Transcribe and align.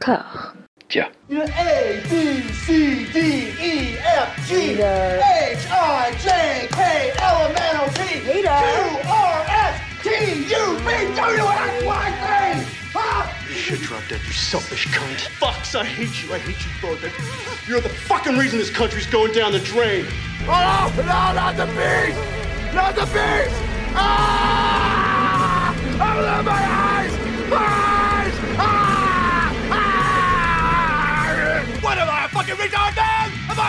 corps. 0.00 0.54
Tiens. 0.88 1.06
A, 1.30 2.02
B, 2.10 2.42
C, 2.52 3.06
D, 3.12 3.18
E, 3.60 3.98
F, 3.98 4.48
G, 4.48 4.72
H, 4.72 4.80
I, 5.70 6.10
J, 6.18 6.68
K, 6.72 7.12
L, 7.18 7.46
M, 7.46 7.54
N, 7.56 7.76
O, 7.76 7.86
P, 7.94 8.20
Q, 8.20 8.48
R, 9.08 9.44
S, 9.46 9.80
T, 10.02 10.08
U, 10.50 10.78
V, 10.78 11.14
W, 11.14 11.44
X, 11.46 11.84
Y, 11.84 12.06
Z. 12.20 12.76
Huh? 12.92 13.32
You 13.48 13.54
should 13.54 13.78
drop 13.80 14.02
that, 14.08 14.20
you 14.26 14.32
selfish 14.32 14.88
cunt. 14.88 15.28
Fucks, 15.38 15.78
I 15.78 15.84
hate 15.84 16.24
you. 16.24 16.34
I 16.34 16.38
hate 16.38 16.58
you 16.58 16.70
both. 16.82 17.68
You're 17.68 17.80
the 17.80 17.88
fucking 17.88 18.36
reason 18.36 18.58
this 18.58 18.70
country's 18.70 19.06
going 19.06 19.32
down 19.32 19.52
the 19.52 19.60
drain. 19.60 20.06
Oh, 20.48 20.92
no, 20.96 21.04
not 21.04 21.56
the 21.56 21.66
beast! 21.66 22.18
Not 22.74 22.96
the 22.96 23.06
beast! 23.06 23.54
Ah! 23.94 25.72
Open 25.76 26.44
my 26.44 26.52
eyes! 26.52 27.12
Eyes! 27.12 27.50
Ah! 27.52 27.89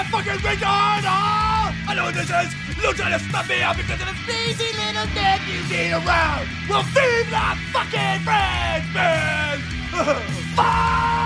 A 0.02 0.04
fucking 0.05 0.41
retard? 0.41 1.04
Oh! 1.05 1.70
I 1.88 1.94
know 1.96 2.05
what 2.05 2.16
this 2.16 2.30
is! 2.30 2.54
You're 2.82 2.94
trying 2.94 3.14
to 3.14 3.20
stop 3.20 3.48
me 3.48 3.58
because 3.78 4.02
of 4.02 4.08
this 4.10 4.22
lazy 4.27 4.74
little 4.74 5.05
dick 5.14 5.41
you 5.46 5.62
need 5.70 5.94
around! 5.94 6.48
Well, 6.68 6.84
feed 6.84 7.27
the 7.30 7.58
fucking 7.72 8.22
friends, 8.26 8.88
man! 8.94 9.60
Fuck! 10.55 11.22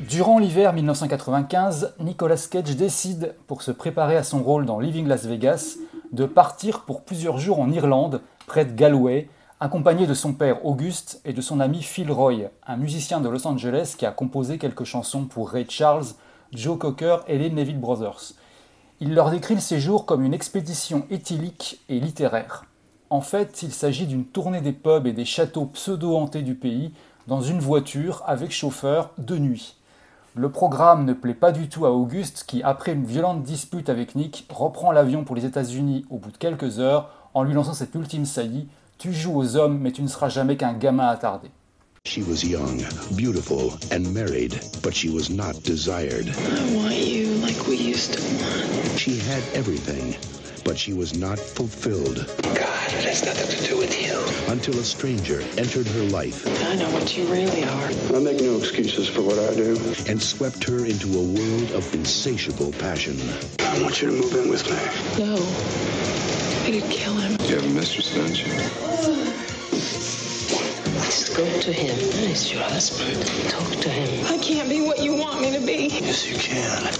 Durant 0.00 0.38
l'hiver 0.38 0.72
1995, 0.72 1.94
Nicolas 2.00 2.48
Cage 2.50 2.76
décide, 2.76 3.34
pour 3.46 3.62
se 3.62 3.70
préparer 3.70 4.16
à 4.16 4.22
son 4.22 4.42
rôle 4.42 4.64
dans 4.64 4.78
Living 4.80 5.06
Las 5.06 5.26
Vegas, 5.26 5.76
de 6.12 6.26
partir 6.26 6.82
pour 6.82 7.02
plusieurs 7.02 7.38
jours 7.38 7.60
en 7.60 7.70
Irlande, 7.70 8.22
près 8.46 8.64
de 8.64 8.72
Galway, 8.72 9.28
accompagné 9.60 10.06
de 10.06 10.14
son 10.14 10.34
père 10.34 10.64
Auguste 10.66 11.20
et 11.24 11.32
de 11.32 11.40
son 11.40 11.60
ami 11.60 11.82
Phil 11.82 12.12
Roy, 12.12 12.50
un 12.66 12.76
musicien 12.76 13.20
de 13.20 13.28
Los 13.28 13.46
Angeles 13.46 13.94
qui 13.96 14.06
a 14.06 14.12
composé 14.12 14.58
quelques 14.58 14.84
chansons 14.84 15.24
pour 15.24 15.50
Ray 15.50 15.66
Charles, 15.68 16.06
Joe 16.52 16.78
Cocker 16.78 17.18
et 17.26 17.38
les 17.38 17.50
Neville 17.50 17.80
Brothers. 17.80 18.32
Il 19.00 19.14
leur 19.14 19.30
décrit 19.30 19.54
le 19.54 19.60
séjour 19.60 20.06
comme 20.06 20.24
une 20.24 20.34
expédition 20.34 21.06
éthylique 21.10 21.80
et 21.88 22.00
littéraire. 22.00 22.64
En 23.08 23.20
fait, 23.20 23.62
il 23.62 23.72
s'agit 23.72 24.06
d'une 24.06 24.24
tournée 24.24 24.60
des 24.60 24.72
pubs 24.72 25.06
et 25.06 25.12
des 25.12 25.24
châteaux 25.24 25.66
pseudo-hantés 25.66 26.42
du 26.42 26.54
pays 26.54 26.92
dans 27.26 27.40
une 27.40 27.60
voiture 27.60 28.22
avec 28.26 28.50
chauffeur 28.50 29.10
de 29.18 29.38
nuit. 29.38 29.75
Le 30.38 30.50
programme 30.50 31.06
ne 31.06 31.14
plaît 31.14 31.32
pas 31.32 31.50
du 31.50 31.70
tout 31.70 31.86
à 31.86 31.90
Auguste 31.92 32.44
qui, 32.46 32.62
après 32.62 32.92
une 32.92 33.06
violente 33.06 33.42
dispute 33.42 33.88
avec 33.88 34.14
Nick, 34.14 34.46
reprend 34.50 34.92
l'avion 34.92 35.24
pour 35.24 35.34
les 35.34 35.46
États-Unis 35.46 36.04
au 36.10 36.18
bout 36.18 36.30
de 36.30 36.36
quelques 36.36 36.78
heures 36.78 37.08
en 37.32 37.42
lui 37.42 37.54
lançant 37.54 37.72
cette 37.72 37.94
ultime 37.94 38.26
saillie 38.26 38.68
Tu 38.98 39.14
joues 39.14 39.34
aux 39.34 39.56
hommes, 39.56 39.78
mais 39.78 39.92
tu 39.92 40.02
ne 40.02 40.08
seras 40.08 40.28
jamais 40.28 40.58
qu'un 40.58 40.74
gamin 40.74 41.06
attardé. 41.06 41.48
She 42.04 42.18
was 42.18 42.44
young, 42.44 42.82
beautiful, 43.16 43.72
and 43.90 44.12
married, 44.12 44.60
but 44.82 44.92
she 44.92 45.08
was 45.08 45.30
not 45.30 45.54
desired. 45.64 46.26
I 46.28 46.76
want 46.76 46.92
you 46.92 47.32
like 47.40 47.66
we 47.66 47.76
used 47.76 48.12
to 48.12 48.20
want. 48.20 48.98
She 48.98 49.18
had 49.18 49.42
everything, 49.54 50.16
but 50.66 50.76
she 50.76 50.92
was 50.92 51.14
not 51.14 51.38
fulfilled 51.38 52.26
God, 52.42 52.88
it 52.92 53.04
has 53.06 53.24
nothing 53.24 53.56
to 53.56 53.68
do 53.70 53.78
with 53.78 53.94
you. 54.02 54.52
until 54.52 54.76
a 54.80 54.84
stranger 54.84 55.40
entered 55.56 55.86
her 55.86 56.02
life 56.02 56.44
I 56.64 56.74
know 56.74 56.90
what 56.90 57.16
you 57.16 57.24
really 57.26 57.62
are. 57.64 57.88
I 58.14 58.18
make 58.18 58.40
no 58.40 58.58
excuses 58.58 59.08
for 59.08 59.22
what 59.22 59.38
I 59.38 59.54
do. 59.54 59.78
and 60.08 60.20
swept 60.20 60.64
her 60.64 60.84
into 60.84 61.06
a 61.06 61.22
world 61.22 61.70
of 61.72 61.94
insatiable 61.94 62.72
passion. 62.72 63.16
I 63.60 63.80
want 63.82 64.02
you 64.02 64.08
to 64.10 64.14
move 64.20 64.34
in 64.34 64.48
with 64.50 64.64
me. 64.68 65.24
No. 65.24 65.36
It'd 66.68 66.90
kill 66.90 67.14
him. 67.14 67.38
You 67.48 67.54
have 67.56 67.64
a 67.64 67.68
mistress, 67.68 68.12
don't 68.12 68.36
you? 68.36 69.35
Just 70.96 71.36
go 71.36 71.44
to 71.60 71.72
him. 71.72 71.96
He's 72.26 72.52
your 72.52 72.62
husband. 72.62 73.22
Talk 73.50 73.70
to 73.82 73.90
him. 73.90 74.26
I 74.26 74.38
can't 74.38 74.68
be 74.68 74.80
what 74.80 75.02
you 75.02 75.14
want 75.14 75.40
me 75.40 75.52
to 75.52 75.60
be. 75.60 75.88
Yes, 75.88 76.26
you 76.28 76.36
can. 76.38 76.94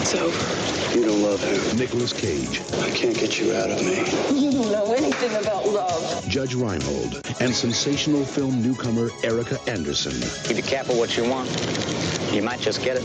It's 0.00 0.14
over. 0.14 0.96
You 0.96 1.04
don't 1.04 1.22
love 1.22 1.42
him. 1.42 1.78
Nicolas 1.78 2.12
Cage, 2.12 2.60
I 2.80 2.90
can't 2.90 3.16
get 3.16 3.38
you 3.40 3.54
out 3.54 3.70
of 3.70 3.78
me. 3.84 3.98
You 4.40 4.52
don't 4.52 4.72
know 4.72 4.92
anything 4.92 5.34
about 5.36 5.66
love. 5.66 6.26
Judge 6.28 6.54
Reinhold, 6.54 7.22
and 7.40 7.54
sensational 7.54 8.24
film 8.24 8.62
newcomer 8.62 9.10
Erica 9.22 9.58
Anderson. 9.68 10.14
You 10.48 10.62
be 10.62 10.62
careful 10.62 10.96
what 10.96 11.16
you 11.16 11.28
want. 11.28 11.48
You 12.32 12.42
might 12.42 12.60
just 12.60 12.82
get 12.82 12.96
it. 12.96 13.04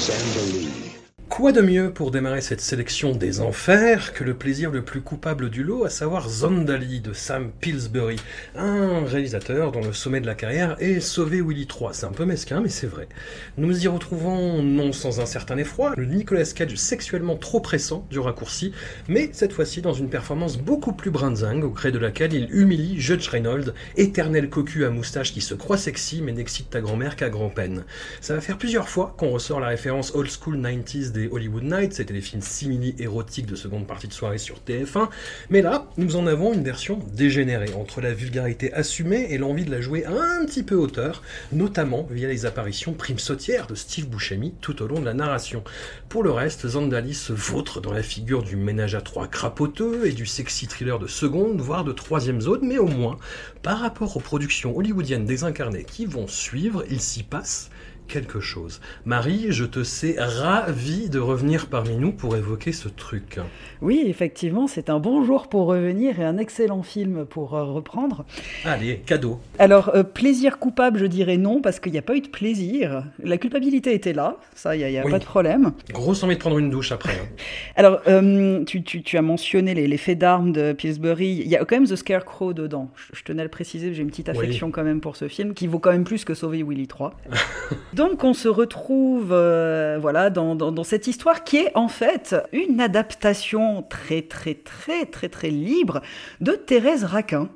Sandra 0.00 0.42
Lee. 0.42 0.89
Quoi 1.30 1.52
de 1.52 1.60
mieux 1.60 1.92
pour 1.92 2.10
démarrer 2.10 2.40
cette 2.40 2.60
sélection 2.60 3.12
des 3.12 3.40
enfers 3.40 4.12
que 4.12 4.24
le 4.24 4.34
plaisir 4.34 4.72
le 4.72 4.82
plus 4.82 5.00
coupable 5.00 5.48
du 5.48 5.62
lot, 5.62 5.84
à 5.84 5.88
savoir 5.88 6.28
Zondali 6.28 7.00
de 7.00 7.12
Sam 7.12 7.52
Pillsbury, 7.60 8.16
un 8.56 9.04
réalisateur 9.06 9.70
dont 9.70 9.80
le 9.80 9.92
sommet 9.92 10.20
de 10.20 10.26
la 10.26 10.34
carrière 10.34 10.76
est 10.80 10.98
Sauver 10.98 11.40
Willy 11.40 11.68
3. 11.68 11.94
C'est 11.94 12.06
un 12.06 12.10
peu 12.10 12.24
mesquin, 12.24 12.60
mais 12.60 12.68
c'est 12.68 12.88
vrai. 12.88 13.08
Nous 13.58 13.84
y 13.84 13.86
retrouvons, 13.86 14.60
non 14.64 14.92
sans 14.92 15.20
un 15.20 15.24
certain 15.24 15.56
effroi, 15.56 15.94
le 15.96 16.04
Nicolas 16.04 16.44
Cage 16.44 16.74
sexuellement 16.74 17.36
trop 17.36 17.60
pressant 17.60 18.04
du 18.10 18.18
raccourci, 18.18 18.72
mais 19.06 19.30
cette 19.32 19.52
fois-ci 19.52 19.82
dans 19.82 19.94
une 19.94 20.10
performance 20.10 20.58
beaucoup 20.58 20.92
plus 20.92 21.12
brinzingue, 21.12 21.62
au 21.62 21.70
gré 21.70 21.92
de 21.92 21.98
laquelle 21.98 22.34
il 22.34 22.52
humilie 22.52 23.00
Judge 23.00 23.28
Reynolds, 23.28 23.72
éternel 23.96 24.50
cocu 24.50 24.84
à 24.84 24.90
moustache 24.90 25.32
qui 25.32 25.40
se 25.40 25.54
croit 25.54 25.78
sexy 25.78 26.22
mais 26.22 26.32
n'excite 26.32 26.70
ta 26.70 26.80
grand-mère 26.80 27.14
qu'à 27.14 27.30
grand-peine. 27.30 27.84
Ça 28.20 28.34
va 28.34 28.40
faire 28.40 28.58
plusieurs 28.58 28.88
fois 28.88 29.14
qu'on 29.16 29.30
ressort 29.30 29.60
la 29.60 29.68
référence 29.68 30.12
old 30.16 30.28
school 30.28 30.60
90s 30.60 31.12
des 31.12 31.19
Hollywood 31.28 31.64
Nights, 31.64 31.94
c'était 31.94 32.14
des 32.14 32.20
films 32.20 32.42
simili-érotiques 32.42 33.46
de 33.46 33.56
seconde 33.56 33.86
partie 33.86 34.08
de 34.08 34.12
soirée 34.12 34.38
sur 34.38 34.60
TF1, 34.66 35.08
mais 35.50 35.62
là, 35.62 35.86
nous 35.96 36.16
en 36.16 36.26
avons 36.26 36.52
une 36.52 36.62
version 36.62 37.00
dégénérée, 37.12 37.72
entre 37.74 38.00
la 38.00 38.12
vulgarité 38.12 38.72
assumée 38.72 39.28
et 39.30 39.38
l'envie 39.38 39.64
de 39.64 39.70
la 39.70 39.80
jouer 39.80 40.04
un 40.06 40.44
petit 40.46 40.62
peu 40.62 40.74
hauteur, 40.74 41.22
notamment 41.52 42.06
via 42.10 42.28
les 42.28 42.46
apparitions 42.46 42.92
prime 42.92 43.18
sautières 43.18 43.66
de 43.66 43.74
Steve 43.74 44.08
Buscemi 44.08 44.54
tout 44.60 44.82
au 44.82 44.86
long 44.86 45.00
de 45.00 45.04
la 45.04 45.14
narration. 45.14 45.64
Pour 46.08 46.22
le 46.22 46.30
reste, 46.30 46.66
Zandali 46.68 47.14
se 47.14 47.32
vautre 47.32 47.80
dans 47.80 47.92
la 47.92 48.02
figure 48.02 48.42
du 48.42 48.56
ménage 48.56 48.94
à 48.94 49.00
trois 49.00 49.26
crapoteux 49.26 50.06
et 50.06 50.12
du 50.12 50.26
sexy 50.26 50.66
thriller 50.66 50.98
de 50.98 51.06
seconde, 51.06 51.60
voire 51.60 51.84
de 51.84 51.92
troisième 51.92 52.40
zone, 52.40 52.60
mais 52.62 52.78
au 52.78 52.86
moins, 52.86 53.18
par 53.62 53.80
rapport 53.80 54.16
aux 54.16 54.20
productions 54.20 54.76
hollywoodiennes 54.76 55.24
désincarnées 55.24 55.84
qui 55.84 56.06
vont 56.06 56.28
suivre, 56.28 56.84
il 56.90 57.00
s'y 57.00 57.22
passe 57.22 57.70
quelque 58.10 58.40
chose. 58.40 58.80
Marie, 59.04 59.46
je 59.50 59.64
te 59.64 59.82
sais 59.84 60.16
ravie 60.18 61.08
de 61.08 61.18
revenir 61.18 61.68
parmi 61.68 61.96
nous 61.96 62.12
pour 62.12 62.36
évoquer 62.36 62.72
ce 62.72 62.88
truc. 62.88 63.38
Oui, 63.80 64.02
effectivement, 64.06 64.66
c'est 64.66 64.90
un 64.90 64.98
bon 64.98 65.24
jour 65.24 65.48
pour 65.48 65.66
revenir 65.66 66.20
et 66.20 66.24
un 66.24 66.36
excellent 66.36 66.82
film 66.82 67.24
pour 67.24 67.54
euh, 67.54 67.64
reprendre. 67.64 68.24
Allez, 68.64 68.96
cadeau. 69.06 69.40
Alors, 69.58 69.90
euh, 69.94 70.02
plaisir 70.02 70.58
coupable, 70.58 70.98
je 70.98 71.06
dirais 71.06 71.36
non, 71.36 71.60
parce 71.62 71.78
qu'il 71.80 71.92
n'y 71.92 71.98
a 71.98 72.02
pas 72.02 72.16
eu 72.16 72.20
de 72.20 72.28
plaisir. 72.28 73.04
La 73.22 73.38
culpabilité 73.38 73.94
était 73.94 74.12
là, 74.12 74.36
ça, 74.54 74.74
il 74.74 74.80
n'y 74.80 74.84
a, 74.84 74.90
y 74.90 74.98
a 74.98 75.04
Oui. 75.04 75.10
pas 75.10 75.18
de 75.20 75.24
problème. 75.24 75.72
Grosse 75.92 76.22
envie 76.22 76.34
de 76.34 76.40
prendre 76.40 76.58
une 76.58 76.70
douche 76.70 76.92
après. 76.92 77.12
hein. 77.14 77.28
Alors, 77.76 78.00
euh, 78.08 78.64
tu, 78.64 78.82
tu- 78.82 79.02
tu 79.02 79.16
as 79.16 79.22
mentionné 79.22 79.72
les, 79.74 79.86
les 79.86 79.96
faits 79.96 80.18
d'armes 80.18 80.52
de 80.52 80.72
Pillsbury. 80.72 81.40
Il 81.44 81.48
y 81.48 81.56
a 81.56 81.64
quand 81.64 81.76
même 81.76 81.86
The 81.88 81.96
Scarecrow 81.96 82.52
dedans. 82.52 82.90
Je, 82.96 83.18
je 83.18 83.24
tenais 83.24 83.40
à 83.42 83.44
le 83.44 83.50
préciser, 83.50 83.94
j'ai 83.94 84.02
une 84.02 84.10
petite 84.10 84.28
Oui. 84.28 84.36
affection 84.36 84.70
quand 84.72 84.82
même 84.84 85.00
pour 85.00 85.16
ce 85.16 85.28
film, 85.28 85.54
qui 85.54 85.66
vaut 85.68 85.78
quand 85.78 85.92
même 85.92 86.04
plus 86.04 86.24
que 86.24 86.34
Sauver 86.34 86.62
Willy 86.62 86.86
3. 86.88 87.14
Donc, 88.00 88.24
on 88.24 88.32
se 88.32 88.48
retrouve 88.48 89.28
euh, 89.30 89.98
voilà, 90.00 90.30
dans, 90.30 90.54
dans- 90.54 90.72
dans 90.72 90.84
cette 90.84 91.06
histoire 91.06 91.44
qui 91.44 91.58
est 91.58 91.70
en 91.74 91.88
fait 91.88 92.34
une 92.50 92.80
adaptation 92.80 93.82
très, 93.82 94.22
très, 94.22 94.54
très, 94.54 95.04
très, 95.04 95.28
très 95.28 95.50
libre 95.50 96.00
de 96.40 96.52
Thérèse 96.52 97.04
Raquin, 97.04 97.50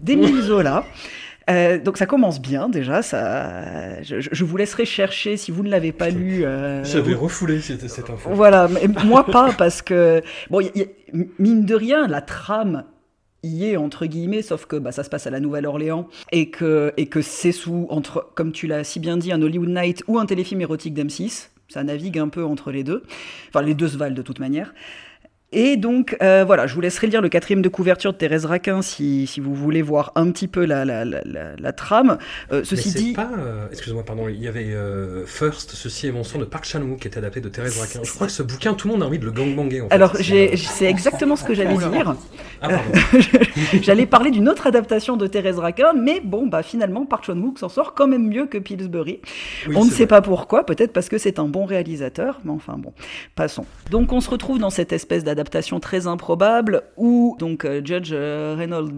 d'Émile 0.00 0.42
Zola. 0.42 0.84
Euh, 1.48 1.78
donc 1.80 1.96
ça 1.96 2.06
commence 2.06 2.40
bien 2.40 2.68
déjà, 2.68 3.02
ça, 3.02 4.00
je, 4.02 4.20
je 4.20 4.44
vous 4.44 4.56
laisserai 4.56 4.84
chercher 4.84 5.36
si 5.36 5.50
vous 5.50 5.64
ne 5.64 5.70
l'avez 5.70 5.90
pas 5.90 6.10
lu. 6.10 6.44
euh, 6.44 6.84
J'avais 6.84 7.14
refoulé 7.14 7.60
cette, 7.60 7.88
cette 7.90 8.08
info. 8.10 8.30
voilà, 8.32 8.68
mais 8.68 8.86
moi 9.04 9.26
pas, 9.26 9.50
parce 9.58 9.82
que, 9.82 10.22
bon, 10.50 10.60
y- 10.60 10.70
y- 10.76 11.26
mine 11.40 11.64
de 11.64 11.74
rien, 11.74 12.06
la 12.06 12.20
trame 12.20 12.84
y 13.42 13.64
est, 13.64 13.76
entre 13.76 14.06
guillemets, 14.06 14.42
sauf 14.42 14.66
que 14.66 14.76
bah, 14.76 14.92
ça 14.92 15.04
se 15.04 15.10
passe 15.10 15.26
à 15.26 15.30
la 15.30 15.40
Nouvelle-Orléans, 15.40 16.08
et 16.32 16.50
que, 16.50 16.92
et 16.96 17.06
que 17.06 17.22
c'est 17.22 17.52
sous, 17.52 17.86
entre, 17.90 18.30
comme 18.34 18.52
tu 18.52 18.66
l'as 18.66 18.84
si 18.84 19.00
bien 19.00 19.16
dit, 19.16 19.32
un 19.32 19.42
Hollywood 19.42 19.70
Night 19.70 20.02
ou 20.08 20.18
un 20.18 20.26
téléfilm 20.26 20.60
érotique 20.60 20.94
d'M6. 20.94 21.48
Ça 21.68 21.84
navigue 21.84 22.18
un 22.18 22.28
peu 22.28 22.44
entre 22.44 22.72
les 22.72 22.82
deux. 22.82 23.04
Enfin, 23.48 23.62
les 23.62 23.74
deux 23.74 23.86
se 23.88 23.96
valent 23.96 24.14
de 24.14 24.22
toute 24.22 24.40
manière. 24.40 24.74
Et 25.52 25.76
donc, 25.76 26.16
euh, 26.22 26.44
voilà, 26.46 26.68
je 26.68 26.74
vous 26.74 26.80
laisserai 26.80 27.08
lire 27.08 27.20
le 27.20 27.28
quatrième 27.28 27.60
de 27.60 27.68
couverture 27.68 28.12
de 28.12 28.18
Thérèse 28.18 28.44
Raquin 28.44 28.82
si, 28.82 29.26
si 29.26 29.40
vous 29.40 29.52
voulez 29.52 29.82
voir 29.82 30.12
un 30.14 30.30
petit 30.30 30.46
peu 30.46 30.64
la, 30.64 30.84
la, 30.84 31.04
la, 31.04 31.22
la, 31.24 31.72
trame. 31.72 32.18
Euh, 32.52 32.62
ceci 32.62 32.92
dit. 32.94 33.12
pas. 33.14 33.30
Euh, 33.36 33.66
excusez-moi, 33.72 34.04
pardon, 34.04 34.28
il 34.28 34.40
y 34.40 34.46
avait 34.46 34.72
euh, 34.72 35.26
First, 35.26 35.72
Ceci 35.72 36.06
est 36.06 36.12
mon 36.12 36.22
sang 36.22 36.38
de 36.38 36.44
Park 36.44 36.64
Chan-wook 36.66 37.00
qui 37.00 37.08
était 37.08 37.18
adapté 37.18 37.40
de 37.40 37.48
Thérèse 37.48 37.80
Raquin. 37.80 38.00
Je 38.04 38.12
crois 38.12 38.28
que 38.28 38.32
ce 38.32 38.44
bouquin, 38.44 38.74
tout 38.74 38.86
le 38.86 38.94
monde 38.94 39.02
a 39.02 39.06
envie 39.06 39.18
de 39.18 39.24
le 39.24 39.32
gangbanger. 39.32 39.80
En 39.80 39.88
fait. 39.88 39.94
Alors, 39.94 40.14
c'est 40.16 40.86
exactement 40.86 41.34
ce 41.34 41.42
que 41.42 41.54
j'allais 41.54 41.76
dire. 41.76 42.14
Ah, 42.62 42.68
j'allais 43.82 44.06
parler 44.06 44.30
d'une 44.30 44.48
autre 44.48 44.68
adaptation 44.68 45.16
de 45.16 45.26
Thérèse 45.26 45.58
Raquin, 45.58 45.94
mais 45.94 46.20
bon, 46.20 46.46
bah 46.46 46.62
finalement, 46.62 47.06
Park 47.06 47.24
Chan-wook 47.24 47.58
s'en 47.58 47.70
sort 47.70 47.94
quand 47.94 48.06
même 48.06 48.28
mieux 48.28 48.46
que 48.46 48.58
Pillsbury. 48.58 49.20
Oui, 49.66 49.74
on 49.76 49.84
ne 49.84 49.90
sait 49.90 50.04
vrai. 50.04 50.06
pas 50.06 50.22
pourquoi, 50.22 50.64
peut-être 50.64 50.92
parce 50.92 51.08
que 51.08 51.18
c'est 51.18 51.40
un 51.40 51.46
bon 51.46 51.64
réalisateur, 51.64 52.40
mais 52.44 52.52
enfin 52.52 52.74
bon, 52.78 52.92
passons. 53.34 53.64
Donc, 53.90 54.12
on 54.12 54.20
se 54.20 54.30
retrouve 54.30 54.58
dans 54.60 54.70
cette 54.70 54.92
espèce 54.92 55.24
d'adaptation 55.24 55.39
adaptation 55.40 55.80
très 55.80 56.06
improbable 56.06 56.82
où 56.96 57.36
donc 57.38 57.64
euh, 57.64 57.80
Judge 57.84 58.10
euh, 58.12 58.54
Reynolds 58.56 58.92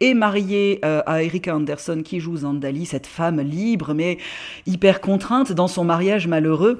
est 0.00 0.14
marié 0.14 0.80
euh, 0.84 1.02
à 1.06 1.22
Erika 1.22 1.54
Anderson 1.54 2.02
qui 2.04 2.20
joue 2.20 2.38
Zandali, 2.38 2.84
cette 2.84 3.06
femme 3.06 3.40
libre 3.40 3.94
mais 3.94 4.18
hyper 4.66 5.00
contrainte 5.00 5.52
dans 5.52 5.68
son 5.68 5.84
mariage 5.84 6.26
malheureux 6.26 6.78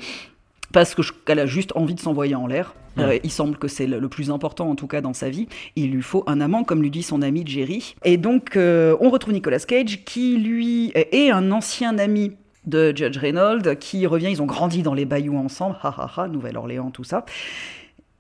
parce 0.73 0.95
qu'elle 1.25 1.39
a 1.39 1.47
juste 1.47 1.73
envie 1.77 1.95
de 1.95 2.01
s'envoyer 2.01 2.35
en 2.35 2.47
l'air. 2.47 2.75
Mmh. 2.97 3.01
Euh, 3.01 3.19
il 3.23 3.31
semble 3.31 3.57
que 3.57 3.69
c'est 3.69 3.87
le, 3.87 3.99
le, 3.99 4.09
plus 4.09 4.31
important 4.31 4.69
en 4.69 4.75
tout 4.75 4.87
cas 4.87 5.01
dans 5.01 5.13
sa 5.13 5.31
vie. 5.31 5.49
Il 5.77 5.91
lui 5.91 6.03
faut 6.03 6.25
un 6.27 6.41
amant, 6.41 6.65
comme 6.65 6.83
lui 6.83 6.91
dit 6.91 7.03
son 7.03 7.23
ami 7.23 7.45
Jerry. 7.47 7.95
Et 8.05 8.17
donc 8.17 8.57
euh, 8.57 8.97
on 9.01 9.11
retrouve 9.11 9.35
Nicolas 9.35 9.61
Cage 9.61 10.05
qui 10.05 10.37
lui 10.37 10.93
est 10.95 11.31
un 11.31 11.53
ancien 11.53 11.99
ami 11.99 12.33
de 12.67 12.93
Judge 12.95 13.17
Reynolds 13.17 13.77
qui 13.79 14.07
revient. 14.07 14.31
Ils 14.31 14.43
ont 14.43 14.47
grandi 14.47 14.83
dans 14.83 14.95
les 14.95 15.05
bayous 15.05 15.37
ensemble, 15.37 15.77
ha 15.83 15.95
ha 15.97 16.11
ha, 16.17 16.29
Nouvelle-Orléans, 16.29 16.91
tout 16.91 17.05
ça. 17.05 17.25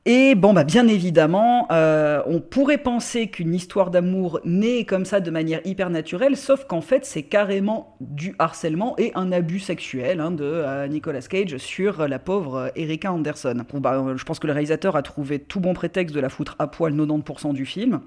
Et 0.04 0.34
bon, 0.34 0.54
bah, 0.54 0.64
bien 0.64 0.88
évidemment, 0.88 1.66
euh, 1.70 2.22
on 2.26 2.40
pourrait 2.40 2.78
penser 2.78 3.28
qu'une 3.28 3.54
histoire 3.54 3.90
d'amour 3.90 4.40
naît 4.44 4.84
comme 4.84 5.04
ça 5.04 5.20
de 5.20 5.30
manière 5.30 5.60
hyper 5.66 5.90
naturelle, 5.90 6.36
sauf 6.36 6.64
qu'en 6.64 6.80
fait, 6.80 7.04
c'est 7.04 7.24
carrément 7.24 7.96
du 8.00 8.34
harcèlement 8.38 8.94
et 8.96 9.12
un 9.14 9.32
abus 9.32 9.60
sexuel 9.60 10.20
hein, 10.20 10.30
de 10.30 10.44
euh, 10.44 10.88
Nicolas 10.88 11.20
Cage 11.20 11.58
sur 11.58 12.08
la 12.08 12.18
pauvre 12.18 12.72
Erika 12.74 13.12
Anderson. 13.12 13.64
Bon, 13.70 13.80
bah, 13.80 14.02
je 14.16 14.24
pense 14.24 14.38
que 14.38 14.46
le 14.46 14.54
réalisateur 14.54 14.96
a 14.96 15.02
trouvé 15.02 15.40
tout 15.40 15.60
bon 15.60 15.74
prétexte 15.74 16.14
de 16.14 16.20
la 16.20 16.30
foutre 16.30 16.56
à 16.58 16.68
poil 16.68 16.94
90% 16.94 17.52
du 17.52 17.66
film, 17.66 18.00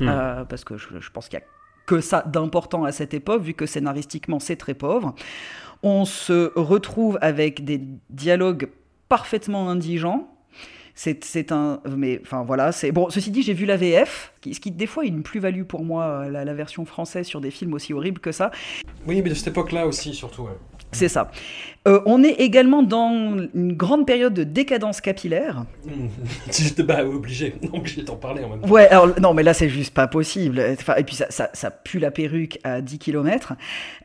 mmh. 0.00 0.08
euh, 0.08 0.44
parce 0.44 0.64
que 0.64 0.78
je, 0.78 0.88
je 0.98 1.10
pense 1.10 1.28
qu'il 1.28 1.38
y 1.38 1.42
a 1.42 1.46
que 1.84 2.00
ça 2.02 2.22
d'important 2.26 2.84
à 2.84 2.92
cette 2.92 3.14
époque, 3.14 3.42
vu 3.42 3.54
que 3.54 3.66
scénaristiquement 3.66 4.38
c'est 4.38 4.56
très 4.56 4.74
pauvre. 4.74 5.14
On 5.82 6.04
se 6.04 6.52
retrouve 6.54 7.18
avec 7.22 7.64
des 7.64 7.80
dialogues 8.10 8.68
parfaitement 9.08 9.70
indigents, 9.70 10.37
c'est 11.00 11.52
un 11.52 11.80
mais 11.96 12.20
enfin 12.22 12.42
voilà 12.42 12.72
c'est 12.72 12.90
bon 12.90 13.08
ceci 13.08 13.30
dit 13.30 13.42
j'ai 13.42 13.54
vu 13.54 13.66
la 13.66 13.76
VF 13.76 14.32
ce 14.44 14.58
qui 14.58 14.72
des 14.72 14.86
fois 14.86 15.04
est 15.04 15.08
une 15.08 15.22
plus-value 15.22 15.62
pour 15.62 15.84
moi 15.84 16.28
la, 16.28 16.44
la, 16.44 16.54
version 16.54 16.84
française 16.84 17.24
sur 17.24 17.40
des 17.40 17.52
films 17.52 17.72
aussi 17.74 17.92
horribles 17.92 18.20
que 18.20 18.32
ça 18.32 18.50
oui 19.06 19.22
mais 19.22 19.30
de 19.30 19.34
cette 19.34 19.48
époque 19.48 19.70
là 19.70 19.86
aussi 19.86 20.12
surtout 20.12 20.42
ouais. 20.42 20.58
C'est 20.92 21.08
ça. 21.08 21.30
Euh, 21.86 22.00
on 22.06 22.22
est 22.22 22.40
également 22.40 22.82
dans 22.82 23.36
une 23.54 23.72
grande 23.72 24.06
période 24.06 24.34
de 24.34 24.44
décadence 24.44 25.00
capillaire. 25.00 25.64
Mmh. 25.88 26.82
bah, 26.82 27.04
obligé, 27.04 27.54
obligé 27.72 28.02
d'en 28.02 28.16
parler 28.16 28.44
en 28.44 28.50
même 28.50 28.60
temps. 28.60 28.68
Ouais, 28.68 28.88
alors 28.88 29.18
non, 29.20 29.34
mais 29.34 29.42
là 29.42 29.54
c'est 29.54 29.68
juste 29.68 29.94
pas 29.94 30.06
possible. 30.06 30.62
Enfin, 30.72 30.94
et 30.96 31.04
puis 31.04 31.14
ça, 31.14 31.26
ça, 31.30 31.50
ça, 31.52 31.70
pue 31.70 31.98
la 31.98 32.10
perruque 32.10 32.58
à 32.64 32.80
10 32.80 32.98
km. 32.98 33.54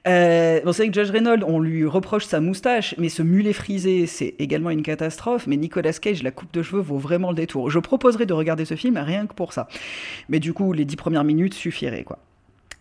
Euh, 0.07 0.62
bon, 0.63 0.71
c'est 0.71 0.83
vrai 0.83 0.91
que 0.91 1.00
Judge 1.00 1.12
Reynolds, 1.12 1.44
on 1.45 1.59
lui 1.59 1.85
reproche 1.85 2.25
sa 2.25 2.39
moustache, 2.39 2.95
mais 2.97 3.09
ce 3.09 3.21
mulet 3.21 3.53
frisé, 3.53 4.06
c'est 4.07 4.35
également 4.39 4.69
une 4.69 4.83
catastrophe. 4.83 5.47
Mais 5.47 5.57
Nicolas 5.57 5.94
Cage, 5.94 6.24
la 6.24 6.31
coupe 6.31 6.53
de 6.53 6.63
cheveux 6.63 6.81
vaut 6.81 6.97
vraiment 6.97 7.30
le 7.30 7.35
détour. 7.35 7.69
Je 7.69 7.80
proposerais 7.80 8.25
de 8.25 8.33
regarder 8.33 8.65
ce 8.65 8.75
film 8.75 8.97
rien 8.97 9.27
que 9.27 9.33
pour 9.33 9.53
ça. 9.53 9.68
Mais 10.30 10.39
du 10.39 10.53
coup, 10.53 10.74
les 10.74 10.85
10 10.85 10.95
premières 10.95 11.24
minutes 11.24 11.53
suffiraient, 11.53 12.03
quoi. 12.03 12.19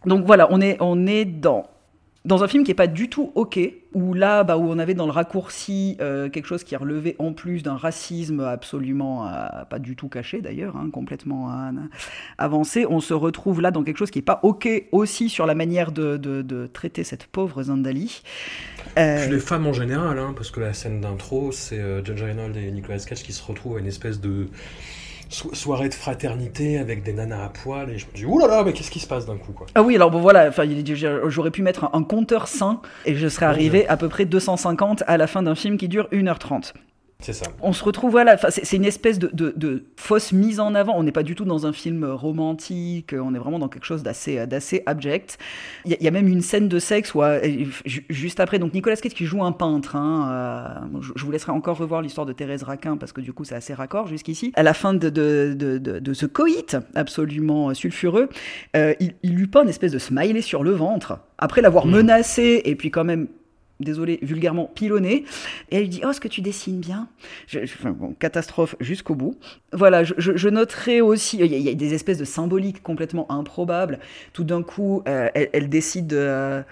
Donc 0.07 0.27
voilà, 0.27 0.49
on 0.51 0.61
est, 0.61 0.77
on 0.81 1.07
est 1.07 1.25
dans 1.25 1.67
dans 2.25 2.45
un 2.45 2.49
film 2.49 2.63
qui 2.63 2.71
est 2.71 2.75
pas 2.75 2.87
du 2.87 3.09
tout 3.09 3.33
ok, 3.35 3.59
où 3.95 4.15
là, 4.15 4.45
bah, 4.45 4.57
où 4.57 4.71
on 4.71 4.79
avait 4.79 4.95
dans 4.95 5.07
le 5.07 5.13
raccourci 5.13 5.97
euh, 6.01 6.29
quelque 6.29 6.47
chose 6.47 6.63
qui 6.63 6.77
relevait 6.77 7.17
en 7.19 7.33
plus 7.33 7.63
d'un 7.63 7.77
racisme 7.77 8.41
absolument 8.41 9.27
euh, 9.27 9.65
pas 9.69 9.79
du 9.81 9.97
tout 9.97 10.09
caché 10.09 10.41
d'ailleurs, 10.41 10.77
hein, 10.77 10.89
complètement 10.93 11.51
euh, 11.51 11.73
avancé, 12.39 12.87
on 12.89 13.01
se 13.01 13.13
retrouve 13.13 13.61
là 13.61 13.73
dans 13.73 13.83
quelque 13.83 13.97
chose 13.97 14.11
qui 14.11 14.21
est 14.21 14.23
pas 14.23 14.39
ok 14.45 14.69
aussi 14.93 15.29
sur 15.29 15.47
la 15.47 15.55
manière 15.55 15.91
de, 15.91 16.71
traiter 16.73 17.03
cette 17.05 17.27
pauvre 17.27 17.63
Zandali. 17.65 18.23
Puis 18.95 19.31
les 19.31 19.41
femmes 19.41 19.67
en 19.67 19.73
général, 19.73 20.19
hein, 20.19 20.33
parce 20.37 20.51
que 20.51 20.61
la 20.61 20.75
scène 20.75 21.01
d'intro, 21.01 21.51
c'est 21.51 21.79
euh, 21.79 22.05
John 22.05 22.21
Reynolds 22.21 22.57
et 22.57 22.71
Nicolas 22.71 22.99
Cage 22.99 23.23
qui 23.23 23.33
se 23.33 23.43
retrouvent 23.43 23.77
à 23.77 23.81
une 23.81 23.87
espèce 23.87 24.21
de 24.21 24.49
so 25.33 25.55
soirée 25.55 25.89
de 25.89 25.95
fraternité 25.95 26.79
avec 26.79 27.03
des 27.03 27.13
nanas 27.13 27.45
à 27.45 27.49
poil 27.49 27.91
et 27.91 27.99
je 27.99 28.07
me 28.07 28.13
dis 28.13 28.25
oh 28.27 28.39
là 28.39 28.47
là 28.47 28.63
mais 28.65 28.73
qu'est-ce 28.73 28.91
qui 28.91 29.01
se 29.01 29.07
passe 29.07 29.27
d'un 29.27 29.37
coup 29.37 29.53
quoi? 29.53 29.67
Ah 29.75 29.83
oui 29.83 29.97
alors 29.97 30.11
bon 30.11 30.21
voilà 30.21 30.51
j'aurais 31.27 31.51
pu 31.51 31.63
mettre 31.63 31.85
un, 31.85 31.91
un, 31.95 32.03
compteur 32.03 32.49
sain 32.49 32.81
et 33.07 33.15
je 33.15 33.29
serais 33.29 33.47
arrivé 33.47 33.89
à 33.89 33.97
peu 33.97 34.09
près 34.09 34.25
250 34.25 35.05
à 35.07 35.17
la 35.17 35.27
fin 35.27 35.43
d'un 35.43 35.55
film 35.55 35.77
qui 35.77 35.89
dure 35.89 36.09
1h30 36.13 36.73
c'est 37.23 37.33
ça. 37.33 37.47
On 37.63 37.73
se 37.73 37.83
retrouve, 37.85 38.11
voilà, 38.11 38.37
c'est 38.51 38.77
une 38.77 38.85
espèce 38.85 39.19
de, 39.19 39.31
de, 39.33 39.53
de, 39.57 39.85
fausse 39.97 40.33
mise 40.33 40.61
en 40.61 40.75
avant. 40.75 40.95
On 40.97 41.03
n'est 41.03 41.13
pas 41.13 41.23
du 41.23 41.35
tout 41.35 41.45
dans 41.45 41.67
un 41.67 41.73
film 41.73 42.05
romantique, 42.05 43.15
on 43.19 43.35
est 43.35 43.39
vraiment 43.39 43.59
dans 43.59 43.69
quelque 43.69 43.87
chose 43.87 44.03
d'assez 44.03 44.83
abject. 44.87 45.39
Il 45.85 45.93
y, 45.93 46.05
y, 46.05 46.09
a 46.09 46.11
même 46.11 46.29
une 46.29 46.43
scène 46.43 46.69
de 46.69 46.79
sexe 46.79 47.15
où, 47.15 47.23
juste 47.85 48.41
après, 48.41 48.59
donc 48.59 48.75
Nicolas 48.75 48.97
Cage 48.97 49.13
qui 49.15 49.25
joue 49.25 49.43
un 49.43 49.53
peintre, 49.53 49.97
hein, 49.97 50.83
euh, 50.93 51.01
je, 51.01 51.13
je, 51.15 51.25
vous 51.25 51.31
laisserai 51.31 51.53
encore 51.53 51.79
revoir 51.79 52.03
l'histoire 52.03 52.27
de 52.27 52.33
Thérèse 52.33 52.63
Raquin 52.63 52.97
parce 52.97 53.13
que 53.13 53.21
du 53.21 53.33
coup 53.33 53.45
c'est 53.45 53.55
assez 53.55 53.75
raccord 53.75 54.07
jusqu'ici. 54.07 54.53
À 54.55 54.63
la 54.63 54.75
fin 54.75 54.95
de, 54.95 55.09
de, 55.09 56.15
ce 56.15 56.27
coït 56.27 56.77
absolument 56.95 57.73
sulfureux, 57.75 58.29
euh, 58.77 58.95
il, 59.01 59.15
il 59.23 59.35
lui 59.35 59.47
peint 59.47 59.63
une 59.63 59.69
espèce 59.69 59.93
de 59.93 59.99
smiley 59.99 60.43
sur 60.43 60.63
le 60.63 60.73
ventre. 60.73 61.19
Après 61.39 61.63
l'avoir 61.63 61.87
mmh. 61.87 61.91
menacé 61.91 62.63
et 62.65 62.75
puis 62.77 62.91
quand 62.91 63.05
même 63.05 63.29
désolé, 63.85 64.19
vulgairement 64.23 64.71
pilonné. 64.75 65.25
Et 65.71 65.77
elle 65.77 65.83
lui 65.83 65.89
dit 65.89 66.01
Oh, 66.05 66.11
est-ce 66.11 66.21
que 66.21 66.29
tu 66.29 66.41
dessines 66.41 66.81
bien 66.81 67.09
Catastrophe 68.19 68.77
jusqu'au 68.81 69.15
bout. 69.15 69.37
Voilà, 69.73 70.05
je, 70.05 70.49
noterai 70.49 71.01
aussi 71.01 71.39
il 71.39 71.47
y, 71.47 71.69
a 71.69 71.75
des 71.75 71.95
espèces 71.95 72.19
de 72.19 72.25
symboliques 72.25 72.83
complètement 72.83 73.31
improbables. 73.31 73.99
Tout 74.33 74.45
d'un 74.45 74.63
coup, 74.63 75.03
euh, 75.09 75.29
elle, 75.35 75.69
décide 75.69 76.09
de, 76.09 76.63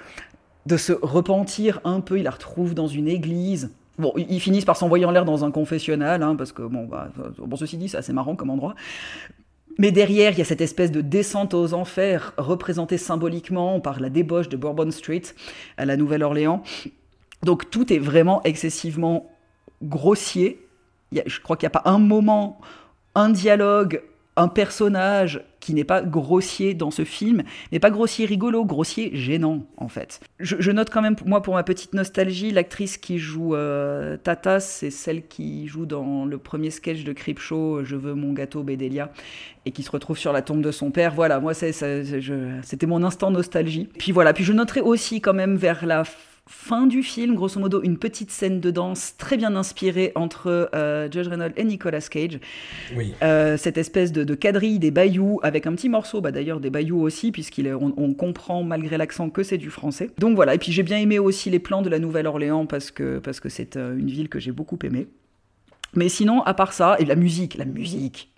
de, 0.67 0.77
se 0.77 0.93
repentir 0.93 1.81
un 1.85 2.01
peu. 2.01 2.19
Il 2.19 2.25
la 2.25 2.31
retrouve 2.31 2.75
dans 2.75 2.89
une 2.89 3.09
église. 3.09 3.71
Bon, 3.99 4.13
ils 4.17 4.41
finissent 4.41 4.65
par 4.65 4.77
s'envoyer 4.77 5.05
en 5.05 5.11
l'air 5.11 5.25
dans 5.25 5.45
un 5.45 5.51
confessionnal, 5.51 6.23
hein, 6.23 6.35
parce 6.35 6.53
que, 6.53 6.63
bon, 6.63 6.87
bah, 6.87 7.11
bon, 7.39 7.57
ceci 7.57 7.77
dit, 7.77 7.89
c'est 7.89 7.99
assez 7.99 8.15
marrant 8.15 8.35
comme 8.35 8.49
endroit. 8.49 8.75
Mais 9.79 9.93
derrière, 9.93 10.33
il 10.33 10.39
y 10.39 10.43
a 10.43 10.45
cette 10.45 10.61
espèce 10.61 10.91
de 10.91 11.01
descente 11.01 11.55
aux 11.55 11.75
enfers 11.75 12.35
représentée 12.37 12.99
symboliquement 12.99 13.81
par 13.81 14.01
la 14.01 14.11
débauche 14.11 14.49
de 14.49 14.57
Bourbon 14.57 14.91
Street 14.91 15.23
à 15.77 15.85
la 15.87 15.97
Nouvelle-Orléans. 15.97 16.63
Donc 17.43 17.71
tout 17.71 17.93
est 17.93 17.99
vraiment 17.99 18.43
excessivement 18.45 19.31
grossier. 19.83 20.67
Je 21.13 21.41
crois 21.41 21.57
qu'il 21.57 21.67
n'y 21.67 21.73
a 21.75 21.81
pas 21.81 21.91
un 21.91 21.99
moment, 21.99 22.61
un 23.15 23.31
dialogue, 23.31 24.03
un 24.37 24.49
personnage 24.49 25.43
qui 25.59 25.75
n'est 25.75 25.85
pas 25.85 26.01
grossier 26.01 26.73
dans 26.73 26.91
ce 26.91 27.05
film, 27.05 27.43
mais 27.71 27.79
pas 27.79 27.91
grossier 27.91 28.25
rigolo, 28.25 28.65
grossier 28.65 29.11
gênant 29.13 29.67
en 29.77 29.89
fait. 29.89 30.21
Je, 30.39 30.71
note 30.71 30.89
quand 30.89 31.03
même, 31.03 31.17
moi 31.27 31.43
pour 31.43 31.55
ma 31.55 31.63
petite 31.63 31.93
nostalgie, 31.93 32.51
l'actrice 32.51 32.97
qui 32.97 33.19
joue 33.19 33.55
euh, 33.55 34.17
Tata, 34.17 34.61
c'est 34.61 34.91
celle 34.91 35.27
qui 35.27 35.67
joue 35.67 35.85
dans 35.85 36.25
le 36.25 36.39
premier 36.39 36.71
sketch 36.71 37.05
de 37.05 37.13
Creepshow, 37.13 37.85
Je 37.85 37.97
veux 37.97 38.15
mon 38.15 38.33
gâteau 38.33 38.63
Bédélia, 38.63 39.11
et 39.67 39.73
qui 39.73 39.83
se 39.83 39.91
retrouve 39.91 40.17
sur 40.17 40.33
la 40.33 40.41
tombe 40.41 40.63
de 40.63 40.71
son 40.71 40.91
père. 40.91 41.13
Voilà, 41.15 41.41
moi 41.41 41.53
c'était 41.53 42.87
mon 42.87 43.03
instant 43.03 43.31
nostalgie. 43.31 43.89
Puis 43.99 44.13
voilà, 44.13 44.33
puis 44.33 44.45
je 44.45 44.53
noterai 44.53 44.81
aussi 44.81 45.21
quand 45.21 45.35
même 45.35 45.57
vers 45.57 45.85
la 45.85 46.05
fin 46.51 46.89
du 46.89 47.05
film, 47.05 47.37
grosso 47.37 47.61
modo, 47.61 47.81
une 47.83 47.97
petite 47.97 48.33
scène 48.33 48.61
de 48.61 48.73
danse 48.73 49.15
très 49.17 49.37
bien 49.37 49.55
inspirée 49.55 50.11
entre 50.17 50.69
euh, 50.75 51.09
Judge 51.11 51.29
Reynolds 51.29 51.53
et 51.57 51.63
Nicolas 51.63 52.01
Cage. 52.01 52.41
Oui. 52.97 53.15
Euh, 53.23 53.57
cette 53.57 53.79
espèce 53.79 54.11
de, 54.11 54.25
de, 54.25 54.35
quadrille 54.35 54.81
des 54.81 54.91
bayous, 54.91 55.39
avec 55.45 55.69
un 55.69 55.73
petit 55.75 55.89
morceau, 55.89 56.21
bah, 56.21 56.33
d'ailleurs 56.33 56.59
des 56.59 56.71
bayous 56.71 57.01
aussi, 57.01 57.31
puisqu'on 57.31 57.95
on 57.97 58.15
comprend 58.15 58.65
malgré 58.65 58.99
l'accent 58.99 59.31
que 59.31 59.45
c'est 59.45 59.59
du 59.59 59.71
français. 59.71 60.11
Donc 60.19 60.35
voilà, 60.35 60.55
et 60.55 60.59
puis 60.59 60.73
j'ai 60.73 60.83
bien 60.83 60.99
aimé 60.99 61.21
aussi 61.21 61.51
les 61.51 61.61
plans 61.61 61.83
de 61.83 61.89
la 61.89 62.01
Nouvelle-Orléans, 62.01 62.67
parce 62.67 62.91
que 62.91 63.21
parce 63.21 63.39
que 63.39 63.49
c'est 63.49 63.77
euh, 63.77 63.97
une 63.97 64.11
ville 64.11 64.29
que 64.29 64.41
j'ai 64.41 64.53
beaucoup 64.53 64.79
aimée. 64.83 65.07
Mais 65.95 66.09
sinon, 66.09 66.43
à 66.43 66.55
part 66.55 66.73
ça, 66.73 66.97
et 66.99 67.05
la 67.05 67.17
musique, 67.17 67.57
la 67.57 67.65
musique, 67.65 68.33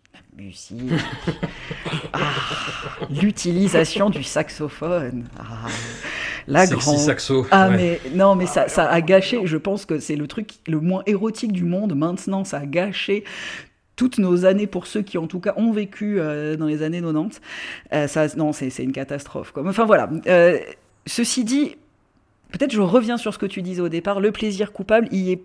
ah, 2.13 2.19
L'utilisation 3.11 4.11
du 4.11 4.23
saxophone. 4.23 5.25
Ah, 5.39 5.69
la 6.47 6.67
grande. 6.67 6.99
saxo. 6.99 7.47
Ah, 7.51 7.69
ouais. 7.69 7.77
mais 7.77 8.01
non, 8.15 8.35
mais 8.35 8.47
ça, 8.47 8.69
ça 8.69 8.89
a 8.89 9.01
gâché. 9.01 9.41
Je 9.45 9.57
pense 9.57 9.87
que 9.87 9.99
c'est 9.99 10.17
le 10.17 10.27
truc 10.27 10.55
le 10.67 10.81
moins 10.81 11.03
érotique 11.07 11.53
du 11.53 11.65
monde 11.65 11.95
maintenant. 11.95 12.45
Ça 12.45 12.59
a 12.59 12.67
gâché 12.67 13.25
toutes 13.97 14.19
nos 14.19 14.45
années 14.45 14.67
pour 14.67 14.87
ceux 14.87 15.03
qui 15.03 15.19
en 15.19 15.27
tout 15.27 15.41
cas 15.41 15.55
ont 15.57 15.73
vécu 15.73 16.19
euh, 16.19 16.57
dans 16.57 16.67
les 16.67 16.83
années 16.83 17.01
90. 17.01 17.41
Euh, 17.93 18.07
ça, 18.07 18.27
non, 18.37 18.53
c'est 18.53 18.77
une 18.79 18.93
catastrophe. 18.93 19.53
Quoi. 19.53 19.63
Enfin 19.67 19.85
voilà. 19.85 20.11
Euh, 20.27 20.59
ceci 21.07 21.45
dit, 21.45 21.77
peut-être 22.51 22.73
je 22.73 22.81
reviens 22.81 23.17
sur 23.17 23.33
ce 23.35 23.39
que 23.39 23.47
tu 23.47 23.63
disais 23.63 23.83
au 23.83 23.89
départ. 23.89 24.21
Le 24.21 24.33
plaisir 24.33 24.73
coupable, 24.73 25.09
il 25.13 25.31
est 25.31 25.43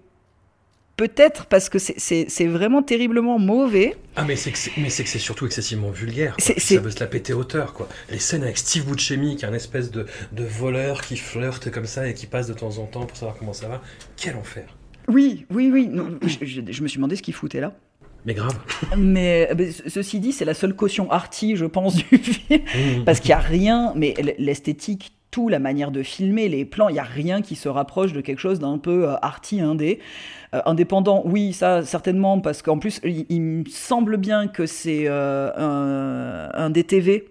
peut-être 0.98 1.46
parce 1.46 1.70
que 1.70 1.77
c'est 1.80 2.48
vraiment 2.48 2.82
terriblement 2.82 3.39
mauvais. 3.39 3.96
Ah 4.16 4.25
mais 4.25 4.36
c'est 4.36 4.51
que 4.51 4.58
c'est 4.58 5.20
surtout 5.20 5.46
excessivement 5.46 5.92
vulgaire. 5.92 6.36
Ça 6.39 6.54
veut 6.80 6.92
se 6.92 7.00
la 7.00 7.08
péter 7.08 7.34
hauteur 7.34 7.74
quoi. 7.74 7.88
Les 8.10 8.20
scènes 8.20 8.44
avec 8.44 8.58
Steve 8.58 8.86
Buscemi 8.86 9.38
qui 9.38 9.46
est 9.46 9.48
un 9.48 9.54
espèce 9.54 9.92
de, 9.92 10.06
de 10.34 10.44
voleur 10.44 11.01
qui 11.01 11.16
flirte 11.16 11.72
comme 11.72 11.86
ça 11.86 12.08
et 12.08 12.13
qui 12.13 12.25
passe 12.25 12.48
de 12.48 12.54
temps 12.54 12.80
en 12.80 12.86
temps 12.86 13.06
pour 13.06 13.16
savoir 13.16 13.38
comment 13.38 13.54
ça 13.54 13.68
va. 13.68 13.82
Quel 14.18 14.36
enfer. 14.36 14.66
Oui, 15.08 15.46
oui, 15.51 15.70
oui. 15.72 15.89
je, 16.42 16.82
me 16.82 16.88
suis 16.88 16.98
demandé 16.98 17.16
ce 17.16 17.22
qu'il 17.22 17.34
foutait 17.34 17.62
là. 17.62 17.74
Mais 18.25 18.34
grave. 18.34 18.58
Mais, 18.98 19.50
ceci 19.88 20.20
dit, 20.20 20.34
c'est 20.34 20.44
la 20.44 20.54
seule 20.54 20.75
caution 20.75 21.10
arty, 21.10 21.56
je 21.56 21.66
pense, 21.66 21.96
du 21.96 22.18
film. 22.18 22.60
Mmh. 22.60 23.06
Parce 23.06 23.22
qu'il 23.22 23.30
n'y 23.30 23.36
a 23.36 23.39
rien, 23.39 23.94
mais 23.96 24.13
l'esthétique, 24.38 25.13
tout, 25.32 25.50
la 25.50 25.60
manière 25.60 25.92
de 25.92 26.04
filmer, 26.04 26.48
les 26.48 26.66
plans, 26.66 26.90
il 26.90 26.94
n'y 26.94 27.00
a 27.00 27.04
rien 27.04 27.42
qui 27.42 27.56
se 27.56 27.68
rapproche 27.70 28.14
de 28.14 28.22
quelque 28.22 28.40
chose 28.40 28.60
d'un 28.60 28.78
peu 28.78 29.10
euh, 29.10 29.16
arty 29.22 29.62
indé. 29.62 30.00
Euh, 30.54 30.62
indépendant, 30.66 31.22
oui, 31.26 31.54
ça 31.54 31.84
certainement, 31.84 32.40
parce 32.40 32.62
qu'en 32.62 32.80
plus, 32.80 33.02
il, 33.04 33.42
me 33.42 33.64
semble 33.70 34.18
bien 34.18 34.48
que 34.48 34.66
c'est 34.66 35.06
euh, 35.08 35.52
un, 35.58 36.50
un, 36.54 36.70
DTV 36.70 37.28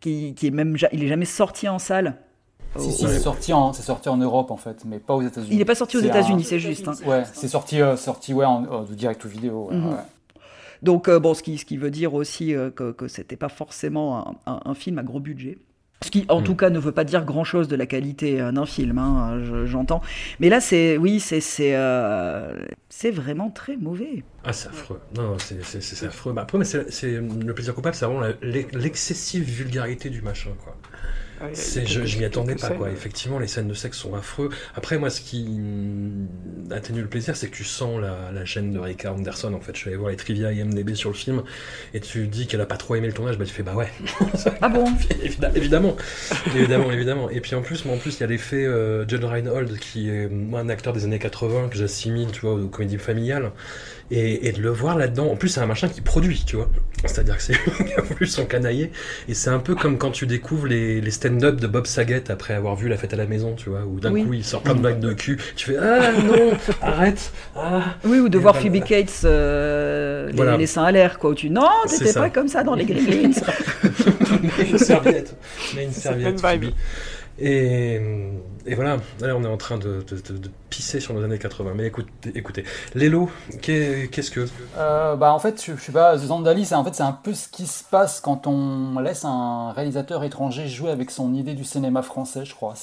qui, 0.00 0.34
qui, 0.34 0.46
est 0.46 0.50
même, 0.50 0.76
il 0.92 1.02
est 1.02 1.08
jamais 1.08 1.24
sorti 1.24 1.68
en 1.68 1.78
salle. 1.78 2.16
Si, 2.76 2.92
si, 2.92 3.06
c'est 3.06 3.20
sorti, 3.20 3.52
en, 3.52 3.72
sorti 3.72 4.08
en 4.08 4.16
Europe 4.16 4.50
en 4.50 4.56
fait, 4.56 4.84
mais 4.84 4.98
pas 4.98 5.14
aux 5.14 5.22
États-Unis. 5.22 5.48
Il 5.52 5.58
n'est 5.58 5.64
pas 5.64 5.76
sorti 5.76 5.96
aux 5.96 6.00
États-Unis, 6.00 6.42
c'est 6.42 6.58
juste. 6.58 6.88
Hein. 6.88 6.94
Ouais, 7.06 7.22
c'est 7.32 7.46
sorti, 7.46 7.78
sorti 7.96 8.34
ouais, 8.34 8.44
en, 8.44 8.82
direct 8.82 9.24
ou 9.24 9.28
vidéo. 9.28 9.68
Mhm. 9.70 9.96
Donc, 10.82 11.08
bon, 11.08 11.34
ce 11.34 11.42
qui, 11.42 11.56
ce 11.56 11.64
qui 11.64 11.76
veut 11.76 11.92
dire 11.92 12.14
aussi 12.14 12.52
que, 12.74 12.90
que 12.90 13.06
c'était 13.06 13.36
pas 13.36 13.48
forcément 13.48 14.36
un, 14.46 14.60
un, 14.64 14.74
film 14.74 14.98
à 14.98 15.04
gros 15.04 15.20
budget. 15.20 15.58
Ce 16.04 16.10
qui, 16.10 16.26
en 16.28 16.42
mm. 16.42 16.44
tout 16.44 16.54
cas, 16.54 16.68
ne 16.68 16.78
veut 16.78 16.92
pas 16.92 17.04
dire 17.04 17.24
grand-chose 17.24 17.66
de 17.66 17.76
la 17.76 17.86
qualité 17.86 18.38
euh, 18.38 18.52
d'un 18.52 18.66
film, 18.66 18.98
hein, 18.98 19.40
j'entends. 19.64 20.02
Mais 20.38 20.50
là, 20.50 20.60
c'est, 20.60 20.98
oui, 20.98 21.18
c'est, 21.18 21.40
c'est, 21.40 21.74
euh, 21.74 22.54
c'est 22.90 23.10
vraiment 23.10 23.48
très 23.48 23.76
mauvais. 23.78 24.22
Ah, 24.44 24.52
c'est 24.52 24.68
affreux. 24.68 25.00
Non, 25.16 25.38
c'est, 25.38 26.04
affreux. 26.04 26.34
Bah, 26.34 26.42
après, 26.42 26.58
mais 26.58 26.66
c'est, 26.66 27.06
le 27.06 27.54
plaisir 27.54 27.74
coupable, 27.74 27.94
c'est 27.94 28.04
vraiment 28.04 28.26
l'excessive 28.42 29.44
vulgarité 29.44 30.10
du 30.10 30.20
machin, 30.20 30.50
quoi 30.62 30.76
je, 31.52 32.04
je 32.04 32.18
m'y 32.18 32.24
attendais 32.24 32.54
pas, 32.54 32.70
quoi. 32.70 32.90
Effectivement, 32.90 33.38
les 33.38 33.46
scènes 33.46 33.68
de 33.68 33.74
sexe 33.74 33.98
sont 33.98 34.14
affreux. 34.14 34.50
Après, 34.74 34.98
moi, 34.98 35.10
ce 35.10 35.20
qui 35.20 35.60
atténue 36.70 37.02
le 37.02 37.08
plaisir, 37.08 37.36
c'est 37.36 37.48
que 37.48 37.56
tu 37.56 37.64
sens 37.64 38.00
la, 38.00 38.30
la 38.32 38.44
chaîne 38.44 38.72
de 38.72 38.78
Rika 38.78 39.12
Anderson. 39.12 39.52
En 39.54 39.60
fait, 39.60 39.74
je 39.74 39.80
suis 39.80 39.88
allé 39.88 39.96
voir 39.96 40.10
les 40.10 40.16
trivia 40.16 40.52
IMDB 40.52 40.94
sur 40.94 41.10
le 41.10 41.14
film, 41.14 41.42
et 41.92 42.00
tu 42.00 42.26
dis 42.26 42.46
qu'elle 42.46 42.60
a 42.60 42.66
pas 42.66 42.76
trop 42.76 42.94
aimé 42.94 43.06
le 43.06 43.12
tournage, 43.12 43.38
bah 43.38 43.44
tu 43.44 43.52
fais 43.52 43.62
bah 43.62 43.74
ouais. 43.74 43.88
ah 44.60 44.68
bon 44.68 44.84
Évidemment, 45.54 45.96
évidemment, 46.54 46.92
évidemment. 46.92 47.30
Et 47.30 47.40
puis 47.40 47.54
en 47.54 47.62
plus, 47.62 47.84
moi, 47.84 47.94
en 47.94 47.98
plus, 47.98 48.18
il 48.18 48.20
y 48.20 48.24
a 48.24 48.26
l'effet 48.26 48.64
euh, 48.64 49.04
John 49.08 49.24
Reinhold, 49.24 49.78
qui 49.78 50.08
est 50.08 50.28
moi 50.28 50.60
un 50.60 50.68
acteur 50.68 50.92
des 50.92 51.04
années 51.04 51.18
80 51.18 51.68
que 51.68 51.76
j'assimile, 51.76 52.30
tu 52.32 52.40
vois, 52.40 52.54
aux 52.54 52.68
comédies 52.68 52.98
familiales. 52.98 53.52
Et, 54.10 54.52
de 54.52 54.60
le 54.60 54.70
voir 54.70 54.96
là-dedans, 54.96 55.30
en 55.30 55.36
plus 55.36 55.48
c'est 55.48 55.60
un 55.60 55.66
machin 55.66 55.88
qui 55.88 56.00
produit, 56.00 56.44
tu 56.46 56.56
vois. 56.56 56.68
C'est-à-dire 57.04 57.36
que 57.36 57.42
c'est 57.42 57.52
lui 57.78 57.86
qui 57.86 57.94
a 57.94 58.02
voulu 58.02 58.26
s'encanailler. 58.26 58.90
Et 59.28 59.34
c'est 59.34 59.50
un 59.50 59.58
peu 59.58 59.74
comme 59.74 59.98
quand 59.98 60.10
tu 60.10 60.26
découvres 60.26 60.66
les, 60.66 61.00
les 61.00 61.10
stand-up 61.10 61.60
de 61.60 61.66
Bob 61.66 61.86
Saget 61.86 62.30
après 62.30 62.54
avoir 62.54 62.76
vu 62.76 62.88
La 62.88 62.96
fête 62.96 63.12
à 63.12 63.16
la 63.16 63.26
maison, 63.26 63.54
tu 63.54 63.70
vois, 63.70 63.84
où 63.84 64.00
d'un 64.00 64.10
coup 64.10 64.32
il 64.32 64.44
sort 64.44 64.62
plein 64.62 64.74
de 64.74 64.80
blagues 64.80 65.00
de 65.00 65.12
cul. 65.12 65.38
Tu 65.56 65.66
fais 65.66 65.76
Ah 65.78 66.12
non, 66.12 66.52
arrête 66.82 67.32
ah. 67.56 67.96
Oui, 68.04 68.18
ou 68.18 68.28
de 68.28 68.38
voir 68.38 68.56
Phoebe 68.56 68.84
Cates 68.84 69.22
euh, 69.24 70.30
les, 70.58 70.66
seins 70.66 70.84
à 70.84 70.92
l'air, 70.92 71.18
quoi. 71.18 71.30
Où 71.30 71.34
tu 71.34 71.50
Non, 71.50 71.68
t'étais 71.88 72.12
pas 72.12 72.30
comme 72.30 72.48
ça 72.48 72.62
dans 72.62 72.74
les 72.74 72.84
Gremlins. 72.84 73.32
une 74.70 74.78
serviette. 74.78 75.34
Mais 75.74 75.84
une 75.84 75.92
serviette. 75.92 76.40
Et, 77.38 78.00
et, 78.66 78.74
voilà, 78.74 78.96
là 79.20 79.34
on 79.36 79.44
est 79.44 79.48
en 79.48 79.56
train 79.56 79.78
de, 79.78 80.04
pisser 80.70 81.00
sur 81.00 81.14
nos 81.14 81.22
années 81.22 81.38
80. 81.38 81.72
Mais 81.74 81.86
écoute, 81.86 82.08
écoutez, 82.34 82.64
Lélo, 82.94 83.30
qu'est-ce 83.62 84.30
que 84.30 84.46
euh, 84.76 85.14
Bah 85.16 85.32
en 85.32 85.38
fait, 85.38 85.62
je, 85.64 85.76
je 85.76 85.80
sais 85.80 85.92
pas, 85.92 86.16
Zandali, 86.16 86.64
c'est 86.64 86.74
en 86.74 86.84
fait 86.84 86.94
c'est 86.94 87.02
un 87.02 87.12
peu 87.12 87.32
ce 87.32 87.48
qui 87.48 87.66
se 87.66 87.84
passe 87.84 88.20
quand 88.20 88.46
on 88.46 88.98
laisse 88.98 89.24
un 89.24 89.72
réalisateur 89.72 90.24
étranger 90.24 90.66
jouer 90.66 90.90
avec 90.90 91.10
son 91.10 91.32
idée 91.34 91.54
du 91.54 91.64
cinéma 91.64 92.02
français, 92.02 92.44
je 92.44 92.54
crois. 92.54 92.74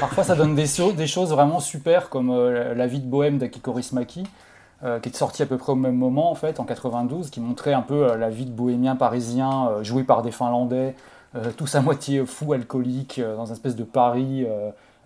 Parfois 0.00 0.24
ça 0.24 0.34
donne 0.34 0.54
des, 0.54 0.66
choses 0.66 1.30
vraiment 1.30 1.60
super 1.60 2.08
comme 2.08 2.30
euh, 2.30 2.74
La 2.74 2.86
vie 2.86 3.00
de 3.00 3.06
bohème 3.06 3.38
d'Akiko 3.38 3.74
Maki. 3.92 4.24
Euh, 4.84 5.00
qui 5.00 5.08
est 5.08 5.16
sorti 5.16 5.42
à 5.42 5.46
peu 5.46 5.56
près 5.56 5.72
au 5.72 5.76
même 5.76 5.96
moment 5.96 6.30
en 6.30 6.34
fait, 6.34 6.60
en 6.60 6.64
92, 6.64 7.30
qui 7.30 7.40
montrait 7.40 7.72
un 7.72 7.80
peu 7.80 8.14
la 8.14 8.28
vie 8.28 8.44
de 8.44 8.50
bohémien 8.50 8.94
parisien 8.94 9.82
joué 9.82 10.04
par 10.04 10.20
des 10.20 10.30
Finlandais, 10.30 10.94
tous 11.56 11.74
à 11.76 11.80
moitié 11.80 12.26
fous, 12.26 12.52
alcooliques, 12.52 13.18
dans 13.18 13.46
une 13.46 13.52
espèce 13.52 13.74
de 13.74 13.84
Paris 13.84 14.46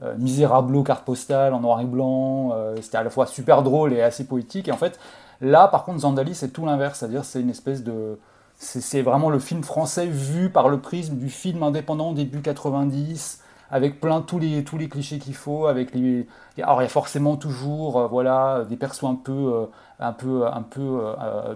euh, 0.02 0.14
misérable 0.18 0.82
carte 0.84 1.04
postale 1.04 1.54
en 1.54 1.60
noir 1.60 1.80
et 1.80 1.84
blanc. 1.84 2.54
C'était 2.80 2.98
à 2.98 3.02
la 3.02 3.10
fois 3.10 3.26
super 3.26 3.62
drôle 3.62 3.92
et 3.92 4.02
assez 4.02 4.26
poétique. 4.26 4.68
Et 4.68 4.72
en 4.72 4.76
fait, 4.76 4.98
là, 5.40 5.68
par 5.68 5.84
contre, 5.84 6.00
Zandali, 6.00 6.34
c'est 6.34 6.48
tout 6.48 6.64
l'inverse. 6.64 6.98
C'est-à-dire, 6.98 7.24
c'est 7.24 7.40
une 7.40 7.50
espèce 7.50 7.82
de. 7.84 8.18
C'est 8.56 9.00
vraiment 9.00 9.30
le 9.30 9.38
film 9.38 9.62
français 9.62 10.06
vu 10.06 10.50
par 10.50 10.68
le 10.68 10.80
prisme 10.80 11.16
du 11.16 11.30
film 11.30 11.62
indépendant 11.62 12.12
début 12.12 12.42
90, 12.42 13.40
avec 13.70 14.00
plein 14.00 14.20
tous 14.20 14.38
les 14.38 14.64
tous 14.64 14.76
les 14.76 14.88
clichés 14.90 15.18
qu'il 15.18 15.34
faut. 15.34 15.66
Avec 15.66 15.94
les, 15.94 16.26
alors 16.62 16.82
il 16.82 16.84
y 16.84 16.86
a 16.86 16.90
forcément 16.90 17.36
toujours 17.36 18.06
voilà 18.08 18.64
des 18.68 18.76
persos 18.76 19.04
un 19.04 19.14
peu 19.14 19.66
un 19.98 20.12
peu 20.12 20.46
un 20.46 20.62
peu 20.62 21.00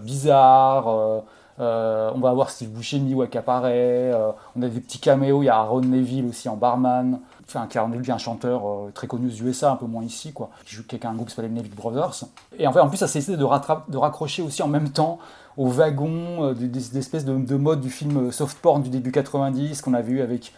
bizarres. 0.00 1.24
Euh, 1.60 2.10
on 2.14 2.18
va 2.18 2.30
avoir 2.30 2.50
Steve 2.50 2.70
Buscemi 2.70 3.14
qui 3.28 3.38
apparaît. 3.38 4.12
Euh, 4.12 4.32
on 4.56 4.62
a 4.62 4.68
des 4.68 4.80
petits 4.80 4.98
caméos. 4.98 5.42
Il 5.42 5.46
y 5.46 5.48
a 5.48 5.56
Aaron 5.56 5.80
Neville 5.80 6.26
aussi 6.26 6.48
en 6.48 6.56
barman. 6.56 7.20
Enfin, 7.46 7.66
qui 7.66 7.78
est 7.78 8.10
un 8.10 8.18
chanteur 8.18 8.66
euh, 8.66 8.90
très 8.94 9.06
connu 9.06 9.28
aux 9.28 9.44
USA, 9.44 9.72
un 9.72 9.76
peu 9.76 9.86
moins 9.86 10.02
ici, 10.02 10.32
quoi. 10.32 10.50
Qui 10.64 10.76
joue 10.76 10.84
quelqu'un 10.84 11.10
un 11.10 11.14
groupe 11.14 11.28
qui 11.28 11.34
s'appelle 11.34 11.50
les 11.50 11.56
Neville 11.56 11.74
Brothers. 11.74 12.24
Et 12.58 12.66
en 12.66 12.72
fait, 12.72 12.80
en 12.80 12.88
plus, 12.88 12.96
ça 12.96 13.06
s'est 13.06 13.18
essayé 13.18 13.36
de, 13.36 13.42
de 13.44 13.96
raccrocher 13.96 14.42
aussi 14.42 14.62
en 14.62 14.68
même 14.68 14.90
temps 14.90 15.18
au 15.56 15.68
wagon 15.68 16.52
des, 16.52 16.98
espèces 16.98 17.24
de, 17.24 17.36
de 17.36 17.56
mode 17.56 17.80
du 17.80 17.90
film 17.90 18.32
soft 18.32 18.58
porn 18.58 18.82
du 18.82 18.90
début 18.90 19.12
90 19.12 19.82
qu'on 19.82 19.94
a 19.94 20.02
vu 20.02 20.20
avec 20.20 20.52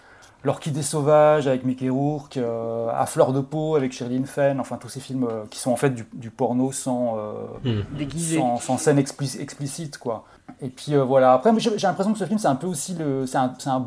L'Orchidée 0.44 0.82
sauvage 0.82 1.48
avec 1.48 1.64
Mickey 1.64 1.88
Rourke, 1.88 2.38
À 2.38 3.04
fleur 3.06 3.32
de 3.32 3.40
peau 3.40 3.74
avec 3.74 3.92
Shirley 3.92 4.22
Fenn, 4.24 4.60
enfin 4.60 4.76
tous 4.76 4.88
ces 4.88 5.00
films 5.00 5.26
qui 5.50 5.58
sont 5.58 5.72
en 5.72 5.76
fait 5.76 5.90
du, 5.90 6.30
porno 6.30 6.70
sans, 6.70 7.16
hmm. 7.64 7.82
sans, 8.16 8.56
sans, 8.58 8.78
scène 8.78 8.98
explicite 8.98 9.98
quoi. 9.98 10.24
Et 10.60 10.70
puis 10.70 10.94
euh, 10.94 11.04
voilà, 11.04 11.32
après 11.32 11.52
j'ai 11.58 11.70
l'impression 11.76 12.12
que 12.12 12.18
ce 12.18 12.24
film 12.24 12.38
c'est 12.38 12.48
un 12.48 12.54
peu 12.54 12.66
aussi 12.66 12.94
le. 12.94 13.26
C'est 13.26 13.36
un, 13.36 13.52
un, 13.66 13.86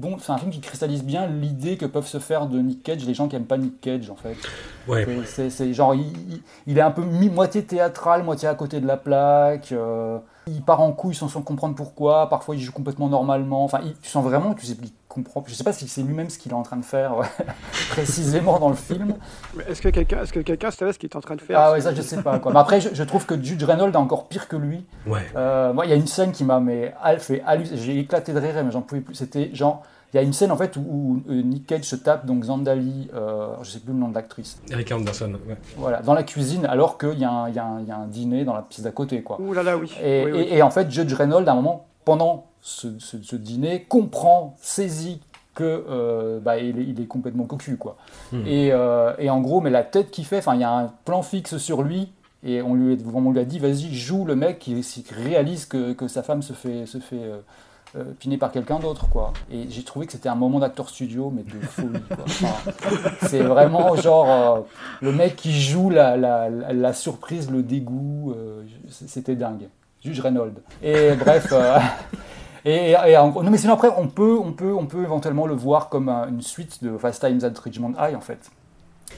bon, 0.00 0.16
un 0.28 0.38
film 0.38 0.50
qui 0.50 0.60
cristallise 0.60 1.04
bien 1.04 1.26
l'idée 1.26 1.76
que 1.76 1.86
peuvent 1.86 2.06
se 2.06 2.18
faire 2.18 2.46
de 2.46 2.58
Nick 2.58 2.82
Cage 2.82 3.04
les 3.04 3.14
gens 3.14 3.28
qui 3.28 3.36
aiment 3.36 3.44
pas 3.44 3.58
Nick 3.58 3.80
Cage 3.80 4.10
en 4.10 4.16
fait. 4.16 4.36
Ouais. 4.88 5.06
C'est 5.26 5.72
genre, 5.72 5.94
il, 5.94 6.42
il, 6.66 6.78
est 6.78 6.82
un 6.82 6.90
peu 6.90 7.02
mi, 7.02 7.28
moitié 7.28 7.62
théâtral, 7.64 8.24
moitié 8.24 8.48
à 8.48 8.54
côté 8.54 8.80
de 8.80 8.86
la 8.86 8.96
plaque. 8.96 9.72
Euh, 9.72 10.18
il 10.46 10.62
part 10.62 10.80
en 10.80 10.92
couille 10.92 11.14
sans, 11.14 11.28
sans 11.28 11.42
comprendre 11.42 11.74
pourquoi. 11.74 12.28
Parfois 12.28 12.56
il 12.56 12.60
joue 12.60 12.72
complètement 12.72 13.08
normalement. 13.08 13.62
Enfin, 13.64 13.80
tu 14.02 14.10
sens 14.10 14.24
vraiment 14.24 14.54
que 14.54 14.60
tu 14.60 14.66
sais, 14.66 14.76
comprend. 15.10 15.44
Je 15.46 15.54
sais 15.54 15.64
pas 15.64 15.72
si 15.72 15.86
c'est 15.88 16.02
lui-même 16.02 16.30
ce 16.30 16.38
qu'il 16.38 16.52
est 16.52 16.54
en 16.54 16.62
train 16.62 16.76
de 16.76 16.84
faire 16.84 17.16
précisément 17.90 18.58
dans 18.58 18.70
le 18.70 18.76
film. 18.76 19.16
Est-ce 19.68 19.82
que 19.82 19.88
quelqu'un 19.88 20.22
est-ce 20.22 20.32
que 20.32 20.40
quelqu'un 20.40 20.70
savait 20.70 20.92
ce 20.92 20.98
qu'il 20.98 21.10
est 21.10 21.16
en 21.16 21.20
train 21.20 21.36
de 21.36 21.40
faire? 21.40 21.58
Ah 21.58 21.72
ouais, 21.72 21.80
ça 21.80 21.94
je 21.94 22.00
sais 22.00 22.22
pas. 22.22 22.38
Quoi. 22.38 22.52
Mais 22.52 22.60
après, 22.60 22.80
je, 22.80 23.02
trouve 23.02 23.26
que 23.26 23.40
Judge 23.42 23.62
Reynolds 23.62 23.92
est 23.92 23.96
encore 23.96 24.28
pire 24.28 24.48
que 24.48 24.56
lui. 24.56 24.86
Ouais. 25.06 25.26
Euh, 25.36 25.72
moi, 25.72 25.84
il 25.84 25.90
y 25.90 25.92
a 25.92 25.96
une 25.96 26.06
scène 26.06 26.32
qui 26.32 26.44
m'a 26.44 26.62
fait 27.18 27.42
halluciner. 27.44 27.78
J'ai 27.78 27.98
éclaté 27.98 28.32
de 28.32 28.38
rire, 28.38 28.54
mais 28.64 28.70
j'en 28.70 28.82
pouvais 28.82 29.02
plus. 29.02 29.14
C'était 29.14 29.50
genre. 29.52 29.82
Il 30.12 30.16
y 30.16 30.18
a 30.20 30.22
une 30.22 30.32
scène 30.32 30.50
en 30.50 30.56
fait 30.56 30.76
où, 30.76 31.22
euh, 31.28 31.42
Nick 31.42 31.66
Cage 31.66 31.84
se 31.84 31.94
tape 31.94 32.26
donc 32.26 32.44
Zandali, 32.44 33.08
euh, 33.14 33.54
je 33.62 33.70
sais 33.70 33.78
plus 33.78 33.92
le 33.92 33.98
nom 33.98 34.08
de 34.08 34.14
l'actrice. 34.14 34.60
Erika 34.70 34.96
Anderson, 34.96 35.38
ouais. 35.46 35.56
Voilà, 35.76 36.02
dans 36.02 36.14
la 36.14 36.24
cuisine, 36.24 36.66
alors 36.66 36.98
qu'il 36.98 37.14
y, 37.14 37.18
y, 37.18 37.22
y, 37.22 37.26
a 37.26 37.64
un 37.64 38.06
dîner 38.06 38.44
dans 38.44 38.54
la 38.54 38.62
pièce 38.62 38.82
d'à 38.82 38.90
côté, 38.90 39.22
quoi. 39.22 39.40
Ouh 39.40 39.52
là 39.52 39.62
là, 39.62 39.76
oui. 39.76 39.92
Et, 40.02 40.24
oui, 40.24 40.48
et, 40.50 40.62
en 40.62 40.70
fait, 40.70 40.90
Judge 40.90 41.12
Reynolds, 41.14 41.48
à 41.48 41.52
un 41.52 41.54
moment, 41.54 41.86
pendant 42.04 42.46
ce, 42.60 42.88
ce, 42.98 43.36
dîner, 43.36 43.84
comprend, 43.88 44.56
saisit 44.60 45.20
que 45.54 45.84
euh, 45.88 46.40
bah, 46.40 46.58
il, 46.58 47.00
est, 47.00 47.06
complètement 47.06 47.44
cocu 47.44 47.76
quoi. 47.76 47.96
Hmm. 48.32 48.46
Et, 48.46 48.70
euh, 48.72 49.12
et, 49.18 49.30
en 49.30 49.40
gros, 49.40 49.60
mais 49.60 49.70
la 49.70 49.82
tête 49.82 50.10
qu'il 50.10 50.24
fait, 50.24 50.38
enfin 50.38 50.54
il 50.54 50.60
y 50.60 50.64
a 50.64 50.72
un 50.72 50.92
plan 51.04 51.22
fixe 51.22 51.56
sur 51.58 51.82
lui 51.82 52.12
et 52.44 52.62
on 52.62 52.74
lui, 52.74 52.98
on 53.12 53.30
lui 53.30 53.40
a 53.40 53.44
dit 53.44 53.58
vas-y 53.58 53.94
joue 53.94 54.24
le 54.24 54.36
mec 54.36 54.58
qui, 54.58 54.82
réalise 55.10 55.66
que, 55.66 55.92
que, 55.92 56.08
sa 56.08 56.22
femme 56.22 56.42
se 56.42 56.52
fait, 56.52 56.86
se 56.86 56.98
fait 56.98 57.30
euh, 57.96 58.04
piner 58.18 58.36
par 58.36 58.52
quelqu'un 58.52 58.78
d'autre 58.78 59.08
quoi. 59.08 59.32
Et 59.50 59.66
j'ai 59.68 59.82
trouvé 59.82 60.06
que 60.06 60.12
c'était 60.12 60.28
un 60.28 60.34
moment 60.34 60.58
d'acteur 60.58 60.88
studio 60.88 61.32
mais 61.34 61.42
de 61.42 61.64
folie 61.66 62.00
c'est 63.26 63.42
vraiment 63.42 63.96
genre 63.96 64.66
le 65.00 65.12
mec 65.12 65.36
qui 65.36 65.60
joue 65.60 65.90
la, 65.90 66.16
la, 66.16 66.48
la 66.48 66.92
surprise, 66.92 67.50
le 67.50 67.62
dégoût, 67.62 68.34
c'était 68.88 69.36
dingue. 69.36 69.68
Juge 70.02 70.20
Reynolds. 70.20 70.62
Et 70.82 71.14
bref. 71.14 71.52
Et, 72.64 72.94
non, 72.94 73.50
mais 73.50 73.56
sinon, 73.56 73.74
après, 73.74 73.88
on 73.96 74.08
peut, 74.08 74.38
on, 74.38 74.52
peut, 74.52 74.74
on 74.74 74.86
peut 74.86 75.02
éventuellement 75.02 75.46
le 75.46 75.54
voir 75.54 75.88
comme 75.88 76.08
une 76.08 76.42
suite 76.42 76.84
de 76.84 76.96
Fast 76.98 77.24
Times 77.24 77.40
at 77.42 77.58
Ridgemont 77.58 77.94
High, 77.98 78.14
en 78.14 78.20
fait. 78.20 78.50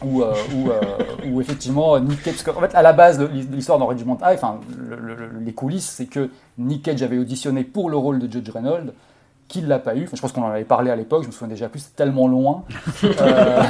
Où, 0.05 0.23
euh, 0.23 0.35
euh, 0.67 1.41
effectivement, 1.41 1.99
Nick 2.01 2.23
Cage. 2.23 2.35
En 2.57 2.61
fait, 2.61 2.75
à 2.75 2.83
la 2.83 2.93
base, 2.93 3.21
l'histoire 3.53 3.79
dans 3.79 3.87
Ridgemont 3.87 4.19
High, 4.23 4.35
enfin, 4.35 4.61
les 5.41 5.53
coulisses, 5.53 5.89
c'est 5.89 6.07
que 6.07 6.31
Nick 6.59 6.85
Cage 6.85 7.03
avait 7.03 7.19
auditionné 7.19 7.65
pour 7.65 7.91
le 7.91 7.97
rôle 7.97 8.19
de 8.19 8.31
Judge 8.31 8.51
Reynolds 8.51 8.93
qu'il 9.49 9.69
l'a 9.69 9.79
pas 9.79 9.95
eu. 9.95 10.05
Enfin, 10.05 10.17
je 10.17 10.23
pense 10.23 10.33
qu'on 10.33 10.45
en 10.45 10.51
avait 10.51 10.65
parlé 10.65 10.91
à 10.91 10.97
l'époque, 10.97 11.23
je 11.23 11.29
me 11.29 11.33
souviens 11.33 11.49
déjà 11.49 11.69
plus, 11.69 11.81
c'est 11.81 11.97
tellement 11.97 12.27
loin. 12.27 12.65
Euh, 13.05 13.63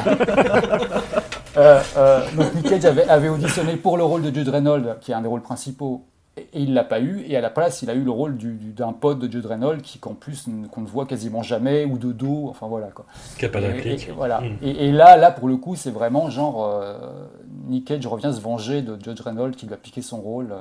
Euh, 1.57 1.83
euh, 1.97 2.21
donc 2.35 2.55
Nick 2.55 2.69
Cage 2.69 2.85
avait, 2.85 3.09
avait 3.09 3.29
auditionné 3.29 3.77
pour 3.77 3.97
le 3.97 4.05
rôle 4.05 4.23
de 4.23 4.35
Judd 4.35 4.49
Reynolds, 4.49 4.97
qui 5.01 5.13
est 5.13 5.15
un 5.15 5.21
des 5.21 5.29
rôles 5.29 5.43
principaux, 5.43 6.03
et, 6.37 6.47
il 6.55 6.75
l'a 6.75 6.85
pas 6.85 7.01
eu. 7.01 7.23
Et 7.27 7.37
à 7.37 7.41
la 7.41 7.51
place, 7.51 7.83
il 7.83 7.91
a 7.91 7.95
eu 7.95 8.03
le 8.03 8.11
rôle 8.11 8.37
du- 8.37 8.55
du- 8.55 8.73
d'un 8.73 8.93
pote 8.93 9.19
de 9.19 9.31
Judd 9.31 9.45
Reynolds, 9.47 9.83
qui 9.83 9.99
qu'en 9.99 10.15
plus 10.15 10.47
qu'on 10.71 10.81
ne 10.81 10.87
voit 10.87 11.07
quasiment 11.07 11.43
jamais 11.43 11.85
ou 11.85 11.99
de 11.99 12.13
dos. 12.13 12.47
Enfin 12.49 12.67
voilà 12.67 12.89
quoi. 12.89 13.05
Qui 13.39 13.47
pas 13.49 13.61
d'implique. 13.61 14.09
et- 14.09 14.13
Voilà. 14.13 14.41
Mm. 14.41 14.57
Et, 14.63 14.87
et 14.89 14.93
là, 14.93 15.17
là 15.17 15.31
pour 15.31 15.49
le 15.49 15.57
coup, 15.57 15.77
c'est 15.77 15.91
vraiment 15.91 16.31
genre 16.31 16.65
euh, 16.65 16.99
Nick 17.69 17.87
Cage 17.89 18.07
revient 18.07 18.33
se 18.35 18.41
venger 18.41 18.83
de 18.83 18.97
Judge 19.03 19.21
Reynolds 19.21 19.53
qui 19.57 19.67
lui 19.67 19.75
a 19.75 19.79
piqué 19.79 20.03
son 20.03 20.21
rôle. 20.21 20.53
euh, 20.53 20.61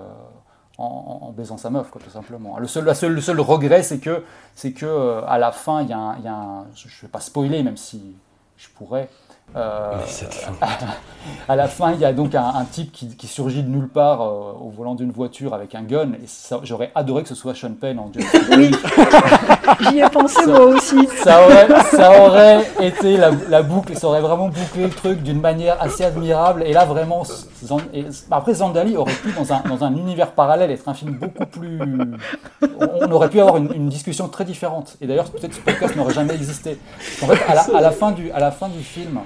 en, 0.78 1.32
baisant 1.38 1.58
sa 1.58 1.70
meuf, 1.70 1.92
quoi, 1.92 2.02
tout 2.04 2.10
simplement. 2.10 2.58
Le 2.58 2.66
seul, 2.66 2.86
la 2.86 2.96
seule- 2.96 3.14
le 3.14 3.22
seul 3.22 3.40
regret, 3.40 3.84
c'est 3.84 4.00
que, 4.00 4.24
c'est 4.56 4.72
que 4.72 4.88
euh, 4.88 5.22
à 5.28 5.38
la 5.38 5.52
fin, 5.52 5.84
il 5.84 5.90
y 5.90 5.94
a 5.94 5.98
un, 6.00 6.18
il 6.18 6.24
y 6.24 6.28
a 6.28 6.34
un- 6.34 6.66
je 6.74 6.88
ne 6.88 7.02
vais 7.04 7.08
pas 7.08 7.20
spoiler, 7.20 7.62
même 7.62 7.78
si 7.78 8.02
je 8.58 8.68
pourrais. 8.76 9.08
Euh, 9.56 9.92
à 11.48 11.56
la 11.56 11.68
fin, 11.68 11.92
il 11.94 12.00
y 12.00 12.06
a 12.06 12.14
donc 12.14 12.36
un, 12.36 12.44
un 12.56 12.66
type 12.66 12.92
qui, 12.92 13.16
qui 13.16 13.28
surgit 13.28 13.64
de 13.64 13.70
nulle 13.70 13.88
part 13.90 14.22
euh, 14.22 14.54
au 14.60 14.70
volant 14.76 14.96
d'une 14.96 15.12
voiture 15.12 15.54
avec 15.54 15.76
un 15.76 15.84
gun. 15.84 16.14
Et 16.24 16.28
ça- 16.28 16.60
j'aurais 16.64 16.92
adoré 16.96 17.24
que 17.24 17.30
ce 17.30 17.36
soit 17.36 17.54
Sean 17.54 17.74
Penn 17.80 18.00
en 18.00 18.04
Bond. 18.08 18.20
Oui, 18.58 18.72
j'y 19.82 20.00
ai 20.00 20.10
pensé 20.10 20.46
moi 20.48 20.62
aussi. 20.66 21.08
ça 21.24 21.44
aurait, 21.46 21.68
ça 21.92 22.22
aurait 22.24 22.66
été 22.80 23.18
la, 23.18 23.32
la 23.50 23.62
boucle, 23.62 23.96
ça 23.98 24.08
aurait 24.08 24.22
vraiment 24.22 24.48
bouclé 24.48 24.84
le 24.84 24.90
truc 24.90 25.22
d'une 25.22 25.42
manière 25.42 25.82
assez 25.82 26.04
admirable. 26.04 26.64
Et 26.66 26.74
là, 26.74 26.86
vraiment, 26.86 27.24
Zan- 27.64 27.82
et- 27.94 28.06
après, 28.32 28.54
Zandali 28.56 28.96
aurait 28.98 29.14
pu, 29.14 29.32
dans 29.34 29.52
un, 29.54 29.62
dans 29.68 29.84
un 29.84 29.96
univers 29.96 30.32
parallèle, 30.32 30.72
être 30.72 30.88
un 30.88 30.94
film 30.94 31.14
beaucoup 31.14 31.46
plus. 31.46 31.80
On, 32.80 32.88
on 33.08 33.12
aurait 33.12 33.30
pu 33.30 33.40
avoir 33.40 33.58
une, 33.58 33.72
une 33.74 33.90
discussion 33.90 34.28
très 34.28 34.46
différente. 34.46 34.98
Et 35.02 35.08
d'ailleurs, 35.08 35.30
peut-être 35.30 35.54
ce 35.54 35.60
podcast 35.60 35.96
n'aurait 35.96 36.14
jamais 36.14 36.34
existé. 36.36 36.80
En 37.22 37.28
fait, 37.28 37.40
à 37.48 37.56
la, 37.56 37.62
à 37.78 37.82
la 37.82 37.92
fin 37.92 38.12
du, 38.12 38.32
à 38.32 38.40
la 38.40 38.52
fin 38.52 38.70
du 38.70 38.80
film. 38.80 39.20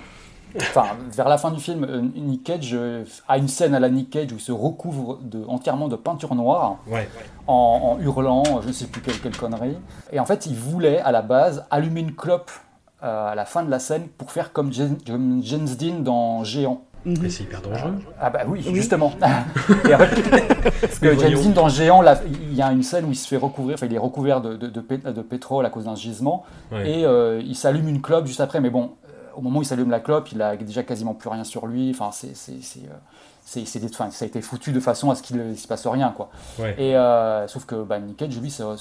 Enfin, 0.58 0.86
vers 1.14 1.28
la 1.30 1.38
fin 1.38 1.52
du 1.52 1.60
film, 1.60 1.84
euh, 1.84 2.02
Nick 2.16 2.44
Cage 2.44 2.72
euh, 2.74 3.04
a 3.28 3.38
une 3.38 3.48
scène 3.48 3.76
à 3.76 3.80
la 3.80 3.90
Nick 3.90 4.10
Cage 4.10 4.32
où 4.32 4.36
il 4.36 4.42
se 4.42 4.52
recouvre 4.52 5.20
de, 5.22 5.44
entièrement 5.48 5.88
de 5.88 5.96
peinture 5.96 6.34
noire 6.36 6.78
Ouais. 6.90 7.10
en, 7.48 7.98
en 7.98 8.00
hurlant, 8.02 8.44
je 8.62 8.68
ne 8.68 8.74
sais 8.74 8.86
plus 8.88 9.02
quelle, 9.02 9.20
quelle 9.20 9.36
connerie. 9.38 9.78
Et 10.12 10.20
en 10.20 10.26
fait, 10.26 10.46
il 10.46 10.56
voulait, 10.56 11.00
à 11.00 11.12
la 11.12 11.22
base, 11.22 11.66
allumer 11.72 12.02
une 12.02 12.14
clope 12.16 12.52
euh, 13.04 13.32
à 13.32 13.36
la 13.36 13.46
fin 13.46 13.64
de 13.64 13.70
la 13.70 13.80
scène 13.80 14.08
pour 14.18 14.32
faire 14.32 14.54
comme 14.54 14.72
Jen- 14.72 14.98
comme 15.06 15.42
James 15.44 15.68
Dean 15.80 16.00
dans 16.00 16.44
Géant. 16.44 16.82
Mais 17.08 17.30
c'est 17.30 17.44
hyper 17.44 17.62
dangereux. 17.62 17.94
Ah 18.20 18.32
bah 18.32 18.40
oui, 18.48 18.66
justement. 18.74 19.12
Et 19.86 19.90
fait, 19.96 20.48
parce 20.82 21.00
que 21.00 21.06
Mais 21.08 21.20
James. 21.20 21.34
Dean 21.44 21.50
dans 21.52 21.70
Géant, 21.70 22.02
là, 22.02 22.20
il 22.26 22.56
y 22.56 22.64
a 22.64 22.72
une 22.72 22.82
scène 22.82 23.06
où 23.06 23.12
il 23.12 23.16
se 23.16 23.28
fait 23.28 23.38
recouvrir, 23.38 23.76
enfin 23.76 23.86
il 23.86 23.94
est 23.94 23.98
recouvert 24.00 24.42
de, 24.42 24.56
de, 24.56 24.66
de 24.68 24.82
pé- 24.82 24.98
de 24.98 25.22
pétrole 25.22 25.68
à 25.68 25.70
cause 25.70 25.84
d'un 25.86 25.94
gisement, 25.96 26.44
Ouais. 26.72 26.90
et 27.02 27.06
euh, 27.06 27.40
il 27.46 27.56
s'allume 27.56 27.88
une 27.90 28.02
clope 28.02 28.26
juste 28.26 28.42
après, 28.42 28.60
mais 28.60 28.72
bon, 28.72 28.94
au 29.36 29.42
moment 29.42 29.60
où 29.60 29.62
il 29.62 29.66
s'allume 29.66 29.90
la 29.92 30.00
clope, 30.00 30.32
il 30.32 30.42
a 30.42 30.56
déjà 30.58 30.84
quasiment 30.84 31.14
plus 31.14 31.30
rien 31.30 31.44
sur 31.44 31.68
lui, 31.68 31.92
enfin 31.92 32.10
c'est... 32.12 32.36
c'est- 32.36 32.62
c'est, 32.62 32.80
euh, 32.80 32.94
c'est, 33.48 33.64
c'est 33.68 33.78
des- 33.78 33.92
enfin, 33.94 34.10
ça 34.10 34.26
a 34.26 34.28
été 34.28 34.42
foutu 34.42 34.72
de 34.72 34.80
façon 34.80 35.12
à 35.12 35.16
ce 35.16 35.22
qu'il 35.22 35.38
ne 35.38 35.54
se 35.54 35.68
passe 35.68 35.86
rien, 35.86 36.12
quoi. 36.18 36.30
Ouais. 36.58 36.74
Et 36.80 36.96
euh, 36.96 37.48
sauf 37.48 37.66
que 37.66 37.76
bah, 37.84 38.00
Nick 38.00 38.18
Cage, 38.18 38.36
lui, 38.42 38.52
ne 38.60 38.76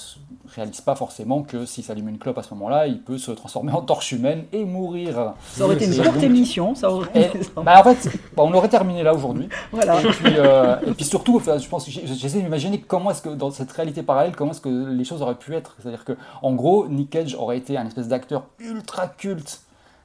réalise 0.55 0.81
pas 0.81 0.95
forcément 0.95 1.43
que 1.43 1.67
s'il 1.67 1.85
s'allume 1.85 2.09
une 2.09 2.17
clope 2.17 2.39
à 2.39 2.43
ce 2.43 2.55
moment-là, 2.55 2.87
il 2.87 3.03
peut 3.03 3.19
se 3.19 3.31
transformer 3.33 3.73
en 3.73 3.83
torche 3.83 4.13
humaine 4.13 4.45
et 4.55 4.65
mourir. 4.65 5.35
Ça 5.53 5.67
aurait 5.67 5.75
été 5.75 5.85
une 5.85 5.95
courte 6.03 6.15
donc- 6.15 6.23
émission, 6.23 6.75
ça 6.75 6.91
aurait 6.91 7.11
et, 7.15 7.31
bah, 7.63 7.75
en 7.79 7.95
fait, 7.95 8.09
bah, 8.35 8.43
on 8.47 8.55
aurait 8.55 8.71
terminé 8.71 9.03
là 9.03 9.13
aujourd'hui. 9.13 9.51
Voilà. 9.71 10.01
Et 10.01 10.07
puis, 10.07 10.33
euh, 10.39 10.77
et 10.87 10.93
puis 10.93 11.05
surtout, 11.05 11.37
enfin, 11.37 11.59
je 11.59 11.69
pense 11.69 11.87
j'essaie 11.91 12.41
d'imaginer 12.41 12.81
comment 12.81 13.11
est-ce 13.11 13.21
que 13.21 13.29
dans 13.29 13.51
cette 13.51 13.71
réalité 13.71 14.03
parallèle, 14.03 14.35
comment 14.35 14.53
est-ce 14.53 14.63
que 14.63 14.71
les 14.91 15.05
choses 15.05 15.21
auraient 15.21 15.35
pu 15.35 15.55
être. 15.55 15.77
C'est-à-dire 15.83 16.07
que, 16.07 16.17
en 16.41 16.55
gros, 16.55 16.89
Nick 16.89 17.11
Cage 17.11 17.35
aurait 17.35 17.59
été 17.59 17.77
un 17.77 17.87
espèce 17.87 18.09
d'acteur 18.09 18.45
ultra 18.61 19.09
culte, 19.09 19.61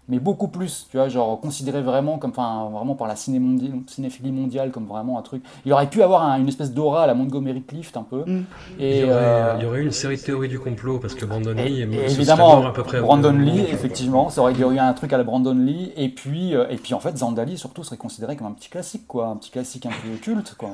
mais 0.09 0.19
beaucoup 0.19 0.47
plus, 0.47 0.87
tu 0.91 0.97
vois, 0.97 1.07
genre 1.07 1.39
considéré 1.39 1.81
vraiment 1.81 2.17
comme, 2.17 2.31
enfin, 2.31 2.67
vraiment 2.73 2.95
par 2.95 3.07
la 3.07 3.15
ciné 3.15 3.39
mondi- 3.39 3.71
cinéphilie 3.87 4.31
mondiale 4.31 4.71
comme 4.71 4.85
vraiment 4.87 5.17
un 5.17 5.21
truc. 5.21 5.43
Il 5.65 5.71
aurait 5.71 5.87
pu 5.89 6.01
avoir 6.03 6.23
un- 6.23 6.37
une 6.39 6.47
espèce 6.47 6.73
d'aura 6.73 7.03
à 7.03 7.07
la 7.07 7.13
Montgomery 7.13 7.61
Clift 7.63 7.95
un 7.95 8.03
peu. 8.03 8.23
Mm. 8.25 8.43
Et, 8.79 8.99
il, 8.99 9.01
y 9.01 9.03
aurait, 9.05 9.13
euh, 9.13 9.53
il 9.59 9.63
y 9.63 9.65
aurait 9.67 9.79
eu 9.79 9.85
une 9.85 9.91
série 9.91 10.17
de 10.17 10.21
théories 10.21 10.49
du 10.49 10.59
complot 10.59 10.99
parce 10.99 11.13
que 11.13 11.25
Brandon 11.25 11.53
Lee 11.53 11.81
et- 11.81 12.11
évidemment, 12.11 12.57
mort 12.57 12.65
à 12.67 12.73
peu 12.73 12.83
près. 12.83 12.99
Brandon 12.99 13.31
Lee, 13.31 13.61
effectivement, 13.71 14.29
ça 14.29 14.41
aurait 14.41 14.53
il 14.53 14.59
y 14.59 14.63
aurait 14.63 14.75
eu 14.75 14.79
un 14.79 14.93
truc 14.93 15.13
à 15.13 15.17
la 15.17 15.23
Brandon 15.23 15.53
Lee, 15.53 15.93
et 15.95 16.09
puis, 16.09 16.55
euh, 16.55 16.65
et 16.69 16.75
puis 16.77 16.93
en 16.95 16.99
fait, 16.99 17.15
Zandali 17.17 17.57
surtout 17.57 17.83
serait 17.83 17.97
considéré 17.97 18.35
comme 18.35 18.47
un 18.47 18.51
petit 18.51 18.69
classique, 18.69 19.05
quoi, 19.07 19.27
un 19.27 19.35
petit 19.35 19.51
classique 19.51 19.85
un 19.85 19.89
peu 19.89 20.17
culte, 20.21 20.55
quoi. 20.57 20.71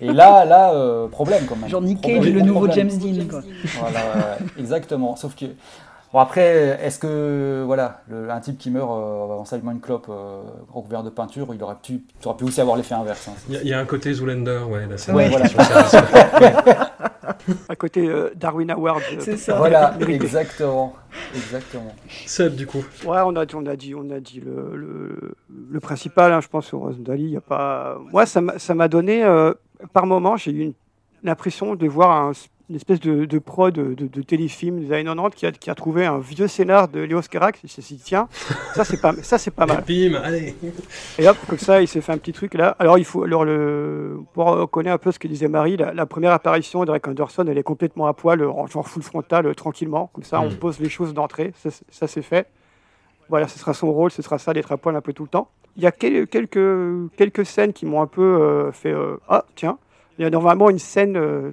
Et 0.00 0.12
là, 0.12 0.44
là, 0.44 0.74
euh, 0.74 1.08
problème 1.08 1.44
quand 1.48 1.56
même. 1.56 1.70
Genre 1.70 1.80
Nick 1.80 2.02
Cage, 2.02 2.26
le 2.28 2.40
nouveau 2.42 2.66
problème. 2.66 2.90
James 2.90 2.98
Dean, 3.00 3.24
quoi. 3.28 3.40
Voilà, 3.80 4.36
exactement. 4.58 5.16
Sauf 5.16 5.34
que, 5.34 5.46
bon 6.12 6.18
après, 6.20 6.78
est-ce 6.82 6.98
que, 6.98 7.62
voilà, 7.66 8.02
le- 8.08 8.30
un 8.30 8.40
type 8.40 8.58
qui 8.58 8.70
meurt 8.70 8.90
euh, 8.90 9.34
en 9.40 9.44
s'allumant 9.44 9.72
une 9.72 9.80
clope 9.80 10.06
euh, 10.08 10.42
recouvert 10.72 11.02
de 11.02 11.10
peinture, 11.10 11.48
il 11.54 11.62
aurait 11.62 11.76
pu, 11.82 11.94
il 12.22 12.28
aurait 12.28 12.36
pu 12.36 12.44
aussi 12.44 12.60
avoir 12.60 12.76
l'effet 12.76 12.94
inverse. 12.94 13.28
hein. 13.28 13.32
Il 13.48 13.54
y, 13.54 13.58
a- 13.58 13.62
il 13.62 13.68
y 13.68 13.72
a 13.74 13.78
un 13.78 13.84
côté 13.84 14.12
Zoolander, 14.12 14.60
ouais, 14.68 14.86
là, 14.86 14.96
c'est 14.96 15.12
Ouais, 15.12 15.28
voilà. 15.28 15.46
À 17.68 17.76
côté 17.76 18.06
euh, 18.08 18.30
Darwin 18.36 18.70
Award. 18.70 19.02
euh, 19.12 19.16
C'est 19.20 19.36
ça. 19.36 19.56
Voilà, 19.56 19.94
exactement, 20.08 20.94
exactement. 21.34 21.94
Seb, 22.24 22.54
du 22.54 22.66
coup. 22.66 22.84
Ouais, 23.04 23.18
on 23.24 23.34
a, 23.36 23.44
on 23.54 23.66
a 23.66 23.76
dit, 23.76 23.94
on 23.94 24.08
a 24.10 24.20
dit 24.20 24.40
le, 24.40 24.76
le, 24.76 25.34
le 25.70 25.80
principal, 25.80 26.32
hein, 26.32 26.40
je 26.40 26.48
pense, 26.48 26.66
sur 26.66 26.78
Rosendali. 26.78 27.24
Il 27.24 27.30
y 27.30 27.36
a 27.36 27.40
pas... 27.40 27.98
Moi, 28.12 28.26
ça 28.26 28.40
m'a 28.40 28.58
ça 28.58 28.74
m'a 28.74 28.88
donné, 28.88 29.24
euh, 29.24 29.52
par 29.92 30.06
moment, 30.06 30.36
j'ai 30.36 30.52
eu 30.52 30.72
l'impression 31.24 31.74
de 31.74 31.86
voir 31.88 32.10
un- 32.28 32.32
une 32.68 32.74
espèce 32.76 32.98
de, 32.98 33.26
de 33.26 33.38
pro 33.38 33.70
de, 33.70 33.94
de, 33.94 34.06
de 34.08 34.22
téléfilm 34.22 34.80
des 34.80 34.92
années 34.92 35.04
90 35.04 35.36
qui 35.36 35.46
a, 35.46 35.52
qui 35.52 35.70
a 35.70 35.74
trouvé 35.76 36.04
un 36.04 36.18
vieux 36.18 36.48
scénar 36.48 36.88
de 36.88 36.98
Léos 37.00 37.20
Carax. 37.30 37.60
Il 37.62 37.68
s'est 37.70 37.80
dit, 37.82 38.00
tiens, 38.04 38.28
ça 38.74 38.84
c'est 38.84 39.00
pas, 39.00 39.12
ça, 39.22 39.38
c'est 39.38 39.52
pas 39.52 39.66
mal. 39.66 39.84
Bim, 39.86 40.14
allez. 40.14 40.56
Et 41.18 41.28
hop, 41.28 41.36
comme 41.48 41.58
ça, 41.58 41.80
il 41.80 41.86
s'est 41.86 42.00
fait 42.00 42.10
un 42.12 42.18
petit 42.18 42.32
truc 42.32 42.54
là. 42.54 42.74
Alors, 42.80 42.98
il 42.98 43.04
faut, 43.04 43.22
alors 43.22 43.44
le, 43.44 44.18
pour 44.34 44.46
reconnaître 44.46 44.94
un 44.94 44.98
peu 44.98 45.12
ce 45.12 45.18
que 45.20 45.28
disait 45.28 45.46
Marie, 45.46 45.76
la, 45.76 45.94
la 45.94 46.06
première 46.06 46.32
apparition 46.32 46.84
d'Eric 46.84 47.06
Anderson, 47.06 47.44
elle 47.48 47.56
est 47.58 47.62
complètement 47.62 48.08
à 48.08 48.14
poil, 48.14 48.42
en 48.44 48.66
genre 48.66 48.88
full 48.88 49.02
frontal, 49.04 49.46
euh, 49.46 49.54
tranquillement. 49.54 50.10
Comme 50.12 50.24
ça, 50.24 50.40
on 50.40 50.50
Mm. 50.50 50.56
pose 50.56 50.80
les 50.80 50.88
choses 50.88 51.14
d'entrée. 51.14 51.52
Ça, 51.62 51.70
c'est- 51.70 51.84
ça, 51.90 52.06
c'est 52.08 52.22
fait. 52.22 52.48
Voilà, 53.28 53.46
ce 53.48 53.58
sera 53.60 53.74
son 53.74 53.92
rôle, 53.92 54.10
ce 54.10 54.22
sera 54.22 54.38
ça, 54.38 54.52
d'être 54.52 54.72
à 54.72 54.76
poil 54.76 54.96
un 54.96 55.00
peu 55.00 55.12
tout 55.12 55.22
le 55.24 55.28
temps. 55.28 55.48
Il 55.76 55.82
y 55.82 55.86
a 55.86 55.92
quel- 55.92 56.26
quelques, 56.26 57.12
quelques 57.16 57.46
scènes 57.46 57.72
qui 57.72 57.86
m'ont 57.86 58.00
un 58.02 58.06
peu 58.06 58.22
euh, 58.22 58.72
fait 58.72 58.92
euh, 58.92 59.16
Ah, 59.28 59.44
tiens. 59.54 59.78
Il 60.18 60.22
y 60.22 60.24
a 60.24 60.30
normalement 60.30 60.68
une 60.70 60.78
scène. 60.80 61.16
euh, 61.16 61.52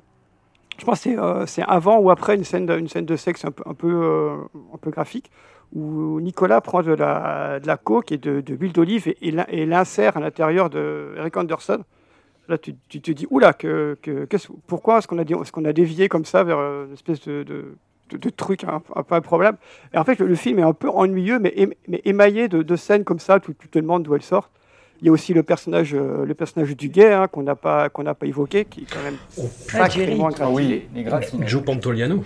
je 0.78 0.86
pense 0.86 1.00
que 1.00 1.04
c'est, 1.12 1.18
euh, 1.20 1.46
c'est 1.46 1.64
avant 1.64 1.98
ou 2.00 2.10
après 2.10 2.36
une 2.36 2.44
scène 2.44 2.66
de, 2.66 2.78
une 2.78 2.88
scène 2.88 3.06
de 3.06 3.16
sexe 3.16 3.46
un 3.46 3.52
peu, 3.52 3.64
un 3.66 3.74
peu, 3.74 3.88
euh, 3.92 4.36
un 4.74 4.78
peu 4.78 4.90
graphique 4.92 5.32
où 5.74 6.20
Nicolas 6.22 6.62
prend 6.62 6.84
de 6.84 6.92
la, 6.94 7.60
de 7.60 7.66
la 7.68 7.78
coke 7.78 8.12
et 8.12 8.18
de, 8.18 8.42
de 8.42 8.54
l'huile 8.54 8.74
d'olive 8.74 9.08
et, 9.08 9.18
et 9.28 9.32
l'in- 9.32 9.46
et 9.50 9.66
l'insère 9.66 10.18
à 10.18 10.20
l'intérieur 10.20 10.70
de 10.70 11.14
Eric 11.18 11.36
Anderson. 11.38 11.84
Là, 12.50 12.58
tu, 12.58 12.76
tu 12.90 13.02
te 13.02 13.10
dis, 13.12 13.26
oula, 13.32 13.54
que, 13.54 13.98
que, 14.02 14.28
pourquoi 14.68 14.98
est-ce 15.00 15.08
qu'on 15.08 15.18
a, 15.18 15.24
qu'on 15.26 15.66
a 15.66 15.74
dévié 15.74 16.10
comme 16.10 16.26
ça 16.26 16.44
vers 16.44 16.58
euh, 16.60 16.86
une 16.88 16.94
espèce 16.94 17.22
de, 17.26 17.44
de, 17.44 18.30
truc 18.30 18.66
un, 18.66 18.82
un 18.96 19.04
peu 19.04 19.16
improbable 19.16 19.58
Et 19.94 19.98
en 19.98 20.04
fait, 20.04 20.20
le, 20.20 20.36
film 20.36 20.60
est 20.60 20.64
un 20.64 20.74
peu 20.74 20.90
ennuyeux, 20.90 21.40
mais, 21.40 21.54
ém- 21.56 21.74
mais 21.88 22.02
émaillé 22.06 22.50
de, 22.50 22.62
de 22.62 22.76
scènes 22.76 23.04
comme 23.06 23.20
ça, 23.20 23.38
où 23.38 23.54
tu 23.54 23.68
te 23.70 23.80
demandes 23.80 24.04
d'où 24.04 24.14
elles 24.16 24.22
sortent. 24.22 24.52
Il 25.04 25.08
y 25.08 25.10
a 25.10 25.12
aussi 25.12 25.34
le 25.34 25.44
personnage, 25.44 25.94
euh, 25.94 26.24
le 26.26 26.34
personnage 26.34 26.78
du 26.78 26.88
gay 26.88 27.12
hein, 27.12 27.28
qu'on 27.28 27.44
n'a 27.44 27.56
pas, 27.58 27.90
qu'on 27.90 28.04
n'a 28.04 28.14
pas 28.14 28.26
évoqué, 28.26 28.64
qui 28.64 28.84
est 28.84 28.86
quand 28.90 29.04
même 29.04 29.18
Ah, 29.74 29.90
Jerry. 29.90 30.06
sacrément 30.08 30.28
Ah 30.28 30.32
gratiné. 30.32 30.56
oui, 30.56 30.84
les. 31.04 31.46
Joe 31.46 31.62
Pantoliano. 31.62 32.24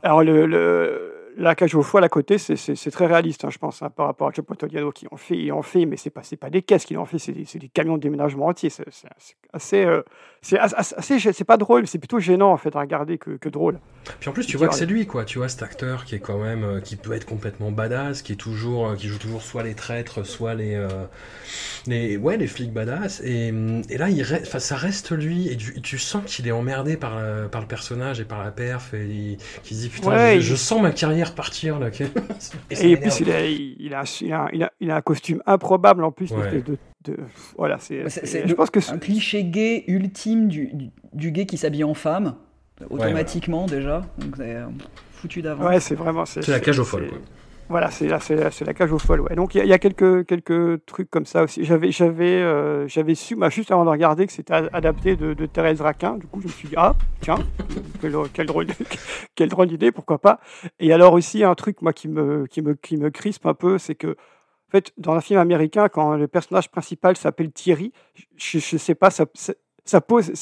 Alors, 0.00 0.22
le, 0.22 0.46
le- 0.46 1.13
la 1.36 1.54
cage 1.54 1.74
au 1.74 1.82
foie 1.82 2.02
à 2.02 2.08
côté, 2.08 2.38
c'est- 2.38 2.90
très 2.90 3.06
réaliste, 3.06 3.44
hein, 3.44 3.50
je 3.50 3.58
pense, 3.58 3.82
hein, 3.82 3.90
par 3.90 4.06
rapport 4.06 4.28
à 4.28 4.32
Joe 4.32 4.44
Pantoliano 4.44 4.92
qui 4.92 5.06
en 5.10 5.16
fait, 5.16 5.36
il 5.36 5.52
en 5.52 5.62
fait, 5.62 5.84
mais 5.86 5.96
c'est 5.96 6.10
pas, 6.10 6.22
pas 6.40 6.50
des 6.50 6.62
caisses 6.62 6.84
qu'il 6.84 6.98
en 6.98 7.04
fait, 7.06 7.18
c'est 7.18 7.32
des, 7.32 7.68
camions 7.68 7.96
de 7.96 8.02
déménagement 8.02 8.46
entiers. 8.46 8.70
C'est 8.70 8.84
assez, 9.52 9.84
euh, 9.84 10.02
c'est 10.42 10.58
assez, 10.58 11.18
c'est 11.18 11.44
pas 11.44 11.56
drôle, 11.56 11.86
c'est 11.86 11.98
plutôt 11.98 12.18
gênant 12.18 12.52
en 12.52 12.56
fait 12.56 12.74
à 12.76 12.80
regarder 12.80 13.18
que, 13.18 13.32
que 13.32 13.48
drôle. 13.48 13.78
Puis 14.20 14.28
en 14.28 14.32
plus, 14.32 14.46
tu 14.46 14.56
vois 14.58 14.68
que 14.68 14.74
c'est 14.74 14.86
lui, 14.86 15.06
quoi. 15.06 15.24
Tu 15.24 15.38
vois 15.38 15.48
cet 15.48 15.62
acteur 15.62 16.04
qui 16.04 16.14
est 16.14 16.18
quand 16.20 16.38
même, 16.38 16.62
euh, 16.64 16.80
qui 16.80 16.96
peut 16.96 17.12
être 17.14 17.24
complètement 17.24 17.70
badass, 17.72 18.20
qui 18.22 18.32
est 18.32 18.36
toujours, 18.36 18.88
euh, 18.88 18.96
qui 18.96 19.08
joue 19.08 19.18
toujours 19.18 19.40
soit 19.42 19.62
les 19.62 19.74
traîtres, 19.74 20.24
soit 20.26 20.54
les, 20.54 20.74
euh, 20.74 20.88
les, 21.86 22.16
ouais, 22.16 22.36
les 22.36 22.46
flics 22.46 22.72
badass. 22.72 23.22
Et, 23.24 23.50
hum, 23.50 23.82
et 23.88 23.96
là, 23.98 24.10
il 24.10 24.24
ça 24.24 24.76
reste 24.76 25.12
lui, 25.12 25.48
et 25.48 25.56
tu, 25.56 25.80
tu 25.80 25.98
sens 25.98 26.22
qu'il 26.26 26.46
est 26.46 26.52
emmerdé 26.52 26.96
par, 26.96 27.16
euh, 27.16 27.48
par 27.48 27.60
le 27.60 27.66
personnage 27.66 28.20
et 28.20 28.24
par 28.24 28.44
la 28.44 28.50
perf, 28.50 28.92
et 28.94 29.06
il, 29.06 29.36
qu'il 29.62 29.76
se 29.76 29.82
dit 29.82 29.88
putain, 29.88 30.10
Ouais, 30.10 30.32
je, 30.34 30.36
il- 30.36 30.42
je 30.42 30.54
sens 30.54 30.80
ma 30.82 30.90
carrière 30.92 31.23
partir 31.32 31.78
là. 31.78 31.88
et 31.88 31.92
Et, 32.92 32.96
puis 32.96 33.10
il 33.20 33.30
a, 33.30 33.46
il, 33.46 33.94
a, 33.94 34.04
il, 34.20 34.32
a, 34.32 34.48
il, 34.52 34.62
a, 34.64 34.72
il 34.80 34.90
a 34.90 34.96
un 34.96 35.00
costume 35.02 35.42
improbable 35.46 36.04
en 36.04 36.12
plus, 36.12 36.30
une 36.30 36.38
Ouais. 36.38 36.46
espèce 36.46 36.64
de, 36.64 36.76
de- 37.04 37.18
voilà, 37.56 37.78
c'est, 37.78 38.02
Bah, 38.02 38.10
C'est- 38.10 38.42
je 38.42 38.48
le- 38.48 38.54
pense 38.54 38.70
que 38.70 38.80
un 38.92 38.98
cliché 38.98 39.44
gay 39.44 39.84
ultime 39.88 40.48
du, 40.48 40.70
du, 40.74 40.90
du 41.12 41.30
gay 41.32 41.46
qui 41.46 41.56
s'habille 41.56 41.84
en 41.84 41.94
femme, 41.94 42.34
automatiquement 42.90 43.66
déjà. 43.66 44.02
Donc 44.18 44.36
c'est 44.36 44.54
euh, 44.56 44.66
foutu 45.12 45.42
d'avance. 45.42 45.66
ouais, 45.68 45.80
c'est 45.80 45.94
vraiment, 45.94 46.24
c'est, 46.26 46.42
C'est 46.42 46.52
la 46.52 46.60
cage 46.60 46.78
aux 46.78 46.84
folles, 46.84 47.08
quoi. 47.08 47.18
Voilà, 47.68 47.90
c'est 47.90 48.06
la 48.06 48.74
cage 48.74 48.92
aux 48.92 48.98
folles. 48.98 49.20
Ouais. 49.20 49.34
Donc 49.34 49.54
il 49.54 49.64
y, 49.64 49.72
a- 49.72 49.78
quelques 49.78 50.84
trucs 50.86 51.10
comme 51.10 51.26
ça 51.26 51.42
aussi. 51.42 51.64
J'avais 51.64 51.90
euh, 52.42 52.86
su, 53.14 53.36
bah, 53.36 53.48
juste 53.48 53.70
avant 53.70 53.84
de 53.84 53.90
regarder, 53.90 54.26
que 54.26 54.32
c'était 54.32 54.54
adapté 54.54 55.16
de, 55.16 55.34
de 55.34 55.46
Thérèse 55.46 55.80
Raquin. 55.80 56.16
Du 56.16 56.26
coup, 56.26 56.40
je 56.40 56.46
me 56.46 56.52
suis 56.52 56.68
dit 56.68 56.74
ah 56.76 56.94
tiens, 57.20 57.38
quelle, 58.00 58.46
drôle 59.48 59.68
d'idée, 59.68 59.92
pourquoi 59.92 60.18
pas. 60.18 60.40
Et 60.78 60.92
alors 60.92 61.14
aussi 61.14 61.42
un 61.42 61.54
truc 61.54 61.82
moi 61.82 61.92
qui 61.92 62.08
me 62.08 62.46
qui 62.46 62.98
crispe 63.12 63.46
un 63.46 63.54
peu, 63.54 63.78
c'est 63.78 63.94
que 63.94 64.16
dans 64.98 65.12
un 65.12 65.20
film 65.20 65.38
américain, 65.38 65.88
quand 65.88 66.16
le 66.16 66.28
personnage 66.28 66.70
principal 66.70 67.16
s'appelle 67.16 67.52
Thierry, 67.52 67.92
je, 68.36 68.58
je 68.58 68.76
sais 68.76 68.94
pas, 68.94 69.10
ça, 69.10 69.26
ça, 69.84 70.00
pose, 70.00 70.32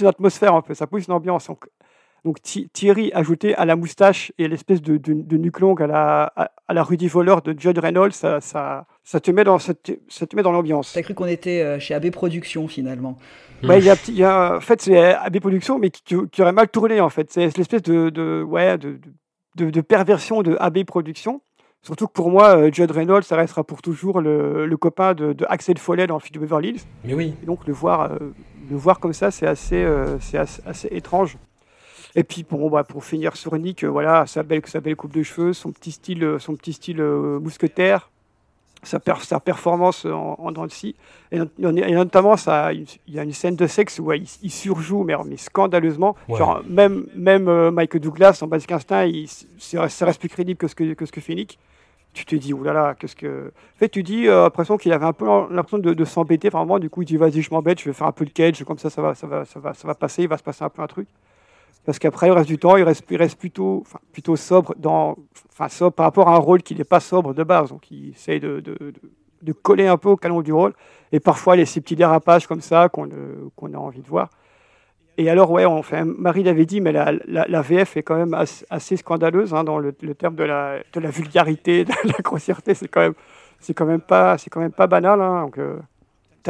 une 0.00 0.06
atmosphère 0.06 0.54
un 0.54 0.62
peu, 0.62 0.74
ça 0.74 0.86
pose 0.86 1.06
une 1.06 1.12
ambiance. 1.12 1.50
Donc 2.24 2.42
Thi- 2.42 2.68
Thierry 2.72 3.10
ajouté 3.14 3.54
à 3.54 3.64
la 3.64 3.76
moustache 3.76 4.32
et 4.38 4.48
l'espèce 4.48 4.82
de, 4.82 4.96
de, 4.96 5.12
de 5.14 5.36
nuque 5.36 5.60
longue 5.60 5.82
à 5.82 5.86
la, 5.86 6.32
à, 6.36 6.50
à 6.66 6.74
la 6.74 6.82
Rudy 6.82 7.08
Voleur 7.08 7.42
de 7.42 7.54
Judd 7.58 7.78
Reynolds, 7.78 8.12
ça, 8.12 8.40
ça, 8.40 8.86
ça 9.04 9.20
te 9.20 9.30
met 9.30 9.44
dans, 9.44 9.58
ça 9.58 9.74
te, 9.74 9.92
ça 10.08 10.26
te 10.26 10.34
met 10.36 10.42
dans 10.42 10.52
l'ambiance. 10.52 10.92
T'as 10.94 11.02
cru 11.02 11.14
qu'on 11.14 11.26
était 11.26 11.62
euh, 11.62 11.78
chez 11.78 11.94
AB 11.94 12.10
Productions 12.10 12.68
finalement. 12.68 13.16
Ouais, 13.64 13.78
il 13.78 13.84
y 13.84 13.90
a, 13.90 13.96
y 14.10 14.22
a- 14.22 14.56
en 14.56 14.60
fait, 14.60 14.80
c'est 14.82 14.96
AB 15.14 15.40
Productions, 15.40 15.78
mais 15.78 15.90
qui, 15.90 16.02
qui- 16.04 16.28
qui 16.30 16.42
aurait 16.42 16.52
mal 16.52 16.68
tourné, 16.68 17.00
en 17.00 17.08
fait. 17.08 17.30
C'est 17.32 17.56
l'espèce 17.56 17.82
de, 17.82 18.08
de, 18.10 18.42
ouais, 18.46 18.78
de, 18.78 19.00
de, 19.56 19.70
de 19.70 19.80
perversion 19.80 20.42
de 20.42 20.56
AB 20.60 20.84
Productions. 20.84 21.40
Surtout 21.82 22.06
que 22.08 22.12
pour 22.12 22.30
moi, 22.30 22.56
euh, 22.56 22.70
Judd 22.72 22.90
Reynolds, 22.90 23.22
ça 23.22 23.36
restera 23.36 23.62
pour 23.64 23.82
toujours 23.82 24.20
le, 24.20 24.66
le 24.66 24.76
copain 24.76 25.14
de, 25.14 25.32
de 25.32 25.46
Axel 25.48 25.78
Foley 25.78 26.06
dans 26.08 26.14
le 26.16 26.20
film 26.20 26.34
de 26.34 26.40
Beverly 26.40 26.68
Hills. 26.70 26.80
Mais 27.04 27.14
oui. 27.14 27.34
Et 27.42 27.46
donc, 27.46 27.66
le 27.66 27.72
voir, 27.72 28.12
euh, 28.12 28.16
le 28.70 28.76
voir 28.76 28.98
comme 29.00 29.12
ça, 29.12 29.30
c'est 29.30 29.46
assez, 29.46 29.82
euh, 29.82 30.18
c'est 30.20 30.38
assez, 30.38 30.60
assez 30.66 30.88
étrange. 30.90 31.36
Et 32.14 32.24
puis, 32.24 32.44
bon, 32.48 32.70
bah, 32.70 32.84
pour 32.84 33.04
finir 33.04 33.36
sur 33.36 33.56
Nick, 33.56 33.84
euh, 33.84 33.88
voilà, 33.88 34.26
sa 34.26 34.42
belle, 34.42 34.62
sa 34.66 34.80
belle 34.80 34.96
coupe 34.96 35.12
de 35.12 35.22
cheveux, 35.22 35.52
son 35.52 35.72
petit 35.72 35.92
style, 35.92 36.24
euh, 36.24 36.38
son 36.38 36.56
petit 36.56 36.72
style 36.72 37.00
euh, 37.00 37.38
mousquetaire, 37.38 38.10
sa, 38.82 38.98
per- 39.00 39.22
sa 39.22 39.40
performance 39.40 40.04
en, 40.06 40.36
en 40.38 40.68
scie. 40.68 40.94
Et, 41.32 41.38
not- 41.38 41.48
et 41.76 41.92
notamment, 41.94 42.36
ça, 42.36 42.72
il 42.72 42.86
y 43.08 43.18
a 43.18 43.24
une 43.24 43.32
scène 43.32 43.56
de 43.56 43.66
sexe 43.66 43.98
où 43.98 44.12
il, 44.12 44.24
il 44.42 44.50
surjoue, 44.50 45.04
mais, 45.04 45.14
mais 45.26 45.36
scandaleusement. 45.36 46.16
Ouais. 46.28 46.38
Genre, 46.38 46.62
même, 46.68 47.06
même 47.14 47.48
euh, 47.48 47.70
Michael 47.70 48.00
Douglas, 48.00 48.38
en 48.42 48.46
Basic 48.46 48.72
Instinct, 48.72 49.10
ça 49.58 50.06
reste 50.06 50.20
plus 50.20 50.28
crédible 50.28 50.58
que 50.58 50.66
ce 50.68 50.74
que, 50.74 50.94
que, 50.94 51.04
ce 51.06 51.12
que 51.12 51.20
fait 51.20 51.34
Nick. 51.34 51.58
Tu 52.14 52.24
te 52.24 52.34
dis, 52.34 52.54
oulala, 52.54 52.96
qu'est-ce 52.98 53.14
que. 53.14 53.52
En 53.76 53.78
fait, 53.78 53.90
tu 53.90 54.02
dis, 54.02 54.26
euh, 54.26 54.44
l'impression 54.44 54.78
qu'il 54.78 54.92
avait 54.92 55.04
un 55.04 55.12
peu 55.12 55.26
l'impression 55.50 55.78
de, 55.78 55.92
de 55.92 56.04
s'embêter, 56.06 56.48
vraiment. 56.48 56.78
Du 56.78 56.88
coup, 56.88 57.02
il 57.02 57.04
dit, 57.04 57.18
vas-y, 57.18 57.42
je 57.42 57.50
m'embête, 57.50 57.78
je 57.80 57.84
vais 57.84 57.92
faire 57.92 58.06
un 58.06 58.12
peu 58.12 58.24
de 58.24 58.30
cage, 58.30 58.64
comme 58.64 58.78
ça, 58.78 58.88
ça 58.88 59.02
va, 59.02 59.14
ça 59.14 59.26
va, 59.26 59.44
ça 59.44 59.60
va, 59.60 59.74
ça 59.74 59.86
va 59.86 59.94
passer, 59.94 60.22
il 60.22 60.28
va 60.28 60.38
se 60.38 60.42
passer 60.42 60.64
un 60.64 60.70
peu 60.70 60.80
un 60.82 60.86
truc. 60.86 61.06
Parce 61.84 61.98
qu'après, 61.98 62.26
le 62.26 62.34
reste 62.34 62.48
du 62.48 62.58
temps, 62.58 62.76
il 62.76 62.84
reste, 62.84 63.04
plutôt, 63.38 63.78
enfin, 63.80 63.98
plutôt 64.12 64.36
sobre, 64.36 64.74
dans, 64.76 65.16
enfin, 65.50 65.68
sobre 65.68 65.94
par 65.94 66.04
rapport 66.04 66.28
à 66.28 66.34
un 66.34 66.38
rôle 66.38 66.62
qui 66.62 66.74
n'est 66.74 66.84
pas 66.84 67.00
sobre 67.00 67.32
de 67.32 67.42
base. 67.42 67.70
Donc, 67.70 67.90
il 67.90 68.10
essaye 68.10 68.40
de, 68.40 68.62
coller 69.62 69.86
un 69.86 69.96
peu 69.96 70.10
au 70.10 70.16
canon 70.16 70.42
du 70.42 70.52
rôle. 70.52 70.74
Et 71.12 71.20
parfois, 71.20 71.56
il 71.56 71.60
y 71.60 71.62
a 71.62 71.66
ces 71.66 71.80
petits 71.80 71.96
dérapages 71.96 72.46
comme 72.46 72.60
ça 72.60 72.88
qu'on 72.90 73.08
euh, 73.08 73.74
a 73.74 73.78
envie 73.78 74.02
de 74.02 74.08
voir. 74.08 74.28
Et 75.16 75.28
alors, 75.30 75.50
ouais, 75.50 75.66
on 75.66 75.82
fait, 75.82 76.04
Marie 76.04 76.44
l'avait 76.44 76.64
dit, 76.64 76.80
mais 76.80 76.92
la, 76.92 77.62
VF 77.62 77.96
est 77.96 78.04
quand 78.04 78.14
même 78.16 78.34
assez, 78.34 78.96
scandaleuse 78.96 79.52
hein, 79.52 79.64
dans 79.64 79.78
le, 79.78 79.92
terme 79.92 80.36
de 80.36 80.44
la, 80.44 80.82
vulgarité, 81.10 81.84
de 81.84 81.92
la 82.04 82.18
grossièreté. 82.22 82.74
C'est 82.74 82.86
quand 82.86 83.00
même, 83.00 83.14
quand 83.74 83.98
pas, 84.06 84.36
quand 84.50 84.60
même 84.60 84.72
pas 84.72 84.86
banal. 84.86 85.20
Hein, 85.20 85.50
euh, 85.58 85.78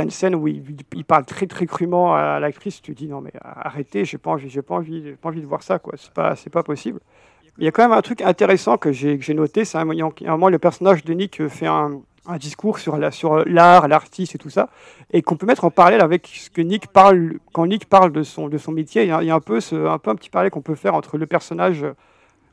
Une 0.02 0.10
scène 0.10 0.34
où 0.34 0.46
il, 0.46 0.62
parle 1.06 1.24
très 1.24 1.46
très 1.46 1.66
crûment 1.66 2.14
à 2.14 2.38
l'actrice. 2.40 2.80
Tu 2.82 2.94
dis 2.94 3.08
non 3.08 3.20
mais 3.20 3.32
arrêtez, 3.42 4.04
j'ai 4.04 4.18
pas 4.18 4.30
envie, 4.30 4.48
j'ai 4.48 4.62
pas 4.62 4.74
envie, 4.74 5.02
j'ai 5.02 5.12
pas 5.16 5.28
envie 5.28 5.40
de 5.40 5.46
voir 5.46 5.62
ça 5.62 5.78
quoi. 5.78 5.94
C'est 5.96 6.12
pas, 6.12 6.36
c'est 6.36 6.50
pas 6.50 6.62
possible. 6.62 7.00
Il 7.58 7.64
y 7.64 7.68
a 7.68 7.72
quand 7.72 7.82
même 7.82 7.96
un 7.96 8.02
truc 8.02 8.20
intéressant 8.22 8.76
que 8.76 8.92
j'ai 8.92 9.18
que 9.18 9.24
j'ai 9.24 9.34
noté. 9.34 9.64
C'est 9.64 9.78
a 9.78 9.80
un 9.80 9.84
moment 9.84 10.48
le 10.48 10.58
personnage 10.58 11.04
de 11.04 11.12
Nick 11.14 11.46
fait 11.48 11.66
un, 11.66 12.00
discours 12.38 12.78
sur 12.78 12.98
la 12.98 13.10
sur 13.10 13.44
l'art, 13.46 13.88
l'artiste 13.88 14.34
et 14.34 14.38
tout 14.38 14.50
ça, 14.50 14.68
et 15.12 15.22
qu'on 15.22 15.36
peut 15.36 15.46
mettre 15.46 15.64
en 15.64 15.70
parallèle 15.70 16.02
avec 16.02 16.26
ce 16.26 16.50
que 16.50 16.60
Nick 16.60 16.88
parle 16.88 17.38
quand 17.52 17.66
Nick 17.66 17.88
parle 17.88 18.12
de 18.12 18.22
son 18.22 18.48
de 18.48 18.58
son 18.58 18.70
métier. 18.70 19.04
Il 19.04 19.08
y 19.08 19.30
a, 19.30 19.34
un 19.34 19.40
peu 19.40 19.58
un 19.72 19.98
peu 19.98 20.10
un 20.10 20.14
petit 20.14 20.30
parallèle 20.30 20.50
qu'on 20.50 20.60
peut 20.60 20.74
faire 20.74 20.94
entre 20.94 21.16
le 21.18 21.26
personnage 21.26 21.84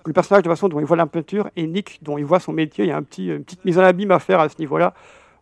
le 0.05 0.13
personnage 0.13 0.43
de 0.43 0.49
façon 0.49 0.69
dont 0.69 0.79
il 0.79 0.85
voit 0.85 0.97
la 0.97 1.05
peinture 1.05 1.49
et 1.55 1.67
Nick 1.67 1.99
dont 2.01 2.17
il 2.17 2.25
voit 2.25 2.39
son 2.39 2.53
métier. 2.53 2.85
Il 2.85 2.87
y 2.87 2.91
a 2.91 2.97
un 2.97 3.03
petit, 3.03 3.27
une 3.27 3.43
petite 3.43 3.65
mise 3.65 3.77
en 3.77 3.83
abîme 3.83 4.11
à 4.11 4.19
faire 4.19 4.39
à 4.39 4.49
ce 4.49 4.55
niveau-là. 4.59 4.93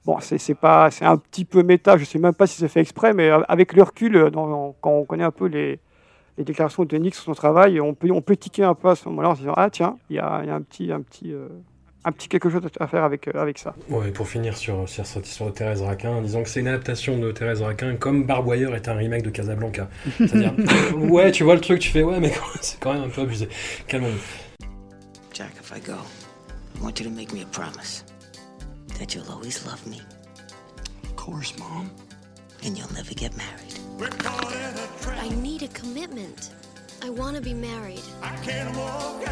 Bon, 0.06 0.18
c'est 0.20 0.38
c'est 0.38 0.56
pas, 0.56 0.92
c'est 0.92 1.06
un 1.06 1.18
petit 1.18 1.46
peu 1.46 1.64
méta. 1.64 1.98
Je 1.98 2.04
sais 2.06 2.20
même 2.20 2.34
pas 2.34 2.46
si 2.48 2.58
c'est 2.58 2.68
fait 2.68 2.82
exprès, 2.82 3.14
mais 3.14 3.30
avec 3.48 3.74
le 3.74 3.84
recul, 3.84 4.16
euh, 4.18 4.30
dans- 4.30 4.76
quand 4.82 4.92
on 4.92 5.06
connaît 5.06 5.24
un 5.24 5.32
peu 5.32 5.46
les, 5.48 5.80
les 6.38 6.44
déclarations 6.44 6.84
de 6.84 6.98
Nick 6.98 7.16
sur 7.16 7.24
son 7.24 7.34
travail, 7.34 7.80
on 7.80 7.94
peut, 7.94 8.12
on 8.12 8.22
peut 8.22 8.36
tiquer 8.36 8.64
un 8.64 8.74
peu 8.76 8.90
à 8.90 8.96
ce 8.96 9.08
moment-là 9.10 9.30
en 9.30 9.36
se 9.36 9.40
disant 9.42 9.54
ah 9.56 9.70
tiens, 9.70 9.96
il 10.10 10.18
y 10.18 10.20
a, 10.20 10.42
il 10.44 10.48
y 10.48 10.52
a 10.52 10.56
un 10.56 10.62
petit, 10.62 10.92
un 10.92 11.02
petit, 11.02 11.32
euh, 11.32 11.48
un 12.04 12.12
petit 12.12 12.28
quelque 12.28 12.50
chose 12.50 12.62
à 12.82 12.88
faire 12.88 13.06
avec, 13.06 13.30
euh, 13.30 13.32
avec 13.42 13.58
ça. 13.58 13.76
Ouais, 13.90 14.12
pour 14.12 14.28
finir 14.28 14.58
sur, 14.58 14.90
sur 14.90 15.06
cette 15.06 15.26
histoire 15.26 15.52
de 15.52 15.56
Thérèse 15.56 15.82
Raquin, 15.82 16.22
disons 16.22 16.44
que 16.44 16.50
c'est 16.50 16.60
une 16.60 16.68
adaptation 16.68 17.18
de 17.18 17.32
Thérèse 17.32 17.62
Raquin 17.62 17.96
comme 17.96 18.26
Barbwire 18.26 18.76
est 18.76 18.90
un 18.90 18.96
remake 18.96 19.24
de 19.24 19.30
Casablanca. 19.30 19.88
C'est-à-dire, 20.18 20.54
ouais, 20.98 21.32
tu 21.32 21.46
vois 21.46 21.56
le 21.56 21.62
truc, 21.62 21.80
tu 21.80 21.90
fais 21.92 22.04
ouais, 22.04 22.20
mais 22.20 22.34
c'est 22.60 22.78
quand 22.82 22.92
même 22.94 23.04
un 23.04 23.10
peu 23.10 23.22
abusé. 23.22 23.48
Calmons-nous. 23.88 24.68
Jack, 25.34 25.52
if 25.62 25.72
I 25.74 25.80
go, 25.80 25.94
I 26.76 26.84
want 26.84 27.00
you 27.00 27.06
to 27.06 27.10
make 27.10 27.32
me 27.34 27.42
a 27.42 27.46
promise 27.46 28.04
that 29.00 29.14
you'll 29.14 29.30
always 29.32 29.66
love 29.66 29.86
me. 29.88 30.02
Of 31.04 31.16
course, 31.16 31.58
Mom. 31.58 31.92
And 32.64 32.78
you'll 32.78 32.94
never 32.94 33.14
get 33.14 33.36
married. 33.36 33.74
I 35.06 35.30
need 35.30 35.64
a 35.64 35.68
commitment. 35.70 36.52
I 37.02 37.10
want 37.10 37.36
to 37.36 37.42
be 37.42 37.54
married. 37.54 38.02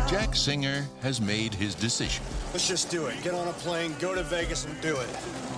Jack 0.10 0.36
Singer 0.36 0.86
has 1.02 1.21
made 1.21 1.54
his 1.54 1.74
decision. 1.74 2.26
Let's 2.52 2.67
just 2.67 2.91
do 2.91 3.06
it. 3.06 3.24
Get 3.24 3.34
on 3.34 3.47
a 3.47 3.54
plane, 3.54 3.95
go 4.00 4.13
to 4.13 4.24
Vegas, 4.24 4.65
and 4.65 4.80
do 4.82 4.97
it. 4.97 5.10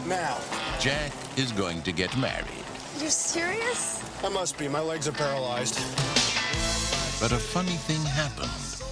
Now. 0.05 0.37
Jack 0.79 1.11
is 1.37 1.51
going 1.51 1.81
to 1.81 1.91
get 1.91 2.15
married. 2.17 2.45
You're 2.99 3.09
serious? 3.09 4.03
I 4.23 4.29
must 4.29 4.59
be. 4.59 4.67
My 4.67 4.79
legs 4.79 5.07
are 5.07 5.11
paralyzed. 5.11 5.75
But 7.19 7.31
a 7.31 7.39
funny 7.39 7.77
thing 7.87 8.01
happened 8.01 8.51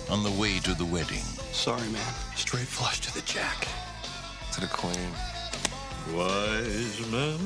on 0.09 0.23
the 0.23 0.41
way 0.41 0.57
to 0.59 0.73
the 0.73 0.85
wedding. 0.85 1.23
Sorry, 1.51 1.87
man. 1.89 2.13
Straight 2.35 2.67
flush 2.67 3.01
to 3.01 3.13
the 3.13 3.21
jack. 3.21 3.67
To 4.53 4.61
the 4.61 4.67
queen. 4.67 5.09
Wise 6.13 6.99
men 7.11 7.39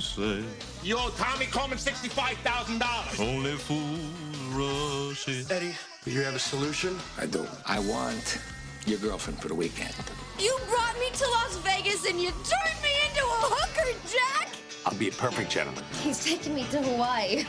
say 0.00 0.42
You 0.82 0.96
owe 0.98 1.10
Tommy 1.16 1.46
Coleman 1.46 1.78
$65,000. 1.78 3.20
only 3.20 3.52
fools 3.52 4.10
rush 4.52 5.28
in. 5.28 5.46
Eddie, 5.50 5.74
do 6.04 6.10
you 6.10 6.20
have 6.22 6.34
a 6.34 6.38
solution? 6.38 6.98
I 7.18 7.26
do. 7.26 7.46
I 7.66 7.78
want 7.78 8.38
your 8.86 8.98
girlfriend 8.98 9.40
for 9.40 9.48
the 9.48 9.54
weekend. 9.54 9.94
You 10.38 10.54
brought 10.68 10.98
me 10.98 11.08
to 11.14 11.28
Las 11.30 11.56
Vegas 11.58 12.04
and 12.06 12.20
you 12.20 12.30
turned 12.30 12.82
me 12.82 12.90
into 13.08 13.24
a 13.24 13.40
hooker, 13.54 13.98
Jack! 14.06 14.48
I'll 14.84 14.98
be 14.98 15.08
a 15.08 15.12
perfect 15.12 15.50
gentleman. 15.50 15.84
He's 16.02 16.22
taking 16.22 16.54
me 16.54 16.64
to 16.70 16.82
Hawaii. 16.82 17.44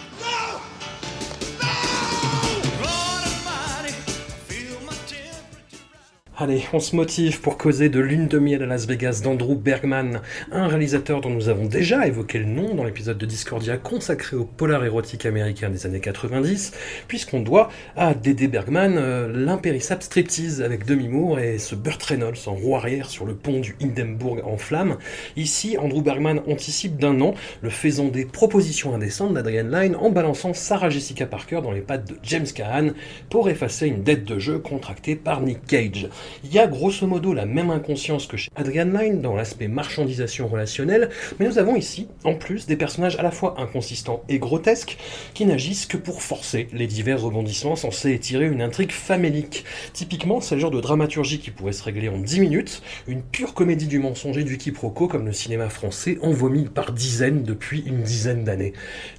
Allez, 6.41 6.63
on 6.73 6.79
se 6.79 6.95
motive 6.95 7.39
pour 7.39 7.55
causer 7.55 7.89
de 7.89 7.99
lune 7.99 8.27
de 8.27 8.39
miel 8.39 8.63
à 8.63 8.65
Las 8.65 8.87
Vegas 8.87 9.21
d'Andrew 9.23 9.53
Bergman, 9.53 10.21
un 10.51 10.67
réalisateur 10.67 11.21
dont 11.21 11.29
nous 11.29 11.49
avons 11.49 11.67
déjà 11.67 12.07
évoqué 12.07 12.39
le 12.39 12.45
nom 12.45 12.73
dans 12.73 12.83
l'épisode 12.83 13.19
de 13.19 13.27
Discordia 13.27 13.77
consacré 13.77 14.35
au 14.35 14.45
polar 14.45 14.83
érotique 14.83 15.27
américain 15.27 15.69
des 15.69 15.85
années 15.85 15.99
90, 15.99 16.71
puisqu'on 17.07 17.41
doit 17.41 17.69
à 17.95 18.15
Dédé 18.15 18.47
Bergman 18.47 18.95
euh, 18.97 19.31
l'impérissable 19.31 20.01
striptease 20.01 20.63
avec 20.63 20.83
Demi 20.83 21.09
Moore 21.09 21.37
et 21.37 21.59
ce 21.59 21.75
Burt 21.75 22.01
Reynolds 22.01 22.47
en 22.47 22.55
roue 22.55 22.75
arrière 22.75 23.11
sur 23.11 23.27
le 23.27 23.35
pont 23.35 23.59
du 23.59 23.75
Hindenburg 23.79 24.41
en 24.43 24.57
flammes. 24.57 24.97
Ici, 25.35 25.77
Andrew 25.77 26.01
Bergman 26.01 26.41
anticipe 26.47 26.97
d'un 26.97 27.21
an 27.21 27.35
le 27.61 27.69
faisant 27.69 28.07
des 28.07 28.25
propositions 28.25 28.95
indécentes 28.95 29.35
d'Adrian 29.35 29.67
Lyne 29.69 29.95
en 29.95 30.09
balançant 30.09 30.55
Sarah 30.55 30.89
Jessica 30.89 31.27
Parker 31.27 31.61
dans 31.61 31.71
les 31.71 31.81
pattes 31.81 32.09
de 32.09 32.17
James 32.23 32.47
Caan 32.51 32.93
pour 33.29 33.47
effacer 33.47 33.85
une 33.85 34.01
dette 34.01 34.25
de 34.25 34.39
jeu 34.39 34.57
contractée 34.57 35.15
par 35.15 35.41
Nick 35.41 35.67
Cage. 35.67 36.09
Il 36.43 36.53
y 36.53 36.59
a 36.59 36.67
grosso 36.67 37.05
modo 37.07 37.33
la 37.33 37.45
même 37.45 37.69
inconscience 37.69 38.27
que 38.27 38.37
chez 38.37 38.49
Adrian 38.55 38.85
Lyne 38.85 39.21
dans 39.21 39.35
l'aspect 39.35 39.67
marchandisation 39.67 40.47
relationnelle, 40.47 41.09
mais 41.39 41.47
nous 41.47 41.57
avons 41.57 41.75
ici, 41.75 42.07
en 42.23 42.33
plus, 42.35 42.65
des 42.67 42.75
personnages 42.75 43.17
à 43.17 43.23
la 43.23 43.31
fois 43.31 43.55
inconsistants 43.57 44.23
et 44.29 44.39
grotesques 44.39 44.97
qui 45.33 45.45
n'agissent 45.45 45.85
que 45.85 45.97
pour 45.97 46.21
forcer 46.21 46.67
les 46.73 46.87
divers 46.87 47.21
rebondissements 47.21 47.75
censés 47.75 48.11
étirer 48.11 48.47
une 48.47 48.61
intrigue 48.61 48.91
famélique. 48.91 49.65
Typiquement, 49.93 50.41
c'est 50.41 50.55
le 50.55 50.61
genre 50.61 50.71
de 50.71 50.81
dramaturgie 50.81 51.39
qui 51.39 51.51
pourrait 51.51 51.73
se 51.73 51.83
régler 51.83 52.09
en 52.09 52.17
10 52.17 52.39
minutes, 52.39 52.81
une 53.07 53.21
pure 53.21 53.53
comédie 53.53 53.87
du 53.87 53.99
mensonge 53.99 54.37
et 54.37 54.43
du 54.43 54.57
quiproquo 54.57 55.07
comme 55.07 55.25
le 55.25 55.33
cinéma 55.33 55.69
français 55.69 56.17
en 56.21 56.31
vomit 56.31 56.65
par 56.65 56.91
dizaines 56.91 57.43
depuis 57.43 57.83
une 57.85 58.01
dizaine 58.01 58.43
d'années. 58.43 58.73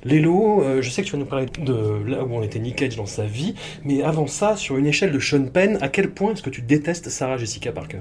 Lélo, 0.04 0.62
euh, 0.62 0.82
je 0.82 0.90
sais 0.90 1.02
que 1.02 1.06
tu 1.06 1.12
vas 1.12 1.18
nous 1.18 1.26
parler 1.26 1.46
de 1.58 2.02
là 2.06 2.24
où 2.24 2.34
on 2.34 2.42
était 2.42 2.58
Nick 2.58 2.76
Cage 2.76 2.96
dans 2.96 3.06
sa 3.06 3.24
vie, 3.24 3.54
mais 3.84 4.02
avant 4.02 4.26
ça, 4.26 4.56
sur 4.56 4.76
une 4.76 4.86
échelle 4.86 5.12
de 5.12 5.18
Sean 5.18 5.44
Penn, 5.46 5.78
à 5.80 5.88
quel 5.88 6.10
point 6.10 6.32
est-ce 6.32 6.42
que 6.42 6.50
tu 6.50 6.62
détestes 6.62 6.91
Sarah 6.94 7.36
Jessica 7.36 7.72
Parker 7.72 8.00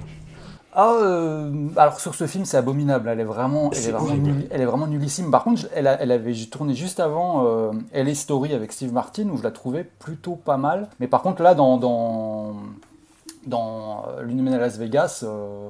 Ah, 0.74 0.94
euh, 1.02 1.50
alors 1.76 2.00
sur 2.00 2.14
ce 2.14 2.26
film, 2.26 2.44
c'est 2.44 2.56
abominable. 2.56 3.08
Elle 3.08 3.20
est 3.20 3.24
vraiment, 3.24 3.70
elle 3.72 3.78
est 3.78 3.90
vraiment, 3.90 4.06
horrible. 4.06 4.30
nul- 4.30 4.46
elle 4.50 4.60
est 4.60 4.64
vraiment 4.66 4.86
nullissime. 4.86 5.30
Par 5.30 5.44
contre, 5.44 5.62
elle, 5.74 5.86
a- 5.86 6.00
elle 6.00 6.10
avait 6.10 6.32
tourné 6.50 6.74
juste 6.74 6.98
avant 7.00 7.44
euh, 7.46 7.72
LA 7.92 8.14
Story 8.14 8.54
avec 8.54 8.72
Steve 8.72 8.92
Martin, 8.92 9.28
où 9.28 9.36
je 9.36 9.42
la 9.42 9.50
trouvais 9.50 9.84
plutôt 9.84 10.34
pas 10.36 10.56
mal. 10.56 10.88
Mais 11.00 11.08
par 11.08 11.22
contre, 11.22 11.42
là, 11.42 11.54
dans 11.54 11.76
dans, 11.76 12.54
dans 13.46 14.04
euh, 14.18 14.52
à 14.54 14.58
Las 14.58 14.78
Vegas, 14.78 15.20
euh, 15.24 15.68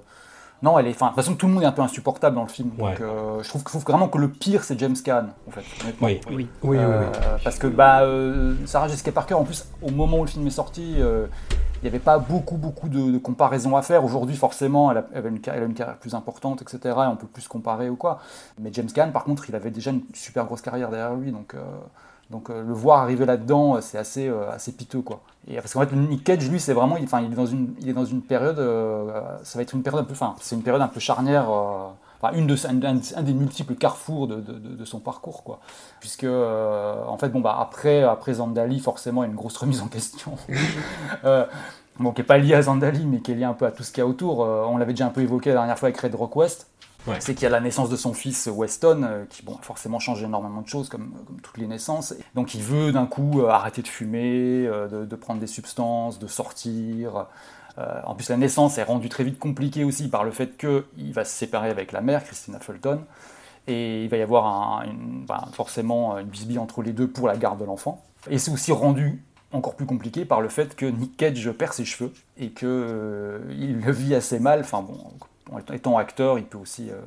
non, 0.62 0.78
elle 0.78 0.86
est. 0.86 0.90
Enfin, 0.90 1.06
de 1.06 1.10
toute 1.10 1.16
façon, 1.24 1.34
tout 1.34 1.46
le 1.46 1.52
monde 1.54 1.62
est 1.62 1.66
un 1.66 1.72
peu 1.72 1.82
insupportable 1.82 2.36
dans 2.36 2.42
le 2.42 2.48
film. 2.48 2.70
Donc, 2.78 3.00
euh, 3.00 3.42
je 3.42 3.48
trouve, 3.48 3.60
je 3.62 3.66
trouve 3.66 3.82
vraiment 3.82 4.08
que 4.08 4.18
le 4.18 4.28
pire, 4.28 4.62
c'est 4.64 4.78
James 4.78 4.96
Caan, 5.04 5.26
en 5.48 5.50
fait. 5.50 5.62
honnêtement. 5.82 6.06
Oui. 6.06 6.20
Oui. 6.28 6.34
Oui, 6.36 6.48
oui, 6.62 6.76
Euh, 6.78 7.10
oui. 7.12 7.40
Parce 7.44 7.58
que 7.58 7.66
bah, 7.66 8.02
euh, 8.02 8.54
Sarah 8.66 8.88
Jessica 8.88 9.10
Parker, 9.12 9.34
en 9.34 9.44
plus, 9.44 9.66
au 9.82 9.90
moment 9.90 10.18
où 10.18 10.24
le 10.24 10.30
film 10.30 10.46
est 10.46 10.50
sorti, 10.50 10.94
euh, 10.98 11.26
il 11.76 11.86
n'y 11.86 11.88
avait 11.88 11.98
pas 11.98 12.18
beaucoup, 12.18 12.56
beaucoup 12.56 12.88
de, 12.88 13.10
de 13.10 13.18
comparaisons 13.18 13.76
à 13.76 13.82
faire. 13.82 14.04
Aujourd'hui, 14.04 14.36
forcément, 14.36 14.90
elle 14.92 14.98
a, 14.98 15.06
elle, 15.14 15.26
a 15.26 15.28
une, 15.30 15.40
elle 15.46 15.62
a 15.62 15.66
une 15.66 15.74
carrière 15.74 15.96
plus 15.98 16.14
importante, 16.14 16.62
etc. 16.62 16.78
Et 16.84 17.06
on 17.08 17.16
peut 17.16 17.26
plus 17.26 17.48
comparer 17.48 17.88
ou 17.90 17.96
quoi. 17.96 18.20
Mais 18.60 18.70
James 18.72 18.90
Caan, 18.94 19.10
par 19.10 19.24
contre, 19.24 19.48
il 19.48 19.56
avait 19.56 19.72
déjà 19.72 19.90
une 19.90 20.02
super 20.14 20.44
grosse 20.44 20.62
carrière 20.62 20.90
derrière 20.90 21.14
lui. 21.14 21.32
Donc, 21.32 21.54
euh, 21.54 21.58
donc 22.32 22.50
euh, 22.50 22.64
le 22.64 22.72
voir 22.72 23.00
arriver 23.02 23.24
là-dedans, 23.26 23.80
c'est 23.80 23.98
assez, 23.98 24.28
euh, 24.28 24.50
piteux. 24.76 25.04
Et 25.46 25.56
parce 25.56 25.74
qu'en 25.74 25.80
fait, 25.80 25.94
Nick 25.94 26.24
Cage, 26.24 26.48
lui, 26.50 26.58
c'est 26.58 26.72
vraiment, 26.72 26.96
il, 26.96 27.06
il 27.22 27.88
est 27.88 27.92
dans 27.92 28.04
une, 28.04 28.22
période, 28.22 28.58
euh, 28.58 29.20
ça 29.44 29.58
va 29.58 29.62
être 29.62 29.74
une 29.74 29.82
période 29.82 30.02
un 30.02 30.04
peu, 30.04 30.12
enfin, 30.12 30.34
c'est 30.40 30.56
une 30.56 30.62
période 30.62 30.82
un 30.82 30.88
peu 30.88 30.98
charnière. 31.00 31.50
euh, 31.50 31.88
une 32.30 32.56
un, 32.64 33.22
des 33.22 33.34
multiples 33.34 33.74
carrefours 33.74 34.28
de, 34.28 34.84
son 34.84 35.00
parcours, 35.00 35.42
quoi. 35.42 35.58
Puisque, 36.00 36.24
euh, 36.24 37.04
en 37.06 37.18
fait, 37.18 37.30
bon, 37.30 37.40
bah, 37.40 37.56
après, 37.58 38.02
après 38.02 38.34
Zandali, 38.34 38.78
forcément, 38.78 39.22
il 39.22 39.26
y 39.26 39.28
a 39.28 39.30
une 39.30 39.36
grosse 39.36 39.56
remise 39.56 39.82
en 39.82 39.88
question. 39.88 40.36
Euh, 41.24 41.44
qui 41.98 42.04
n'est 42.04 42.22
pas 42.24 42.38
liée 42.38 42.54
à 42.54 42.62
Zandali, 42.62 43.04
mais 43.04 43.20
qui 43.20 43.32
est 43.32 43.34
liée 43.34 43.44
un 43.44 43.52
peu 43.52 43.66
à 43.66 43.70
tout 43.70 43.82
ce 43.82 43.92
qu'il 43.92 43.98
y 43.98 44.00
a 44.00 44.06
autour. 44.06 44.42
Euh, 44.42 44.64
on 44.66 44.78
l'avait 44.78 44.92
déjà 44.92 45.06
un 45.06 45.10
peu 45.10 45.20
évoqué 45.20 45.50
la 45.50 45.56
dernière 45.56 45.78
fois 45.78 45.88
avec 45.88 46.00
Red 46.00 46.14
Rock 46.14 46.34
West. 46.36 46.66
C'est 47.18 47.34
qu'il 47.34 47.42
y 47.42 47.46
a 47.46 47.50
la 47.50 47.60
naissance 47.60 47.88
de 47.90 47.96
son 47.96 48.14
fils 48.14 48.48
Weston, 48.52 49.02
euh, 49.02 49.24
qui 49.28 49.42
bon, 49.42 49.58
forcément 49.62 49.98
changé 49.98 50.24
énormément 50.24 50.62
de 50.62 50.68
choses, 50.68 50.88
comme, 50.88 51.12
toutes 51.42 51.58
les 51.58 51.66
naissances. 51.66 52.14
Donc 52.34 52.54
il 52.54 52.62
veut 52.62 52.92
d'un 52.92 53.06
coup 53.06 53.40
euh, 53.40 53.48
arrêter 53.48 53.82
de 53.82 53.88
fumer, 53.88 54.66
euh, 54.66 55.04
de, 55.06 55.16
prendre 55.16 55.40
des 55.40 55.46
substances, 55.46 56.18
de 56.18 56.26
sortir. 56.26 57.26
Euh, 57.78 58.00
en 58.04 58.14
plus, 58.14 58.28
la 58.28 58.36
naissance 58.36 58.78
est 58.78 58.82
rendue 58.82 59.08
très 59.08 59.24
vite 59.24 59.38
compliquée 59.38 59.84
aussi 59.84 60.08
par 60.08 60.24
le 60.24 60.30
fait 60.30 60.56
qu'il 60.56 61.12
va 61.12 61.24
se 61.24 61.32
séparer 61.32 61.70
avec 61.70 61.92
la 61.92 62.02
mère, 62.02 62.22
Christina 62.24 62.60
Fulton, 62.60 63.00
et 63.66 64.04
il 64.04 64.08
va 64.08 64.16
y 64.16 64.22
avoir 64.22 64.84
ben, 65.26 65.48
forcément 65.52 66.18
une 66.18 66.28
bisbille 66.28 66.58
entre 66.58 66.82
les 66.82 66.92
deux 66.92 67.08
pour 67.08 67.26
la 67.26 67.36
garde 67.36 67.58
de 67.58 67.64
l'enfant. 67.64 68.02
Et 68.30 68.38
c'est 68.38 68.52
aussi 68.52 68.72
rendu 68.72 69.22
encore 69.52 69.74
plus 69.74 69.86
compliqué 69.86 70.24
par 70.24 70.40
le 70.40 70.48
fait 70.48 70.74
que 70.74 70.86
Nick 70.86 71.16
Cage 71.16 71.50
perd 71.52 71.72
ses 71.72 71.84
cheveux 71.84 72.12
et 72.38 72.50
que 72.50 72.66
euh, 72.66 73.38
il 73.50 73.80
le 73.80 73.92
vit 73.92 74.14
assez 74.14 74.38
mal. 74.38 74.60
Enfin 74.60 74.82
bon, 74.82 74.98
étant 75.72 75.98
acteur, 75.98 76.38
il 76.38 76.44
peut 76.44 76.58
aussi 76.58 76.90
euh, 76.90 77.00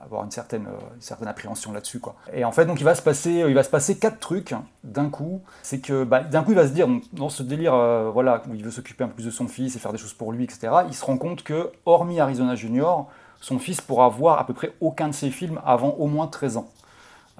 avoir 0.00 0.24
une 0.24 0.30
certaine, 0.30 0.66
euh, 0.66 0.94
une 0.94 1.00
certaine 1.00 1.28
appréhension 1.28 1.72
là-dessus. 1.72 2.00
Et 2.32 2.44
en 2.44 2.52
fait, 2.52 2.66
donc, 2.66 2.80
il 2.80 2.84
va 2.84 2.94
se 2.94 3.02
passer, 3.02 3.98
quatre 3.98 4.18
trucs 4.20 4.54
d'un 4.82 5.08
coup. 5.10 5.42
C'est 5.62 5.80
que 5.80 6.04
bah, 6.04 6.20
d'un 6.22 6.42
coup, 6.42 6.52
il 6.52 6.56
va 6.56 6.66
se 6.66 6.72
dire, 6.72 6.88
dans 7.12 7.28
ce 7.28 7.42
délire 7.42 7.74
euh, 7.74 8.10
voilà, 8.12 8.42
où 8.48 8.54
il 8.54 8.64
veut 8.64 8.70
s'occuper 8.70 9.04
un 9.04 9.08
peu 9.08 9.14
plus 9.14 9.26
de 9.26 9.30
son 9.30 9.48
fils 9.48 9.76
et 9.76 9.78
faire 9.78 9.92
des 9.92 9.98
choses 9.98 10.14
pour 10.14 10.32
lui, 10.32 10.44
etc., 10.44 10.72
il 10.86 10.94
se 10.94 11.04
rend 11.04 11.16
compte 11.18 11.42
que, 11.42 11.70
hormis 11.86 12.20
Arizona 12.20 12.54
Junior, 12.54 13.08
son 13.40 13.58
fils 13.58 13.80
pourra 13.80 14.08
voir 14.08 14.38
à 14.38 14.46
peu 14.46 14.54
près 14.54 14.72
aucun 14.80 15.08
de 15.08 15.14
ses 15.14 15.30
films 15.30 15.60
avant 15.64 15.90
au 15.90 16.06
moins 16.06 16.26
13 16.26 16.56
ans. 16.56 16.68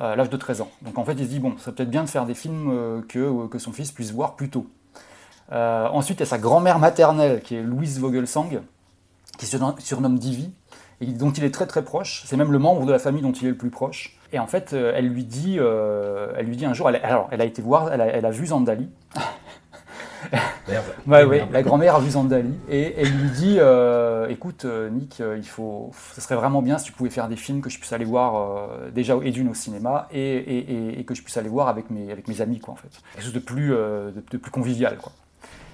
euh, 0.00 0.16
l'âge 0.16 0.28
de 0.30 0.36
13 0.36 0.60
ans. 0.60 0.70
Donc 0.82 0.98
en 0.98 1.04
fait, 1.04 1.12
il 1.12 1.24
se 1.24 1.30
dit, 1.30 1.38
bon, 1.40 1.54
ça 1.58 1.72
peut 1.72 1.82
être 1.84 1.90
bien 1.90 2.04
de 2.04 2.08
faire 2.08 2.26
des 2.26 2.34
films 2.34 2.70
euh, 2.72 3.00
que, 3.08 3.46
que 3.46 3.58
son 3.58 3.72
fils 3.72 3.92
puisse 3.92 4.10
voir 4.12 4.34
plus 4.36 4.50
tôt. 4.50 4.66
Euh, 5.52 5.86
ensuite, 5.88 6.18
il 6.18 6.20
y 6.20 6.22
a 6.24 6.26
sa 6.26 6.38
grand-mère 6.38 6.78
maternelle, 6.78 7.40
qui 7.42 7.54
est 7.56 7.62
Louise 7.62 8.00
Vogelsang, 8.00 8.60
qui 9.36 9.46
se 9.46 9.56
surnom- 9.56 9.78
surnomme 9.80 10.18
Divi, 10.18 10.50
et 11.00 11.06
dont 11.06 11.30
il 11.32 11.44
est 11.44 11.50
très 11.50 11.66
très 11.66 11.82
proche. 11.84 12.22
C'est 12.26 12.36
même 12.36 12.52
le 12.52 12.58
membre 12.58 12.86
de 12.86 12.92
la 12.92 12.98
famille 12.98 13.22
dont 13.22 13.32
il 13.32 13.46
est 13.46 13.50
le 13.50 13.56
plus 13.56 13.70
proche. 13.70 14.18
Et 14.32 14.38
en 14.38 14.46
fait, 14.46 14.72
euh, 14.72 14.92
elle 14.96 15.08
lui 15.08 15.24
dit, 15.24 15.56
euh, 15.58 16.32
elle 16.36 16.46
lui 16.46 16.56
dit 16.56 16.66
un 16.66 16.74
jour, 16.74 16.88
elle, 16.88 16.96
alors, 17.04 17.28
elle 17.30 17.40
a 17.40 17.44
été 17.44 17.62
voir, 17.62 17.92
elle 17.92 18.00
a, 18.00 18.06
elle 18.06 18.26
a 18.26 18.30
vu 18.30 18.46
Zandali. 18.46 18.88
Merde. 20.68 20.84
La 21.52 21.62
grand-mère 21.62 21.96
a 21.96 22.00
vu 22.00 22.10
Zandali 22.10 22.54
et 22.70 22.94
elle 22.98 23.10
lui 23.10 23.30
dit 23.30 23.56
euh, 23.58 24.26
écoute 24.28 24.64
euh, 24.64 24.88
Nick 24.88 25.20
euh, 25.20 25.36
il 25.36 25.46
faut 25.46 25.90
ce 26.14 26.20
serait 26.22 26.34
vraiment 26.34 26.62
bien 26.62 26.78
si 26.78 26.86
tu 26.86 26.92
pouvais 26.92 27.10
faire 27.10 27.28
des 27.28 27.36
films 27.36 27.60
que 27.60 27.68
je 27.68 27.78
puisse 27.78 27.92
aller 27.92 28.06
voir 28.06 28.68
déjà 28.94 29.16
et 29.22 29.30
d'une 29.30 29.50
au 29.50 29.54
cinéma 29.54 30.08
et, 30.12 30.18
et- 30.18 30.72
et- 30.72 31.00
et 31.00 31.04
que 31.04 31.14
je 31.14 31.22
puisse 31.22 31.36
aller 31.36 31.50
voir 31.50 31.68
avec 31.68 31.90
mes 31.90 32.10
avec 32.10 32.26
mes 32.26 32.40
amis 32.40 32.58
quoi 32.58 32.72
en 32.72 32.76
fait 32.76 32.88
quelque 33.12 33.22
chose 33.24 33.34
de 33.34 33.38
plus 33.38 33.68
de, 33.68 34.14
de 34.30 34.36
plus 34.38 34.50
convivial 34.50 34.96
quoi 34.96 35.12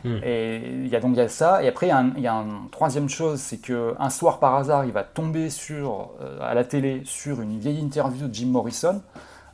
et 0.04 0.62
il 0.66 0.88
y 0.88 0.96
a 0.96 1.00
donc 1.00 1.16
y 1.16 1.20
a 1.20 1.28
ça 1.28 1.62
et 1.62 1.68
après 1.68 1.88
il 2.16 2.22
y 2.22 2.26
a, 2.26 2.32
une 2.32 2.70
troisième 2.70 3.08
chose 3.08 3.40
c'est 3.40 3.58
que 3.58 3.94
un 3.98 4.10
soir 4.10 4.38
par 4.38 4.54
hasard 4.54 4.84
il 4.84 4.92
va 4.92 5.04
tomber 5.04 5.50
sur 5.50 6.10
euh, 6.20 6.38
à 6.40 6.54
la 6.54 6.64
télé 6.64 7.02
sur 7.04 7.40
une 7.40 7.58
vieille 7.58 7.80
interview 7.80 8.28
de 8.28 8.34
Jim 8.34 8.48
Morrison 8.48 9.02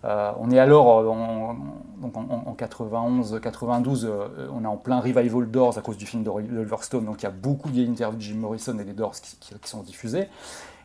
euh, 0.07 0.31
on 0.39 0.51
est 0.51 0.59
alors 0.59 0.99
euh, 0.99 1.09
en, 1.09 1.57
donc 2.01 2.17
en, 2.17 2.45
en 2.47 2.55
91, 2.55 3.41
92, 3.43 4.05
euh, 4.05 4.49
on 4.53 4.63
est 4.63 4.67
en 4.67 4.77
plein 4.77 5.01
revival 5.01 5.51
Doors 5.51 5.79
à 5.79 5.81
cause 5.81 5.97
du 5.97 6.07
film 6.07 6.23
de 6.23 6.31
Oliver 6.31 6.77
Stone, 6.83 7.05
donc 7.05 7.23
il 7.23 7.25
y 7.25 7.27
a 7.27 7.33
beaucoup 7.33 7.69
de 7.69 7.75
vieilles 7.75 7.91
interviews 7.91 8.19
de 8.19 8.23
Jim 8.23 8.37
Morrison 8.37 8.79
et 8.79 8.85
des 8.85 8.93
Doors 8.93 9.15
qui, 9.15 9.69
sont 9.69 9.83
diffusées. 9.83 10.29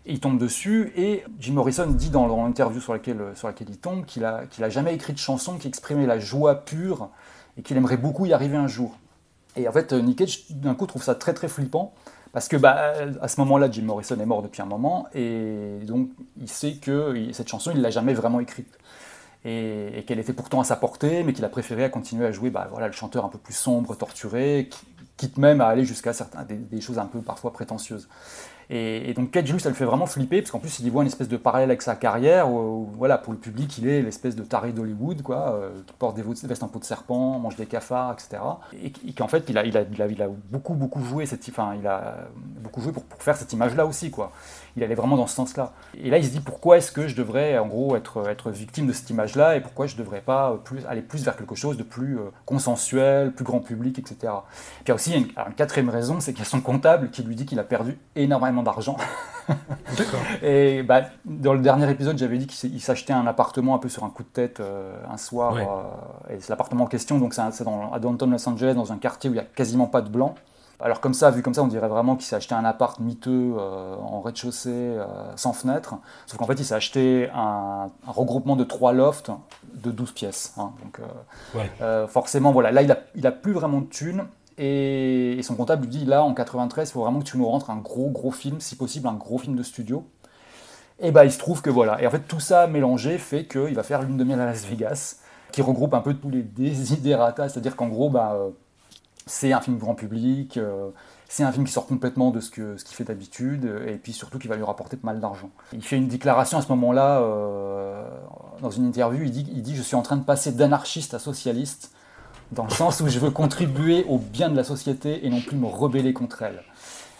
Et 0.07 0.13
il 0.13 0.19
tombe 0.19 0.39
dessus 0.39 0.91
et 0.95 1.23
Jim 1.39 1.53
Morrison 1.53 1.85
dit 1.87 2.09
dans, 2.09 2.25
l'interview 2.25 2.81
sur 2.81 2.93
laquelle, 2.93 3.19
il 3.69 3.77
tombe 3.77 4.05
qu'il 4.05 4.25
a, 4.25 4.45
qu'il 4.49 4.63
a 4.63 4.69
jamais 4.69 4.95
écrit 4.95 5.13
de 5.13 5.19
chanson 5.19 5.57
qui 5.57 5.67
exprimait 5.67 6.07
la 6.07 6.17
joie 6.17 6.55
pure 6.55 7.09
et 7.57 7.61
qu'il 7.61 7.77
aimerait 7.77 7.97
beaucoup 7.97 8.25
y 8.25 8.33
arriver 8.33 8.57
un 8.57 8.67
jour. 8.67 8.97
Et 9.55 9.67
en 9.67 9.71
fait, 9.71 9.93
euh, 9.93 10.01
Nick 10.01 10.23
d'un 10.49 10.75
coup, 10.75 10.85
trouve 10.85 11.03
ça 11.03 11.15
très 11.15 11.33
très 11.33 11.47
flippant. 11.47 11.93
Parce 12.33 12.47
que 12.47 12.55
bah, 12.55 12.93
à 13.21 13.27
ce 13.27 13.39
moment-là, 13.41 13.69
Jim 13.69 13.83
Morrison 13.83 14.17
est 14.17 14.25
mort 14.25 14.41
depuis 14.41 14.61
un 14.61 14.65
moment, 14.65 15.07
et 15.13 15.79
donc 15.83 16.11
il 16.39 16.47
sait 16.47 16.75
que 16.75 17.13
cette 17.33 17.49
chanson, 17.49 17.71
il 17.75 17.81
l'a 17.81 17.89
jamais 17.89 18.13
vraiment 18.13 18.39
écrite. 18.39 18.77
Et, 19.43 20.03
qu'elle 20.07 20.19
était 20.19 20.33
pourtant 20.33 20.61
à 20.61 20.63
sa 20.63 20.75
portée, 20.75 21.23
mais 21.23 21.33
qu'il 21.33 21.43
a 21.43 21.49
préféré 21.49 21.83
à 21.83 21.89
continuer 21.89 22.25
à 22.25 22.31
jouer 22.31 22.49
bah, 22.49 22.67
voilà, 22.71 22.87
le 22.87 22.93
chanteur 22.93 23.25
un 23.25 23.29
peu 23.29 23.37
plus 23.37 23.53
sombre, 23.53 23.95
torturé, 23.95 24.69
qui- 24.71 24.85
quitte 25.17 25.37
même 25.37 25.61
à 25.61 25.67
aller 25.67 25.83
jusqu'à 25.85 26.13
certains, 26.13 26.45
des 26.45 26.81
choses 26.81 26.97
un 26.97 27.05
peu 27.05 27.21
parfois 27.21 27.51
prétentieuses. 27.53 28.07
Et, 28.73 29.13
donc 29.13 29.35
lui, 29.35 29.59
ça 29.59 29.67
le 29.67 29.75
fait 29.75 29.83
vraiment 29.83 30.05
flipper, 30.05 30.41
parce 30.41 30.49
qu'en 30.49 30.59
plus, 30.59 30.79
il 30.79 30.87
y 30.87 30.89
voit 30.89 31.01
une 31.01 31.09
espèce 31.09 31.27
de 31.27 31.35
parallèle 31.35 31.69
avec 31.69 31.81
sa 31.81 31.95
carrière, 31.95 32.49
où, 32.49 32.89
voilà, 32.97 33.17
pour 33.17 33.33
le 33.33 33.39
public, 33.39 33.77
il 33.77 33.87
est 33.87 34.01
l'espèce 34.01 34.33
de 34.33 34.43
taré 34.43 34.71
d'Hollywood, 34.71 35.21
quoi, 35.23 35.55
euh, 35.55 35.71
qui 35.85 35.93
porte 35.99 36.15
des 36.15 36.21
vestes 36.21 36.63
en 36.63 36.69
peau 36.69 36.79
de 36.79 36.85
serpent, 36.85 37.37
mange 37.37 37.57
des 37.57 37.65
cafards, 37.65 38.13
etc. 38.13 38.41
Et, 38.81 39.11
qu'en 39.11 39.27
fait, 39.27 39.43
il 39.49 39.57
a 39.57 40.27
beaucoup, 40.49 40.73
beaucoup 40.73 41.03
joué, 41.03 41.25
cette, 41.25 41.45
enfin, 41.49 41.75
il 41.77 41.85
a 41.85 42.29
beaucoup 42.63 42.79
joué 42.79 42.93
pour, 42.93 43.03
pour 43.03 43.21
faire 43.21 43.35
cette 43.35 43.51
image-là 43.51 43.85
aussi, 43.85 44.09
quoi. 44.09 44.31
Il 44.77 44.83
allait 44.83 44.95
vraiment 44.95 45.17
dans 45.17 45.27
ce 45.27 45.35
sens-là. 45.35 45.73
Et 46.01 46.09
là, 46.09 46.17
il 46.17 46.25
se 46.25 46.29
dit, 46.31 46.39
pourquoi 46.39 46.77
est-ce 46.77 46.91
que 46.91 47.07
je 47.07 47.15
devrais, 47.15 47.57
en 47.57 47.67
gros, 47.67 47.95
être, 47.95 48.29
être 48.29 48.51
victime 48.51 48.87
de 48.87 48.93
cette 48.93 49.09
image-là, 49.09 49.55
et 49.57 49.61
pourquoi 49.61 49.87
je 49.87 49.95
ne 49.95 49.99
devrais 49.99 50.21
pas 50.21 50.57
plus, 50.63 50.85
aller 50.87 51.01
plus 51.01 51.23
vers 51.25 51.35
quelque 51.35 51.55
chose 51.55 51.77
de 51.77 51.83
plus 51.83 52.17
euh, 52.17 52.23
consensuel, 52.45 53.33
plus 53.33 53.43
grand 53.43 53.59
public, 53.59 53.99
etc. 53.99 54.15
Puis 54.21 54.29
il 54.85 54.87
y 54.89 54.91
a 54.91 54.95
aussi 54.95 55.13
une, 55.13 55.27
quatrième 55.55 55.89
raison, 55.89 56.19
c'est 56.19 56.31
qu'il 56.33 56.43
y 56.43 56.47
a 56.47 56.49
son 56.49 56.61
comptable 56.61 57.09
qui 57.09 57.23
lui 57.23 57.35
dit 57.35 57.45
qu'il 57.45 57.59
a 57.59 57.63
perdu 57.63 57.97
énormément 58.15 58.63
d'argent. 58.63 58.97
D'accord. 59.97 60.19
Et 60.41 60.83
bah, 60.83 61.01
dans 61.25 61.53
le 61.53 61.59
dernier 61.59 61.89
épisode, 61.89 62.17
j'avais 62.17 62.37
dit 62.37 62.47
qu'il 62.47 62.81
s'achetait 62.81 63.13
un 63.13 63.27
appartement 63.27 63.75
un 63.75 63.79
peu 63.79 63.89
sur 63.89 64.03
un 64.03 64.09
coup 64.09 64.23
de 64.23 64.29
tête 64.29 64.59
euh, 64.59 64.95
un 65.11 65.17
soir. 65.17 65.53
Ouais. 65.53 65.67
euh, 65.67 66.35
et 66.35 66.39
c'est 66.39 66.49
l'appartement 66.49 66.85
en 66.85 66.87
question, 66.87 67.17
donc 67.17 67.33
c'est 67.33 67.41
un- 67.41 67.51
c'est 67.51 67.63
dans- 67.63 67.91
à 67.91 67.99
Downtown 67.99 68.31
Los 68.31 68.47
Angeles, 68.47 68.73
dans 68.75 68.91
un 68.93 68.97
quartier 68.97 69.29
où 69.29 69.33
il 69.33 69.37
n'y 69.37 69.41
a 69.41 69.45
quasiment 69.45 69.87
pas 69.87 70.01
de 70.01 70.09
blancs. 70.09 70.35
Alors 70.83 70.99
comme 70.99 71.13
ça, 71.13 71.29
vu 71.31 71.41
comme 71.43 71.53
ça, 71.53 71.63
on 71.63 71.67
dirait 71.67 71.87
vraiment 71.87 72.15
qu'il 72.15 72.25
s'est 72.25 72.35
acheté 72.35 72.55
un 72.55 72.65
appart 72.65 72.99
miteux 72.99 73.53
euh, 73.57 73.95
en 73.97 74.21
rez-de-chaussée, 74.21 74.69
euh, 74.71 75.05
sans 75.35 75.53
fenêtre. 75.53 75.95
Sauf 76.25 76.37
qu'en 76.39 76.45
fait, 76.47 76.59
il 76.59 76.65
s'est 76.65 76.73
acheté 76.75 77.29
un, 77.33 77.89
un 78.07 78.11
regroupement 78.11 78.55
de 78.55 78.63
trois 78.63 78.91
lofts 78.93 79.31
de 79.73 79.91
12 79.91 80.11
pièces. 80.13 80.53
hein. 80.57 80.71
Donc 80.83 80.99
euh, 80.99 81.57
Ouais. 81.57 82.07
forcément, 82.07 82.51
voilà, 82.51 82.71
là, 82.71 82.81
il 82.81 82.91
a, 82.91 82.97
il 83.15 83.25
a 83.27 83.31
plus 83.31 83.53
vraiment 83.53 83.81
de 83.81 83.85
thunes. 83.85 84.23
Et, 84.57 85.33
et 85.37 85.43
son 85.43 85.55
comptable 85.55 85.83
lui 85.83 85.89
dit, 85.89 86.05
là, 86.05 86.23
en 86.23 86.33
93, 86.33 86.89
il 86.89 86.91
faut 86.91 87.01
vraiment 87.01 87.19
que 87.19 87.25
tu 87.25 87.37
nous 87.37 87.47
rentres 87.47 87.69
un 87.69 87.77
gros, 87.77 88.09
gros 88.09 88.31
film, 88.31 88.59
si 88.59 88.75
possible, 88.75 89.07
un 89.07 89.13
gros 89.13 89.37
film 89.37 89.55
de 89.55 89.63
studio. 89.63 90.05
Et 90.99 91.11
bah, 91.11 91.25
il 91.25 91.31
se 91.31 91.39
trouve 91.39 91.61
que 91.61 91.69
voilà. 91.69 92.01
Et 92.01 92.07
en 92.07 92.11
fait, 92.11 92.19
tout 92.27 92.39
ça 92.39 92.67
mélangé 92.67 93.17
fait 93.17 93.45
qu'il 93.45 93.73
va 93.73 93.83
faire 93.83 94.01
Lune 94.03 94.17
de 94.17 94.23
miel 94.23 94.39
à 94.39 94.45
Las 94.45 94.65
Vegas, 94.65 95.17
qui 95.51 95.61
regroupe 95.61 95.93
un 95.93 96.01
peu 96.01 96.13
tous 96.13 96.29
les 96.29 96.43
desiderata, 96.43 97.49
c'est-à-dire 97.49 97.75
qu'en 97.75 97.87
gros, 97.87 98.09
bah, 98.09 98.37
c'est 99.31 99.53
un 99.53 99.61
film 99.61 99.77
grand 99.77 99.95
public, 99.95 100.57
euh, 100.57 100.89
c'est 101.29 101.43
un 101.43 101.51
film 101.53 101.65
qui 101.65 101.71
sort 101.71 101.87
complètement 101.87 102.31
de 102.31 102.41
ce 102.41 102.51
qu'il 102.51 102.75
fait 102.77 103.05
d'habitude, 103.05 103.81
et 103.87 103.95
puis 103.95 104.11
surtout 104.11 104.37
qui 104.37 104.49
va 104.49 104.57
lui 104.57 104.63
rapporter 104.63 104.97
pas 104.97 105.07
mal 105.07 105.21
d'argent. 105.21 105.49
Il 105.71 105.81
fait 105.81 105.95
une 105.95 106.09
déclaration 106.09 106.57
à 106.57 106.61
ce 106.61 106.67
moment-là, 106.69 107.21
euh, 107.21 108.03
dans 108.61 108.69
une 108.69 108.85
interview, 108.85 109.23
il 109.23 109.31
dit, 109.31 109.47
il 109.53 109.61
dit 109.61 109.75
«Je 109.77 109.81
suis 109.81 109.95
en 109.95 110.01
train 110.01 110.17
de 110.17 110.23
passer 110.23 110.51
d'anarchiste 110.51 111.13
à 111.13 111.19
socialiste, 111.19 111.93
dans 112.51 112.65
le 112.65 112.69
sens 112.69 112.99
où 112.99 113.07
je 113.07 113.17
veux 113.19 113.31
contribuer 113.31 114.05
au 114.09 114.17
bien 114.17 114.49
de 114.49 114.57
la 114.57 114.65
société 114.65 115.25
et 115.25 115.29
non 115.29 115.39
plus 115.39 115.55
me 115.55 115.67
rebeller 115.67 116.11
contre 116.11 116.41
elle.» 116.41 116.61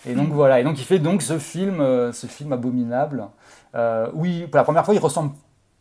Et 0.06 0.14
donc 0.14 0.30
voilà, 0.30 0.60
et 0.60 0.64
donc 0.64 0.80
il 0.80 0.84
fait 0.84 1.00
donc 1.00 1.22
ce 1.22 1.38
film, 1.38 1.80
euh, 1.80 2.12
ce 2.12 2.28
film 2.28 2.52
abominable. 2.52 3.28
Euh, 3.76 4.08
pour 4.08 4.56
la 4.56 4.64
première 4.64 4.84
fois, 4.84 4.96
il 4.96 5.00
ressemble 5.00 5.32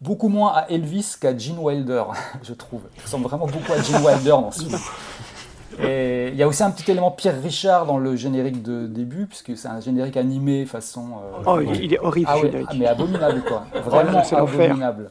beaucoup 0.01 0.29
moins 0.29 0.53
à 0.53 0.67
Elvis 0.69 1.17
qu'à 1.21 1.37
Gene 1.37 1.59
Wilder, 1.59 2.05
je 2.43 2.53
trouve. 2.53 2.83
Il 2.97 3.03
ressemble 3.03 3.25
vraiment 3.25 3.47
beaucoup 3.47 3.73
à 3.73 3.83
Gene 3.83 4.05
Wilder 4.05 4.31
dans 4.31 4.53
ce 4.53 4.65
film. 4.65 4.79
Et 5.83 6.29
il 6.29 6.37
y 6.37 6.43
a 6.43 6.49
aussi 6.49 6.63
un 6.63 6.71
petit 6.71 6.91
élément 6.91 7.11
Pierre 7.11 7.41
Richard 7.43 7.87
dans 7.87 7.99
le 7.99 8.17
générique 8.17 8.63
de 8.63 8.87
début, 8.87 9.27
puisque 9.27 9.57
c'est 9.57 9.69
un 9.69 9.81
générique 9.81 10.17
animé 10.17 10.67
façon. 10.67 11.07
euh, 11.23 11.43
Oh, 11.47 11.61
il- 11.61 11.85
il 11.85 11.95
est 11.95 11.99
horrible, 11.99 12.29
Ah 12.31 12.39
ouais, 12.39 12.65
ah, 12.69 12.73
mais 12.77 12.87
abominable 12.87 13.43
quoi. 13.47 13.65
Vraiment 13.85 14.23
abominable. 14.33 15.11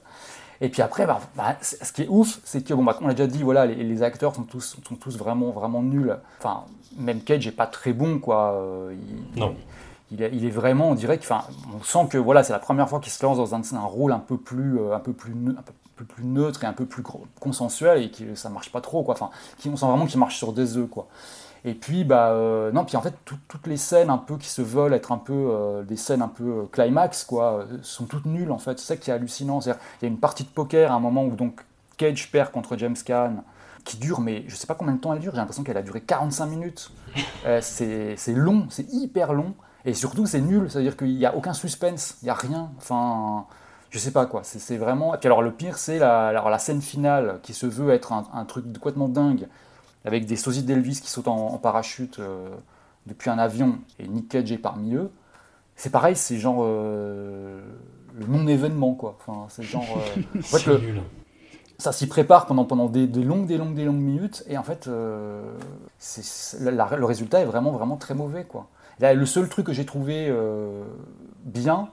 Et 0.62 0.67
puis 0.69 0.82
après, 0.82 1.05
bah, 1.05 1.19
bah, 1.38 1.55
ce 1.62 1.91
qui 1.93 2.01
est 2.03 2.08
ouf, 2.10 2.39
c'est 2.43 2.62
que, 2.65 2.73
bon, 2.73 2.84
bah, 2.84 2.97
on 3.01 3.08
l'a 3.08 3.13
déjà 3.13 3.27
dit, 3.27 3.43
voilà, 3.43 3.65
les, 3.65 3.75
les 3.75 4.03
acteurs 4.03 4.36
sont 4.36 4.43
tous, 4.43 4.77
sont 4.86 4.95
tous 4.95 5.17
vraiment, 5.17 5.51
vraiment 5.51 5.82
nuls. 5.82 6.17
Enfin, 6.39 6.63
même 6.97 7.21
Cage 7.21 7.47
est 7.47 7.51
pas 7.51 7.65
très 7.67 7.93
bon, 7.93 8.19
quoi. 8.19 8.55
Euh, 8.55 8.93
il- 9.36 9.39
Non. 9.39 9.55
il 10.12 10.21
est, 10.21 10.29
il 10.34 10.45
est 10.45 10.49
vraiment, 10.49 10.89
on 10.89 10.95
dirait 10.95 11.17
que, 11.17 11.23
enfin, 11.23 11.43
on 11.73 11.82
sent 11.82 12.10
que 12.10 12.17
voilà, 12.17 12.43
c'est 12.43 12.51
la 12.51 12.60
première 12.60 12.89
fois 12.89 12.99
qu'il 12.99 13.12
se 13.13 13.25
lance 13.25 13.38
dans 13.38 13.55
un, 13.55 13.62
un 13.77 13.86
rôle 13.86 14.12
un 14.12 14.19
peu 14.19 14.36
plus, 14.38 14.77
euh, 14.79 14.93
un 14.93 14.99
peu 14.99 15.13
plus, 15.13 15.34
neu- 15.34 15.55
un 15.58 15.62
peu 15.62 15.71
plus 16.05 16.23
neutre 16.25 16.63
et 16.63 16.67
un 16.67 16.73
peu 16.73 16.85
plus 16.85 17.03
consensuel 17.39 18.03
et 18.03 18.12
que 18.12 18.35
ça 18.35 18.49
marche 18.49 18.71
pas 18.71 18.81
trop, 18.81 19.03
quoi. 19.03 19.13
Enfin, 19.15 19.29
qui, 19.57 19.69
on 19.69 19.75
sent 19.75 19.85
vraiment 19.85 20.05
qu'il 20.05 20.19
marche 20.19 20.38
sur 20.38 20.53
des 20.53 20.77
œufs, 20.77 20.89
quoi. 20.89 21.07
Et 21.65 21.73
puis, 21.73 22.05
bah, 22.05 22.29
euh, 22.29 22.71
non, 22.71 22.85
puis 22.85 22.95
en 22.95 23.01
fait, 23.01 23.13
tout- 23.25 23.38
toutes 23.49 23.67
les 23.67 23.75
scènes 23.77 24.09
un 24.09 24.17
peu 24.17 24.38
qui 24.38 24.47
se 24.47 24.62
veulent 24.62 24.93
être 24.93 25.12
un 25.12 25.17
peu 25.17 25.33
euh, 25.51 25.83
des 25.83 25.97
scènes 25.97 26.21
un 26.21 26.29
peu 26.29 26.43
euh, 26.43 26.63
climax, 26.71 27.25
quoi, 27.25 27.65
sont 27.81 28.05
toutes 28.05 28.25
nulles, 28.25 28.51
en 28.51 28.59
fait. 28.59 28.79
C'est 28.79 28.85
ça 28.88 28.97
qui 28.97 29.09
est 29.09 29.13
hallucinant. 29.13 29.59
C'est-à-dire, 29.59 29.81
il 30.01 30.05
y 30.05 30.07
a 30.07 30.12
une 30.12 30.19
partie 30.19 30.43
de 30.45 30.49
poker 30.49 30.91
à 30.91 30.95
un 30.95 30.99
moment 31.01 31.25
où 31.25 31.35
donc 31.35 31.59
Cage 31.97 32.31
perd 32.31 32.51
contre 32.51 32.77
James 32.77 32.95
Caan, 33.05 33.43
qui 33.83 33.97
dure, 33.97 34.21
mais 34.21 34.45
je 34.47 34.55
sais 34.55 34.67
pas 34.67 34.75
combien 34.75 34.93
de 34.93 34.99
temps 35.01 35.13
elle 35.13 35.19
dure. 35.19 35.33
J'ai 35.33 35.39
l'impression 35.39 35.63
qu'elle 35.63 35.77
a 35.77 35.81
duré 35.81 36.01
45 36.01 36.45
minutes. 36.45 36.91
Euh, 37.45 37.59
c'est 37.62 38.15
c'est 38.17 38.33
long, 38.33 38.67
c'est 38.69 38.85
hyper 38.93 39.31
long. 39.33 39.53
Et 39.85 39.93
surtout, 39.93 40.25
c'est 40.25 40.41
nul. 40.41 40.69
C'est-à-dire 40.69 40.97
qu'il 40.97 41.15
n'y 41.15 41.25
a 41.25 41.35
aucun 41.35 41.53
suspense, 41.53 42.17
il 42.21 42.25
n'y 42.25 42.29
a 42.29 42.33
rien. 42.33 42.69
Enfin, 42.77 43.45
je 43.89 43.97
sais 43.99 44.12
pas 44.12 44.25
quoi. 44.25 44.41
C'est 44.43 44.78
vraiment. 44.78 45.15
Et 45.15 45.17
puis 45.17 45.28
alors, 45.28 45.41
le 45.41 45.52
pire, 45.52 45.78
c'est 45.78 45.99
la, 45.99 46.28
alors, 46.28 46.49
la 46.49 46.60
scène 46.60 46.82
finale 46.82 47.39
qui 47.43 47.54
se 47.54 47.65
veut 47.65 47.91
être 47.91 48.13
un, 48.13 48.28
un 48.34 48.45
truc 48.45 48.65
complètement 48.73 49.08
dingue, 49.10 49.47
avec 50.06 50.25
des 50.25 50.36
sosies 50.36 50.63
d'Elvis 50.63 51.02
qui 51.02 51.10
sautent 51.10 51.28
en, 51.28 51.54
en 51.54 51.58
parachute 51.58 52.19
euh, 52.19 52.47
depuis 53.08 53.30
un 53.30 53.38
avion 53.39 53.80
et 53.99 54.08
Nick 54.08 54.30
Cage 54.30 54.52
est 54.52 54.58
parmi 54.58 54.95
eux. 54.95 55.10
C'est 55.75 55.89
pareil, 55.91 56.15
c'est 56.15 56.38
genre 56.38 56.60
euh, 56.62 57.62
le 58.19 58.25
non-événement, 58.28 58.93
quoi. 58.93 59.17
Enfin, 59.25 59.45
c'est 59.49 59.63
genre. 59.63 59.86
euh, 59.97 60.21
en 60.39 60.41
fait, 60.41 60.65
le- 60.65 60.78
nul. 60.80 61.02
ça 61.78 61.91
s'y 61.91 62.08
prépare 62.08 62.45
pendant, 62.45 62.65
pendant 62.65 62.88
des, 62.88 63.08
des 63.08 63.23
longues, 63.23 63.45
des 63.45 63.58
longues, 63.58 63.73
des 63.75 63.86
longues 63.86 63.95
minutes, 64.02 64.43
et 64.47 64.58
en 64.58 64.63
fait, 64.63 64.88
euh, 64.88 65.41
la- 66.60 66.95
le 66.95 67.06
résultat 67.06 67.39
est 67.41 67.45
vraiment, 67.45 67.71
vraiment 67.71 67.95
très 67.97 68.13
mauvais. 68.13 68.43
Quoi. 68.43 68.67
Là, 68.99 69.13
le 69.13 69.25
seul 69.25 69.47
truc 69.47 69.65
que 69.67 69.73
j'ai 69.73 69.86
trouvé 69.86 70.30
bien, 71.45 71.89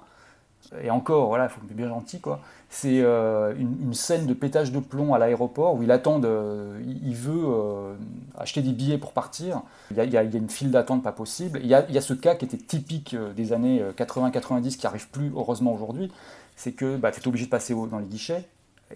et 0.82 0.90
encore, 0.90 1.28
voilà, 1.28 1.44
il 1.44 1.48
faut 1.50 1.60
être 1.64 1.76
bien 1.76 1.88
gentil, 1.88 2.20
quoi, 2.20 2.40
c'est 2.70 3.00
euh, 3.00 3.54
une, 3.56 3.76
une 3.82 3.94
scène 3.94 4.26
de 4.26 4.34
pétage 4.34 4.72
de 4.72 4.80
plomb 4.80 5.14
à 5.14 5.18
l'aéroport 5.18 5.74
où 5.74 5.82
il 5.82 5.90
attend, 5.90 6.18
de- 6.18 6.74
il, 6.84 7.08
il 7.08 7.14
veut 7.14 7.44
euh, 7.46 7.94
acheter 8.38 8.62
des 8.62 8.72
billets 8.72 8.98
pour 8.98 9.12
partir. 9.12 9.62
Il 9.90 9.96
y 9.96 10.00
a, 10.00 10.04
il 10.04 10.34
y 10.34 10.36
une 10.38 10.50
file 10.50 10.70
d'attente 10.70 11.02
pas 11.02 11.12
possible. 11.12 11.60
Il 11.62 11.68
y, 11.68 11.74
a, 11.74 11.86
il 11.88 11.94
y 11.94 11.98
a 11.98 12.00
ce 12.00 12.14
cas 12.14 12.34
qui 12.34 12.44
était 12.44 12.56
typique 12.56 13.14
euh, 13.14 13.32
des 13.32 13.52
années 13.52 13.82
80-90 13.96 14.76
qui 14.76 14.86
arrive 14.86 15.08
plus, 15.10 15.30
heureusement, 15.36 15.72
aujourd'hui. 15.72 16.10
C'est 16.56 16.72
que 16.72 16.96
bah, 16.96 17.12
tu 17.12 17.20
es 17.20 17.28
obligé 17.28 17.44
de 17.46 17.50
passer 17.50 17.72
au- 17.74 17.86
dans 17.86 17.98
les 17.98 18.06
guichets 18.06 18.44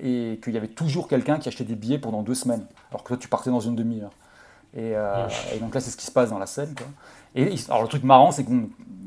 et 0.01 0.41
qu'il 0.43 0.55
y 0.55 0.57
avait 0.57 0.69
toujours 0.69 1.09
quelqu'un 1.09 1.39
qui 1.39 1.49
achetait 1.49 1.65
des 1.65 1.75
billets 1.75 1.99
pendant 1.99 2.23
deux 2.23 2.35
semaines, 2.35 2.65
alors 2.91 3.03
que 3.03 3.09
toi 3.09 3.17
tu 3.17 3.29
partais 3.29 3.51
dans 3.51 3.61
une 3.61 3.75
demi-heure. 3.77 4.13
Et, 4.73 4.93
euh, 4.97 5.27
et 5.55 5.59
donc 5.59 5.75
là, 5.75 5.81
c'est 5.81 5.91
ce 5.91 5.97
qui 5.97 6.07
se 6.07 6.13
passe 6.13 6.31
dans 6.31 6.39
la 6.39 6.47
scène. 6.47 6.75
quoi. 6.77 6.87
Et 7.35 7.55
alors 7.69 7.83
le 7.83 7.89
truc 7.89 8.03
marrant, 8.03 8.33
c'est 8.33 8.45
que 8.45 8.51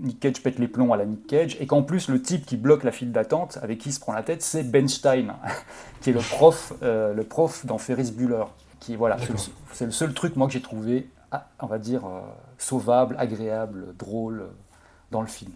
Nick 0.03 0.19
Cage 0.19 0.43
pète 0.43 0.59
les 0.59 0.67
plombs 0.67 0.93
à 0.93 0.97
la 0.97 1.05
Nick 1.05 1.25
Cage, 1.27 1.57
et 1.59 1.65
qu'en 1.65 1.81
plus, 1.81 2.09
le 2.09 2.21
type 2.21 2.45
qui 2.45 2.57
bloque 2.57 2.83
la 2.83 2.91
file 2.91 3.11
d'attente, 3.11 3.57
avec 3.61 3.79
qui 3.79 3.89
il 3.89 3.93
se 3.93 3.99
prend 3.99 4.13
la 4.13 4.21
tête, 4.21 4.41
c'est 4.41 4.63
Ben 4.63 4.87
Stein, 4.87 5.35
qui 6.01 6.11
est 6.11 6.13
le 6.13 6.19
prof, 6.19 6.73
euh, 6.83 7.13
le 7.13 7.23
prof 7.23 7.65
dans 7.65 7.77
Ferris 7.77 8.11
Bueller. 8.11 8.45
Qui, 8.79 8.97
voilà, 8.97 9.17
c'est 9.71 9.85
le, 9.85 9.91
seul 9.91 10.13
truc, 10.13 10.35
moi, 10.35 10.47
que 10.47 10.53
j'ai 10.53 10.61
trouvé, 10.61 11.09
ah, 11.31 11.47
on 11.61 11.67
va 11.67 11.79
dire, 11.79 12.05
euh, 12.05 12.19
sauvable, 12.57 13.15
agréable, 13.17 13.95
drôle 13.97 14.41
euh, 14.41 14.47
dans 15.09 15.21
le 15.21 15.27
film. 15.27 15.51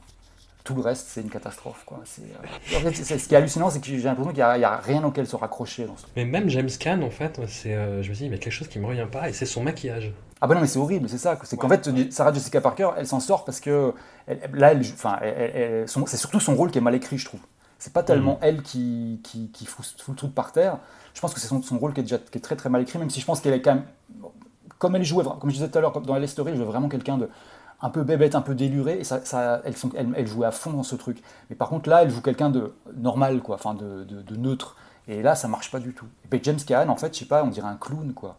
Tout 0.63 0.75
le 0.75 0.81
reste, 0.81 1.07
c'est 1.09 1.21
une 1.21 1.29
catastrophe. 1.29 1.83
Quoi. 1.85 1.99
En 1.99 2.05
ce 2.05 3.27
qui 3.27 3.33
est 3.33 3.37
hallucinant, 3.37 3.69
c'est 3.69 3.81
que 3.81 3.87
j'ai 3.87 4.01
l'impression 4.01 4.31
qu'il 4.31 4.37
n'y 4.37 4.63
a, 4.63 4.71
a 4.71 4.77
rien 4.77 5.03
auquel 5.03 5.27
se 5.27 5.35
raccrocher 5.35 5.85
dans 5.85 5.97
ce 5.97 6.05
Mais 6.15 6.23
même 6.23 6.49
James 6.49 6.69
Caan, 6.79 7.01
en 7.01 7.09
fait, 7.09 7.39
je 7.45 7.69
me 7.69 8.13
dis, 8.13 8.25
il 8.25 8.31
y 8.31 8.33
a 8.33 8.37
quelque 8.37 8.49
chose 8.49 8.67
qui 8.69 8.79
me 8.79 8.85
revient 8.85 9.07
pas, 9.11 9.27
et 9.27 9.33
c'est 9.33 9.45
son 9.45 9.63
maquillage. 9.63 10.13
Ah 10.41 10.47
bah 10.47 10.53
non 10.55 10.61
mais 10.61 10.67
c'est 10.67 10.79
horrible, 10.79 11.09
c'est 11.09 11.17
ça. 11.17 11.37
C'est 11.43 11.57
qu'en 11.57 11.67
fait 11.69 12.11
Sarah 12.11 12.31
Jessica 12.33 12.61
Parker, 12.61 12.91
elle 12.97 13.07
s'en 13.07 13.19
sort 13.19 13.43
parce 13.45 13.59
que 13.59 13.93
elle- 14.27 14.49
là, 14.53 14.71
elle, 14.71 14.81
enfin, 14.81 15.19
c'est 15.85 16.17
surtout 16.17 16.39
son 16.39 16.55
rôle 16.55 16.69
qui 16.71 16.77
est 16.77 16.81
mal 16.81 16.93
écrit, 16.95 17.17
je 17.17 17.25
trouve. 17.25 17.39
C'est 17.79 17.93
pas 17.93 18.03
tellement 18.03 18.33
Mhm. 18.33 18.39
elle 18.41 18.61
qui, 18.63 19.19
qui, 19.23 19.49
qui 19.51 19.65
fout, 19.65 19.85
fout 19.99 20.09
le 20.09 20.15
truc 20.15 20.33
par 20.35 20.51
terre. 20.51 20.79
Je 21.13 21.21
pense 21.21 21.33
que 21.33 21.39
c'est 21.39 21.47
son, 21.47 21.61
son 21.61 21.77
rôle 21.79 21.93
qui 21.93 21.99
est 22.01 22.03
déjà 22.03 22.17
qui 22.17 22.37
est 22.37 22.41
très 22.41 22.55
très 22.55 22.69
mal 22.69 22.81
écrit, 22.81 22.99
même 22.99 23.09
si 23.09 23.19
je 23.19 23.25
pense 23.25 23.39
qu'elle 23.41 23.53
est 23.53 23.61
quand 23.61 23.75
même, 23.75 23.83
comme 24.79 24.95
elle 24.95 25.03
jouait, 25.03 25.23
comme 25.39 25.49
je 25.49 25.55
disais 25.55 25.69
tout 25.69 25.77
à 25.77 25.81
l'heure, 25.81 25.99
dans 26.01 26.15
LA 26.15 26.27
Story, 26.27 26.51
elle 26.51 26.57
jouait 26.57 26.65
vraiment 26.65 26.89
quelqu'un 26.89 27.17
de 27.17 27.29
un 27.81 27.89
peu 27.91 28.03
bébête, 28.03 28.33
un 28.35 28.41
peu 28.41 28.55
déluré, 28.55 28.99
et 28.99 29.03
ça, 29.03 29.23
ça- 29.23 29.61
elle, 29.63 29.75
elle, 29.95 30.09
elle 30.15 30.27
jouait 30.27 30.47
à 30.47 30.51
fond 30.51 30.71
dans 30.71 30.83
ce 30.83 30.95
truc. 30.95 31.21
Mais 31.49 31.55
par 31.55 31.69
contre 31.69 31.89
là, 31.89 32.01
elle 32.03 32.09
joue 32.09 32.21
quelqu'un 32.21 32.49
de 32.49 32.73
normal, 32.95 33.41
quoi, 33.41 33.55
enfin 33.55 33.75
de, 33.75 34.03
de- 34.03 34.21
de 34.21 34.35
neutre. 34.35 34.75
Et 35.07 35.21
là, 35.21 35.35
ça 35.35 35.47
marche 35.47 35.71
pas 35.71 35.79
du 35.79 35.93
tout. 35.93 36.05
Et 36.25 36.27
puis 36.27 36.39
James 36.43 36.59
Caan, 36.65 36.89
en 36.89 36.95
fait, 36.95 37.13
je 37.13 37.19
sais 37.19 37.25
pas, 37.25 37.43
on 37.43 37.47
dirait 37.47 37.67
un 37.67 37.77
clown, 37.77 38.13
quoi. 38.13 38.37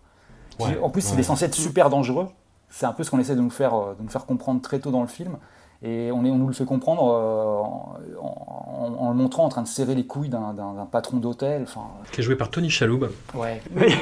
Ouais, 0.60 0.78
en 0.82 0.90
plus, 0.90 1.12
il 1.12 1.20
est 1.20 1.22
censé 1.22 1.44
être 1.44 1.54
super 1.54 1.90
dangereux. 1.90 2.28
C'est 2.70 2.86
un 2.86 2.92
peu 2.92 3.02
ce 3.04 3.10
qu'on 3.10 3.18
essaie 3.18 3.36
de 3.36 3.40
nous 3.40 3.50
faire, 3.50 3.74
euh, 3.74 3.94
de 3.98 4.02
nous 4.02 4.08
faire 4.10 4.26
comprendre 4.26 4.60
très 4.60 4.78
tôt 4.78 4.90
dans 4.90 5.00
le 5.02 5.06
film. 5.08 5.36
Et 5.82 6.10
on, 6.12 6.24
est, 6.24 6.30
on 6.30 6.38
nous 6.38 6.48
le 6.48 6.52
fait 6.52 6.64
comprendre 6.64 7.04
euh, 7.04 8.18
en, 8.20 8.20
en- 8.20 8.96
en 9.06 9.08
le 9.10 9.14
montrant 9.14 9.44
en 9.44 9.48
train 9.48 9.62
de 9.62 9.68
serrer 9.68 9.94
les 9.94 10.06
couilles 10.06 10.28
d'un- 10.28 10.52
d'un 10.52 10.74
d'un 10.74 10.86
patron 10.86 11.18
d'hôtel. 11.18 11.62
Enfin, 11.62 11.82
Qui 12.10 12.20
est 12.20 12.24
joué 12.24 12.34
par 12.36 12.50
Tony 12.50 12.68
Shalhoub. 12.70 13.06
ouais. 13.34 13.62
Oui. 13.76 13.94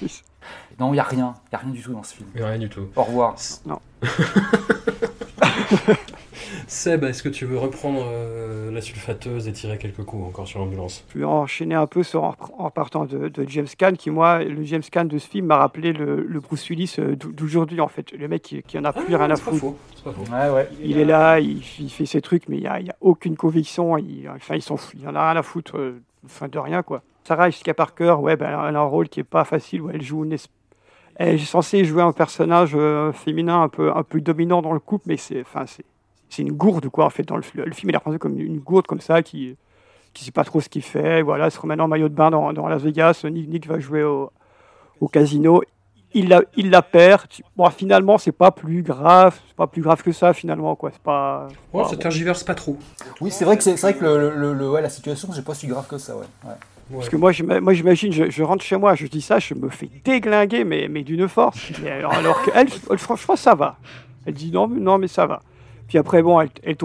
Non, 0.80 0.90
il 0.90 0.92
n'y 0.92 1.00
a 1.00 1.02
rien. 1.02 1.34
Il 1.46 1.48
n'y 1.50 1.56
a 1.56 1.58
rien 1.58 1.72
du 1.72 1.82
tout 1.82 1.92
dans 1.92 2.04
ce 2.04 2.14
film. 2.14 2.28
Et 2.36 2.42
rien 2.42 2.56
du 2.58 2.68
tout. 2.70 2.86
Au 2.96 3.02
revoir. 3.02 3.34
Non. 3.66 3.78
Seb, 6.68 7.02
est-ce 7.04 7.22
que 7.22 7.30
tu 7.30 7.46
veux 7.46 7.56
reprendre 7.56 8.04
euh, 8.06 8.70
la 8.70 8.82
sulfateuse 8.82 9.48
et 9.48 9.52
tirer 9.52 9.78
quelques 9.78 10.04
coups 10.04 10.26
encore 10.28 10.46
sur 10.46 10.58
l'ambulance? 10.58 11.02
Je 11.14 11.20
vais 11.20 11.24
enchaîner 11.24 11.74
un 11.74 11.86
peu 11.86 12.02
sur, 12.02 12.24
en, 12.24 12.34
en 12.58 12.70
partant 12.70 13.06
de, 13.06 13.28
de 13.28 13.48
James 13.48 13.66
Caan, 13.78 13.94
qui, 13.94 14.10
moi, 14.10 14.44
le 14.44 14.62
James 14.64 14.82
Caan 14.82 15.06
de 15.06 15.16
ce 15.16 15.26
film 15.26 15.46
m'a 15.46 15.56
rappelé 15.56 15.94
le, 15.94 16.22
le 16.22 16.40
Bruce 16.40 16.68
Willis 16.68 16.96
euh, 16.98 17.16
d'au- 17.16 17.32
d'aujourd'hui, 17.32 17.80
en 17.80 17.88
fait. 17.88 18.12
Le 18.12 18.28
mec 18.28 18.42
qui, 18.42 18.62
qui 18.62 18.78
en 18.78 18.84
a 18.84 18.92
plus 18.92 19.16
rien 19.16 19.30
à 19.30 19.36
c'est 19.36 19.44
pas 19.46 19.50
foutre. 19.52 19.60
faux. 19.60 19.76
C'est 19.96 20.04
pas 20.04 20.12
faux. 20.12 20.30
Ouais, 20.30 20.50
ouais. 20.54 20.68
Il 20.82 20.98
est 20.98 21.06
là, 21.06 21.40
il, 21.40 21.62
il 21.80 21.88
fait 21.90 22.04
ses 22.04 22.20
trucs, 22.20 22.48
mais 22.50 22.58
il 22.58 22.60
n'y 22.60 22.66
a, 22.68 22.80
il 22.80 22.86
y 22.86 22.90
a 22.90 22.96
aucune 23.00 23.36
conviction. 23.36 23.96
Il, 23.96 24.28
enfin, 24.28 24.56
il. 24.56 24.62
Il 25.00 25.08
en 25.08 25.14
a 25.14 25.30
rien 25.30 25.40
à 25.40 25.42
foutre 25.42 25.78
euh, 25.78 26.02
enfin, 26.26 26.48
de 26.48 26.58
rien, 26.58 26.82
quoi. 26.82 27.02
Sarah 27.24 27.48
Jessica 27.48 27.72
Parker, 27.72 28.16
ouais, 28.20 28.36
ben, 28.36 28.48
elle 28.68 28.76
a 28.76 28.80
un 28.80 28.82
rôle 28.82 29.08
qui 29.08 29.20
est 29.20 29.24
pas 29.24 29.44
facile, 29.44 29.80
où 29.80 29.90
elle 29.90 30.02
joue 30.02 30.24
une 30.24 30.36
Elle 31.16 31.36
est 31.36 31.38
censée 31.38 31.84
jouer 31.86 32.02
un 32.02 32.12
personnage 32.12 32.72
euh, 32.74 33.12
féminin 33.12 33.62
un 33.62 33.68
peu, 33.68 33.90
un 33.90 34.02
peu 34.02 34.20
dominant 34.20 34.60
dans 34.60 34.74
le 34.74 34.80
couple, 34.80 35.04
mais 35.08 35.16
c'est, 35.16 35.40
enfin, 35.40 35.64
c'est, 35.66 35.84
c'est 36.30 36.42
une 36.42 36.52
gourde, 36.52 36.88
quoi, 36.88 37.04
en 37.06 37.10
fait. 37.10 37.22
Dans 37.24 37.36
le, 37.36 37.42
fi- 37.42 37.56
le 37.58 37.72
film, 37.72 37.90
il 37.90 37.94
est 37.94 37.98
représenté 37.98 38.18
comme 38.18 38.38
une 38.38 38.58
gourde 38.58 38.86
comme 38.86 39.00
ça, 39.00 39.22
qui 39.22 39.56
qui 40.14 40.24
sait 40.24 40.32
pas 40.32 40.42
trop 40.44 40.60
ce 40.60 40.68
qu'il 40.68 40.82
fait. 40.82 41.22
Voilà, 41.22 41.46
il 41.46 41.50
se 41.50 41.60
remet 41.60 41.78
en 41.80 41.86
maillot 41.86 42.08
de 42.08 42.14
bain 42.14 42.30
dans, 42.30 42.52
dans 42.52 42.66
Las 42.66 42.82
Vegas. 42.82 43.20
Nick, 43.24 43.48
Nick 43.48 43.66
va 43.68 43.78
jouer 43.78 44.02
au, 44.02 44.30
au 45.00 45.06
casino. 45.08 45.62
Il 46.14 46.28
la, 46.30 46.40
il 46.56 46.70
la 46.70 46.80
perd. 46.80 47.26
Bon, 47.56 47.68
finalement, 47.70 48.16
c'est 48.16 48.32
pas 48.32 48.50
plus 48.50 48.82
grave. 48.82 49.38
C'est 49.46 49.54
pas 49.56 49.66
plus 49.66 49.82
grave 49.82 50.02
que 50.02 50.10
ça, 50.10 50.32
finalement, 50.32 50.74
quoi. 50.76 50.90
C'est 50.92 51.02
pas. 51.02 51.46
Ouais, 51.72 51.84
ça 51.84 51.96
tergiverse 51.96 52.42
pas 52.42 52.54
trop. 52.54 52.78
Oui, 53.20 53.30
c'est 53.30 53.44
vrai 53.44 53.58
que, 53.58 53.62
c'est 53.62 53.78
vrai 53.78 53.94
que 53.94 54.02
le, 54.04 54.34
le- 54.34 54.54
le- 54.54 54.70
ouais, 54.70 54.80
la 54.80 54.88
situation, 54.88 55.28
c'est 55.32 55.44
pas 55.44 55.54
si 55.54 55.66
grave 55.66 55.86
que 55.86 55.98
ça. 55.98 56.16
Ouais. 56.16 56.22
Ouais. 56.44 56.54
Parce 56.96 57.10
que 57.10 57.16
moi, 57.16 57.30
moi 57.60 57.74
j'imagine, 57.74 58.10
je, 58.10 58.30
je 58.30 58.42
rentre 58.42 58.64
chez 58.64 58.78
moi, 58.78 58.94
je 58.94 59.06
dis 59.06 59.20
ça, 59.20 59.38
je 59.38 59.52
me 59.52 59.68
fais 59.68 59.90
déglinguer, 60.02 60.64
mais, 60.64 60.88
mais 60.88 61.02
d'une 61.02 61.28
force. 61.28 61.70
Mais 61.82 61.90
alors, 61.90 62.14
alors 62.14 62.42
qu'elle, 62.42 62.66
elle, 62.90 62.98
franchement, 62.98 63.36
ça 63.36 63.54
va. 63.54 63.76
Elle 64.24 64.32
dit 64.32 64.50
non, 64.50 64.66
mais- 64.66 64.80
non, 64.80 64.96
mais 64.96 65.08
ça 65.08 65.26
va. 65.26 65.42
Puis 65.88 65.96
après, 65.98 66.22
bon, 66.22 66.38
elle, 66.40 66.50
elle 66.62 66.76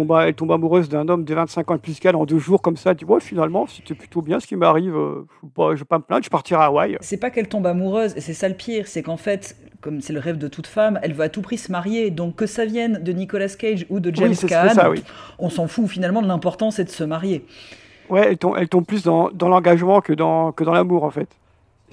amoureuse 0.52 0.88
d'un 0.90 1.08
homme 1.10 1.26
de 1.26 1.34
25 1.36 1.70
ans 1.72 1.76
de 1.76 1.80
plus 1.80 2.00
qu'elle 2.00 2.16
en 2.16 2.26
deux 2.26 2.40
jours, 2.40 2.62
comme 2.62 2.78
ça. 2.78 2.92
Elle 2.92 2.98
dit, 2.98 3.06
ouais, 3.06 3.20
finalement, 3.20 3.68
c'était 3.68 3.96
plutôt 3.96 4.22
bien 4.22 4.40
ce 4.40 4.48
qui 4.48 4.56
m'arrive. 4.56 4.96
euh, 4.96 5.26
Je 5.42 5.46
ne 5.46 5.50
vais, 5.50 5.54
pas- 5.54 5.76
je 5.76 5.80
vais 5.80 5.86
pas 5.86 5.98
me 5.98 6.04
plaindre, 6.04 6.24
je 6.24 6.30
partirai 6.30 6.62
à 6.62 6.66
Hawaï. 6.66 6.98
C'est 7.02 7.18
pas 7.18 7.30
qu'elle 7.30 7.48
tombe 7.50 7.68
amoureuse, 7.68 8.14
et 8.16 8.22
c'est 8.22 8.34
ça 8.34 8.48
le 8.48 8.56
pire, 8.56 8.88
c'est 8.88 9.04
qu'en 9.04 9.18
fait, 9.18 9.58
comme 9.82 10.00
c'est 10.00 10.14
le 10.14 10.20
rêve 10.20 10.38
de 10.38 10.48
toute 10.48 10.68
femme, 10.68 11.00
elle 11.04 11.14
veut 11.14 11.24
à 11.24 11.30
tout 11.30 11.42
prix 11.42 11.58
se 11.58 11.72
marier. 11.72 12.12
Donc 12.12 12.38
que 12.38 12.46
ça 12.46 12.66
vienne 12.66 13.00
de 13.04 13.12
Nicolas 13.12 13.50
Cage 13.50 13.86
ou 13.90 14.00
de 14.00 14.16
James 14.16 14.34
Caan, 14.48 14.70
ça, 14.70 14.90
oui. 14.90 15.04
on 15.38 15.50
s'en 15.50 15.68
fout 15.68 15.88
finalement 15.88 16.22
de 16.22 16.28
l'important, 16.28 16.72
c'est 16.72 16.86
de 16.86 16.90
se 16.90 17.04
marier. 17.04 17.46
Ouais, 18.10 18.26
elle 18.30 18.38
tombe, 18.38 18.56
elle 18.58 18.70
tombe 18.70 18.86
plus 18.86 19.04
dans, 19.04 19.30
dans 19.32 19.50
l'engagement 19.50 20.00
que 20.00 20.14
dans, 20.14 20.52
que 20.54 20.64
dans 20.64 20.74
l'amour, 20.74 21.04
en 21.04 21.10
fait. 21.12 21.28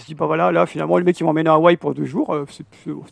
Elle 0.00 0.04
se 0.04 0.06
dit, 0.06 0.14
bah 0.14 0.24
voilà, 0.24 0.50
là, 0.50 0.64
finalement, 0.64 0.96
le 0.96 1.04
mec 1.04 1.14
qui 1.14 1.24
m'emmène 1.24 1.46
à 1.46 1.52
Hawaï 1.52 1.76
pour 1.76 1.92
deux 1.92 2.06
jours, 2.06 2.32
euh, 2.34 2.46
c'est 2.48 2.64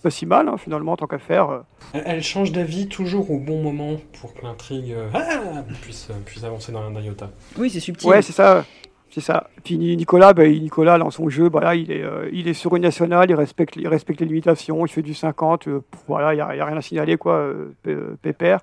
pas 0.03 0.09
si 0.09 0.24
mal, 0.24 0.48
hein, 0.48 0.57
finalement, 0.57 0.96
tant 0.96 1.07
qu'à 1.07 1.18
faire. 1.18 1.51
euh. 1.51 1.59
Elle, 1.92 2.22
change 2.22 2.51
d'avis 2.51 2.88
toujours 2.88 3.31
au 3.31 3.38
bon 3.38 3.61
moment 3.62 3.96
pour 4.18 4.33
que 4.33 4.42
l'intrigue 4.42 4.92
euh, 4.92 5.07
ah, 5.12 5.62
puisse, 5.83 6.09
puisse 6.24 6.42
avancer 6.44 6.72
dans 6.72 6.81
un 6.81 6.98
iota. 6.98 7.29
Oui, 7.59 7.68
c'est 7.68 7.81
subtil. 7.81 8.09
Ouais, 8.09 8.22
c'est 8.22 8.33
ça. 8.33 8.64
C'est 9.11 9.20
ça. 9.20 9.48
Puis 9.64 9.77
Ni- 9.77 9.98
Nicolas, 9.98 10.33
bah, 10.33 10.48
Nicolas, 10.48 10.96
dans 10.98 11.11
son 11.11 11.29
jeu, 11.29 11.51
bah, 11.51 11.61
là, 11.61 11.74
il, 11.74 11.92
est, 11.92 12.03
euh, 12.03 12.31
il 12.33 12.48
est 12.48 12.55
sur 12.55 12.74
une 12.74 12.83
nationale, 12.85 13.29
il 13.29 13.35
respecte, 13.35 13.77
il 13.77 13.87
respecte 13.87 14.20
les 14.20 14.27
limitations, 14.27 14.87
il 14.87 14.88
fait 14.88 15.03
du 15.03 15.12
50, 15.12 15.68
euh, 15.68 15.81
pff, 15.90 16.01
voilà, 16.09 16.33
il 16.33 16.37
n'y 16.37 16.40
a, 16.40 16.46
a 16.46 16.66
rien 16.66 16.77
à 16.79 16.81
signaler, 16.83 17.18
quoi, 17.18 17.35
euh, 17.35 17.74
pé- 17.83 17.90
euh, 17.92 18.16
pépère. 18.22 18.61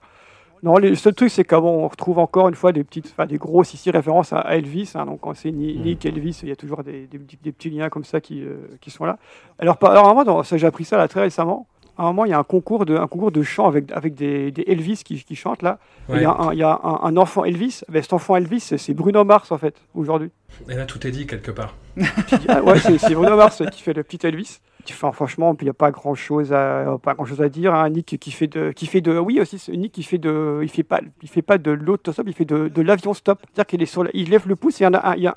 Non, 0.65 0.77
le 0.77 0.95
seul 0.95 1.13
truc, 1.13 1.29
c'est 1.29 1.43
qu'on 1.45 1.87
retrouve 1.87 2.17
encore 2.19 2.49
une 2.49 2.55
fois 2.55 2.71
des 2.73 2.83
petites, 2.83 3.05
enfin, 3.11 3.25
des 3.27 3.37
grosses 3.37 3.73
ici 3.75 3.91
références 3.91 4.33
à, 4.33 4.41
Elvis. 4.55 4.91
hein. 4.95 5.05
donc, 5.05 5.19
quand 5.21 5.33
c'est 5.35 5.51
Ni- 5.51 5.77
Mm. 5.77 5.81
Nick, 5.83 6.05
Elvis, 6.05 6.39
il 6.43 6.49
y 6.49 6.51
a 6.51 6.55
toujours 6.55 6.83
des, 6.83 7.05
des 7.05 7.19
petits- 7.19 7.37
des 7.41 7.51
petits 7.51 7.69
liens 7.69 7.89
comme 7.89 8.03
ça 8.03 8.19
qui, 8.19 8.41
euh, 8.43 8.55
qui 8.81 8.89
sont 8.89 9.05
là. 9.05 9.17
Alors, 9.59 9.77
par- 9.77 9.91
alors, 9.91 10.05
à 10.05 10.07
un 10.07 10.13
moment, 10.13 10.23
dans- 10.25 10.43
ça, 10.43 10.57
j'ai 10.57 10.65
appris 10.67 10.83
ça 10.83 10.97
là 10.97 11.07
très 11.07 11.21
récemment. 11.21 11.67
À 11.97 12.03
un 12.03 12.05
moment, 12.07 12.25
il 12.25 12.31
y 12.31 12.33
a 12.33 12.39
un 12.39 12.43
concours 12.43 12.85
de, 12.85 12.97
un 12.97 13.07
concours 13.07 13.31
de 13.31 13.41
chant 13.43 13.67
avec, 13.67 13.89
avec 13.93 14.15
des, 14.15 14.51
des 14.51 14.63
Elvis 14.63 15.01
qui, 15.05 15.23
qui 15.23 15.35
chantent 15.35 15.61
là. 15.61 15.77
Il 16.09 16.19
y 16.21 16.25
a, 16.25 16.31
un, 16.31 16.51
il 16.51 16.59
y 16.59 16.63
a 16.63 16.77
un, 16.83 16.99
un 17.03 17.15
enfant 17.15 17.45
Elvis. 17.45 17.81
Ben, 17.87 18.01
cet 18.01 18.11
enfant 18.11 18.35
Elvis, 18.35 18.59
c'est 18.77 18.93
Bruno 18.93 19.23
Mars 19.23 19.51
en 19.53 19.57
fait, 19.57 19.75
aujourd'hui. 19.93 20.29
Et 20.67 20.73
là, 20.75 20.85
tout 20.85 21.05
est 21.07 21.11
dit 21.11 21.25
quelque 21.25 21.51
part. 21.51 21.73
Ah 22.49 22.61
ouais, 22.63 22.79
c'est 22.79 23.13
Bruno 23.13 23.37
Mars 23.37 23.61
qui 23.71 23.81
fait 23.81 23.93
le 23.93 24.03
petit 24.03 24.25
Elvis. 24.27 24.59
Enfin, 24.91 25.11
franchement, 25.11 25.55
il 25.59 25.63
n'y 25.65 25.69
a 25.69 25.73
pas 25.73 25.91
grand 25.91 26.15
chose 26.15 26.53
à 26.53 26.97
pas 27.01 27.13
grand 27.13 27.25
chose 27.25 27.41
à 27.41 27.49
dire. 27.49 27.73
Un 27.73 27.89
Nick 27.89 28.17
qui 28.19 28.31
fait 28.31 28.47
de 28.47 28.71
qui 28.71 28.85
fait 28.85 29.01
de 29.01 29.17
oui 29.17 29.39
aussi 29.39 29.61
Nick 29.71 29.91
qui 29.93 30.03
fait 30.03 30.17
de 30.17 30.59
il 30.63 30.69
fait 30.69 30.83
pas 30.83 31.01
il 31.21 31.29
fait 31.29 31.41
pas 31.41 31.57
de 31.57 31.71
l'autostop, 31.71 32.25
il 32.27 32.33
fait 32.33 32.45
de, 32.45 32.67
de 32.67 32.81
l'avion 32.81 33.13
stop. 33.13 33.39
C'est-à-dire 33.43 33.65
qu'il 33.67 33.81
est 33.81 33.85
sur 33.85 34.03
la- 34.03 34.11
il 34.13 34.29
lève 34.29 34.47
le 34.47 34.55
pouce 34.55 34.81
et 34.81 34.83
il 34.83 34.87
y 34.87 34.89
en 34.89 34.93
a 34.93 35.11
un- 35.11 35.15
il 35.15 35.23
y 35.23 35.27
a 35.27 35.35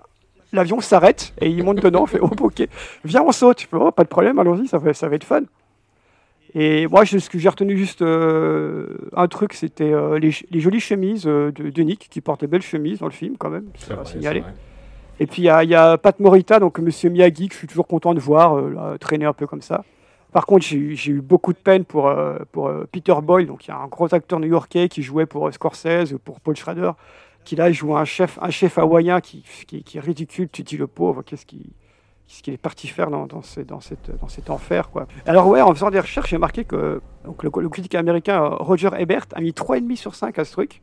l'avion 0.53 0.81
s'arrête 0.81 1.35
et 1.41 1.49
il 1.51 1.63
monte 1.63 1.83
dedans, 1.83 2.07
fait 2.07 2.21
oh, 2.23 2.31
ok, 2.41 2.67
viens 3.05 3.23
on 3.23 3.33
saute. 3.33 3.61
Fais, 3.63 3.77
oh, 3.77 3.91
pas 3.93 4.05
de 4.05 4.09
problème, 4.09 4.39
allons-y, 4.39 4.67
ça 4.69 4.79
va 4.79 4.93
ça 4.95 5.09
va 5.09 5.17
être 5.17 5.25
fun. 5.25 5.43
Et 6.55 6.87
moi, 6.87 7.05
je- 7.05 7.19
ce 7.19 7.29
que 7.29 7.39
j'ai 7.39 7.49
retenu 7.51 7.77
juste 7.77 8.01
euh, 8.01 8.87
un 9.15 9.29
truc, 9.29 9.53
c'était 9.53 9.93
euh, 9.93 10.19
les, 10.19 10.31
les 10.51 10.61
jolies 10.61 10.81
chemises 10.81 11.27
euh, 11.27 11.53
de, 11.53 11.69
de 11.69 11.83
Nick, 11.83 12.09
qui 12.11 12.23
porte 12.23 12.41
de 12.41 12.47
belles 12.47 12.63
chemises 12.63 13.01
dans 13.01 13.07
le 13.07 13.13
film 13.13 13.37
quand 13.39 13.51
même, 13.51 13.67
C'est 13.77 13.93
vrai, 13.93 14.05
signaler. 14.07 14.41
vrai. 14.41 14.55
Et 15.21 15.27
puis 15.27 15.43
il 15.43 15.47
y, 15.47 15.75
a- 15.75 15.99
Pat 15.99 16.19
Morita, 16.21 16.61
donc 16.61 16.79
Monsieur 16.79 17.11
Miyagi, 17.11 17.49
que 17.49 17.55
je 17.55 17.59
suis 17.59 17.67
toujours 17.67 17.87
content 17.87 18.15
de 18.15 18.21
voir 18.21 18.57
euh, 18.57 18.97
traîner 18.99 19.25
un 19.25 19.33
peu 19.33 19.47
comme 19.47 19.63
ça. 19.63 19.85
Par 20.33 20.47
contre, 20.47 20.65
j'ai 20.65 20.77
eu- 21.11 21.21
beaucoup 21.21 21.53
de 21.53 21.59
peine 21.59 21.85
pour, 21.85 22.09
euh, 22.09 22.39
euh, 22.57 22.85
Peter 22.93 23.15
Boyle, 23.23 23.47
donc 23.47 23.67
il 23.67 23.71
y 23.71 23.75
a 23.75 23.79
un 23.79 23.87
gros 23.89 24.15
acteur 24.15 24.39
new-yorkais 24.41 24.89
qui 24.89 25.03
jouait 25.03 25.27
pour 25.27 25.49
euh, 25.49 25.53
Scorsese, 25.53 26.15
pour 26.25 26.41
Paul 26.41 26.55
Schrader, 26.57 26.93
qui 27.45 27.57
là 27.57 27.73
joue 27.73 27.97
un 27.97 28.05
chef, 28.05 28.39
un 28.43 28.51
chef 28.51 28.79
hawaïen 28.79 29.21
qui, 29.21 29.43
qui, 29.67 29.97
est 29.97 30.01
ridicule. 30.01 30.49
Tu 30.53 30.63
dis 30.63 30.77
le 30.77 30.87
pauvre, 30.87 31.23
qu'est-ce 31.23 31.47
qu'il 31.47 31.65
est 32.47 32.57
parti 32.59 32.87
faire 32.89 33.11
dans, 33.11 33.27
dans, 33.27 33.41
dans, 33.67 33.81
cette, 33.81 34.11
dans 34.21 34.29
cet 34.29 34.51
enfer 34.51 34.91
quoi. 34.91 35.07
Alors 35.27 35.49
ouais, 35.49 35.63
en 35.63 35.73
faisant 35.75 35.91
des 35.91 35.99
recherches, 36.01 36.29
j'ai 36.31 36.39
marqué 36.39 36.65
que 36.65 37.01
donc, 37.25 37.43
le, 37.43 37.51
le 37.61 37.69
critique 37.71 37.95
américain 37.95 38.39
Roger 38.61 38.91
Ebert 38.99 39.25
a 39.35 39.41
mis 39.41 39.51
3,5 39.53 39.97
sur 39.97 40.15
5 40.15 40.39
à 40.39 40.45
ce 40.45 40.53
truc. 40.53 40.83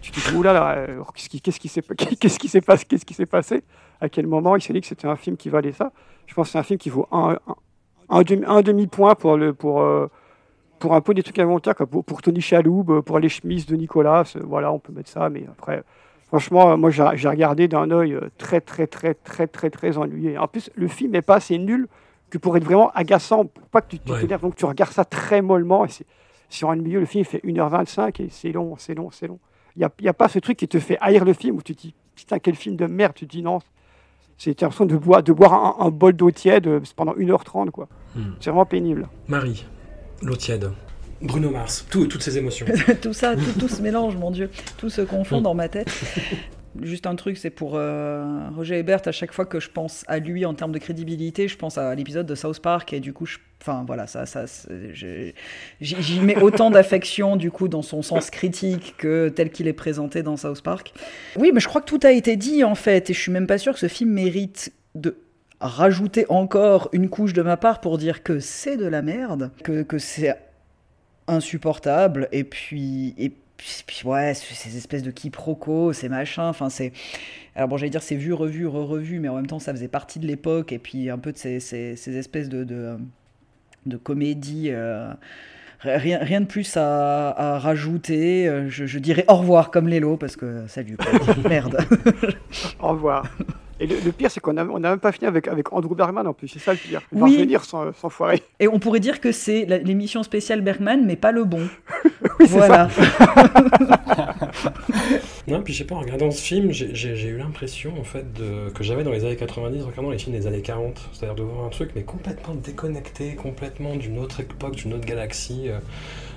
Tu 0.00 0.10
te 0.12 0.20
dis, 0.30 0.34
oulala, 0.36 0.76
euh, 0.78 1.02
qu'est-ce 1.14 1.28
qui 1.28 1.40
qu'est-ce 1.40 1.60
qui 1.60 1.68
s'est 1.68 1.82
passé, 1.82 2.06
qu'est-ce 2.20 3.04
qui 3.04 3.14
s'est 3.14 3.26
passé? 3.26 3.62
À 4.00 4.08
quel 4.08 4.26
moment 4.26 4.56
il 4.56 4.62
s'est 4.62 4.72
dit 4.72 4.80
que 4.80 4.86
c'était 4.86 5.06
un 5.08 5.16
film 5.16 5.36
qui 5.36 5.50
valait 5.50 5.72
ça? 5.72 5.92
Je 6.26 6.34
pense 6.34 6.48
que 6.48 6.52
c'est 6.52 6.58
un 6.58 6.62
film 6.62 6.78
qui 6.78 6.88
vaut 6.90 7.06
un, 7.12 7.36
un, 7.46 7.54
un 8.08 8.22
demi, 8.22 8.42
un 8.46 8.62
demi-point 8.62 9.14
pour, 9.14 9.36
le, 9.36 9.52
pour, 9.52 9.82
euh, 9.82 10.06
pour 10.78 10.94
un 10.94 11.00
peu 11.02 11.12
des 11.12 11.22
trucs 11.22 11.38
inventaires, 11.38 11.74
pour, 11.74 12.04
pour 12.04 12.22
Tony 12.22 12.40
Chaloub, 12.40 13.02
pour 13.02 13.18
les 13.18 13.28
chemises 13.28 13.66
de 13.66 13.76
Nicolas. 13.76 14.24
Voilà, 14.42 14.72
on 14.72 14.78
peut 14.78 14.92
mettre 14.92 15.10
ça, 15.10 15.28
mais 15.28 15.44
après, 15.50 15.82
franchement, 16.28 16.70
euh, 16.72 16.76
moi 16.76 16.90
j'ai 16.90 17.28
regardé 17.28 17.68
d'un 17.68 17.90
œil 17.90 18.14
euh, 18.14 18.30
très, 18.38 18.60
très, 18.62 18.86
très, 18.86 19.12
très, 19.14 19.46
très, 19.46 19.68
très 19.70 19.98
ennuyé. 19.98 20.38
En 20.38 20.48
plus, 20.48 20.70
le 20.76 20.88
film 20.88 21.10
n'est 21.12 21.22
pas 21.22 21.36
assez 21.36 21.58
nul 21.58 21.88
que 22.30 22.38
pour 22.38 22.56
être 22.56 22.64
vraiment 22.64 22.90
agaçant, 22.94 23.44
pour 23.44 23.66
pas 23.68 23.82
que 23.82 23.96
tu 23.96 24.10
Ouais. 24.10 24.20
t'énerves. 24.20 24.40
Donc 24.42 24.54
tu 24.56 24.64
regardes 24.64 24.92
ça 24.92 25.04
très 25.04 25.42
mollement. 25.42 25.84
Et 25.84 25.88
sur 26.48 26.70
un 26.70 26.76
milieu, 26.76 27.00
le 27.00 27.06
film 27.06 27.24
fait 27.24 27.40
1h25 27.44 28.22
et 28.22 28.28
c'est 28.30 28.52
long, 28.52 28.76
c'est 28.78 28.94
long, 28.94 29.10
c'est 29.10 29.26
long. 29.26 29.38
Il 29.76 29.80
n'y 29.80 29.84
a, 29.84 29.90
il 30.00 30.04
y 30.04 30.08
a 30.08 30.12
pas 30.14 30.28
ce 30.28 30.38
truc 30.38 30.58
qui 30.58 30.68
te 30.68 30.78
fait 30.78 30.98
haïr 31.00 31.24
le 31.24 31.32
film 31.32 31.56
où 31.56 31.62
tu 31.62 31.74
te 31.74 31.80
dis 31.82 31.94
putain, 32.16 32.38
quel 32.38 32.54
film 32.54 32.76
de 32.76 32.86
merde. 32.86 33.12
Tu 33.14 33.26
te 33.26 33.30
dis 33.32 33.42
non. 33.42 33.60
C'est 34.38 34.58
l'impression 34.62 34.86
de 34.86 34.96
boire, 34.96 35.22
de 35.22 35.32
boire 35.32 35.52
un, 35.80 35.86
un 35.86 35.90
bol 35.90 36.14
d'eau 36.14 36.30
tiède 36.30 36.66
euh, 36.66 36.80
pendant 36.96 37.12
1h30. 37.14 37.70
quoi. 37.70 37.88
Hmm. 38.16 38.32
C'est 38.40 38.50
vraiment 38.50 38.64
pénible. 38.66 39.08
Marie, 39.28 39.66
l'eau 40.22 40.34
tiède. 40.36 40.70
Bruno 41.22 41.50
Mars, 41.50 41.86
tout- 41.90 42.06
toutes 42.06 42.22
ces 42.22 42.38
émotions. 42.38 42.66
tout 43.02 43.12
ça, 43.12 43.36
tout, 43.36 43.58
tout 43.60 43.68
se 43.68 43.82
mélange, 43.82 44.16
mon 44.16 44.30
Dieu. 44.30 44.50
Tout 44.78 44.88
se 44.88 45.02
confond 45.02 45.42
dans 45.42 45.52
ma 45.54 45.68
tête. 45.68 45.90
Juste 46.80 47.06
un 47.06 47.16
truc, 47.16 47.36
c'est 47.36 47.50
pour 47.50 47.72
euh, 47.74 48.48
Roger 48.54 48.78
Ebert, 48.78 49.02
à 49.06 49.12
chaque 49.12 49.32
fois 49.32 49.44
que 49.44 49.58
je 49.58 49.70
pense 49.70 50.04
à 50.06 50.18
lui 50.18 50.46
en 50.46 50.54
termes 50.54 50.72
de 50.72 50.78
crédibilité, 50.78 51.48
je 51.48 51.56
pense 51.56 51.78
à 51.78 51.94
l'épisode 51.94 52.26
de 52.26 52.34
South 52.34 52.60
Park 52.60 52.92
et 52.92 53.00
du 53.00 53.12
coup, 53.12 53.26
enfin 53.60 53.84
voilà, 53.86 54.06
ça, 54.06 54.24
ça, 54.24 54.44
j'y 55.80 56.20
mets 56.20 56.40
autant 56.40 56.70
d'affection 56.70 57.36
du 57.36 57.50
coup 57.50 57.66
dans 57.66 57.82
son 57.82 58.02
sens 58.02 58.30
critique 58.30 58.94
que 58.98 59.28
tel 59.28 59.50
qu'il 59.50 59.66
est 59.66 59.72
présenté 59.72 60.22
dans 60.22 60.36
South 60.36 60.62
Park. 60.62 60.92
Oui, 61.36 61.50
mais 61.52 61.60
je 61.60 61.66
crois 61.66 61.80
que 61.80 61.86
tout 61.86 62.00
a 62.04 62.12
été 62.12 62.36
dit 62.36 62.62
en 62.62 62.76
fait, 62.76 63.10
et 63.10 63.14
je 63.14 63.20
suis 63.20 63.32
même 63.32 63.48
pas 63.48 63.58
sûr 63.58 63.72
que 63.72 63.80
ce 63.80 63.88
film 63.88 64.10
mérite 64.10 64.72
de 64.94 65.16
rajouter 65.60 66.24
encore 66.28 66.88
une 66.92 67.08
couche 67.08 67.32
de 67.32 67.42
ma 67.42 67.56
part 67.56 67.80
pour 67.80 67.98
dire 67.98 68.22
que 68.22 68.40
c'est 68.40 68.76
de 68.76 68.86
la 68.86 69.02
merde, 69.02 69.50
que, 69.62 69.98
c'est 69.98 70.36
insupportable 71.26 72.28
et 72.32 72.44
puis 72.44 73.14
puis, 73.60 73.84
puis, 73.86 74.00
ouais 74.04 74.32
ces 74.34 74.76
espèces 74.76 75.02
de 75.02 75.10
quiproquos 75.10 75.92
ces 75.92 76.08
machins 76.08 76.44
enfin 76.44 76.70
c'est 76.70 76.92
alors 77.54 77.68
bon 77.68 77.76
j'allais 77.76 77.90
dire 77.90 78.02
c'est 78.02 78.16
vu 78.16 78.32
revu 78.32 78.66
re-revu 78.66 79.20
mais 79.20 79.28
en 79.28 79.36
même 79.36 79.46
temps 79.46 79.58
ça 79.58 79.72
faisait 79.72 79.88
partie 79.88 80.18
de 80.18 80.26
l'époque 80.26 80.72
et 80.72 80.78
puis 80.78 81.10
un 81.10 81.18
peu 81.18 81.32
de 81.32 81.36
ces, 81.36 81.60
ces, 81.60 81.94
ces 81.96 82.16
espèces 82.16 82.48
de 82.48 82.64
de, 82.64 82.96
de 83.86 83.96
comédie 83.96 84.68
euh, 84.70 85.12
Rien, 85.82 86.18
rien 86.18 86.42
de 86.42 86.46
plus 86.46 86.76
à, 86.76 87.58
rajouter. 87.58 88.46
Euh, 88.46 88.68
Je, 88.68 88.98
dirais 88.98 89.24
au 89.28 89.36
revoir 89.36 89.70
comme 89.70 89.88
Lélo 89.88 90.18
parce 90.18 90.36
que 90.36 90.66
salut. 90.66 90.98
Merde. 91.48 91.78
Au 92.80 92.88
revoir. 92.88 93.24
Et 93.82 93.86
le, 93.86 93.96
le 94.04 94.12
pire, 94.12 94.30
c'est 94.30 94.40
qu'on 94.40 94.52
n'a 94.52 94.64
on 94.66 94.76
a 94.84 94.90
même 94.90 94.98
pas 95.00 95.10
fini 95.10 95.26
avec, 95.26 95.48
avec 95.48 95.72
Andrew 95.72 95.94
Bergman 95.94 96.26
en 96.26 96.34
plus. 96.34 96.48
C'est 96.48 96.58
ça 96.58 96.72
le 96.72 96.78
pire. 96.78 97.00
Il 97.12 97.22
Oui. 97.22 97.36
revenir 97.36 97.64
sans, 97.64 97.92
sans 97.94 98.10
foirer. 98.10 98.42
Et 98.60 98.68
on 98.68 98.78
pourrait 98.78 99.00
dire 99.00 99.20
que 99.20 99.32
c'est 99.32 99.64
l'émission 99.84 100.22
spéciale 100.22 100.60
Bergman, 100.60 101.04
mais 101.06 101.16
pas 101.16 101.32
le 101.32 101.44
bon. 101.44 101.66
Oui, 102.38 102.46
c'est 102.48 102.56
voilà. 102.56 102.88
Non, 105.48 105.62
puis 105.62 105.72
je 105.72 105.78
sais 105.78 105.84
pas, 105.84 105.94
en 105.94 106.00
regardant 106.00 106.30
ce 106.30 106.40
film, 106.42 106.70
j'ai- 106.72 107.28
eu 107.28 107.36
l'impression 107.38 107.92
en 107.98 108.04
fait 108.04 108.32
de, 108.32 108.70
que 108.70 108.82
j'avais 108.84 109.04
dans 109.04 109.10
les 109.10 109.24
années 109.24 109.36
90 109.36 109.82
en 109.82 109.86
regardant 109.86 110.10
les 110.10 110.18
films 110.18 110.36
des 110.36 110.46
années 110.46 110.60
40. 110.62 111.08
C'est-à-dire 111.12 111.34
de 111.34 111.42
voir 111.42 111.64
un 111.66 111.68
truc, 111.70 111.90
mais 111.94 112.02
complètement 112.02 112.54
déconnecté, 112.54 113.34
complètement 113.34 113.96
d'une 113.96 114.18
autre 114.18 114.40
époque, 114.40 114.76
d'une 114.76 114.94
autre 114.94 115.06
galaxie, 115.06 115.64
euh, 115.68 115.78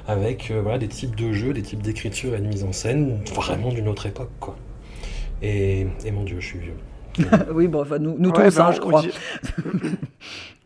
avec 0.08 0.52
euh, 0.52 0.62
voilà, 0.62 0.78
des 0.78 0.88
types 0.88 1.16
de 1.16 1.32
jeux, 1.34 1.54
des 1.54 1.62
types 1.62 1.82
d'écriture 1.82 2.36
et 2.36 2.40
de 2.40 2.48
mise 2.48 2.64
en 2.64 2.72
scène 2.74 3.20
vraiment 3.34 3.70
d'une 3.70 3.88
autre 3.88 4.06
époque. 4.06 4.32
quoi. 4.40 4.56
Et, 5.42 5.88
et 6.06 6.12
mon 6.12 6.24
dieu, 6.24 6.38
je 6.40 6.46
suis 6.48 6.60
vieux. 6.60 6.76
oui, 7.54 7.68
bon, 7.68 7.82
enfin, 7.82 8.00
nous, 8.00 8.16
nous 8.18 8.30
Ouais, 8.32 8.46
tous, 8.50 8.56
ben, 8.58 8.66
hein, 8.66 8.72
je 8.72 8.80
crois. 8.80 9.02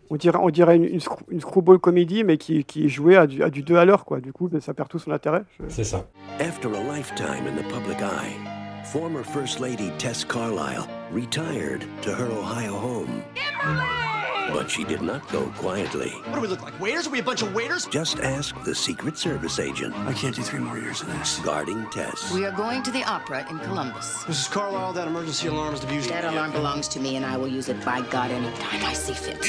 On 0.10 0.16
dirait, 0.16 0.40
on 0.42 0.50
dirait 0.50 0.78
une, 0.78 0.86
une, 0.86 1.00
screw- 1.02 1.20
une 1.30 1.42
screwball 1.42 1.80
comédie, 1.80 2.24
mais 2.24 2.38
qui, 2.38 2.64
qui 2.64 2.86
est 2.86 2.88
jouée 2.90 3.18
à 3.18 3.28
du, 3.28 3.44
à 3.44 3.50
du 3.50 3.62
2 3.62 3.76
à 3.76 3.84
l'heure. 3.84 4.06
quoi. 4.06 4.22
Du 4.22 4.32
coup, 4.32 4.48
ben, 4.48 4.62
ça 4.62 4.74
perd 4.74 4.88
tout 4.88 5.00
son 5.00 5.12
intérêt. 5.12 5.44
Je- 5.60 5.66
C'est 5.68 5.84
ça. 5.84 6.06
After 6.40 6.70
a 6.70 6.96
lifetime 6.96 7.46
in 7.46 7.58
the 7.62 7.68
public 7.68 7.98
eye, 8.00 8.38
former 8.86 9.22
First 9.22 9.60
Lady 9.60 9.90
Tess 9.98 10.24
Carlisle 10.24 10.86
retired 11.12 11.86
to 12.02 12.14
her 12.14 12.26
Ohio 12.26 12.78
home. 12.78 13.24
But 14.54 14.72
she 14.72 14.86
did 14.86 15.02
not 15.02 15.28
go 15.30 15.48
quietly. 15.58 16.10
What 16.10 16.36
do 16.36 16.42
we 16.42 16.48
look 16.48 16.62
like? 16.62 16.80
Waiters? 16.80 17.06
Are 17.06 17.10
we 17.10 17.20
a 17.20 17.24
bunch 17.24 17.42
of 17.42 17.54
waiters? 17.54 17.86
Just 17.88 18.20
ask 18.22 18.56
the 18.64 18.74
Secret 18.74 19.18
Service 19.18 19.60
agent 19.60 19.94
I 19.98 20.14
can't 20.14 20.34
do 20.34 20.42
three 20.42 20.60
more 20.60 20.78
years 20.80 21.02
of 21.02 21.08
this. 21.08 21.40
guarding 21.40 21.86
Tess. 21.92 22.32
We 22.34 22.46
are 22.46 22.52
going 22.52 22.82
to 22.84 22.92
the 22.92 23.04
opera 23.04 23.46
in 23.50 23.60
Columbus. 23.60 24.24
Mrs. 24.24 24.50
Carlisle, 24.50 24.94
that 24.94 25.08
emergency 25.08 25.48
alarm 25.48 25.74
is 25.74 25.82
diffusing. 25.82 26.14
That 26.14 26.24
alarm 26.26 26.54
belongs 26.54 26.88
to 26.90 27.00
me, 27.02 27.18
and 27.18 27.26
I 27.26 27.36
will 27.36 27.50
use 27.50 27.68
it 27.68 27.84
by 27.84 28.02
God 28.10 28.32
any 28.32 28.50
time 28.58 28.86
I 28.86 28.94
see 28.94 29.14
fit. 29.14 29.46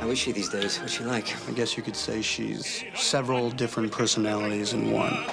How 0.00 0.08
is 0.10 0.18
she 0.18 0.32
these 0.32 0.48
days? 0.48 0.80
What's 0.80 0.94
she 0.94 1.04
like? 1.04 1.34
I 1.46 1.52
guess 1.52 1.76
you 1.76 1.82
could 1.82 1.96
say 1.96 2.22
she's 2.22 2.84
several 2.94 3.50
different 3.50 3.92
personalities 3.92 4.72
in 4.72 4.92
one. 4.92 5.26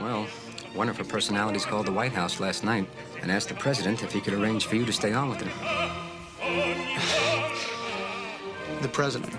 Well, 0.00 0.26
one 0.74 0.88
of 0.88 0.96
her 0.96 1.04
personalities 1.04 1.64
called 1.64 1.86
the 1.86 1.92
White 1.92 2.12
House 2.12 2.40
last 2.40 2.64
night 2.64 2.88
and 3.20 3.30
asked 3.30 3.48
the 3.48 3.54
president 3.54 4.02
if 4.02 4.12
he 4.12 4.20
could 4.20 4.34
arrange 4.34 4.66
for 4.66 4.76
you 4.76 4.84
to 4.84 4.92
stay 4.92 5.12
on 5.12 5.28
with 5.28 5.40
him. 5.40 5.50
The 8.80 8.88
president. 8.88 9.34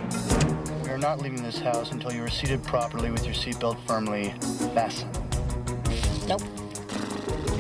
You're 0.86 0.98
not 0.98 1.22
leaving 1.22 1.42
this 1.44 1.60
house 1.60 1.92
until 1.92 2.14
you 2.14 2.24
are 2.24 2.30
seated 2.30 2.64
properly 2.64 3.12
with 3.12 3.26
your 3.26 3.34
seatbelt 3.34 3.78
firmly 3.88 4.34
fastened. 4.74 5.18
Nope. 6.28 6.42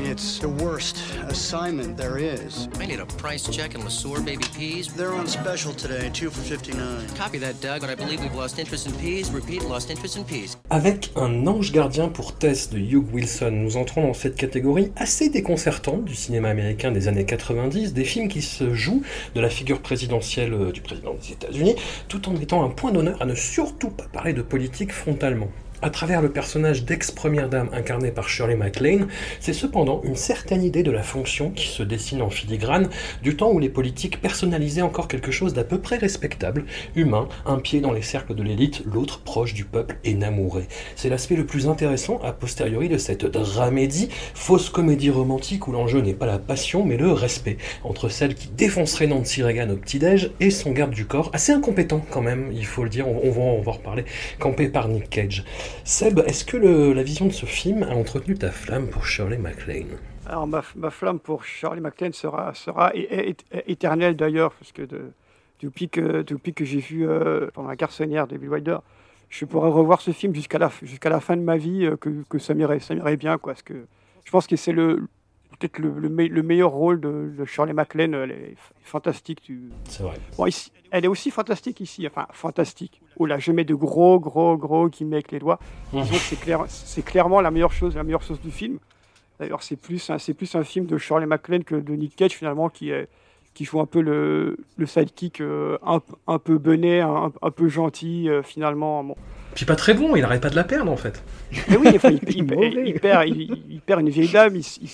It's 0.05 0.37
the 0.37 0.49
worst 0.49 0.97
assignment 1.29 1.95
there 1.95 2.17
is. 2.17 2.67
I 2.77 2.85
need 2.85 2.99
a 2.99 3.05
price 3.05 3.47
check 3.49 3.73
and 3.73 3.85
LeSueur 3.85 4.23
baby 4.25 4.43
peas. 4.53 4.93
They're 4.93 5.13
on 5.13 5.27
special 5.27 5.73
today, 5.73 6.09
two 6.13 6.29
for 6.29 6.41
59. 6.41 7.07
Copy 7.15 7.37
that, 7.39 7.61
Doug, 7.61 7.79
but 7.79 7.89
I 7.89 7.95
believe 7.95 8.19
we've 8.19 8.35
lost 8.35 8.59
interest 8.59 8.85
in 8.85 8.93
peas. 8.95 9.31
Repeat, 9.31 9.63
lost 9.63 9.89
interest 9.89 10.17
in 10.17 10.25
peas. 10.25 10.57
Avec 10.69 11.11
un 11.15 11.47
ange 11.47 11.71
gardien 11.71 12.09
pour 12.09 12.35
Tess 12.35 12.69
de 12.69 12.79
Hugh 12.79 13.05
Wilson, 13.13 13.51
nous 13.51 13.77
entrons 13.77 14.05
dans 14.05 14.13
cette 14.13 14.35
catégorie 14.35 14.91
assez 14.97 15.29
déconcertante 15.29 16.03
du 16.03 16.15
cinéma 16.15 16.49
américain 16.49 16.91
des 16.91 17.07
années 17.07 17.25
90, 17.25 17.93
des 17.93 18.03
films 18.03 18.27
qui 18.27 18.41
se 18.41 18.73
jouent 18.73 19.03
de 19.35 19.39
la 19.39 19.49
figure 19.49 19.81
présidentielle 19.81 20.53
euh, 20.53 20.73
du 20.73 20.81
président 20.81 21.13
des 21.13 21.31
États-Unis, 21.31 21.75
tout 22.09 22.27
en 22.27 22.33
mettant 22.33 22.65
un 22.65 22.69
point 22.69 22.91
d'honneur 22.91 23.21
à 23.21 23.25
ne 23.25 23.35
surtout 23.35 23.89
pas 23.89 24.09
parler 24.11 24.33
de 24.33 24.41
politique 24.41 24.91
frontalement. 24.91 25.47
À 25.83 25.89
travers 25.89 26.21
le 26.21 26.31
personnage 26.31 26.85
d'ex-première 26.85 27.49
dame 27.49 27.67
incarné 27.73 28.09
par 28.09 28.29
Shirley 28.29 28.55
MacLaine, 28.55 29.09
c'est 29.41 29.51
cependant 29.51 29.99
une 30.05 30.15
certaine 30.15 30.63
idée 30.63 30.81
de 30.81 30.91
la 30.91 31.03
fonction 31.03 31.49
qui 31.49 31.67
se 31.67 31.83
dessine 31.83 32.21
en 32.21 32.29
filigrane 32.29 32.87
du 33.21 33.35
temps 33.35 33.51
où 33.51 33.59
les 33.59 33.67
politiques 33.67 34.21
personnalisaient 34.21 34.81
encore 34.81 35.09
quelque 35.09 35.29
chose 35.29 35.53
d'à 35.53 35.65
peu 35.65 35.81
près 35.81 35.97
respectable, 35.97 36.63
humain, 36.95 37.27
un 37.45 37.57
pied 37.57 37.81
dans 37.81 37.91
les 37.91 38.01
cercles 38.01 38.33
de 38.33 38.43
l'élite, 38.43 38.81
l'autre 38.85 39.19
proche 39.19 39.53
du 39.53 39.65
peuple 39.65 39.97
et 40.05 40.13
namouré. 40.13 40.69
C'est 40.95 41.09
l'aspect 41.09 41.35
le 41.35 41.45
plus 41.45 41.67
intéressant 41.67 42.17
a 42.23 42.31
posteriori 42.31 42.87
de 42.87 42.97
cette 42.97 43.25
dramédie, 43.25 44.07
fausse 44.35 44.69
comédie 44.69 45.09
romantique 45.09 45.67
où 45.67 45.73
l'enjeu 45.73 45.99
n'est 45.99 46.13
pas 46.13 46.27
la 46.27 46.39
passion 46.39 46.85
mais 46.85 46.95
le 46.95 47.11
respect, 47.11 47.57
entre 47.83 48.07
celle 48.07 48.35
qui 48.35 48.47
défoncerait 48.47 49.07
Nancy 49.07 49.43
Reagan 49.43 49.69
au 49.69 49.75
petit-déj 49.75 50.31
et 50.39 50.49
son 50.49 50.71
garde 50.71 50.91
du 50.91 51.05
corps, 51.07 51.29
assez 51.33 51.51
incompétent 51.51 51.99
quand 52.09 52.21
même, 52.21 52.53
il 52.53 52.65
faut 52.65 52.85
le 52.85 52.89
dire, 52.89 53.05
on, 53.05 53.19
on 53.21 53.31
va, 53.31 53.41
on 53.41 53.61
va 53.61 53.71
en 53.71 53.75
reparler, 53.75 54.05
campé 54.39 54.69
par 54.69 54.87
Nick 54.87 55.09
Cage. 55.09 55.43
Seb, 55.83 56.19
est-ce 56.25 56.45
que 56.45 56.57
le- 56.57 56.93
la 56.93 57.03
vision 57.03 57.25
de 57.25 57.31
ce 57.33 57.45
film 57.45 57.83
a 57.83 57.89
entretenu 57.95 58.35
ta 58.35 58.51
flamme 58.51 58.87
pour 58.87 59.05
Shirley 59.05 59.37
MacLaine? 59.37 59.97
Alors 60.25 60.47
ma, 60.47 60.61
ma 60.75 60.89
flamme 60.89 61.19
pour 61.19 61.43
Charlie 61.43 61.81
McLean 61.81 62.13
sera, 62.13 62.53
sera 62.53 62.95
é- 62.95 63.01
é- 63.31 63.35
é- 63.51 63.63
éternelle 63.71 64.15
d'ailleurs, 64.15 64.53
parce 64.53 64.71
que 64.71 64.83
de- 64.83 65.11
depuis 65.61 65.89
que, 65.89 66.21
depuis 66.21 66.53
que 66.53 66.63
j'ai 66.63 66.79
vu 66.79 67.07
euh, 67.07 67.49
pendant 67.53 67.67
la 67.69 67.75
garçonnière 67.75 68.27
de 68.27 68.37
Bill 68.37 68.49
Wilder, 68.49 68.77
je 69.29 69.43
pourrais 69.45 69.69
revoir 69.69 69.99
ce 70.01 70.11
film 70.11 70.33
jusqu'à 70.33 70.59
la, 70.59 70.71
jusqu'à 70.81 71.09
la 71.09 71.19
fin 71.19 71.35
de 71.35 71.41
ma 71.41 71.57
vie, 71.57 71.85
euh, 71.85 71.97
que, 71.97 72.09
que 72.29 72.39
ça 72.39 72.53
m'irait 72.53 72.79
bien. 73.17 73.37
Quoi, 73.37 73.53
parce 73.53 73.63
que 73.63 73.85
je 74.23 74.31
pense 74.31 74.47
que 74.47 74.55
c'est 74.55 74.71
le, 74.71 75.07
peut-être 75.59 75.79
le, 75.79 75.91
le, 75.99 76.07
me- 76.09 76.27
le 76.27 76.43
meilleur 76.43 76.71
rôle 76.71 77.01
de, 77.01 77.33
de 77.37 77.45
Shirley 77.45 77.73
MacLaine. 77.73 78.13
Elle 78.13 78.31
est 78.31 78.55
fantastique. 78.83 79.41
Tu... 79.41 79.63
C'est 79.89 80.03
vrai. 80.03 80.15
Bon, 80.37 80.45
ici, 80.45 80.71
elle 80.91 81.03
est 81.03 81.09
aussi 81.09 81.31
fantastique 81.31 81.81
ici. 81.81 82.07
Enfin, 82.07 82.27
fantastique. 82.31 83.01
Oh 83.17 83.25
là, 83.25 83.39
je 83.39 83.51
mets 83.51 83.63
de 83.63 83.75
gros, 83.75 84.19
gros, 84.19 84.57
gros 84.57 84.89
guillemets 84.89 85.17
avec 85.17 85.31
les 85.31 85.39
doigts. 85.39 85.59
Que 85.91 86.03
c'est, 86.03 86.39
clair, 86.39 86.63
c'est 86.67 87.03
clairement 87.03 87.41
la 87.41 87.51
meilleure 87.51 87.71
chose, 87.73 87.95
la 87.95 88.03
meilleure 88.03 88.23
chose 88.23 88.39
du 88.41 88.51
film. 88.51 88.77
D'ailleurs, 89.39 89.63
c'est 89.63 89.75
plus, 89.75 90.09
un, 90.09 90.17
c'est 90.19 90.33
plus 90.33 90.53
un 90.55 90.63
film 90.63 90.85
de 90.85 90.97
Shirley 90.97 91.25
MacLaine 91.25 91.63
que 91.63 91.75
de 91.75 91.93
Nick 91.93 92.15
Cage, 92.15 92.31
finalement, 92.33 92.69
qui, 92.69 92.91
est, 92.91 93.07
qui 93.53 93.65
joue 93.65 93.79
un 93.79 93.85
peu 93.85 94.01
le, 94.01 94.57
le 94.77 94.85
sidekick 94.85 95.41
euh, 95.41 95.77
un, 95.85 96.01
un 96.27 96.39
peu 96.39 96.57
benet, 96.57 97.01
un, 97.01 97.31
un 97.41 97.51
peu 97.51 97.67
gentil, 97.67 98.29
euh, 98.29 98.41
finalement. 98.43 99.03
Bon. 99.03 99.15
Puis 99.55 99.65
pas 99.65 99.75
très 99.75 99.93
bon, 99.93 100.15
il 100.15 100.23
arrête 100.23 100.41
pas 100.41 100.49
de 100.49 100.55
la 100.55 100.63
perdre 100.63 100.91
en 100.91 100.97
fait. 100.97 101.23
Mais 101.69 101.77
oui, 101.77 101.87
enfin, 101.95 102.09
il, 102.09 102.19
il- 102.29 102.53
il- 102.53 102.87
il 102.87 102.99
perd, 102.99 103.27
il, 103.27 103.81
perd 103.85 104.01
une 104.01 104.09
vieille 104.09 104.31
dame. 104.31 104.55
Il, 104.55 104.87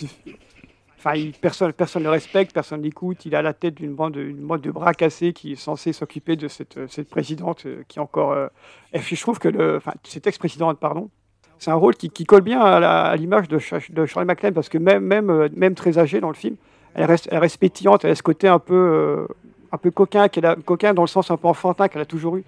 enfin, 0.99 1.13
personne, 1.41 1.71
personne 1.73 2.03
ne 2.03 2.07
le 2.07 2.11
respecte, 2.11 2.53
personne 2.53 2.79
ne 2.79 2.83
l'écoute. 2.83 3.25
Il 3.25 3.35
à 3.35 3.41
la 3.41 3.53
tête 3.53 3.75
d'une 3.75 3.93
bande, 3.93 4.17
bande 4.17 4.61
de 4.61 4.71
bras 4.71 4.93
cassés 4.93 5.33
qui 5.33 5.53
est 5.53 5.55
censée 5.55 5.93
s'occuper 5.93 6.35
de 6.35 6.47
cette, 6.47 6.77
euh, 6.77 6.87
cette 6.87 7.09
présidente 7.09 7.65
euh, 7.65 7.83
qui 7.87 7.99
est 7.99 8.01
encore. 8.01 8.33
euh, 8.33 8.47
je 8.93 9.21
trouve 9.21 9.39
que 9.39 9.47
le, 9.47 9.77
enfin, 9.77 9.93
cette 10.03 10.27
ex-présidente, 10.27 10.79
pardon, 10.79 11.09
c'est 11.57 11.71
un 11.71 11.75
rôle 11.75 11.95
qui, 11.95 12.25
colle 12.25 12.41
bien 12.41 12.61
à, 12.61 13.15
l'image 13.15 13.47
de, 13.47 13.59
Cha- 13.59 13.79
de 13.89 14.05
Charlie 14.05 14.27
MacLaine 14.27 14.53
parce 14.53 14.69
que 14.69 14.77
même, 14.77 15.03
même, 15.03 15.49
même 15.55 15.75
très 15.75 15.97
âgée 15.97 16.21
dans 16.21 16.29
le 16.29 16.35
film, 16.35 16.55
elle 16.93 17.05
reste, 17.05 17.27
elle 17.31 17.39
reste 17.39 17.57
pétillante. 17.57 18.05
Elle 18.05 18.11
a 18.11 18.15
ce 18.15 18.23
côté 18.23 18.47
un 18.47 18.59
peu, 18.59 19.27
un 19.71 19.77
peu 19.77 19.91
coquin, 19.91 20.29
qu'elle 20.29 20.45
a, 20.45 20.55
coquin 20.55 20.93
dans 20.93 21.03
le 21.03 21.07
sens 21.07 21.31
un 21.31 21.37
peu 21.37 21.47
enfantin 21.47 21.87
qu'elle 21.87 22.01
a 22.01 22.05
toujours 22.05 22.37
eu. 22.37 22.43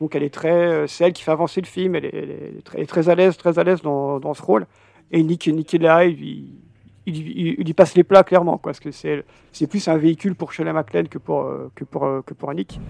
Donc 0.00 0.14
elle 0.14 0.22
est 0.22 0.32
très, 0.32 0.88
c'est 0.88 1.04
elle 1.04 1.12
qui 1.12 1.22
fait 1.22 1.30
avancer 1.30 1.60
le 1.60 1.66
film. 1.66 1.94
Elle 1.94 2.06
est, 2.06 2.86
très, 2.86 3.08
à 3.08 3.14
l'aise, 3.14 3.36
très 3.36 3.58
à 3.58 3.64
l'aise 3.64 3.82
dans, 3.82 4.34
ce 4.34 4.42
rôle. 4.42 4.66
Et 5.10 5.22
Nick, 5.22 5.46
Nick 5.46 5.72
là, 5.74 6.06
il, 6.06 6.46
il, 7.06 7.16
il, 7.16 7.54
il 7.58 7.68
y 7.68 7.74
passe 7.74 7.94
les 7.94 8.04
plats 8.04 8.24
clairement, 8.24 8.58
quoi, 8.58 8.72
parce 8.72 8.80
que 8.80 8.90
c'est, 8.90 9.24
c'est 9.52 9.66
plus 9.66 9.86
un 9.88 9.96
véhicule 9.96 10.34
pour 10.34 10.52
Shirley 10.52 10.72
MacLaine 10.72 11.08
que 11.08 11.18
pour, 11.18 11.42
euh, 11.42 11.70
que 11.74 11.84
pour, 11.84 12.04
euh, 12.04 12.22
que 12.24 12.34
pour 12.34 12.52
Nick, 12.54 12.80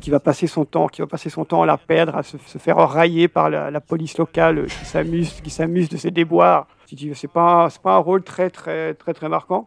qui 0.00 0.10
va 0.10 0.20
passer 0.20 0.46
son 0.46 0.64
temps, 0.64 0.88
qui 0.88 1.00
va 1.00 1.06
passer 1.06 1.30
son 1.30 1.44
temps 1.44 1.62
à 1.62 1.66
la 1.66 1.76
perdre, 1.76 2.16
à 2.16 2.22
se, 2.22 2.38
se 2.38 2.58
faire 2.58 2.76
railler 2.76 3.28
par 3.28 3.50
la, 3.50 3.70
la 3.70 3.80
police 3.80 4.18
locale, 4.18 4.58
euh, 4.58 4.66
qui 4.66 4.84
s'amuse, 4.84 5.40
qui 5.40 5.50
s'amuse 5.50 5.88
de 5.88 5.96
ses 5.96 6.10
déboires. 6.10 6.66
C'est 7.14 7.30
pas, 7.30 7.68
c'est 7.70 7.80
pas 7.80 7.94
un 7.94 7.98
rôle 7.98 8.22
très, 8.22 8.50
très, 8.50 8.94
très, 8.94 9.14
très 9.14 9.28
marquant. 9.28 9.66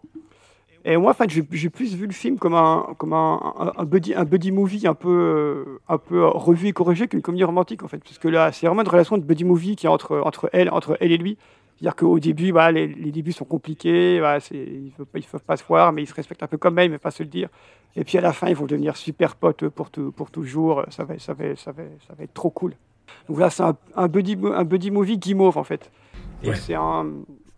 Et 0.87 0.97
moi, 0.97 1.09
enfin, 1.09 1.25
j'ai 1.27 1.43
j'ai 1.51 1.71
plus 1.71 1.95
vu 1.95 2.05
le 2.05 2.13
film 2.13 2.37
comme 2.37 2.53
un, 2.53 2.93
comme 2.99 3.13
un, 3.13 3.39
un, 3.57 3.71
un 3.75 3.85
buddy, 3.85 4.13
un 4.13 4.23
buddy 4.23 4.51
movie 4.51 4.85
un 4.85 4.93
peu, 4.93 5.09
euh, 5.09 5.79
un 5.89 5.97
peu 5.97 6.23
revu 6.23 6.67
et 6.67 6.73
corrigé 6.73 7.07
qu'une 7.07 7.23
comédie 7.23 7.43
romantique, 7.43 7.81
en 7.81 7.87
fait. 7.87 7.97
Parce 7.97 8.19
que 8.19 8.27
là, 8.27 8.51
c'est 8.51 8.67
vraiment 8.67 8.83
une 8.83 8.87
relation 8.87 9.17
de 9.17 9.23
buddy 9.23 9.45
movie 9.45 9.75
qui 9.75 9.87
est 9.87 9.89
entre, 9.89 10.21
entre, 10.23 10.47
elle, 10.53 10.69
entre 10.69 10.95
elle 10.99 11.11
et 11.11 11.17
lui. 11.17 11.39
C'est-à-dire 11.77 11.95
qu'au 11.95 12.19
début, 12.19 12.53
bah, 12.53 12.71
les, 12.71 12.87
les 12.87 13.11
débuts 13.11 13.33
sont 13.33 13.43
compliqués, 13.45 14.19
bah, 14.21 14.37
ils 14.51 14.93
ne 14.97 15.03
peuvent, 15.05 15.43
pas 15.43 15.57
se 15.57 15.63
voir, 15.65 15.91
mais 15.91 16.03
ils 16.03 16.07
se 16.07 16.13
respectent 16.13 16.43
un 16.43 16.47
peu 16.47 16.57
comme 16.57 16.79
elle, 16.79 16.89
mais 16.89 16.97
pas 16.97 17.11
se 17.11 17.21
le 17.21 17.27
dire. 17.29 17.49
Et 17.97 18.03
puis 18.03 18.17
à 18.17 18.21
la 18.21 18.31
fin, 18.33 18.47
ils 18.47 18.55
vont 18.55 18.65
devenir 18.65 18.95
super 18.95 19.35
potes 19.35 19.67
pour, 19.69 19.89
tout- 19.89 20.11
pour 20.13 20.31
toujours. 20.31 20.83
Ça 20.89 21.03
va, 21.03 21.19
ça, 21.19 21.33
va, 21.33 21.55
ça, 21.55 21.71
va, 21.73 21.83
ça 22.07 22.13
va 22.17 22.23
être 22.23 22.33
trop 22.33 22.49
cool. 22.49 22.75
Donc 23.27 23.39
là, 23.39 23.49
c'est 23.49 23.63
un, 23.63 23.75
un, 23.95 24.07
buddy, 24.07 24.37
un 24.53 24.63
buddy 24.63 24.89
movie 24.91 25.17
guimauve, 25.17 25.57
en 25.57 25.63
fait. 25.65 25.91
Et 26.43 26.49
Ouais. 26.49 26.55
c'est 26.55 26.75
un, 26.75 27.07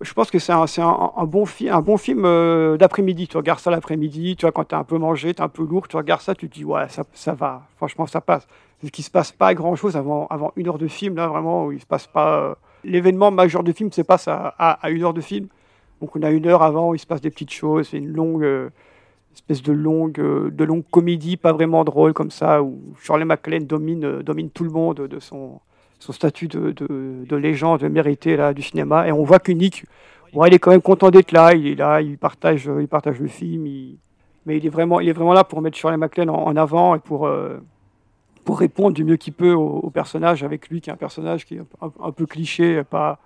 je 0.02 0.14
pense 0.14 0.30
que 0.32 0.40
c'est 0.40 0.52
un, 0.52 0.66
c'est 0.68 0.82
un, 0.82 1.12
un 1.16 1.26
bon, 1.26 1.46
fi- 1.46 1.70
un 1.70 1.82
bon 1.82 1.98
film 1.98 2.24
euh, 2.26 2.76
d'après-midi. 2.78 3.28
Tu 3.28 3.38
regardes 3.38 3.60
ça 3.60 3.70
l'après-midi, 3.72 4.36
tu 4.36 4.46
vois, 4.46 4.52
quand 4.52 4.66
tu 4.66 4.76
as 4.76 4.80
un 4.80 4.84
peu 4.84 4.98
mangé, 4.98 5.34
tu 5.34 5.42
es 5.42 5.44
un 5.46 5.50
peu 5.50 5.64
lourd, 5.64 5.88
tu 5.88 5.96
regardes 5.96 6.22
ça, 6.22 6.34
tu 6.36 6.50
te 6.50 6.54
dis, 6.56 6.66
ouais, 6.66 6.88
ça, 6.90 7.04
ça 7.14 7.34
va, 7.34 7.68
franchement, 7.76 8.08
ça 8.08 8.20
passe. 8.22 8.48
Parce 8.82 8.92
qu'il 8.92 9.04
se 9.04 9.12
passe 9.12 9.32
pas 9.32 9.54
grand-chose 9.54 9.96
avant, 9.96 10.26
avant 10.28 10.52
une 10.56 10.68
heure 10.68 10.78
de 10.80 10.88
film, 10.88 11.16
là, 11.16 11.28
vraiment, 11.28 11.66
où 11.68 11.72
il 11.72 11.80
se 11.80 11.86
passe 11.86 12.08
pas... 12.08 12.40
euh, 12.40 12.56
L'événement 12.84 13.32
majeur 13.32 13.64
du 13.64 13.74
film 13.74 13.92
se 13.92 14.02
passe 14.02 14.28
à, 14.28 14.78
une 14.90 15.04
heure 15.04 15.14
de 15.14 15.22
film. 15.22 15.48
Donc 16.02 16.16
on 16.16 16.22
a 16.22 16.30
une 16.32 16.46
heure 16.48 16.62
avant 16.64 16.94
il 16.94 17.00
se 17.00 17.08
passe 17.08 17.22
des 17.22 17.32
petites 17.32 17.52
choses, 17.52 17.90
c'est 17.90 17.98
une 17.98 18.14
longue... 18.14 18.44
euh, 18.44 18.70
espèce 19.34 19.62
de 19.62 19.72
longue, 19.72 20.20
euh, 20.20 20.50
de 20.50 20.64
longue 20.64 20.84
comédie, 20.90 21.38
pas 21.38 21.54
vraiment 21.54 21.84
drôle 21.84 22.12
comme 22.12 22.32
ça, 22.32 22.64
où 22.64 22.80
Shirley 23.00 23.24
MacLaine 23.24 23.68
domine, 23.68 24.04
euh, 24.04 24.24
domine 24.24 24.50
tout 24.50 24.64
le 24.64 24.72
monde 24.72 25.02
de 25.08 25.20
son, 25.20 25.60
son 26.00 26.12
statut 26.12 26.48
de, 26.48 26.72
de, 26.72 27.24
de 27.24 27.36
légende 27.36 27.84
méritée 27.84 28.36
là, 28.36 28.56
du 28.56 28.64
cinéma. 28.64 29.08
Et 29.08 29.12
on 29.12 29.24
voit 29.24 29.38
que 29.38 29.52
Nick, 29.52 29.86
ouais, 30.34 30.48
il 30.48 30.56
est 30.56 30.60
quand 30.60 30.72
même 30.72 30.82
content 30.82 31.12
d'être 31.12 31.32
là, 31.32 31.54
il 31.54 31.68
est 31.68 31.76
là, 31.76 32.02
il 32.02 32.18
partage, 32.18 32.68
il 32.80 32.88
partage 32.88 33.20
le 33.20 33.28
film, 33.28 33.68
il- 33.68 34.00
mais 34.48 34.58
il 34.58 34.66
est, 34.66 34.70
vraiment, 34.70 35.00
il 35.02 35.08
est 35.08 35.14
vraiment 35.14 35.34
là 35.34 35.44
pour 35.44 35.62
mettre 35.62 35.78
Shirley 35.78 35.98
MacLaine 35.98 36.32
en, 36.32 36.46
en 36.48 36.56
avant 36.56 36.96
et 36.96 37.00
pour, 37.00 37.30
pour 38.48 38.60
répondre 38.60 38.94
du 38.94 39.04
mieux 39.04 39.18
qu'il 39.18 39.34
peut 39.34 39.52
au, 39.52 39.90
personnage, 39.90 40.42
avec 40.42 40.70
lui 40.70 40.80
qui 40.80 40.90
est 40.90 40.94
un 40.94 40.96
personnage 40.96 41.46
qui 41.46 41.56
est 41.56 41.62
un, 41.82 42.12
peu 42.14 42.26
cliché, 42.26 42.82
pas, 42.90 43.20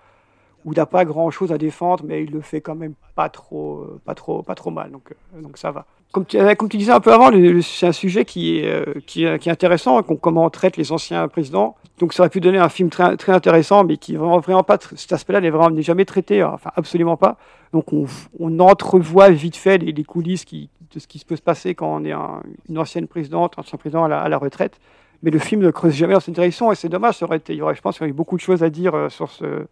où 0.65 0.73
il 0.73 0.77
n'a 0.77 0.87
pas 0.87 1.05
grand 1.05 1.29
chose 1.29 1.51
à 1.51 1.59
défendre, 1.59 2.03
mais 2.07 2.23
il 2.23 2.31
le 2.31 2.41
fait 2.41 2.59
quand 2.59 2.73
même 2.73 2.95
pas 3.13 3.29
trop, 3.29 3.85
pas 4.03 4.15
trop, 4.15 4.41
pas 4.41 4.55
trop 4.55 4.71
mal, 4.71 4.89
donc, 4.89 5.11
euh, 5.11 5.41
donc 5.43 5.59
ça 5.59 5.69
va. 5.69 5.85
Comme 6.11 6.25
tu, 6.25 6.39
euh, 6.39 6.55
comme 6.55 6.69
tu 6.69 6.77
disais 6.77 6.91
un 6.91 6.99
peu 6.99 7.13
avant, 7.13 7.29
c'est 7.61 7.85
un 7.85 7.91
sujet 7.91 8.25
qui 8.25 8.57
est, 8.57 8.65
euh, 8.65 8.95
qui 9.05 9.25
est, 9.25 9.37
qui 9.37 9.49
est 9.49 9.51
intéressant, 9.51 10.01
qu'on- 10.01 10.15
comment 10.15 10.45
on 10.45 10.49
traite 10.49 10.75
les 10.75 10.91
anciens 10.91 11.27
présidents. 11.27 11.75
Donc 11.99 12.13
ça 12.13 12.23
aurait 12.23 12.31
pu 12.31 12.41
donner 12.41 12.57
un 12.57 12.69
film 12.69 12.89
très, 12.89 13.15
très 13.15 13.31
intéressant, 13.31 13.83
mais 13.83 13.97
qui 13.97 14.15
vraiment, 14.15 14.39
vraiment 14.39 14.63
pas, 14.63 14.79
cet 14.95 15.13
aspect-là 15.13 15.39
n'est 15.39 15.51
vraiment 15.51 15.79
jamais 15.83 16.05
traité, 16.05 16.41
hein, 16.41 16.49
enfin 16.55 16.71
absolument 16.75 17.15
pas. 17.15 17.37
Donc 17.73 17.93
on, 17.93 18.59
entrevoit 18.59 19.29
vite 19.29 19.55
fait 19.55 19.77
les, 19.77 20.03
coulisses 20.03 20.45
qui, 20.45 20.69
de 20.91 20.97
ce 20.99 21.05
qui 21.05 21.19
se 21.19 21.25
peut 21.25 21.35
se 21.35 21.43
passer 21.43 21.75
quand 21.75 21.93
on 21.93 22.03
est 22.05 22.11
un- 22.11 22.41
une 22.69 22.79
ancienne 22.79 23.05
présidente, 23.05 23.53
un 23.57 23.61
ancien 23.61 23.77
président 23.77 24.05
à 24.05 24.27
la 24.27 24.37
retraite. 24.39 24.79
Mais 25.23 25.31
le 25.31 25.39
film 25.39 25.61
ne 25.61 25.69
creuse 25.71 25.93
jamais 25.93 26.13
dans 26.13 26.19
cette 26.19 26.33
direction 26.33 26.71
et 26.71 26.75
c'est 26.75 26.89
dommage. 26.89 27.17
Ça 27.17 27.25
aurait 27.25 27.37
été, 27.37 27.53
il 27.53 27.57
y 27.57 27.61
aurait, 27.61 27.75
je 27.75 27.81
pense 27.81 27.97
qu'il 27.97 28.05
y 28.07 28.09
aurait 28.09 28.15
beaucoup 28.17 28.35
de 28.37 28.41
choses 28.41 28.63
à 28.63 28.69
dire 28.69 28.95
euh, 28.95 29.09
sur 29.09 29.29
ce, 29.29 29.65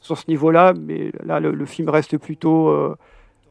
sur 0.00 0.18
ce 0.18 0.24
niveau-là, 0.28 0.74
mais 0.74 1.12
là, 1.24 1.38
le, 1.40 1.52
le 1.52 1.66
film 1.66 1.88
reste 1.88 2.16
plutôt 2.18 2.68
euh, 2.68 2.96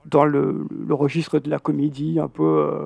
dans 0.05 0.25
le, 0.25 0.65
le 0.87 0.93
registre 0.93 1.39
de 1.39 1.49
la 1.49 1.59
comédie, 1.59 2.19
un 2.19 2.27
peu, 2.27 2.43
euh, 2.43 2.85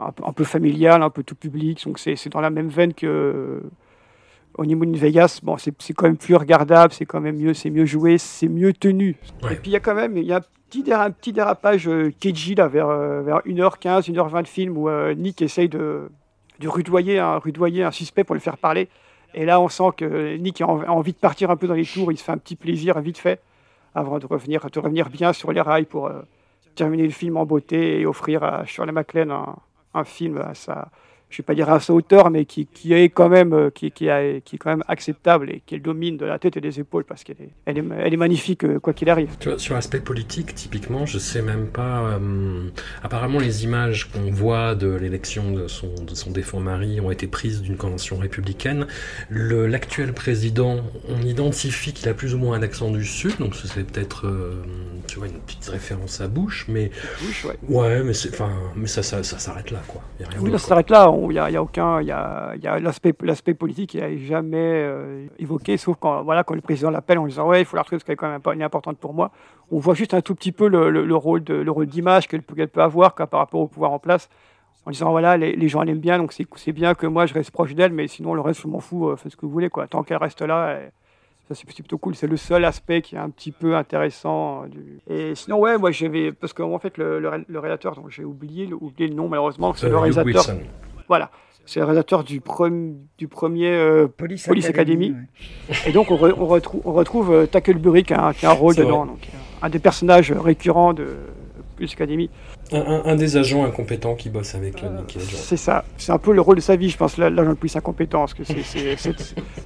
un, 0.00 0.12
peu- 0.12 0.24
un 0.26 0.32
peu 0.32 0.44
familial, 0.44 1.02
un 1.02 1.10
peu 1.10 1.22
tout 1.22 1.34
public. 1.34 1.82
Donc 1.86 1.98
c'est 1.98 2.28
dans 2.28 2.40
la 2.42 2.50
même 2.50 2.68
veine 2.68 2.92
que 2.94 3.62
Honeymoon 4.56 4.88
in 4.92 4.96
Vegas. 4.98 5.40
Bon, 5.42 5.56
c'est 5.56 5.72
quand 5.94 6.06
même 6.06 6.16
plus 6.16 6.34
regardable, 6.34 6.92
c'est 6.92 7.06
quand 7.06 7.20
même 7.20 7.36
mieux, 7.38 7.54
c'est 7.54 7.70
mieux 7.70 7.86
joué, 7.86 8.18
c'est 8.18 8.48
mieux 8.48 8.72
tenu. 8.72 9.16
Et 9.52 9.56
puis 9.56 9.70
il 9.70 9.72
y 9.72 9.76
a 9.76 9.80
quand 9.80 9.94
même, 9.94 10.16
il 10.16 10.24
y 10.24 10.32
a 10.32 10.36
un 10.38 10.40
petit, 10.68 10.82
déra- 10.82 11.04
un 11.06 11.10
petit 11.10 11.32
dérapage 11.32 11.88
euh, 11.88 12.10
KG 12.20 12.54
là, 12.56 12.68
vers, 12.68 12.88
vers 12.88 13.38
1h15, 13.46 14.10
1h20 14.12 14.42
de 14.42 14.48
film 14.48 14.76
où 14.76 14.90
Nick 15.16 15.40
essaye 15.42 15.68
de, 15.68 16.08
de 16.58 16.68
rudoyer, 16.68 17.18
un, 17.18 17.40
un 17.40 17.90
suspect 17.90 18.24
pour 18.24 18.34
le 18.34 18.40
faire 18.40 18.58
parler. 18.58 18.88
Et 19.34 19.44
là, 19.44 19.60
on 19.60 19.68
sent 19.68 19.90
que 19.96 20.36
Nick 20.36 20.60
a 20.60 20.66
envie 20.66 21.12
de 21.12 21.18
partir 21.18 21.50
un 21.50 21.56
peu 21.56 21.66
dans 21.66 21.74
les 21.74 21.84
tours. 21.84 22.10
Il 22.12 22.18
se 22.18 22.24
fait 22.24 22.32
un 22.32 22.38
petit 22.38 22.56
plaisir 22.56 22.98
vite 23.00 23.18
fait 23.18 23.40
avant 23.94 24.18
de 24.18 24.26
revenir, 24.26 24.68
de 24.70 24.80
revenir 24.80 25.10
bien 25.10 25.32
sur 25.32 25.52
les 25.52 25.60
rails 25.60 25.84
pour 25.84 26.06
euh, 26.06 26.22
terminer 26.74 27.04
le 27.04 27.10
film 27.10 27.36
en 27.36 27.44
beauté 27.44 28.00
et 28.00 28.06
offrir 28.06 28.42
à 28.42 28.64
Shirley 28.64 28.92
MacLaine 28.92 29.30
un, 29.30 29.56
un 29.94 30.04
film 30.04 30.38
à 30.38 30.54
sa, 30.54 30.88
je 31.30 31.38
vais 31.38 31.44
pas 31.44 31.54
dire 31.54 31.68
à 31.70 31.78
sa 31.80 31.92
hauteur, 31.92 32.30
mais 32.30 32.44
qui, 32.46 32.66
qui 32.66 32.94
est 32.94 33.08
quand 33.10 33.28
même, 33.28 33.52
euh, 33.52 33.70
qui, 33.70 33.90
qui, 33.90 34.08
a- 34.08 34.40
qui 34.40 34.56
est 34.56 34.58
quand 34.58 34.70
même 34.70 34.84
acceptable 34.88 35.50
et 35.50 35.62
qu'elle 35.66 35.82
domine 35.82 36.16
de 36.16 36.24
la 36.24 36.38
tête 36.38 36.56
et 36.56 36.60
des 36.60 36.80
épaules 36.80 37.04
parce 37.04 37.22
qu'elle 37.24 37.36
est, 37.40 37.50
elle 37.66 37.78
est, 37.78 37.84
elle 38.04 38.14
est 38.14 38.16
magnifique 38.18 38.64
euh, 38.64 38.78
quoi 38.80 38.92
qu'il 38.94 39.10
arrive. 39.10 39.30
Tu 39.38 39.48
vois, 39.48 39.58
sur 39.58 39.74
l'aspect 39.74 40.00
politique, 40.00 40.54
typiquement, 40.54 41.04
je 41.06 41.18
sais 41.18 41.42
même 41.42 41.66
pas. 41.66 42.00
euh, 42.18 42.68
apparemment, 43.02 43.38
les 43.38 43.64
images 43.64 44.10
qu'on 44.10 44.30
voit 44.30 44.74
de 44.74 44.88
l'élection 44.94 45.52
de 45.52 45.68
son, 45.68 45.92
de 45.94 46.14
son 46.14 46.30
défunt 46.30 46.60
mari 46.60 47.00
ont 47.00 47.10
été 47.10 47.26
prises 47.26 47.60
d'une 47.62 47.76
convention 47.76 48.16
républicaine. 48.16 48.86
L'actuel 49.30 50.12
président, 50.12 50.80
on 51.08 51.20
identifie 51.22 51.92
qu'il 51.92 52.08
a 52.08 52.14
plus 52.14 52.34
ou 52.34 52.38
moins 52.38 52.56
un 52.58 52.62
accent 52.62 52.90
du 52.90 53.04
sud, 53.04 53.36
donc 53.38 53.54
ce 53.54 53.68
serait 53.68 53.84
peut-être, 53.84 54.26
euh, 54.26 54.62
tu 55.06 55.18
vois, 55.18 55.28
une 55.28 55.38
petite 55.40 55.66
référence 55.68 56.20
à 56.20 56.28
Bush, 56.28 56.66
mais 56.68 56.90
Bush, 57.20 57.44
ouais. 57.44 57.56
ouais, 57.68 58.02
mais 58.02 58.86
ça, 58.86 59.02
ça, 59.02 59.22
ça 59.22 59.38
s'arrête 59.38 59.70
là, 59.70 59.80
quoi. 59.86 60.02
Y 60.20 60.24
a 60.24 60.28
rien 60.28 60.40
Oui, 60.40 60.50
ça 60.52 60.58
s'arrête 60.58 60.90
là. 60.90 61.10
Il 61.30 61.34
n'y 61.34 61.38
a, 61.38 61.50
y 61.50 61.56
a 61.56 61.62
aucun, 61.62 62.00
il 62.00 62.06
y 62.06 62.12
a, 62.12 62.54
y 62.62 62.66
a 62.66 62.78
l'aspect, 62.78 63.12
l'aspect 63.22 63.54
politique, 63.54 63.94
il 63.94 64.00
n'est 64.00 64.18
jamais 64.18 64.56
euh, 64.58 65.26
évoqué, 65.38 65.76
sauf 65.76 65.96
quand, 66.00 66.22
voilà, 66.22 66.44
quand 66.44 66.54
le 66.54 66.60
président 66.60 66.90
l'appelle 66.90 67.18
en 67.18 67.26
disant 67.26 67.46
ouais, 67.48 67.60
il 67.60 67.64
faut 67.64 67.76
la 67.76 67.82
retrouver 67.82 67.98
parce 67.98 68.04
qu'elle 68.04 68.14
est 68.14 68.38
quand 68.42 68.50
même 68.54 68.62
importante 68.62 68.98
pour 68.98 69.12
moi. 69.14 69.30
On 69.70 69.78
voit 69.78 69.94
juste 69.94 70.14
un 70.14 70.20
tout 70.20 70.34
petit 70.34 70.52
peu 70.52 70.68
le, 70.68 70.90
le- 70.90 71.04
le 71.04 71.14
rôle 71.16 71.42
de, 71.44 71.54
le 71.54 71.70
rôle 71.70 71.86
d'image 71.86 72.28
qu'elle 72.28 72.42
peut, 72.42 72.54
qu'elle 72.54 72.68
peut 72.68 72.82
avoir 72.82 73.14
par 73.14 73.40
rapport 73.40 73.60
au 73.60 73.66
pouvoir 73.66 73.90
en 73.92 73.98
place, 73.98 74.28
en 74.86 74.90
disant 74.90 75.10
voilà, 75.10 75.36
les, 75.36 75.54
les 75.56 75.68
gens 75.68 75.82
l'aiment 75.82 75.98
bien, 75.98 76.18
donc 76.18 76.32
c'est, 76.32 76.46
c'est 76.56 76.72
bien 76.72 76.94
que 76.94 77.06
moi 77.06 77.26
je 77.26 77.34
reste 77.34 77.50
proche 77.50 77.74
d'elle, 77.74 77.92
mais 77.92 78.06
sinon 78.08 78.34
le 78.34 78.40
reste 78.40 78.62
je 78.62 78.68
m'en 78.68 78.80
fous, 78.80 79.08
euh, 79.10 79.16
faites 79.16 79.32
ce 79.32 79.36
que 79.36 79.44
vous 79.46 79.52
voulez 79.52 79.68
quoi. 79.70 79.86
Tant 79.86 80.02
qu'elle 80.02 80.16
reste 80.18 80.40
là. 80.42 80.78
ça, 81.48 81.54
c'est 81.54 81.64
plutôt 81.66 81.96
cool. 81.98 82.14
C'est 82.14 82.26
le 82.26 82.36
seul 82.36 82.64
aspect 82.66 83.00
qui 83.02 83.14
est 83.14 83.18
un 83.18 83.30
petit 83.30 83.52
peu 83.52 83.74
intéressant. 83.74 84.64
euh, 84.64 84.68
du- 84.68 85.00
Et 85.08 85.34
sinon, 85.34 85.58
ouais, 85.60 85.78
moi, 85.78 85.90
j'avais. 85.90 86.30
Parce 86.32 86.52
qu'en 86.52 86.78
fait, 86.78 86.98
le, 86.98 87.18
le, 87.20 87.30
le 87.48 87.58
réalisateur, 87.58 87.94
dont 87.94 88.06
j'ai 88.10 88.22
oublié, 88.24 88.66
le- 88.66 88.76
oublié 88.76 89.08
le 89.08 89.14
nom, 89.14 89.28
malheureusement, 89.28 89.72
c'est 89.74 89.88
le 89.88 89.96
réalisateur. 89.98 90.26
Wilson. 90.46 90.58
Voilà. 91.08 91.30
C'est 91.66 91.80
le 91.80 91.84
réalisateur 91.84 92.24
du, 92.24 92.40
pre- 92.40 92.94
du 93.18 93.28
premier 93.28 93.68
euh, 93.70 94.06
Police 94.06 94.48
Academy. 94.48 95.08
Academy, 95.10 95.14
Et 95.86 95.92
donc, 95.92 96.10
on, 96.10 96.16
re- 96.16 96.34
on 96.38 96.46
retrou- 96.46 96.80
on 96.86 96.92
retrouve 96.94 97.30
euh, 97.32 97.46
Tackleberry 97.46 98.04
qui 98.04 98.14
a, 98.14 98.26
un- 98.28 98.32
qui 98.32 98.46
a 98.46 98.50
un 98.50 98.54
rôle 98.54 98.74
dedans. 98.74 99.04
Donc, 99.04 99.18
euh, 99.26 99.36
un 99.60 99.68
des 99.68 99.78
personnages 99.78 100.32
récurrents 100.32 100.94
de 100.94 101.16
Police 101.76 101.92
Academy. 101.92 102.30
Un, 102.72 102.78
un- 102.80 103.04
un 103.04 103.16
des 103.16 103.36
agents 103.36 103.64
incompétents 103.66 104.14
qui 104.14 104.30
bosse 104.30 104.54
avec 104.54 104.80
le 104.80 104.88
Nicky. 104.88 105.20
C'est 105.20 105.58
ça. 105.58 105.84
C'est 105.98 106.10
un 106.10 106.16
peu 106.18 106.32
le 106.32 106.40
rôle 106.40 106.56
de 106.56 106.60
sa 106.62 106.74
vie, 106.74 106.88
je 106.88 106.96
pense, 106.96 107.18
là- 107.18 107.28
l'agent 107.28 107.50
de 107.50 107.54
police 107.56 107.76
incompétent. 107.76 108.20
Parce 108.20 108.32
que 108.32 108.44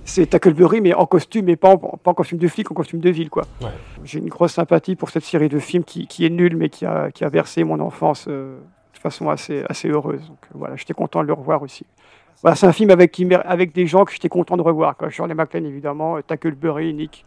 c'est- 0.05 0.27
Tackleberry, 0.27 0.81
mais 0.81 0.95
en 0.95 1.07
costume, 1.07 1.45
mais 1.47 1.57
pas 1.57 1.71
en, 1.71 1.77
pas 1.79 2.11
en 2.11 2.15
costume 2.15 2.39
de 2.39 2.49
flic, 2.49 2.69
en 2.71 2.75
costume 2.75 2.99
de 3.01 3.11
ville. 3.11 3.31
quoi. 3.31 3.45
Ouais. 3.61 3.69
J'ai 4.05 4.19
une 4.19 4.29
grosse 4.29 4.55
sympathie 4.55 4.97
pour 4.97 5.11
cette 5.11 5.25
série 5.25 5.49
de 5.49 5.59
films 5.61 5.85
qui, 5.85 6.07
qui 6.09 6.27
est 6.27 6.31
nulle, 6.31 6.57
mais 6.57 6.69
qui 6.69 6.85
a, 6.85 7.11
qui 7.13 7.25
a 7.25 7.29
versé 7.29 7.63
mon 7.63 7.79
enfance 7.81 8.27
euh, 8.29 8.59
façon 9.03 9.29
assez, 9.29 9.65
assez 9.69 9.89
heureuse. 9.89 10.27
Donc 10.27 10.39
euh, 10.47 10.55
voilà, 10.55 10.77
j'étais 10.77 10.95
content 10.95 11.23
de 11.23 11.27
le 11.27 11.33
revoir 11.35 11.63
aussi. 11.63 11.85
Voilà, 12.41 12.57
c'est 12.57 12.67
un 12.67 12.73
film 12.73 12.91
avec, 12.91 13.21
avec 13.45 13.73
des 13.73 13.87
gens 13.87 14.05
que 14.05 14.13
j'étais 14.13 14.29
content 14.29 14.57
de 14.57 14.63
revoir. 14.63 14.97
Quoi. 14.97 15.11
Shirley 15.11 15.35
MacLaine, 15.35 15.67
évidemment, 15.67 16.17
euh, 16.17 16.23
Tackleberry, 16.23 16.93
Nick. 16.95 17.25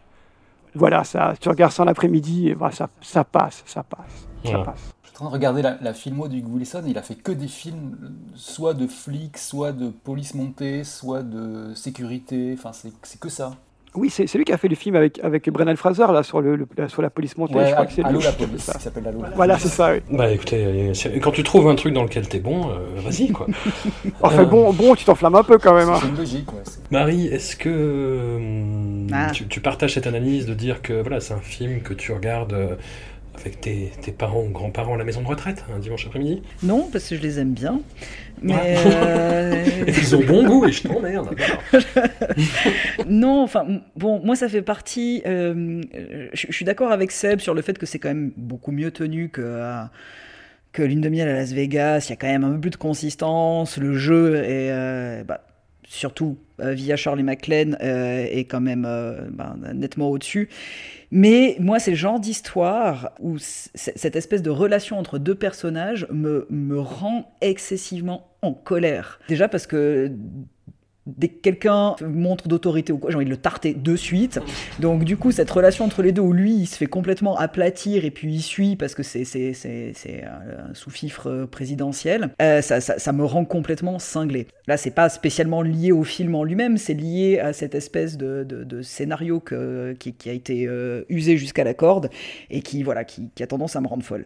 Voilà, 0.74 1.04
ça, 1.06 1.36
tu 1.40 1.48
regardes 1.48 1.72
ça 1.72 1.84
en 1.84 1.88
après-midi, 1.88 2.50
et 2.50 2.54
voilà, 2.54 2.74
ça, 2.74 2.90
ça 3.02 3.24
passe, 3.24 3.64
ça 3.66 3.82
passe, 3.84 4.28
ça 4.44 4.50
Voilà. 4.50 4.66
passe. 4.66 4.94
Je 5.04 5.08
suis 5.08 5.16
en 5.16 5.20
train 5.20 5.26
de 5.28 5.34
regarder 5.34 5.62
la, 5.62 5.78
la 5.80 5.94
filmo 5.94 6.28
du 6.28 6.44
Wilson, 6.44 6.84
il 6.86 6.98
a 6.98 7.02
fait 7.02 7.16
que 7.16 7.32
des 7.32 7.48
films, 7.48 7.96
soit 8.36 8.74
de 8.74 8.86
flics, 8.86 9.38
soit 9.38 9.72
de 9.72 9.88
police 9.90 10.34
montée, 10.34 10.84
soit 10.84 11.24
de 11.24 11.74
sécurité, 11.76 12.54
enfin 12.58 12.74
c'est 12.74 12.92
c'est 13.04 13.20
que 13.22 13.30
ça. 13.30 13.54
Oui, 13.96 14.10
c'est 14.10 14.34
lui 14.36 14.44
qui 14.46 14.52
a 14.54 14.58
fait 14.58 14.68
le 14.68 14.76
film 14.76 14.96
avec, 14.96 15.20
avec 15.24 15.50
Brendan 15.50 15.76
Fraser, 15.78 16.06
là, 16.12 16.22
sur, 16.24 16.42
le, 16.42 16.68
sur 16.88 17.02
la 17.02 17.10
police 17.10 17.38
montée. 17.38 17.56
Ouais, 17.56 17.68
je 17.68 17.72
crois 17.74 17.86
que 17.86 17.94
c'est 17.94 18.04
Allô 18.04 18.20
lui. 18.20 18.26
la 18.26 18.32
police, 18.34 18.62
ça. 18.64 18.74
qui 18.74 18.82
s'appelle 18.84 19.16
Voilà, 19.36 19.58
c'est 19.58 19.70
ça, 19.70 19.94
oui. 19.94 20.00
Bah 20.12 20.30
écoutez, 20.32 20.66
euh, 20.66 21.20
quand 21.22 21.32
tu 21.32 21.44
trouves 21.44 21.68
un 21.70 21.76
truc 21.76 21.94
dans 21.94 22.04
lequel 22.04 22.28
t'es 22.28 22.40
bon, 22.40 22.70
euh, 22.70 23.00
vas-y 23.02 23.30
quoi. 23.32 23.48
Enfin, 24.22 24.44
Euh, 24.44 24.46
bon, 24.46 24.74
bon, 24.74 24.96
tu 24.96 25.06
t'enflammes 25.06 25.36
un 25.36 25.44
peu 25.44 25.58
quand 25.58 25.74
même. 25.76 25.90
hein. 25.90 25.98
C'est 26.02 26.08
une 26.08 26.18
logique, 26.18 26.52
ouais. 26.54 26.62
Marie, 26.92 27.28
est-ce 27.28 27.56
que 27.56 27.70
euh, 27.70 29.08
Ah. 29.14 29.30
tu, 29.32 29.48
tu 29.48 29.60
partages 29.62 29.94
cette 29.94 30.08
analyse 30.08 30.46
de 30.46 30.54
dire 30.54 30.82
que 30.82 31.02
voilà, 31.02 31.20
c'est 31.20 31.34
un 31.34 31.40
film 31.40 31.82
que 31.82 31.94
tu 31.94 32.12
regardes 32.12 32.54
euh, 32.54 32.76
avec 33.40 33.62
tes, 33.62 33.92
tes 34.02 34.12
parents 34.12 34.44
ou 34.44 34.50
grands-parents 34.50 34.96
à 34.96 34.98
la 34.98 35.04
maison 35.04 35.22
de 35.22 35.28
retraite 35.28 35.64
un 35.74 35.80
dimanche 35.80 36.06
après-midi 36.08 36.42
Non, 36.64 36.90
parce 36.92 37.10
que 37.10 37.16
je 37.16 37.22
les 37.22 37.40
aime 37.40 37.54
bien. 37.54 37.82
Mais 38.42 38.54
Ah. 38.78 38.88
euh, 38.88 39.66
Ils 39.88 40.16
ont 40.16 40.24
bon 40.24 40.46
goût 40.46 40.66
et 40.66 40.72
je 40.72 40.84
t'emmerde. 40.84 41.30
non, 43.08 43.42
enfin, 43.44 43.66
bon, 43.96 44.20
moi 44.24 44.36
ça 44.36 44.50
fait 44.50 44.62
partie. 44.62 45.22
euh, 45.26 45.82
je 46.34 46.46
je 46.50 46.54
suis 46.54 46.66
d'accord 46.66 46.92
avec 46.92 47.12
Seb 47.12 47.40
sur 47.40 47.54
le 47.54 47.62
fait 47.62 47.78
que 47.78 47.86
c'est 47.86 48.00
quand 48.00 48.10
même 48.10 48.32
beaucoup 48.38 48.72
mieux 48.72 48.92
tenu 48.92 49.30
que. 49.30 49.42
euh, 49.44 49.82
que 50.74 50.84
Lune 50.84 51.00
de 51.00 51.08
miel 51.08 51.30
à 51.30 51.34
Las 51.34 51.54
Vegas, 51.54 52.06
il 52.08 52.10
y 52.10 52.14
a 52.14 52.16
quand 52.18 52.28
même 52.28 52.44
un 52.44 52.52
peu 52.52 52.60
plus 52.60 52.70
de 52.72 52.76
consistance, 52.76 53.78
le 53.78 53.94
jeu 53.98 54.36
est 54.44 55.24
bah, 55.24 55.40
surtout 55.88 56.38
via 56.60 56.98
Charlie 56.98 57.24
euh, 57.82 58.26
est 58.30 58.44
quand 58.44 58.60
même 58.60 58.86
bah, 59.32 59.56
nettement 59.74 60.10
au-dessus. 60.10 60.50
Mais 61.18 61.56
moi, 61.62 61.80
c'est 61.80 61.92
le 61.92 61.98
genre 61.98 62.20
d'histoire 62.20 63.14
où 63.22 63.38
cette 63.40 64.18
espèce 64.18 64.42
de 64.42 64.50
relation 64.50 65.00
entre 65.00 65.18
deux 65.18 65.34
personnages 65.34 66.08
me, 66.12 66.46
me 66.50 66.78
rend 66.78 67.38
excessivement 67.40 68.36
en 68.42 68.54
colère. 68.54 69.22
Déjà 69.30 69.48
parce 69.48 69.66
que 69.66 70.12
dès 71.06 71.28
que 71.30 71.42
quelqu'un 71.42 71.96
montre 72.02 72.48
d'autorité 72.48 72.92
ou 72.92 72.98
quoi, 72.98 73.12
j'ai 73.12 73.18
envie 73.18 73.26
de 73.26 73.30
le 73.30 73.38
tarter 73.38 73.74
de 73.74 73.96
suite. 73.96 74.40
Donc 74.80 75.04
du 75.04 75.18
coup, 75.18 75.32
cette 75.32 75.52
relation 75.52 75.86
entre 75.86 76.02
les 76.02 76.12
deux 76.12 76.22
où 76.22 76.34
lui, 76.34 76.54
il 76.54 76.66
se 76.66 76.78
fait 76.78 76.88
complètement 76.88 77.38
aplatir 77.38 78.06
et 78.06 78.12
puis 78.12 78.34
il 78.34 78.42
suit 78.42 78.76
parce 78.76 78.96
que 78.96 79.04
c'est 79.04 79.24
un 80.26 80.74
sous-fifre 80.74 81.48
présidentiel, 81.50 82.30
euh, 82.42 82.62
ça, 82.62 82.82
ça 82.82 83.00
ça 83.06 83.14
me 83.14 83.24
rend 83.24 83.46
complètement 83.46 84.00
cinglé. 84.00 84.48
Là, 84.68 84.78
c'est 84.78 84.90
pas 84.90 85.10
spécialement 85.10 85.62
lié 85.62 85.92
au 85.92 86.04
film 86.04 86.34
en 86.34 86.44
lui-même, 86.44 86.78
c'est 86.78 86.96
lié 86.96 87.40
à 87.40 87.54
cette 87.54 87.76
espèce 87.76 88.18
de, 88.18 88.82
scénario 88.82 89.40
qui, 89.40 90.30
a 90.30 90.34
été 90.34 90.66
euh, 90.68 91.04
usé 91.10 91.38
jusqu'à 91.38 91.64
la 91.64 91.76
corde 91.76 92.10
et 92.50 92.62
qui 92.62 92.82
voilà 92.82 93.04
qui 93.04 93.30
a 93.40 93.48
tendance 93.48 93.76
à 93.76 93.82
me 93.82 93.88
rendre 93.88 94.04
folle. 94.04 94.26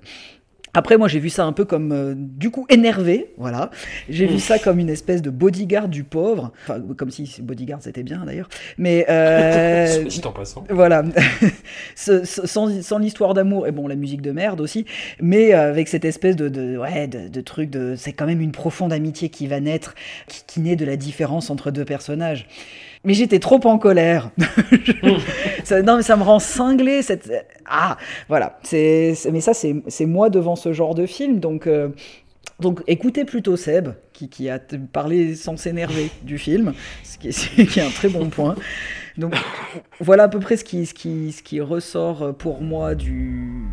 Après, 0.73 0.97
moi, 0.97 1.07
j'ai 1.07 1.19
vu 1.19 1.29
ça 1.29 1.45
un 1.45 1.51
peu 1.51 1.65
comme, 1.65 1.91
euh, 1.91 2.13
du 2.15 2.51
coup, 2.51 2.65
énervé, 2.69 3.33
voilà. 3.37 3.71
J'ai 4.07 4.27
vu 4.27 4.39
ça 4.39 4.59
comme 4.59 4.77
une 4.79 4.89
espèce 4.89 5.21
de 5.21 5.29
bodyguard 5.29 5.87
du 5.87 6.03
pauvre. 6.03 6.51
Enfin, 6.63 6.79
comme 6.95 7.09
si 7.09 7.41
bodyguard, 7.41 7.79
c'était 7.81 8.03
bien, 8.03 8.23
d'ailleurs. 8.25 8.49
Mais... 8.77 9.05
Euh, 9.09 10.05
en 10.25 10.31
passant. 10.31 10.63
Voilà. 10.69 11.03
Ce- 11.95 12.23
ce- 12.23 12.45
sans 12.45 12.81
sans 12.81 12.97
l'histoire 12.99 13.33
d'amour, 13.33 13.67
et 13.67 13.71
bon, 13.71 13.87
la 13.87 13.95
musique 13.95 14.21
de 14.21 14.31
merde 14.31 14.61
aussi, 14.61 14.85
mais 15.21 15.53
euh, 15.53 15.69
avec 15.69 15.87
cette 15.87 16.05
espèce 16.05 16.35
de, 16.35 16.49
de, 16.49 16.77
ouais, 16.77 17.07
de, 17.07 17.27
de 17.27 17.41
truc 17.41 17.69
de... 17.69 17.95
C'est 17.97 18.13
quand 18.13 18.25
même 18.27 18.41
une 18.41 18.51
profonde 18.51 18.93
amitié 18.93 19.29
qui 19.29 19.47
va 19.47 19.59
naître, 19.59 19.95
qui, 20.27 20.43
qui 20.47 20.59
naît 20.61 20.75
de 20.75 20.85
la 20.85 20.95
différence 20.97 21.49
entre 21.49 21.71
deux 21.71 21.85
personnages. 21.85 22.47
Mais 23.03 23.13
j'étais 23.13 23.39
trop 23.39 23.59
en 23.65 23.77
colère. 23.77 24.31
ça, 25.63 25.81
non, 25.81 25.97
mais 25.97 26.03
ça 26.03 26.17
me 26.17 26.23
rend 26.23 26.39
cinglé. 26.39 27.01
Cette... 27.01 27.31
Ah, 27.65 27.97
voilà. 28.27 28.59
C'est, 28.63 29.13
mais 29.31 29.41
ça, 29.41 29.53
c'est, 29.53 30.05
moi 30.05 30.29
devant 30.29 30.55
ce 30.55 30.73
genre 30.73 30.95
de 30.95 31.05
film. 31.05 31.39
Donc, 31.39 31.67
euh, 31.67 31.89
donc 32.59 32.81
écoutez 32.87 33.23
plutôt 33.23 33.55
Seb, 33.55 33.89
qui, 34.11 34.29
qui 34.29 34.49
a 34.49 34.59
parlé 34.91 35.35
sans 35.35 35.55
s'énerver 35.55 36.09
du 36.23 36.37
film, 36.37 36.73
ce 37.03 37.17
qui, 37.17 37.29
est, 37.29 37.31
ce 37.31 37.61
qui 37.61 37.79
est 37.79 37.83
un 37.83 37.89
très 37.89 38.09
bon 38.09 38.29
point. 38.29 38.55
Donc 39.17 39.33
voilà 39.99 40.23
à 40.23 40.27
peu 40.27 40.39
près 40.39 40.57
ce 40.57 40.63
qui, 40.63 40.85
ce 40.85 40.93
qui, 40.93 41.31
ce 41.31 41.41
qui 41.41 41.61
ressort 41.61 42.35
pour 42.37 42.61
moi 42.61 42.95
du, 42.95 43.65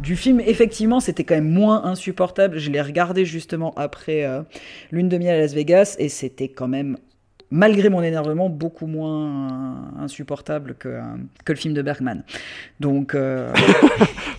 du 0.00 0.16
film. 0.16 0.40
Effectivement, 0.40 1.00
c'était 1.00 1.24
quand 1.24 1.34
même 1.34 1.50
moins 1.50 1.84
insupportable. 1.84 2.58
Je 2.58 2.70
l'ai 2.70 2.80
regardé 2.80 3.24
justement 3.24 3.72
après 3.76 4.24
euh, 4.24 4.42
Lune 4.90 5.08
de 5.08 5.18
miel 5.18 5.36
à 5.36 5.40
Las 5.40 5.54
Vegas 5.54 5.96
et 5.98 6.08
c'était 6.08 6.48
quand 6.48 6.68
même, 6.68 6.96
malgré 7.56 7.88
mon 7.88 8.02
énervement, 8.02 8.48
beaucoup 8.48 8.86
moins 8.86 9.90
insupportable 10.00 10.74
que, 10.78 10.88
euh, 10.88 11.00
que 11.44 11.52
le 11.52 11.58
film 11.58 11.74
de 11.74 11.82
Bergman. 11.82 12.22
Donc, 12.80 13.14
euh, 13.14 13.52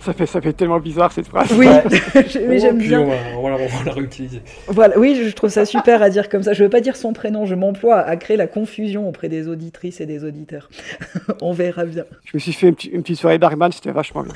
Ça 0.00 0.12
fait, 0.14 0.26
ça 0.26 0.40
fait 0.40 0.52
tellement 0.54 0.78
bizarre 0.80 1.12
cette 1.12 1.26
phrase. 1.26 1.52
oui, 1.52 1.66
mais 2.48 2.58
j'aime 2.58 2.76
Oh, 2.76 2.78
puis 2.78 2.88
bien. 2.88 3.00
On 3.00 3.08
va, 3.08 3.14
on 3.36 3.42
va 3.42 3.50
la- 3.50 3.56
on 3.56 3.66
va 3.66 3.84
la 3.84 3.92
réutiliser. 3.92 4.40
Voilà, 4.68 4.98
oui, 4.98 5.20
je 5.22 5.34
trouve 5.34 5.50
ça 5.50 5.66
super 5.66 6.00
à 6.00 6.08
dire 6.08 6.28
comme 6.30 6.42
ça. 6.42 6.54
Je 6.54 6.62
veux 6.62 6.70
pas 6.70 6.80
dire 6.80 6.96
son 6.96 7.12
prénom, 7.12 7.44
je 7.44 7.54
m'emploie 7.54 7.98
à 7.98 8.16
créer 8.16 8.36
la 8.38 8.46
confusion 8.46 9.06
auprès 9.08 9.28
des 9.28 9.48
auditrices 9.48 10.00
et 10.00 10.06
des 10.06 10.24
auditeurs. 10.24 10.70
On 11.42 11.52
verra 11.52 11.84
bien. 11.84 12.04
Je 12.24 12.30
me 12.34 12.38
suis 12.38 12.52
fait 12.52 12.68
une, 12.68 12.74
petite- 12.74 12.92
une 12.92 13.02
petite 13.02 13.18
soirée 13.18 13.38
Bergman, 13.38 13.70
c'était 13.72 13.90
vachement 13.90 14.22
bien. 14.22 14.32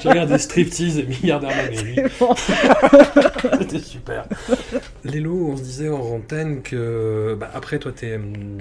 J'ai 0.00 0.08
regardé 0.08 0.38
Striptease 0.38 0.98
et 0.98 1.04
Milliardaire 1.04 1.50
bon. 2.18 2.34
C'était 3.60 3.78
super. 3.78 4.24
Lélo, 5.04 5.50
on 5.52 5.56
se 5.56 5.62
disait 5.62 5.88
en 5.88 6.00
antenne 6.00 6.60
que, 6.62 7.36
bah, 7.38 7.48
après, 7.54 7.78
toi, 7.78 7.92
t'es 7.92 8.16
hum, 8.16 8.58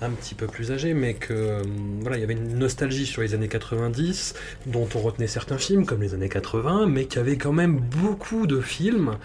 un, 0.00 0.06
un 0.06 0.10
petit 0.10 0.34
peu 0.34 0.46
plus 0.48 0.72
âgé, 0.72 0.92
mais 0.92 1.14
que, 1.14 1.62
hum, 1.62 2.00
voilà, 2.00 2.16
il 2.16 2.20
y 2.20 2.24
avait 2.24 2.34
une 2.34 2.58
nostalgie 2.58 3.06
sur 3.06 3.22
les 3.22 3.34
années 3.34 3.48
90, 3.48 4.34
dont 4.66 4.88
on 4.94 4.98
retenait 4.98 5.26
certains 5.28 5.58
films, 5.58 5.86
comme 5.86 6.00
les 6.02 6.14
années 6.14 6.28
80, 6.28 6.86
mais 6.86 7.04
qu'il 7.06 7.18
y 7.18 7.20
avait 7.20 7.36
quand 7.38 7.52
même 7.52 7.78
beaucoup 7.78 8.46
de 8.46 8.60
films. 8.60 9.18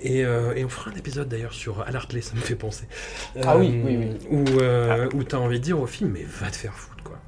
Et, 0.00 0.24
euh, 0.24 0.54
et 0.54 0.64
on 0.64 0.68
fera 0.68 0.90
un 0.90 0.94
épisode 0.94 1.28
d'ailleurs 1.28 1.52
sur 1.52 1.82
Alartley, 1.82 2.22
ça 2.22 2.34
me 2.34 2.40
fait 2.40 2.56
penser. 2.56 2.86
Ah 3.42 3.58
oui, 3.58 3.74
Euh, 3.74 3.82
oui, 3.84 3.96
oui. 3.98 4.18
Où, 4.30 4.60
euh, 4.60 5.08
où 5.14 5.24
t'as 5.24 5.38
envie 5.38 5.58
de 5.60 5.64
dire 5.64 5.80
au 5.80 5.86
film, 5.86 6.10
mais 6.12 6.24
va 6.24 6.50
te 6.50 6.56
faire 6.56 6.74
foutre, 6.74 7.02
quoi. 7.04 7.18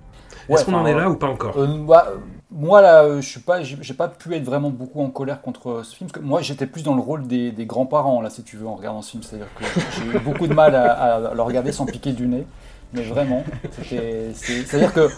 Ouais, 0.49 0.55
Est-ce 0.55 0.65
qu'on 0.65 0.75
en 0.75 0.87
est 0.87 0.95
là 0.95 1.11
ou 1.11 1.17
pas 1.17 1.29
encore? 1.29 1.59
Euh, 1.59 1.67
bah, 1.87 2.15
moi 2.53 2.81
là, 2.83 3.05
euh, 3.05 3.21
je 3.21 3.29
suis 3.29 3.41
pas, 3.41 3.63
j'ai 3.63 3.95
pas 3.95 4.09
pu 4.09 4.35
être 4.35 4.45
vraiment 4.45 4.71
beaucoup 4.71 5.01
en 5.01 5.09
colère 5.11 5.41
contre 5.41 5.71
euh, 5.71 5.83
ce 5.85 5.95
film. 5.97 6.11
Parce 6.11 6.23
que 6.23 6.27
moi, 6.29 6.41
j'étais 6.43 6.67
plus 6.67 6.83
dans 6.83 6.95
le 6.95 7.01
rôle 7.01 7.27
des, 7.27 7.53
des 7.53 7.67
grands-parents 7.67 8.21
là, 8.21 8.31
si 8.31 8.43
tu 8.43 8.57
veux, 8.57 8.67
en 8.67 8.75
regardant 8.75 9.03
ce 9.03 9.13
film. 9.13 9.23
C'est-à-dire 9.23 9.49
que 9.55 9.65
j'ai 9.97 10.19
eu 10.19 10.21
beaucoup 10.21 10.47
de 10.47 10.55
mal 10.55 10.75
à, 10.75 11.17
à 11.31 11.35
le 11.35 11.43
regarder 11.43 11.73
sans 11.73 11.87
piquer 11.87 12.13
du 12.13 12.27
nez. 12.27 12.47
Mais 12.93 13.03
vraiment, 13.03 13.45
c'est-à-dire 13.85 14.93
que 14.93 15.09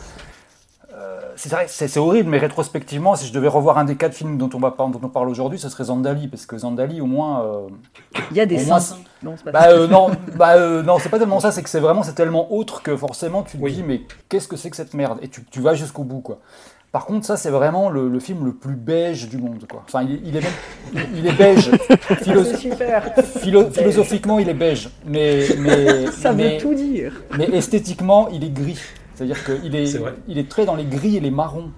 euh, 0.93 1.21
c'est 1.37 1.49
vrai, 1.49 1.65
c'est 1.69 1.89
c'est 1.89 1.99
horrible, 1.99 2.29
mais 2.29 2.37
rétrospectivement, 2.37 3.17
si 3.17 3.27
je 3.27 3.33
devais 3.33 3.49
revoir 3.49 3.79
un 3.79 3.85
des 3.85 3.97
quatre 3.97 4.13
films 4.13 4.37
dont 4.37 4.51
on, 4.53 4.59
va, 4.59 4.75
dont 4.77 5.01
on 5.03 5.09
parle 5.09 5.31
aujourd'hui, 5.31 5.59
ce 5.59 5.71
serait 5.71 5.85
Zandali, 5.85 6.29
parce 6.29 6.45
que 6.45 6.59
Zandali, 6.59 7.01
au 7.01 7.07
moins, 7.07 7.43
euh, 7.47 7.69
Il 8.31 8.37
y 8.37 8.41
a 8.41 8.47
des 8.47 8.59
seins. 8.59 8.79
Non, 9.23 9.35
c'est 9.39 9.45
pas 9.45 9.53
bah, 9.53 9.63
ça. 9.63 9.71
euh, 9.71 9.87
non, 9.87 10.11
bah, 10.37 10.57
euh, 10.57 10.83
non, 10.83 10.99
c'est 10.99 11.09
pas 11.09 11.19
tellement 11.19 11.41
ça, 11.41 11.51
c'est 11.51 11.63
que 11.63 11.71
c'est 11.71 11.81
vraiment 11.81 12.03
c'est 12.03 12.13
tellement 12.13 12.53
autre 12.53 12.83
que 12.83 12.95
forcément 12.95 13.43
tu 13.43 13.57
te 13.57 13.69
dis 13.71 13.83
mais 13.83 14.03
qu'est-ce 14.29 14.49
que 14.49 14.57
c'est 14.57 14.69
que 14.69 14.77
cette 14.77 14.93
merde? 14.93 15.19
Et 15.23 15.29
tu, 15.29 15.43
tu 15.45 15.61
vas 15.63 15.75
jusqu'au 15.75 16.05
bout 16.05 16.21
quoi. 16.21 16.41
Par 16.93 17.07
contre, 17.07 17.25
ça 17.27 17.39
c'est 17.39 17.49
vraiment 17.51 17.89
le, 17.89 18.09
le 18.09 18.21
film 18.21 18.45
le 18.45 18.53
plus 18.53 18.77
beige 18.77 19.29
du 19.31 19.39
monde 19.39 19.65
quoi. 19.69 19.83
Enfin, 19.87 20.03
il, 20.03 20.13
est- 20.17 20.21
il 20.25 20.37
est 20.37 20.41
même 20.43 21.05
il 21.17 21.27
est 21.27 21.33
beige. 21.33 21.71
Philo- 22.23 22.45
C'est 22.45 22.57
super. 22.59 23.15
philo- 23.39 23.71
philosophiquement, 23.71 24.39
il 24.39 24.49
est 24.51 24.55
beige, 24.55 24.91
mais 25.07 25.47
mais 25.59 26.07
Ça 26.09 26.33
mais, 26.33 26.57
veut 26.57 26.61
tout 26.61 26.75
dire. 26.75 27.15
mais 27.39 27.49
esthétiquement, 27.51 28.29
il 28.29 28.45
est 28.45 28.51
gris. 28.53 28.79
C'est-à-dire 29.15 29.43
qu'il 29.45 29.75
est, 29.75 29.97
il 30.29 30.37
est 30.39 30.49
très 30.51 30.65
dans 30.67 30.75
les 30.75 30.85
gris 30.85 31.17
et 31.17 31.21
les 31.21 31.31
marrons. 31.31 31.71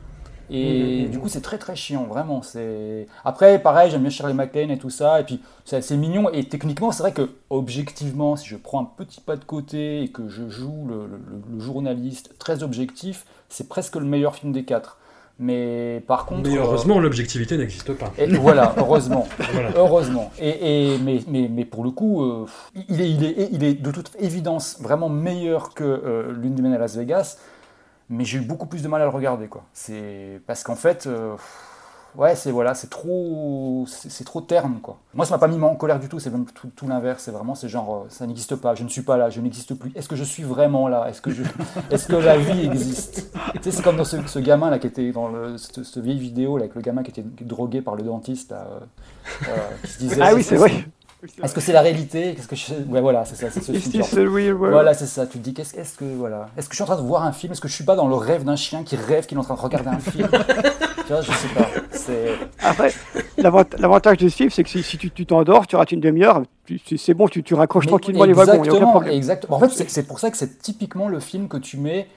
Et 0.51 0.99
Mhm, 0.99 1.05
mhm. 1.05 1.11
du 1.11 1.19
coup, 1.21 1.29
c'est 1.29 1.41
très 1.41 1.57
très 1.59 1.75
chiant, 1.75 2.05
vraiment. 2.05 2.43
C'est 2.43 3.07
Après, 3.25 3.59
pareil, 3.59 3.91
j'aime 3.91 4.03
bien 4.03 4.11
Shirley 4.11 4.35
MacLaine 4.35 4.71
et 4.71 4.79
tout 4.79 4.91
ça. 4.91 5.21
Et 5.21 5.25
puis, 5.25 5.41
c'est 5.65 5.77
assez 5.77 5.97
mignon. 5.97 6.29
Et 6.33 6.45
techniquement, 6.45 6.93
c'est 6.93 7.03
vrai 7.03 7.13
que, 7.13 7.31
objectivement, 7.51 8.37
si 8.37 8.47
je 8.49 8.57
prends 8.57 8.81
un 8.83 8.85
petit 8.85 9.21
pas 9.23 9.37
de 9.37 9.45
côté 9.45 10.03
et 10.03 10.09
que 10.09 10.29
je 10.29 10.49
joue 10.51 10.87
le, 10.87 11.07
le- 11.07 11.21
le 11.55 11.61
journaliste 11.61 12.35
très 12.39 12.63
objectif, 12.63 13.25
c'est 13.49 13.69
presque 13.69 13.97
le 13.97 14.05
meilleur 14.05 14.35
film 14.37 14.53
des 14.53 14.65
quatre. 14.65 14.99
Mais 15.41 16.03
par 16.07 16.27
contre. 16.27 16.49
Mais 16.49 16.57
heureusement, 16.57 17.01
l'objectivité 17.01 17.57
n'existe 17.57 17.93
pas. 17.95 18.13
Et 18.19 18.27
voilà, 18.29 18.73
heureusement. 18.77 19.27
Voilà. 19.53 19.71
Heureusement. 19.77 20.31
Et, 20.39 20.95
et- 20.95 20.99
mais, 20.99 21.21
mais, 21.27 21.49
mais 21.51 21.65
pour 21.65 21.83
le 21.85 21.91
coup, 21.91 22.23
euh, 22.23 22.47
il, 22.89 23.01
est, 23.01 23.11
il, 23.11 23.25
est, 23.25 23.49
il 23.53 23.65
est 23.65 23.75
de 23.75 23.91
toute 23.91 24.13
évidence 24.21 24.79
vraiment 24.81 25.09
meilleur 25.09 25.75
que 25.75 25.83
euh, 25.85 26.33
Lune 26.33 26.55
du 26.55 26.63
Maine 26.63 26.75
à 26.75 26.79
Las 26.79 26.97
Vegas. 26.97 27.39
Mais 28.11 28.25
j'ai 28.25 28.39
eu 28.39 28.43
beaucoup 28.43 28.67
plus 28.67 28.83
de 28.83 28.89
mal 28.89 29.01
à 29.01 29.05
le 29.05 29.11
regarder. 29.11 29.47
quoi. 29.49 29.65
C'est 29.73 30.41
Parce 30.47 30.63
qu'en 30.63 30.77
fait. 30.77 31.07
euh, 31.07 31.35
Ouais, 32.17 32.37
c'est 32.37 32.53
voilà, 32.53 32.75
c'est 32.75 32.91
trop, 32.91 33.85
c'est 33.89 34.25
trop 34.25 34.41
terne 34.41 34.79
quoi. 34.81 34.99
Moi, 35.15 35.27
ça 35.27 35.35
m'a 35.35 35.39
pas 35.39 35.49
mis 35.49 35.61
en 35.63 35.75
colère 35.75 35.99
du 35.99 36.09
tout. 36.09 36.21
C'est 36.21 36.31
même 36.31 36.45
tout, 36.47 36.69
tout 36.75 36.87
l'inverse. 36.87 37.25
C'est 37.25 37.33
vraiment, 37.33 37.55
c'est 37.55 37.69
genre, 37.69 38.05
euh, 38.05 38.07
ça 38.09 38.27
n'existe 38.27 38.55
pas. 38.57 38.75
Je 38.75 38.85
ne 38.85 38.89
suis 38.89 39.03
pas 39.03 39.17
là. 39.17 39.31
Je 39.31 39.41
n'existe 39.41 39.75
plus. 39.75 39.91
Est-ce 39.97 40.09
que 40.09 40.15
je 40.15 40.23
suis 40.25 40.45
vraiment 40.45 40.87
là? 40.87 41.07
Est-ce 41.09 41.21
que 41.21 41.31
je, 41.33 41.43
est-ce 41.91 42.07
que 42.07 42.17
la 42.17 42.39
vie 42.39 42.67
existe? 42.67 43.33
Tu 43.55 43.63
sais, 43.63 43.71
c'est 43.73 43.83
comme 43.83 43.97
dans 43.97 44.05
ce, 44.05 44.17
ce 44.27 44.39
gamin 44.39 44.71
là 44.71 44.79
qui 44.79 44.87
était 44.87 45.11
dans 45.11 45.29
le, 45.29 45.57
cette, 45.59 45.83
cette 45.83 46.03
vieille 46.03 46.19
vidéo 46.19 46.57
là, 46.57 46.65
avec 46.65 46.77
le 46.77 46.83
gamin 46.83 47.03
qui 47.03 47.11
était 47.11 47.25
drogué 47.41 47.83
par 47.83 47.97
le 47.97 48.05
dentiste 48.05 48.53
là, 48.53 48.67
euh, 48.71 49.49
euh, 49.49 49.57
qui 49.85 49.91
se 49.91 49.99
disait. 49.99 50.23
Ah 50.23 50.35
oui, 50.35 50.43
c'est 50.45 50.57
vrai. 50.57 50.87
Est-ce 51.43 51.55
que 51.55 51.61
c'est 51.61 51.73
la 51.73 51.81
réalité? 51.81 52.35
Qu'est-ce 52.35 52.49
que 52.49 52.57
je... 52.57 52.73
Ouais, 52.91 53.01
voilà, 53.01 53.25
c'est 53.25 53.35
ça. 53.37 53.51
C'est 53.51 53.63
ce 53.63 53.73
film, 53.73 54.03
Voilà, 54.73 54.95
c'est 54.95 55.07
ça. 55.07 55.27
Tu 55.27 55.39
te 55.39 55.45
dis, 55.45 55.55
qu'est-ce 55.55 55.77
est-ce 55.77 55.97
que 55.97 56.05
voilà, 56.05 56.49
est-ce 56.57 56.69
que 56.69 56.73
je 56.75 56.77
suis 56.77 56.83
en 56.83 56.87
train 56.87 57.01
de 57.01 57.07
voir 57.07 57.25
un 57.25 57.33
film? 57.33 57.53
Est-ce 57.53 57.61
que 57.61 57.69
je 57.69 57.75
suis 57.75 57.85
pas 57.85 57.97
dans 57.97 58.09
le 58.09 58.15
rêve 58.15 58.45
d'un 58.45 58.57
chien 58.57 58.83
qui 58.85 58.97
rêve 58.97 59.27
qu'il 59.27 59.37
est 59.37 59.41
en 59.41 59.45
train 59.45 59.55
de 59.55 59.61
regarder 59.61 59.89
un 59.89 59.99
film? 59.99 60.29
Tu 61.07 61.13
vois, 61.13 61.21
je 61.21 61.31
sais 61.33 61.49
pas. 61.55 61.69
Après, 62.63 62.91
l'avant- 63.37 63.63
l'avantage 63.79 64.17
de 64.17 64.29
ce 64.31 64.37
film, 64.37 64.49
c'est 64.49 64.63
que 64.65 64.71
si, 64.71 64.83
si 64.83 64.97
tu 64.97 65.27
t'endors, 65.27 65.67
tu 65.67 65.77
rates 65.77 65.93
une 65.93 66.01
demi-heure, 66.01 66.43
c'est 66.97 67.13
bon, 67.13 67.29
tu, 67.29 67.43
tu 67.43 67.53
raccroches 67.55 67.85
Mais- 67.85 67.91
tranquillement 67.91 68.25
les 68.25 68.33
wagons, 68.33 69.03
exactement. 69.03 69.57
En 69.57 69.61
fait, 69.61 69.87
c'est- 69.89 70.07
pour 70.07 70.19
ça 70.19 70.31
que 70.31 70.37
c'est 70.39 70.59
typiquement 70.61 71.09
le 71.09 71.21
film 71.21 71.49
que 71.49 71.59
tu 71.59 71.77
mets 71.77 72.09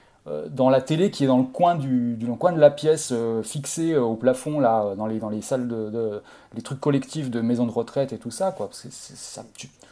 dans 0.50 0.70
la 0.70 0.80
télé 0.80 1.10
qui 1.10 1.24
est 1.24 1.26
dans 1.26 1.38
le 1.38 1.44
coin, 1.44 1.74
du, 1.74 2.14
du- 2.16 2.26
dans 2.26 2.32
le 2.32 2.38
coin 2.38 2.52
de 2.52 2.60
la 2.60 2.70
pièce, 2.70 3.10
euh, 3.12 3.42
fixé 3.42 3.92
euh, 3.92 4.02
au 4.02 4.14
plafond, 4.14 4.60
là, 4.60 4.82
euh, 4.84 4.94
dans 4.94 5.06
les, 5.06 5.18
dans 5.18 5.28
les 5.30 5.42
salles 5.42 5.68
de, 5.68 5.90
de- 5.90 6.22
les 6.54 6.62
trucs 6.62 6.80
collectifs 6.80 7.30
de 7.30 7.40
maisons 7.40 7.66
de 7.66 7.70
retraite 7.72 8.12
et 8.12 8.18
tout 8.18 8.30
ça, 8.30 8.52
quoi. 8.52 8.66
Parce 8.68 8.82
que 8.82 8.88
c'est- 8.90 9.16
ça, 9.16 9.44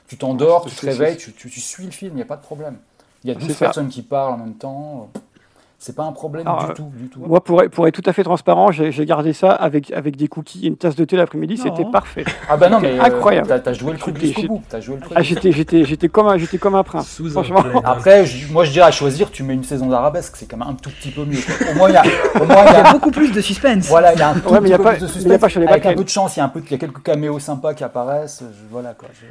tu 0.07 0.16
t'endors, 0.16 0.64
tu 0.66 0.74
te 0.76 0.87
réveilles, 0.87 1.16
tu, 1.16 1.32
tu- 1.32 1.51
tu 1.51 1.61
suis 1.61 1.84
le 1.84 1.91
film, 1.91 2.12
il 2.12 2.16
n'y 2.16 2.22
a 2.22 2.26
pas 2.26 2.37
de 2.37 2.43
problème. 2.43 2.76
Il 3.24 3.28
y 3.28 3.30
a 3.32 3.34
12 3.34 3.49
C'est 3.49 3.55
ça. 3.55 3.64
personnes 3.66 3.89
qui 3.89 4.03
parlent 4.03 4.34
en 4.34 4.39
même 4.39 4.55
temps. 4.55 5.11
euh, 5.16 5.18
C'est 5.79 5.95
pas 5.95 6.05
un 6.05 6.12
problème 6.12 6.47
Alors, 6.49 6.64
du 6.64 6.70
euh, 6.70 6.74
tout, 6.74 6.91
du 6.97 7.09
tout. 7.09 7.20
Moi, 7.20 7.45
pour 7.45 7.62
être, 7.62 7.70
pour 7.70 7.87
être 7.87 7.95
tout 8.01 8.09
à 8.09 8.14
fait 8.14 8.22
transparent, 8.24 8.72
j'ai 8.72 9.05
gardé 9.07 9.35
ça 9.35 9.51
avec, 9.53 9.93
avec 9.93 10.16
des 10.16 10.27
cookies 10.27 10.64
et 10.64 10.68
une 10.68 10.77
tasse 10.79 10.97
de 10.97 11.05
thé 11.05 11.16
l'après-midi, 11.16 11.59
c'était 11.59 11.85
parfait. 11.85 12.24
Ah 12.49 12.57
bah 12.57 12.70
non, 12.70 12.81
mais 12.81 12.99
euh, 12.99 13.03
incroyable. 13.03 13.47
t'as- 13.47 13.61
t'as 13.61 13.72
joué 13.74 13.93
le 13.93 13.99
truc 13.99 14.18
jusqu'au 14.18 14.41
j'étais- 14.41 14.49
bout, 14.49 14.62
t'as 14.68 14.81
joué 14.81 14.95
le 14.97 15.03
truc 15.03 15.12
Ah, 15.14 15.22
j'étais, 15.22 15.53
j'étais, 15.53 15.85
j'étais 15.85 16.09
comme 16.09 16.29
un, 16.29 16.39
j'étais 16.39 16.57
comme 16.57 16.74
un 16.77 16.83
prince. 16.83 17.20
Franchement. 17.31 17.62
Après, 17.85 18.24
moi 18.51 18.64
je 18.64 18.70
dirais 18.72 18.87
à 18.87 18.91
choisir, 18.91 19.31
tu 19.31 19.43
mets 19.43 19.53
une 19.55 19.64
saison 19.64 19.87
d'arabesque, 19.89 20.35
c'est 20.37 20.47
quand 20.47 20.57
même 20.57 20.68
un 20.68 20.74
tout 20.74 20.91
petit 20.91 21.11
peu 21.11 21.24
mieux. 21.27 21.39
quoi. 21.47 21.70
Au 21.72 21.74
moins, 21.77 21.89
il 21.91 21.95
y 21.95 21.97
a, 21.99 22.03
au 22.41 22.47
moins, 22.47 22.64
il 22.64 22.68
y 22.68 22.70
Il 22.70 22.72
y 22.72 22.77
a 22.77 22.89
a 22.89 22.93
beaucoup 22.95 23.11
plus 23.11 23.31
de 23.33 23.41
suspense. 23.43 23.87
Voilà, 23.89 24.14
il 24.14 24.18
y 24.18 24.22
a 24.22 24.31
un 24.31 24.35
tout 24.35 24.49
Ouais, 24.49 24.61
petit 24.61 24.72
peu 24.72 24.83
pas- 24.83 24.91
plus 24.95 25.01
de 25.03 25.07
mais 25.07 25.11
il 25.12 25.29
y 25.29 25.33
a 25.35 25.39
suspense. 25.39 25.68
Avec 25.68 25.87
un 25.87 25.95
peu 25.95 26.05
de 26.05 26.09
chance, 26.09 26.37
il 26.37 26.39
y 26.39 26.43
a 26.43 26.45
un 26.47 26.49
peu, 26.49 26.62
il 26.64 26.70
y 26.70 26.74
a 26.74 26.79
quelques 26.79 27.03
caméos 27.03 27.39
sympas 27.39 27.74
qui 27.74 27.85
apparaissent. 27.85 28.43
je- 28.43 28.66
voilà 28.70 28.95
quoi. 28.95 29.09
je- 29.12 29.27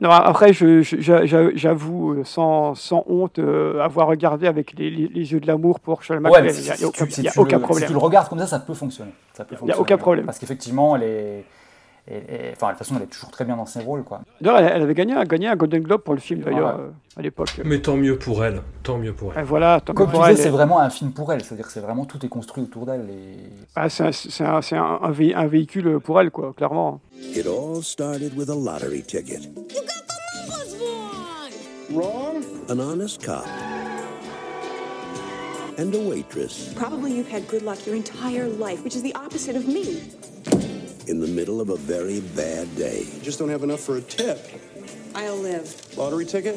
Non, 0.00 0.08
après, 0.10 0.52
j'avoue, 0.54 2.12
euh, 2.14 2.24
sans, 2.24 2.74
sans 2.74 3.04
honte, 3.06 3.38
euh, 3.38 3.80
avoir 3.80 4.06
regardé 4.06 4.46
avec 4.46 4.72
les, 4.78 4.88
les- 4.90 5.08
les 5.08 5.32
yeux 5.32 5.40
de 5.40 5.46
l'amour 5.46 5.78
pour 5.80 6.02
Charles 6.02 6.26
Ouais, 6.26 6.30
Il 6.38 6.62
n'y 6.62 6.70
a, 6.70 6.74
si 6.76 6.84
aucun, 6.86 7.04
tu- 7.04 7.10
si 7.12 7.20
il 7.20 7.24
y 7.24 7.28
a 7.28 7.32
tu 7.32 7.38
aucun 7.38 7.56
le- 7.58 7.62
problème. 7.62 7.82
Si 7.82 7.86
tu 7.88 7.92
le 7.92 7.98
regardes 7.98 8.28
comme 8.28 8.38
ça, 8.38 8.46
ça 8.46 8.60
peut 8.60 8.72
fonctionner. 8.72 9.10
Ça 9.34 9.44
peut 9.44 9.56
Il 9.62 9.68
y 9.68 9.72
a 9.72 9.78
aucun 9.78 9.98
problème. 9.98 10.24
Parce 10.24 10.38
qu'effectivement, 10.38 10.96
elle 10.96 11.02
est, 11.02 11.44
enfin, 12.52 12.66
de 12.68 12.72
toute 12.72 12.78
façon, 12.78 12.94
elle 12.96 13.02
est 13.02 13.06
toujours 13.06 13.30
très 13.30 13.44
bien 13.44 13.56
dans 13.56 13.66
ses 13.66 13.80
rôles, 13.80 14.02
quoi. 14.04 14.20
D'ailleurs, 14.40 14.60
elle, 14.60 14.72
elle 14.76 14.82
avait 14.82 14.94
gagné, 14.94 15.14
un- 15.14 15.24
gagné 15.24 15.48
un 15.48 15.56
Golden 15.56 15.82
Globe 15.82 16.02
pour 16.02 16.14
le 16.14 16.20
film, 16.20 16.40
d'ailleurs, 16.40 16.76
Ouais. 16.78 16.82
euh, 16.84 17.18
à 17.18 17.22
l'époque. 17.22 17.60
Mais 17.64 17.80
tant 17.80 17.96
mieux 17.96 18.18
pour 18.18 18.44
elle, 18.44 18.62
tant 18.82 18.98
mieux 18.98 19.12
pour 19.12 19.32
elle. 19.34 19.40
Et 19.40 19.44
voilà, 19.44 19.80
tant 19.80 19.92
Comme 19.94 20.06
mieux 20.06 20.12
tu 20.12 20.18
pour 20.18 20.26
disais, 20.28 20.38
elle. 20.38 20.44
c'est 20.44 20.50
vraiment 20.50 20.80
un 20.80 20.90
film 20.90 21.12
pour 21.12 21.32
elle. 21.32 21.42
C'est-à-dire, 21.44 21.66
que 21.66 21.72
c'est 21.72 21.80
vraiment 21.80 22.04
tout 22.04 22.24
est 22.24 22.28
construit 22.28 22.64
autour 22.64 22.86
d'elle. 22.86 23.06
Et... 23.10 23.36
Ah, 23.76 23.88
c'est 23.88 24.04
un, 24.04 24.12
c'est 24.12 24.44
un- 24.44 24.62
c'est 24.62 24.76
un- 24.76 24.98
un 25.02 25.10
vé- 25.12 25.34
un 25.34 25.46
véhicule 25.46 26.00
pour 26.00 26.20
elle, 26.20 26.30
quoi, 26.30 26.52
clairement. 26.56 27.00
It 27.34 27.46
all 27.46 27.82
started 27.82 28.36
with 28.36 28.50
a 28.50 28.54
lottery 28.54 29.02
ticket. 29.02 29.40
Wrong? 31.92 32.42
An 32.68 32.78
honest 32.80 33.24
cop. 33.24 33.44
And 35.78 35.94
a 35.94 35.98
waitress 36.10 36.74
Probably 36.74 37.12
you've 37.16 37.32
had 37.32 37.42
good 37.50 37.62
luck 37.62 37.78
your 37.86 37.96
entire 37.96 38.46
life, 38.48 38.84
which 38.84 38.94
is 38.94 39.02
the 39.02 39.14
opposite 39.16 39.56
of 39.56 39.66
me. 39.66 40.02
In 41.06 41.20
the 41.20 41.26
middle 41.26 41.60
of 41.60 41.70
a 41.70 41.76
very 41.76 42.20
bad 42.20 42.74
day. 42.76 43.06
Just 43.22 43.38
don't 43.38 43.48
have 43.48 43.62
enough 43.62 43.80
for 43.80 43.96
a 43.96 44.00
tip. 44.00 44.38
I'll 45.14 45.36
live. 45.36 45.96
Lottery 45.96 46.24
ticket? 46.24 46.56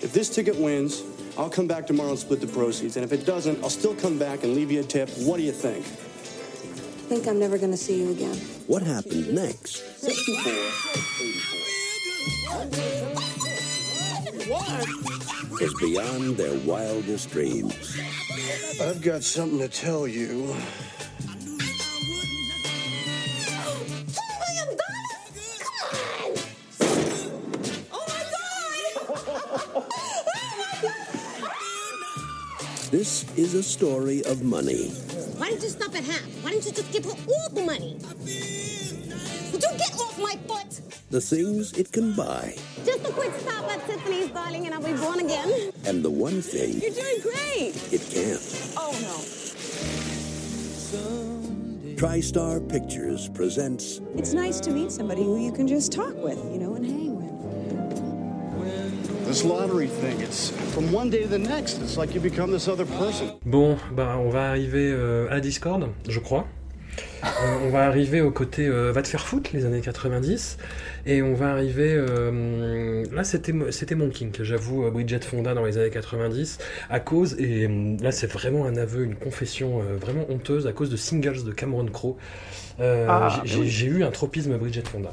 If 0.00 0.12
this 0.12 0.28
ticket 0.28 0.56
wins, 0.56 1.02
I'll 1.38 1.50
come 1.50 1.66
back 1.66 1.86
tomorrow 1.86 2.10
and 2.10 2.18
split 2.18 2.40
the 2.40 2.46
proceeds. 2.46 2.96
And 2.96 3.04
if 3.04 3.12
it 3.12 3.24
doesn't, 3.24 3.62
I'll 3.62 3.70
still 3.70 3.94
come 3.94 4.18
back 4.18 4.42
and 4.44 4.54
leave 4.54 4.70
you 4.70 4.80
a 4.80 4.84
tip. 4.84 5.08
What 5.18 5.36
do 5.36 5.42
you 5.42 5.52
think? 5.52 5.84
I 5.84 7.14
Think 7.14 7.28
I'm 7.28 7.38
never 7.38 7.58
gonna 7.58 7.76
see 7.76 8.00
you 8.00 8.10
again. 8.10 8.36
What 8.66 8.82
happened 8.82 9.32
next 9.34 10.00
64. 10.00 10.52
was 15.60 15.74
beyond 15.74 16.36
their 16.36 16.58
wildest 16.60 17.30
dreams. 17.30 18.00
I've 18.80 19.00
got 19.02 19.22
something 19.22 19.58
to 19.58 19.68
tell 19.68 20.08
you. 20.08 20.56
This 32.92 33.24
is 33.38 33.54
a 33.54 33.62
story 33.62 34.22
of 34.24 34.42
money. 34.42 34.90
Why 35.40 35.48
don't 35.50 35.62
you 35.62 35.70
stop 35.70 35.94
at 35.96 36.04
half? 36.04 36.20
Why 36.44 36.50
don't 36.50 36.64
you 36.64 36.72
just 36.72 36.92
give 36.92 37.04
her 37.06 37.10
all 37.10 37.48
the 37.50 37.62
money? 37.64 37.96
Would 39.52 39.62
you 39.62 39.70
get 39.78 39.92
off 39.94 40.18
my 40.20 40.36
foot? 40.46 40.80
The 41.10 41.20
things 41.20 41.72
it 41.72 41.90
can 41.90 42.12
buy, 42.14 42.54
Just 42.84 43.00
a 43.08 43.12
quick 43.12 43.32
stop 43.40 43.64
at 43.70 43.86
Tiffany's, 43.86 44.28
darling, 44.28 44.66
and 44.66 44.74
I'll 44.74 44.82
be 44.82 44.92
born 44.92 45.20
again. 45.20 45.72
and 45.86 46.04
the 46.04 46.10
one 46.10 46.42
thing 46.42 46.80
You're 46.80 46.90
doing 46.92 47.20
great. 47.22 47.72
it 47.92 48.02
can't. 48.12 48.72
Oh 48.76 48.92
no. 49.00 49.16
TriStar 51.96 52.60
Pictures 52.68 53.28
presents 53.28 54.00
It's 54.16 54.32
nice 54.34 54.60
to 54.60 54.70
meet 54.70 54.90
somebody 54.92 55.22
who 55.22 55.38
you 55.38 55.52
can 55.52 55.66
just 55.68 55.92
talk 55.92 56.14
with, 56.16 56.36
you 56.52 56.58
know, 56.58 56.74
and 56.74 56.84
hang 56.84 57.01
Bon, 63.46 63.76
bah 63.94 64.16
on 64.18 64.28
va 64.28 64.48
arriver 64.50 64.90
euh, 64.92 65.28
à 65.30 65.40
Discord, 65.40 65.88
je 66.08 66.18
crois. 66.20 66.46
Euh, 67.24 67.28
on 67.64 67.70
va 67.70 67.84
arriver 67.86 68.20
au 68.20 68.30
côté 68.32 68.66
euh, 68.66 68.90
va 68.92 69.00
te 69.00 69.08
faire 69.08 69.24
foutre 69.26 69.50
les 69.54 69.64
années 69.64 69.80
90 69.80 70.58
et 71.06 71.22
on 71.22 71.34
va 71.34 71.50
arriver 71.52 71.96
là 73.12 73.22
c'était 73.24 73.52
mo- 73.52 73.70
c'était 73.70 73.94
mon 73.94 74.10
kink 74.10 74.42
j'avoue 74.42 74.90
Bridget 74.90 75.20
Fonda 75.20 75.54
dans 75.54 75.64
les 75.64 75.78
années 75.78 75.90
90 75.90 76.58
à 76.90 77.00
cause 77.00 77.34
et 77.38 77.68
là 78.02 78.10
c'est 78.12 78.26
vraiment 78.30 78.66
un 78.66 78.76
aveu 78.76 79.04
une 79.04 79.14
confession 79.14 79.80
vraiment 80.00 80.26
honteuse 80.30 80.66
à 80.66 80.72
cause 80.72 80.90
de 80.90 80.96
Singles 80.96 81.44
de 81.44 81.52
Cameron 81.52 81.86
Crowe 81.86 82.16
Euh, 82.80 83.06
Ah, 83.08 83.42
j'ai- 83.44 83.58
oui. 83.58 83.84
eu 83.98 84.02
un 84.04 84.10
tropisme 84.10 84.56
Bridget 84.56 84.82
Fonda 84.90 85.10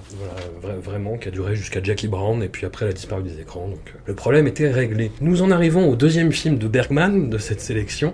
voilà 0.62 0.76
vra- 0.78 0.80
vraiment 0.80 1.18
qui 1.18 1.28
a 1.28 1.32
duré 1.32 1.56
jusqu'à 1.56 1.84
Jackie 1.84 2.08
Brown 2.08 2.42
et 2.42 2.48
puis 2.48 2.66
après 2.66 2.86
elle 2.86 2.92
a 2.92 2.94
disparu 2.94 3.22
des 3.22 3.40
écrans 3.42 3.68
donc 3.68 3.80
euh, 3.88 4.00
le 4.06 4.14
problème 4.16 4.48
était 4.48 4.72
réglé 4.72 5.12
nous 5.20 5.42
en 5.42 5.52
arrivons 5.52 5.90
au 5.90 5.96
deuxième 5.98 6.32
film 6.32 6.58
de 6.58 6.68
Bergman 6.70 7.30
de 7.30 7.38
cette 7.38 7.60
sélection 7.60 8.14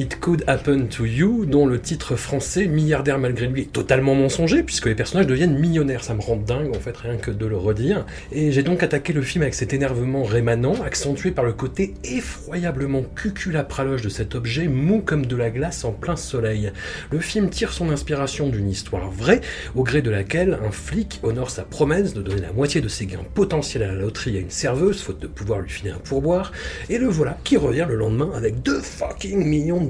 It 0.00 0.18
Could 0.18 0.44
Happen 0.46 0.86
to 0.86 1.04
You, 1.04 1.44
dont 1.44 1.66
le 1.66 1.78
titre 1.78 2.16
français, 2.16 2.66
milliardaire 2.66 3.18
malgré 3.18 3.46
lui, 3.46 3.60
est 3.60 3.70
totalement 3.70 4.14
mensonger, 4.14 4.62
puisque 4.62 4.86
les 4.86 4.94
personnages 4.94 5.26
deviennent 5.26 5.58
millionnaires. 5.58 6.04
Ça 6.04 6.14
me 6.14 6.22
rend 6.22 6.36
dingue, 6.36 6.74
en 6.74 6.80
fait, 6.80 6.96
rien 6.96 7.18
que 7.18 7.30
de 7.30 7.44
le 7.44 7.58
redire. 7.58 8.06
Et 8.32 8.50
j'ai 8.50 8.62
donc 8.62 8.82
attaqué 8.82 9.12
le 9.12 9.20
film 9.20 9.42
avec 9.42 9.52
cet 9.52 9.74
énervement 9.74 10.22
rémanent, 10.22 10.72
accentué 10.82 11.32
par 11.32 11.44
le 11.44 11.52
côté 11.52 11.92
effroyablement 12.02 13.02
cuculapraloche 13.14 14.00
de 14.00 14.08
cet 14.08 14.34
objet, 14.34 14.68
mou 14.68 15.02
comme 15.04 15.26
de 15.26 15.36
la 15.36 15.50
glace 15.50 15.84
en 15.84 15.92
plein 15.92 16.16
soleil. 16.16 16.72
Le 17.10 17.18
film 17.18 17.50
tire 17.50 17.74
son 17.74 17.90
inspiration 17.90 18.48
d'une 18.48 18.70
histoire 18.70 19.10
vraie, 19.10 19.42
au 19.74 19.82
gré 19.82 20.00
de 20.00 20.10
laquelle 20.10 20.58
un 20.66 20.70
flic 20.70 21.20
honore 21.22 21.50
sa 21.50 21.64
promesse 21.64 22.14
de 22.14 22.22
donner 22.22 22.40
la 22.40 22.54
moitié 22.54 22.80
de 22.80 22.88
ses 22.88 23.04
gains 23.04 23.26
potentiels 23.34 23.82
à 23.82 23.88
la 23.88 24.00
loterie 24.00 24.38
à 24.38 24.40
une 24.40 24.48
serveuse, 24.48 25.02
faute 25.02 25.20
de 25.20 25.26
pouvoir 25.26 25.60
lui 25.60 25.68
filer 25.68 25.90
un 25.90 25.98
pourboire, 25.98 26.52
et 26.88 26.96
le 26.96 27.06
voilà 27.06 27.36
qui 27.44 27.58
revient 27.58 27.84
le 27.86 27.96
lendemain 27.96 28.30
avec 28.34 28.62
2 28.62 28.80
fucking 28.80 29.44
millions 29.44 29.84
de 29.84 29.89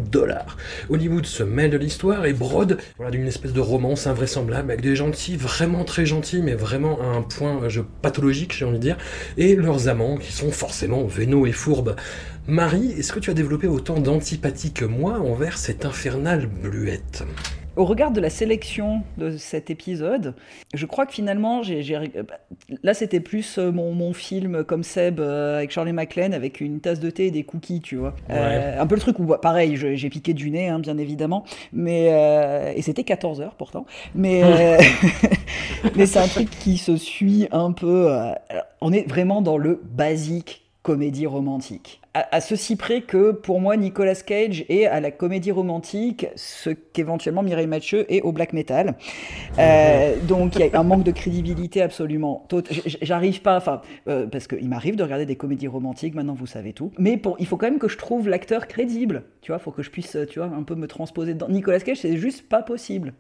Hollywood 0.88 1.26
se 1.26 1.42
mêle 1.42 1.70
de 1.70 1.76
l'histoire 1.76 2.26
et 2.26 2.32
brode 2.32 2.78
voilà, 2.96 3.11
d'une 3.11 3.26
espèce 3.26 3.53
de 3.53 3.61
romance 3.61 4.07
invraisemblable 4.07 4.70
avec 4.70 4.82
des 4.82 4.96
gentils 4.96 5.36
vraiment 5.36 5.84
très 5.84 6.07
gentils, 6.07 6.42
mais 6.42 6.55
vraiment 6.55 7.01
à 7.01 7.16
un 7.16 7.22
point 7.22 7.62
euh, 7.62 7.82
pathologique, 8.03 8.55
j'ai 8.57 8.64
envie 8.64 8.78
de 8.78 8.82
dire, 8.82 8.96
et 9.36 9.55
leurs 9.57 9.88
amants 9.88 10.16
qui 10.16 10.32
sont 10.32 10.51
forcément 10.51 11.05
vénaux 11.05 11.46
et 11.46 11.53
fourbes. 11.53 11.96
Marie, 12.46 12.92
est-ce 12.92 13.12
que 13.12 13.20
tu 13.20 13.30
as 13.30 13.34
développé 13.34 13.66
autant 13.66 14.01
d'antipathie 14.01 14.72
que 14.72 14.84
moi 14.84 15.20
envers 15.20 15.59
cette 15.59 15.84
infernale 15.84 16.46
bluette? 16.46 17.24
Au 17.81 17.87
regard 17.87 18.11
de 18.11 18.20
la 18.20 18.28
sélection 18.28 19.01
de 19.16 19.39
cet 19.39 19.70
épisode, 19.70 20.35
je 20.74 20.85
crois 20.85 21.07
que 21.07 21.14
finalement, 21.14 21.62
j'ai, 21.62 21.83
j'ai- 21.83 21.99
là 22.83 22.93
c'était 22.93 23.20
plus 23.20 23.57
euh, 23.57 23.72
mon, 23.72 23.95
mon 23.95 24.12
film 24.12 24.64
comme 24.64 24.83
Seb 24.83 25.18
euh, 25.18 25.57
avec 25.57 25.70
Charlie 25.70 25.95
MacLaine 25.95 26.35
avec 26.35 26.61
une 26.61 26.81
tasse 26.81 27.01
de 27.01 27.09
thé 27.09 27.28
et 27.28 27.31
des 27.31 27.43
cookies, 27.43 27.81
tu 27.81 27.97
vois. 27.97 28.14
Euh, 28.28 28.78
un 28.78 28.87
peu 28.87 28.97
le 28.97 29.01
truc 29.01 29.18
où, 29.18 29.24
bah, 29.24 29.39
pareil, 29.41 29.76
je- 29.76 29.95
j'ai 29.95 30.11
piqué 30.11 30.35
du 30.35 30.51
nez, 30.51 30.68
hein, 30.68 30.78
bien 30.78 30.99
évidemment, 30.99 31.43
mais 31.72 32.09
euh, 32.12 32.70
et 32.76 32.83
c'était 32.83 33.03
14 33.05 33.41
heures 33.41 33.55
pourtant, 33.55 33.87
mais 34.14 34.43
mais 35.97 36.05
c'est 36.05 36.18
un 36.18 36.28
truc 36.28 36.51
qui 36.51 36.76
se 36.76 36.99
suit 36.99 37.49
un 37.51 37.72
peu. 37.72 38.11
on 38.83 38.93
est 38.93 39.09
vraiment 39.09 39.41
dans 39.41 39.57
le 39.57 39.81
basique 39.83 40.69
comédie 40.83 41.26
romantique. 41.26 42.01
À, 42.14 42.37
à 42.37 42.41
ceci 42.41 42.76
près 42.76 43.03
que 43.03 43.33
pour 43.33 43.61
moi 43.61 43.76
Nicolas 43.76 44.14
Cage 44.14 44.64
est 44.68 44.87
à 44.87 45.01
la 45.01 45.11
comédie 45.11 45.53
romantique 45.53 46.26
ce 46.35 46.70
qu'éventuellement 46.70 47.43
Mireille 47.43 47.66
Mathieu 47.66 48.11
est 48.12 48.22
au 48.22 48.33
black 48.33 48.53
metal. 48.53 48.97
Euh, 49.59 50.16
donc 50.28 50.57
il 50.57 50.66
y 50.66 50.74
a 50.74 50.81
un 50.81 50.83
manque 50.83 51.05
de 51.05 51.12
crédibilité 51.12 51.83
absolument. 51.83 52.47
J'arrive 53.03 53.43
pas, 53.43 53.57
enfin 53.57 53.83
euh, 54.09 54.26
parce 54.26 54.47
qu'il 54.47 54.68
m'arrive 54.68 54.97
de 54.97 55.03
regarder 55.03 55.26
des 55.26 55.37
comédies 55.37 55.68
romantiques. 55.68 56.14
Maintenant 56.14 56.35
vous 56.35 56.47
savez 56.47 56.72
tout. 56.72 56.93
Mais 56.99 57.16
pour, 57.16 57.37
il 57.39 57.47
faut 57.47 57.57
quand 57.57 57.66
même 57.66 57.78
que 57.78 57.89
je 57.89 57.99
trouve 57.99 58.28
l'acteur 58.28 58.66
crédible. 58.66 59.24
Tu 59.43 59.53
vois, 59.53 59.59
faut 59.59 59.70
que 59.70 59.83
je 59.83 59.91
puisse, 59.91 60.16
tu 60.28 60.39
vois, 60.39 60.49
un 60.49 60.62
peu 60.62 60.74
me 60.74 60.87
transposer. 60.87 61.35
Dans 61.35 61.49
Nicolas 61.49 61.81
Cage, 61.81 61.99
c'est 61.99 62.16
juste 62.16 62.49
pas 62.49 62.62
possible. 62.62 63.14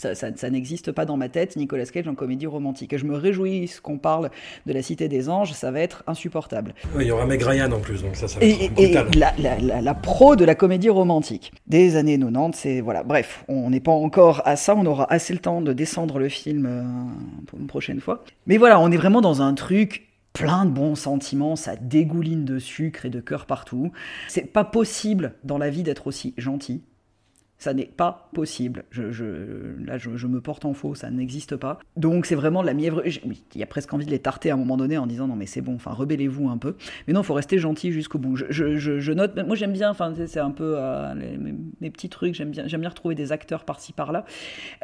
Ça, 0.00 0.14
ça- 0.14 0.28
ça 0.36 0.48
n'existe 0.48 0.92
pas 0.92 1.04
dans 1.06 1.16
ma 1.16 1.28
tête, 1.28 1.56
Nicolas 1.56 1.84
Cage 1.84 2.06
en 2.06 2.14
comédie 2.14 2.46
romantique. 2.46 2.92
Et 2.92 2.98
je 2.98 3.04
me 3.04 3.16
réjouis 3.16 3.68
qu'on 3.82 3.98
parle 3.98 4.30
de 4.64 4.72
la 4.72 4.80
Cité 4.80 5.08
des 5.08 5.28
Anges, 5.28 5.50
ça 5.54 5.72
va 5.72 5.80
être 5.80 6.04
insupportable. 6.06 6.72
Il 7.00 7.02
y 7.04 7.10
aura 7.10 7.26
Meg 7.26 7.42
Ryan 7.42 7.72
en 7.72 7.80
plus, 7.80 8.04
donc 8.04 8.14
ça, 8.14 8.28
ça 8.28 8.38
va 8.38 8.46
Et, 8.46 8.66
être 8.66 8.78
et- 8.78 8.92
et 8.92 8.94
brutal. 8.94 9.08
la, 9.18 9.32
la- 9.40 9.58
la- 9.58 9.80
la 9.82 9.94
pro 9.94 10.36
de 10.36 10.44
la 10.44 10.54
comédie 10.54 10.88
romantique 10.88 11.50
des 11.66 11.96
années 11.96 12.16
90, 12.16 12.56
c'est 12.56 12.80
voilà. 12.80 13.02
Bref, 13.02 13.44
on 13.48 13.70
n'est 13.70 13.80
pas 13.80 13.90
encore 13.90 14.40
à 14.44 14.54
ça. 14.54 14.76
On 14.76 14.86
aura 14.86 15.12
assez 15.12 15.32
le 15.32 15.40
temps 15.40 15.60
de 15.62 15.72
descendre 15.72 16.20
le 16.20 16.28
film 16.28 16.66
euh, 16.66 16.84
pour 17.48 17.58
une 17.58 17.66
prochaine 17.66 18.00
fois. 18.00 18.22
Mais 18.46 18.56
voilà, 18.56 18.78
on 18.78 18.92
est 18.92 18.96
vraiment 18.96 19.20
dans 19.20 19.42
un 19.42 19.52
truc 19.54 20.04
plein 20.32 20.64
de 20.64 20.70
bons 20.70 20.94
sentiments. 20.94 21.56
Ça 21.56 21.74
dégouline 21.74 22.44
de 22.44 22.60
sucre 22.60 23.04
et 23.06 23.10
de 23.10 23.18
cœur 23.18 23.46
partout. 23.46 23.90
C'est 24.28 24.46
pas 24.52 24.62
possible 24.64 25.34
dans 25.42 25.58
la 25.58 25.70
vie 25.70 25.82
d'être 25.82 26.06
aussi 26.06 26.34
gentil. 26.38 26.82
Ça 27.60 27.74
n'est 27.74 27.86
pas 27.86 28.30
possible. 28.34 28.84
Je, 28.92 29.10
je- 29.10 29.74
là, 29.84 29.98
je, 29.98 30.10
je 30.16 30.26
me 30.28 30.40
porte 30.40 30.64
en 30.64 30.74
faux, 30.74 30.94
ça 30.94 31.10
n'existe 31.10 31.56
pas. 31.56 31.80
Donc, 31.96 32.24
c'est 32.24 32.36
vraiment 32.36 32.62
de 32.62 32.66
la 32.68 32.74
mièvre. 32.74 33.02
Il 33.04 33.36
y 33.56 33.62
a 33.64 33.66
presque 33.66 33.92
envie 33.92 34.06
de 34.06 34.12
les 34.12 34.20
tarter 34.20 34.50
à 34.50 34.54
un 34.54 34.56
moment 34.56 34.76
donné 34.76 34.96
en 34.96 35.08
disant 35.08 35.26
non, 35.26 35.34
mais 35.34 35.46
c'est 35.46 35.60
bon, 35.60 35.74
enfin, 35.74 35.90
rebellez-vous 35.90 36.48
un 36.48 36.56
peu. 36.56 36.76
Mais 37.08 37.14
non, 37.14 37.22
il 37.22 37.24
faut 37.24 37.34
rester 37.34 37.58
gentil 37.58 37.90
jusqu'au 37.90 38.18
bout. 38.18 38.36
Je, 38.36 39.12
note, 39.12 39.36
moi 39.44 39.56
j'aime 39.56 39.72
bien, 39.72 39.90
enfin, 39.90 40.12
c'est- 40.26 40.38
un 40.38 40.52
peu 40.52 40.74
euh, 40.76 41.14
les, 41.14 41.36
mes, 41.36 41.52
mes 41.80 41.90
petits 41.90 42.08
trucs, 42.08 42.34
j'aime 42.34 42.50
bien, 42.50 42.68
j'aime 42.68 42.80
bien 42.80 42.90
retrouver 42.90 43.16
des 43.16 43.32
acteurs 43.32 43.64
par-ci 43.64 43.92
par-là. 43.92 44.24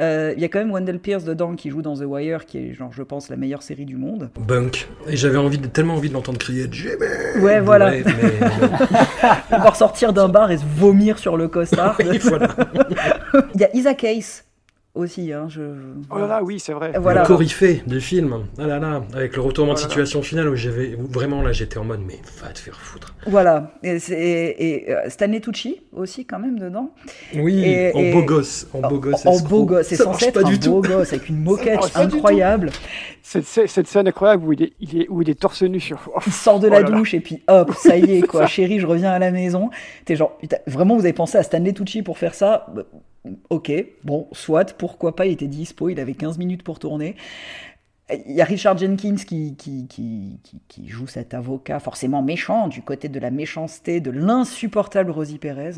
Euh, 0.01 0.33
Il 0.37 0.43
y 0.43 0.45
a 0.45 0.49
quand 0.49 0.59
même 0.59 0.73
Wendell 0.73 0.99
Pierce 0.99 1.23
dedans 1.25 1.55
qui 1.55 1.71
joue 1.71 1.81
dans 1.81 1.95
The 1.97 2.03
Wire, 2.05 2.45
qui 2.45 2.59
est, 2.59 2.75
genre, 2.75 2.93
je 2.93 3.05
pense, 3.05 3.29
la 3.31 3.37
meilleure 3.37 3.63
série 3.63 3.85
du 3.87 3.97
monde. 3.97 4.31
Bunk. 4.49 4.89
Et 5.07 5.17
j'avais 5.17 5.39
envie 5.39 5.59
de- 5.59 5.69
tellement 5.69 5.95
envie 5.95 6.09
de 6.09 6.15
l'entendre 6.15 6.39
crier 6.39 6.67
Jimmy 6.73 6.97
Ouais, 7.41 7.61
voilà. 7.61 7.91
Ouais, 7.91 8.03
mais- 8.05 8.49
Il 9.53 9.59
va 9.59 9.71
ressortir 9.71 10.13
d'un 10.13 10.29
bar 10.29 10.51
et 10.51 10.59
se 10.59 10.65
vomir 10.65 11.19
sur 11.21 11.37
le 11.37 11.47
costard. 11.47 11.97
Oui, 12.05 12.19
voilà. 12.19 12.49
Il 13.55 13.61
y 13.61 13.65
a 13.65 13.75
Isaac 13.75 14.05
Hayes 14.05 14.45
aussi. 14.95 15.33
Hein, 15.33 15.47
je... 15.49 15.63
Oh 16.11 16.19
là 16.19 16.27
là, 16.27 16.43
oui, 16.43 16.59
c'est 16.61 16.73
vrai. 16.73 16.93
Voilà. 16.99 17.23
Le 17.23 17.27
coryphée 17.27 17.83
du 17.87 18.01
film. 18.01 18.45
Ah 18.59 18.67
là 18.67 18.79
là, 18.79 19.03
avec 19.15 19.37
le 19.37 19.43
retournement 19.43 19.75
de 19.75 19.79
Oh 19.79 19.83
là 19.83 19.87
là. 19.87 19.91
situation 19.91 20.23
finale 20.23 20.49
où 20.49 20.57
j'avais 20.57 20.97
vraiment 21.11 21.43
là 21.43 21.53
j'étais 21.53 21.79
en 21.79 21.85
mode 21.85 22.01
mais 22.07 22.19
va 22.43 22.49
te 22.51 22.59
faire 22.59 22.77
foutre. 22.79 23.15
Voilà. 23.27 23.73
Et, 23.83 24.87
euh, 24.89 25.09
Stanley 25.09 25.41
Tucci 25.41 25.81
aussi, 25.93 26.25
quand 26.27 26.39
même, 26.39 26.59
dedans. 26.59 26.91
Oui, 27.37 27.63
Et- 27.65 27.93
en 27.95 27.99
et- 27.99 28.13
beau 28.13 28.23
gosse, 28.23 28.69
en 28.73 28.81
beau 28.89 28.99
gosse. 28.99 29.27
En 29.27 29.39
beau 29.41 29.65
gosse. 29.65 29.87
C'est 29.89 29.97
censé 29.97 30.27
être 30.27 30.41
pas 30.43 30.47
un 30.49 30.51
du 30.51 30.59
beau 30.69 30.81
tout. 30.81 30.89
gosse 30.89 31.13
avec 31.13 31.29
une 31.29 31.43
moquette 31.43 31.81
incroyable. 31.95 32.71
Cette, 33.23 33.45
cette 33.45 33.87
scène 33.87 34.07
incroyable 34.07 34.45
où 34.45 34.53
il 34.53 34.63
est, 34.65 34.73
il 34.81 35.01
est, 35.03 35.09
où 35.09 35.23
il 35.23 35.31
est 35.31 35.41
torse 35.41 35.63
nu 35.63 35.81
sur. 35.81 35.99
Oh, 36.15 36.21
Il 36.27 36.33
sort 36.33 36.61
de 36.61 36.67
oh 36.67 36.71
la 36.71 36.81
là 36.83 36.89
là. 36.91 36.97
douche 36.97 37.15
et 37.15 37.21
puis 37.21 37.43
hop, 37.49 37.73
ça 37.75 37.97
y 37.97 38.19
est, 38.19 38.23
quoi. 38.27 38.47
Chérie, 38.47 38.79
je 38.81 38.87
reviens 38.87 39.11
à 39.13 39.19
la 39.19 39.31
maison. 39.31 39.71
T'es 40.05 40.15
genre, 40.15 40.37
putain, 40.39 40.59
vraiment, 40.67 40.95
vous 40.95 41.01
avez 41.05 41.13
pensé 41.15 41.39
à 41.39 41.43
Stanley 41.43 41.73
Tucci 41.73 42.03
pour 42.03 42.19
faire 42.19 42.35
ça? 42.35 42.67
Bah, 42.75 42.83
Ok, 43.49 43.73
bon, 44.05 44.29
soit, 44.33 44.77
pourquoi 44.77 45.17
pas, 45.17 45.25
il 45.25 45.33
était 45.33 45.47
dispo, 45.47 45.89
il 45.89 45.99
avait 45.99 46.13
15 46.13 46.37
minutes 46.37 46.63
pour 46.63 46.79
tourner. 46.79 47.17
Il 48.13 48.35
y 48.35 48.43
a 48.43 48.45
Richard 48.45 48.77
Jenkins 48.77 49.15
qui, 49.17 49.55
qui, 49.57 49.87
qui, 49.89 50.39
qui, 50.43 50.61
qui 50.69 50.89
joue 50.89 51.07
cet 51.07 51.33
avocat 51.33 51.81
forcément 51.81 52.21
méchant, 52.21 52.69
du 52.69 52.83
côté 52.83 53.09
de 53.09 53.19
la 53.19 53.31
méchanceté, 53.31 54.01
de 54.03 54.11
l'insupportable 54.11 55.11
Rosie 55.11 55.39
Perez. 55.39 55.77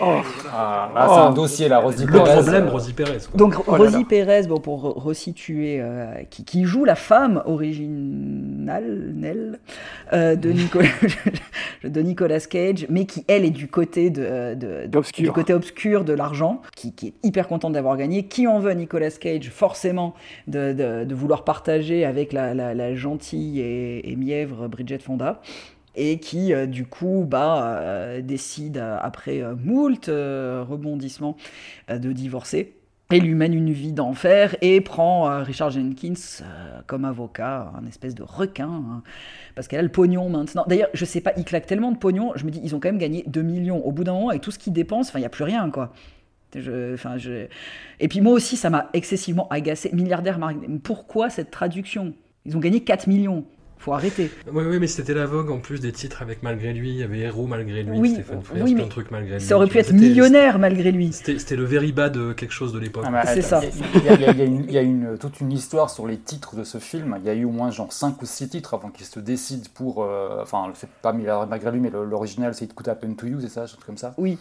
Oh. 0.00 0.18
Ah, 0.52 0.88
là, 0.94 1.08
c'est 1.08 1.20
un 1.20 1.30
dossier, 1.32 1.68
là, 1.68 1.80
Rosie 1.80 2.06
Le 2.06 2.12
Perez. 2.12 2.32
problème, 2.42 2.68
Rosie 2.68 2.92
Perez. 2.92 3.18
quoi. 3.28 3.36
Donc 3.36 3.56
Oh 3.66 3.72
là 3.72 3.78
Rosie 3.78 3.92
là. 3.98 4.04
Perez, 4.08 4.46
bon, 4.46 4.58
pour 4.60 4.84
re- 4.84 4.98
resituer, 5.02 5.78
euh, 5.80 6.22
qui, 6.30 6.44
qui 6.44 6.62
joue 6.64 6.84
la 6.84 6.94
femme 6.94 7.42
originale 7.44 9.12
Nell, 9.16 9.58
euh, 10.12 10.36
de, 10.36 10.50
Nicolas, 10.52 10.88
de 11.84 12.00
Nicolas 12.00 12.40
Cage, 12.40 12.86
mais 12.88 13.04
qui 13.04 13.24
elle 13.26 13.44
est 13.44 13.50
du 13.50 13.66
côté 13.68 14.10
de, 14.10 14.54
de- 14.54 14.82
de- 14.82 14.86
D'obscur. 14.86 15.24
du 15.24 15.32
côté 15.32 15.54
obscur 15.54 16.04
de 16.04 16.12
l'argent, 16.12 16.62
qui, 16.76 16.92
qui 16.92 17.08
est 17.08 17.14
hyper 17.24 17.48
contente 17.48 17.72
d'avoir 17.72 17.96
gagné, 17.96 18.26
qui 18.26 18.46
en 18.46 18.60
veut 18.60 18.70
à 18.70 18.74
Nicolas 18.74 19.10
Cage 19.10 19.50
forcément 19.50 20.14
de, 20.46 20.72
de- 20.72 21.04
de 21.04 21.14
vouloir 21.16 21.44
partager 21.48 22.04
avec 22.04 22.34
la, 22.34 22.94
gentille 22.94 23.60
et, 23.60 24.16
mièvre 24.16 24.68
Bridget 24.68 24.98
Fonda 24.98 25.40
et 25.96 26.20
qui 26.20 26.52
euh, 26.52 26.66
du 26.66 26.84
coup 26.84 27.24
bah, 27.26 27.78
euh, 27.80 28.20
décide 28.20 28.76
euh, 28.76 28.98
après 29.00 29.42
moult 29.56 30.08
rebondissements 30.08 31.38
de 31.88 32.12
divorcer 32.12 32.74
et 33.10 33.18
lui 33.18 33.34
mène 33.34 33.54
une 33.54 33.72
vie 33.72 33.94
d'enfer 33.94 34.56
et 34.60 34.82
prend 34.82 35.42
Richard 35.42 35.70
Jenkins 35.70 36.44
comme 36.86 37.06
avocat, 37.06 37.72
un 37.82 37.86
espèce 37.86 38.14
de 38.14 38.22
requin, 38.22 38.68
hein, 38.68 39.02
parce 39.54 39.68
qu'elle 39.68 39.78
a 39.78 39.82
le 39.82 39.88
pognon 39.88 40.28
maintenant. 40.28 40.66
D'ailleurs, 40.68 40.90
je 40.92 41.06
sais 41.06 41.22
pas, 41.22 41.32
il 41.38 41.46
claque 41.46 41.64
tellement 41.64 41.92
de 41.92 41.96
pognon, 41.96 42.32
je 42.36 42.44
me 42.44 42.50
dis, 42.50 42.60
ils 42.62 42.74
ont 42.74 42.80
quand 42.80 42.90
même 42.90 42.98
gagné 42.98 43.24
2 43.26 43.40
millions. 43.40 43.82
Au 43.86 43.92
bout 43.92 44.04
d'un 44.04 44.12
moment, 44.12 44.28
avec 44.28 44.42
tout 44.42 44.50
ce 44.50 44.58
qu'ils 44.58 44.74
dépensent, 44.74 45.12
il 45.14 45.20
n'y 45.20 45.26
a 45.26 45.30
plus 45.30 45.44
rien, 45.44 45.70
quoi. 45.70 45.94
Je, 46.54 46.94
enfin, 46.94 47.16
je... 47.18 47.46
Et 48.00 48.08
puis 48.08 48.20
moi 48.20 48.32
aussi, 48.32 48.56
ça 48.56 48.70
m'a 48.70 48.88
excessivement 48.94 49.48
agacé. 49.50 49.90
Milliardaire, 49.92 50.38
mar- 50.38 50.52
pourquoi 50.82 51.28
cette 51.30 51.50
traduction? 51.50 52.14
Ils 52.46 52.56
ont 52.56 52.60
gagné 52.60 52.80
4 52.80 53.06
millions. 53.06 53.44
Faut 53.80 53.92
arrêter. 53.92 54.28
Oui, 54.52 54.64
oui, 54.66 54.78
mais 54.80 54.88
c'était 54.88 55.14
la 55.14 55.24
vogue 55.26 55.50
en 55.52 55.60
plus 55.60 55.78
des 55.78 55.92
titres 55.92 56.20
avec 56.20 56.42
malgré 56.42 56.72
lui. 56.72 56.90
Il 56.90 56.96
y 56.96 57.02
avait 57.04 57.20
Héros 57.20 57.46
malgré 57.46 57.84
lui, 57.84 57.96
Oui, 57.96 58.10
Stéphane 58.10 58.42
Frears, 58.42 58.64
oui, 58.64 58.74
plein 58.74 58.84
de 58.84 58.88
trucs 58.88 59.10
malgré 59.12 59.36
lui. 59.38 59.40
Ça 59.44 59.54
aurait 59.56 59.68
pu 59.68 59.78
être 59.78 59.92
millionnaire 59.92 60.58
malgré 60.58 60.90
lui. 60.90 61.12
C'était 61.12 61.54
le 61.54 61.62
very 61.64 61.92
bad 61.92 62.12
de 62.12 62.32
quelque 62.32 62.50
chose 62.50 62.72
de 62.72 62.80
l'époque. 62.80 63.04
Ah, 63.06 63.24
C'est 63.24 63.40
ça. 63.42 63.60
Il 63.94 64.02
y 64.04 64.08
a, 64.08 64.14
il 64.14 64.20
y 64.20 64.24
a- 64.24 64.30
il 64.32 64.38
y 64.38 64.42
a 64.42 64.44
une, 64.46 64.64
il 64.64 64.72
y 64.72 64.78
a 64.78 64.82
une- 64.82 65.16
toute 65.16 65.38
une 65.40 65.52
histoire 65.52 65.90
sur 65.90 66.08
les 66.08 66.16
titres 66.18 66.56
de 66.56 66.64
ce 66.64 66.78
film. 66.78 67.14
Il 67.20 67.26
y 67.26 67.30
a 67.30 67.34
eu 67.34 67.44
au 67.44 67.50
moins 67.52 67.70
genre 67.70 67.92
5 67.92 68.20
ou 68.20 68.26
6 68.26 68.48
titres 68.48 68.74
avant 68.74 68.88
qu'il 68.88 69.06
se 69.06 69.20
décide 69.20 69.68
pour. 69.68 70.02
euh, 70.02 70.40
enfin, 70.42 70.72
c'est 70.74 70.90
pas 70.90 71.12
Milliardaire 71.12 71.46
malgré 71.48 71.70
lui, 71.70 71.78
mais 71.78 71.90
l'original 71.90 72.54
c'est 72.54 72.64
It 72.64 72.74
Could 72.74 72.88
Happen 72.88 73.14
to 73.14 73.26
You, 73.28 73.40
c'est 73.42 73.48
ça, 73.48 73.62
un 73.62 73.66
truc 73.66 73.84
comme 73.86 73.96
ça? 73.98 74.12
Oui. 74.18 74.38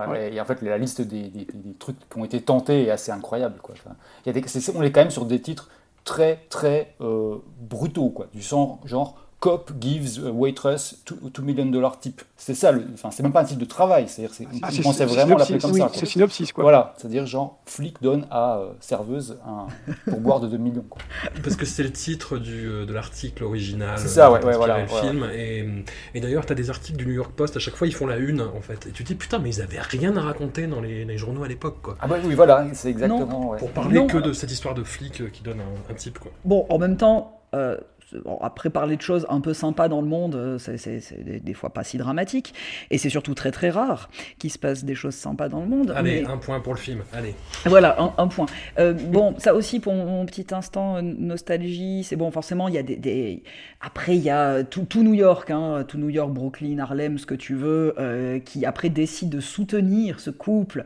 Voilà, 0.00 0.28
Et 0.28 0.40
en 0.40 0.44
fait, 0.44 0.62
la 0.62 0.78
liste 0.78 1.02
des, 1.02 1.28
des- 1.28 1.44
des 1.52 1.74
trucs 1.74 1.96
qui 2.08 2.18
ont 2.18 2.24
été 2.24 2.40
tentés 2.42 2.84
est 2.86 2.90
assez 2.90 3.12
incroyable. 3.12 3.58
Quoi. 3.62 3.74
Enfin, 3.78 3.94
il 4.24 4.34
y 4.34 4.38
a 4.38 4.40
des, 4.40 4.46
c'est- 4.48 4.74
on 4.76 4.82
est 4.82 4.90
quand 4.92 5.00
même 5.00 5.10
sur 5.10 5.26
des 5.26 5.40
titres 5.40 5.68
très, 6.04 6.36
très 6.48 6.94
euh, 7.00 7.36
brutaux, 7.60 8.10
quoi. 8.10 8.26
Du 8.32 8.40
genre, 8.40 8.80
genre 8.86 9.18
Cop 9.42 9.72
gives 9.80 10.24
a 10.24 10.30
waitress 10.30 11.02
2 11.34 11.42
million 11.42 11.66
dollars 11.66 11.98
tip. 11.98 12.22
C'est 12.36 12.54
ça, 12.54 12.70
le- 12.70 12.84
enfin, 12.94 13.10
c'est 13.10 13.24
même 13.24 13.32
pas 13.32 13.40
un 13.40 13.44
titre 13.44 13.58
de 13.58 13.64
travail, 13.64 14.06
c'est-à-dire, 14.06 14.32
c'est, 14.32 14.46
Ah, 14.62 14.68
on 14.78 14.82
pensait 14.82 15.04
vraiment 15.04 15.36
l'appeler 15.36 15.58
comme 15.58 15.72
oui, 15.72 15.80
ça. 15.80 15.86
quoi. 15.88 15.96
c'est 15.98 16.06
synopsis, 16.06 16.52
quoi. 16.52 16.62
Voilà, 16.62 16.94
c'est-à-dire 16.96 17.26
genre 17.26 17.58
flic 17.66 18.00
donne 18.00 18.24
à 18.30 18.58
euh, 18.58 18.70
serveuse 18.78 19.38
un 19.44 19.66
pourboire 20.08 20.38
de 20.38 20.46
2 20.46 20.56
millions. 20.58 20.84
Quoi. 20.88 21.02
Parce 21.42 21.56
que 21.56 21.66
c'est 21.66 21.82
le 21.82 21.90
titre 21.90 22.38
du, 22.38 22.68
euh, 22.68 22.86
de 22.86 22.92
l'article 22.92 23.42
original. 23.42 23.98
C'est 23.98 24.06
ça, 24.06 24.28
euh, 24.28 24.34
ouais, 24.34 24.44
ouais, 24.44 24.56
voilà, 24.56 24.82
le 24.82 24.86
film. 24.86 25.26
Et, 25.34 25.68
et 26.14 26.20
d'ailleurs, 26.20 26.46
tu 26.46 26.52
as 26.52 26.54
des 26.56 26.70
articles 26.70 26.96
du 26.98 27.06
New 27.06 27.14
York 27.14 27.32
Post, 27.34 27.56
à 27.56 27.58
chaque 27.60 27.74
fois, 27.74 27.88
ils 27.88 27.94
font 27.94 28.06
la 28.06 28.18
une, 28.18 28.42
en 28.42 28.60
fait. 28.60 28.86
Et 28.86 28.90
tu 28.92 29.02
te 29.02 29.08
dis, 29.08 29.16
putain, 29.16 29.40
mais 29.40 29.50
ils 29.50 29.60
avaient 29.60 29.80
rien 29.80 30.16
à 30.16 30.20
raconter 30.20 30.68
dans 30.68 30.80
les, 30.80 31.04
les 31.04 31.18
journaux 31.18 31.42
à 31.42 31.48
l'époque, 31.48 31.78
quoi. 31.82 31.96
Ah 32.00 32.06
bah 32.06 32.18
oui, 32.24 32.36
voilà, 32.36 32.64
c'est 32.74 32.90
exactement. 32.90 33.50
ouais. 33.50 33.58
Pour 33.58 33.70
parler 33.72 33.96
Non. 33.98 34.06
que 34.06 34.18
de 34.18 34.32
cette 34.32 34.52
histoire 34.52 34.74
de 34.74 34.84
flic 34.84 35.32
qui 35.32 35.42
donne 35.42 35.58
un, 35.58 35.90
un 35.92 35.94
type, 35.94 36.20
quoi. 36.20 36.30
Bon, 36.44 36.64
en 36.68 36.78
même 36.78 36.96
temps, 36.96 37.40
euh, 37.54 37.76
bon, 38.24 38.38
après 38.40 38.70
parler 38.70 38.96
de 38.96 39.02
choses 39.02 39.26
un 39.28 39.40
peu 39.40 39.54
sympas 39.54 39.88
dans 39.88 40.00
le 40.00 40.06
monde, 40.08 40.34
euh, 40.34 40.58
c'est 40.58 41.22
des, 41.24 41.40
des 41.40 41.54
fois 41.54 41.70
pas 41.70 41.84
si 41.84 41.98
dramatique. 41.98 42.54
Et 42.90 42.98
c'est 42.98 43.10
surtout 43.10 43.34
très 43.34 43.50
très 43.50 43.70
rare 43.70 44.10
qu'il 44.38 44.50
se 44.50 44.58
passe 44.58 44.84
des 44.84 44.94
choses 44.94 45.14
sympas 45.14 45.48
dans 45.48 45.60
le 45.60 45.66
monde. 45.66 45.92
Allez, 45.96 46.22
mais- 46.22 46.28
un 46.30 46.36
point 46.38 46.60
pour 46.60 46.74
le 46.74 46.78
film, 46.78 47.02
allez. 47.12 47.34
Voilà, 47.66 48.00
un, 48.00 48.12
un 48.18 48.28
point. 48.28 48.46
Euh, 48.78 48.92
bon, 48.92 49.34
ça 49.38 49.54
aussi 49.54 49.80
pour 49.80 49.94
mon 49.94 50.24
petit 50.26 50.46
instant 50.52 50.96
euh, 50.96 51.00
nostalgie, 51.02 52.04
c'est 52.04 52.16
bon, 52.16 52.30
forcément, 52.30 52.68
il 52.68 52.74
y 52.74 52.78
a 52.78 52.82
des... 52.82 52.96
des- 52.96 53.42
Après, 53.80 54.16
il 54.16 54.22
y 54.22 54.30
a 54.30 54.62
tout, 54.64 54.84
tout 54.88 55.02
New 55.02 55.14
York, 55.14 55.50
hein, 55.50 55.84
tout 55.86 55.98
New 55.98 56.08
York, 56.10 56.32
Brooklyn, 56.32 56.78
Harlem, 56.78 57.18
ce 57.18 57.26
que 57.26 57.34
tu 57.34 57.54
veux, 57.54 57.94
euh, 57.98 58.38
qui 58.38 58.64
après 58.64 58.88
décide 58.90 59.30
de 59.30 59.40
soutenir 59.40 60.20
ce 60.20 60.30
couple 60.30 60.84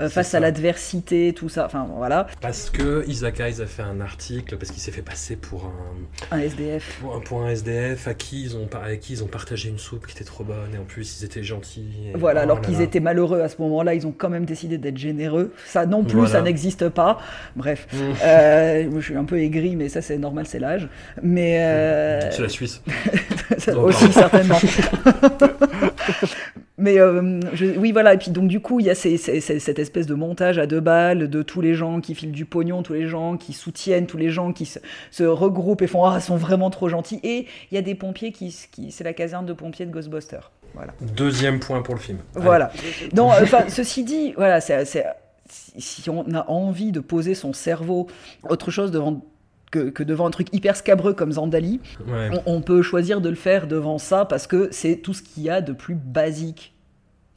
euh, 0.00 0.08
face 0.08 0.34
à 0.34 0.40
l'adversité, 0.40 1.32
tout 1.34 1.48
ça, 1.48 1.66
enfin 1.66 1.86
voilà. 1.96 2.26
Parce 2.40 2.70
que 2.70 3.04
Isaac 3.06 3.40
Hayes 3.40 3.60
a 3.60 3.66
fait 3.66 3.82
un 3.82 4.00
article, 4.00 4.56
parce 4.56 4.70
qu'il 4.70 4.80
s'est 4.80 4.90
fait 4.92 5.02
passer 5.02 5.36
pour 5.36 5.66
un, 5.66 6.36
Un 6.36 6.40
SDF. 6.40 6.67
SDF. 6.68 6.98
Pour 7.00 7.16
un, 7.16 7.20
pour 7.20 7.42
un 7.42 7.48
SDF 7.50 8.08
à 8.08 8.14
qui, 8.14 8.42
ils 8.44 8.56
ont, 8.56 8.68
avec 8.82 9.00
qui 9.00 9.12
ils 9.14 9.24
ont 9.24 9.26
partagé 9.26 9.68
une 9.68 9.78
soupe 9.78 10.06
qui 10.06 10.14
était 10.14 10.24
trop 10.24 10.44
bonne 10.44 10.74
et 10.74 10.78
en 10.78 10.84
plus 10.84 11.20
ils 11.20 11.24
étaient 11.24 11.42
gentils. 11.42 11.88
et- 12.14 12.16
Voilà, 12.16 12.40
oh 12.40 12.42
alors 12.44 12.60
qu'ils 12.60 12.80
étaient 12.80 13.00
malheureux 13.00 13.40
à 13.40 13.48
ce 13.48 13.60
moment-là, 13.62 13.94
ils 13.94 14.06
ont 14.06 14.14
quand 14.16 14.30
même 14.30 14.44
décidé 14.44 14.78
d'être 14.78 14.98
généreux. 14.98 15.52
Ça 15.66 15.86
non 15.86 16.04
plus, 16.04 16.18
Voilà. 16.18 16.32
ça 16.32 16.42
n'existe 16.42 16.88
pas. 16.88 17.18
Bref, 17.56 17.86
Mm. 17.92 17.96
Euh, 18.24 18.90
je 18.96 19.00
suis 19.04 19.16
un 19.16 19.24
peu 19.24 19.38
aigri, 19.40 19.76
mais 19.76 19.88
ça 19.88 20.02
c'est 20.02 20.18
normal, 20.18 20.46
c'est 20.46 20.58
l'âge. 20.58 20.88
Mais 21.22 21.58
euh, 21.60 22.30
C'est 22.30 22.42
la 22.42 22.48
Suisse. 22.48 22.82
ça 23.58 23.72
Non, 23.72 23.82
aussi 23.84 24.12
certainement. 24.12 24.58
Mais 26.78 26.98
euh, 27.00 27.40
je- 27.54 27.76
oui, 27.76 27.90
voilà. 27.92 28.14
Et 28.14 28.18
puis 28.18 28.30
donc 28.30 28.46
du 28.48 28.60
coup, 28.60 28.78
il 28.80 28.86
y 28.86 28.90
a 28.90 28.94
ces- 28.94 29.16
ces- 29.16 29.40
ces- 29.40 29.58
cette 29.58 29.78
espèce 29.78 30.06
de 30.06 30.14
montage 30.14 30.58
à 30.58 30.66
deux 30.66 30.80
balles 30.80 31.28
de 31.28 31.42
tous 31.42 31.60
les 31.60 31.74
gens 31.74 32.00
qui 32.00 32.14
filent 32.14 32.30
du 32.32 32.44
pognon, 32.44 32.82
tous 32.82 32.92
les 32.92 33.08
gens 33.08 33.36
qui 33.36 33.52
soutiennent, 33.52 34.06
tous 34.06 34.16
les 34.16 34.30
gens 34.30 34.52
qui 34.52 34.64
se, 34.64 34.78
se 35.10 35.24
regroupent 35.24 35.82
et 35.82 35.86
font 35.88 36.04
ah, 36.04 36.14
ils 36.18 36.22
sont 36.22 36.36
vraiment 36.36 36.70
trop 36.70 36.88
gentils. 36.88 37.20
Et 37.24 37.46
il 37.70 37.74
y 37.74 37.78
a 37.78 37.82
des 37.82 37.94
pompiers 37.96 38.30
qui, 38.32 38.56
qui 38.70 38.92
c'est 38.92 39.04
la 39.04 39.12
caserne 39.12 39.44
de 39.44 39.52
pompiers 39.52 39.86
de 39.86 39.90
Ghostbusters. 39.90 40.50
Voilà. 40.74 40.92
Deuxième 41.16 41.58
point 41.60 41.82
pour 41.82 41.94
le 41.94 42.00
film. 42.00 42.18
Voilà. 42.34 42.70
Donc, 43.12 43.32
euh, 43.32 43.42
enfin, 43.42 43.64
ceci 43.68 44.04
dit, 44.04 44.32
voilà, 44.36 44.60
c'est, 44.60 44.84
si 45.78 46.08
on 46.10 46.32
a 46.34 46.48
envie 46.48 46.92
de 46.92 47.00
poser 47.00 47.34
son 47.34 47.52
cerveau 47.52 48.06
autre 48.48 48.70
chose 48.70 48.90
devant 48.90 49.24
que, 49.70 49.90
que 49.90 50.02
devant 50.02 50.26
un 50.26 50.30
truc 50.30 50.48
hyper 50.52 50.76
scabreux 50.76 51.12
comme 51.14 51.32
Zandali, 51.32 51.80
Ouais. 52.06 52.30
on, 52.46 52.56
on 52.56 52.60
peut 52.60 52.82
choisir 52.82 53.20
de 53.20 53.28
le 53.28 53.34
faire 53.36 53.66
devant 53.66 53.98
ça 53.98 54.24
parce 54.24 54.46
que 54.46 54.68
c'est 54.70 54.96
tout 54.96 55.14
ce 55.14 55.22
qu'il 55.22 55.42
y 55.42 55.50
a 55.50 55.60
de 55.60 55.72
plus 55.72 55.94
basique 55.94 56.74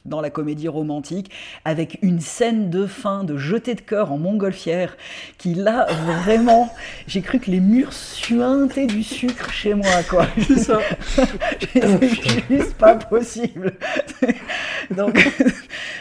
dans 0.04 0.20
la 0.20 0.30
comédie 0.30 0.66
romantique, 0.66 1.30
avec 1.64 2.00
une 2.02 2.18
scène 2.18 2.70
de 2.70 2.86
fin 2.86 3.22
de 3.22 3.36
jeté 3.36 3.76
de 3.76 3.80
cœur 3.82 4.10
en 4.10 4.18
montgolfière, 4.18 4.96
qui 5.38 5.54
là, 5.54 5.86
vraiment, 6.24 6.74
j'ai 7.06 7.20
cru 7.22 7.38
que 7.38 7.48
les 7.52 7.60
murs 7.60 7.92
suintaient 7.92 8.88
du 8.88 9.04
sucre 9.04 9.50
chez 9.52 9.74
moi, 9.74 10.02
quoi. 10.10 10.26
C'est 10.38 10.58
ça. 10.58 10.80
c'est 11.72 12.48
juste 12.50 12.74
pas 12.74 12.96
possible. 12.96 13.74
Donc, 14.90 15.24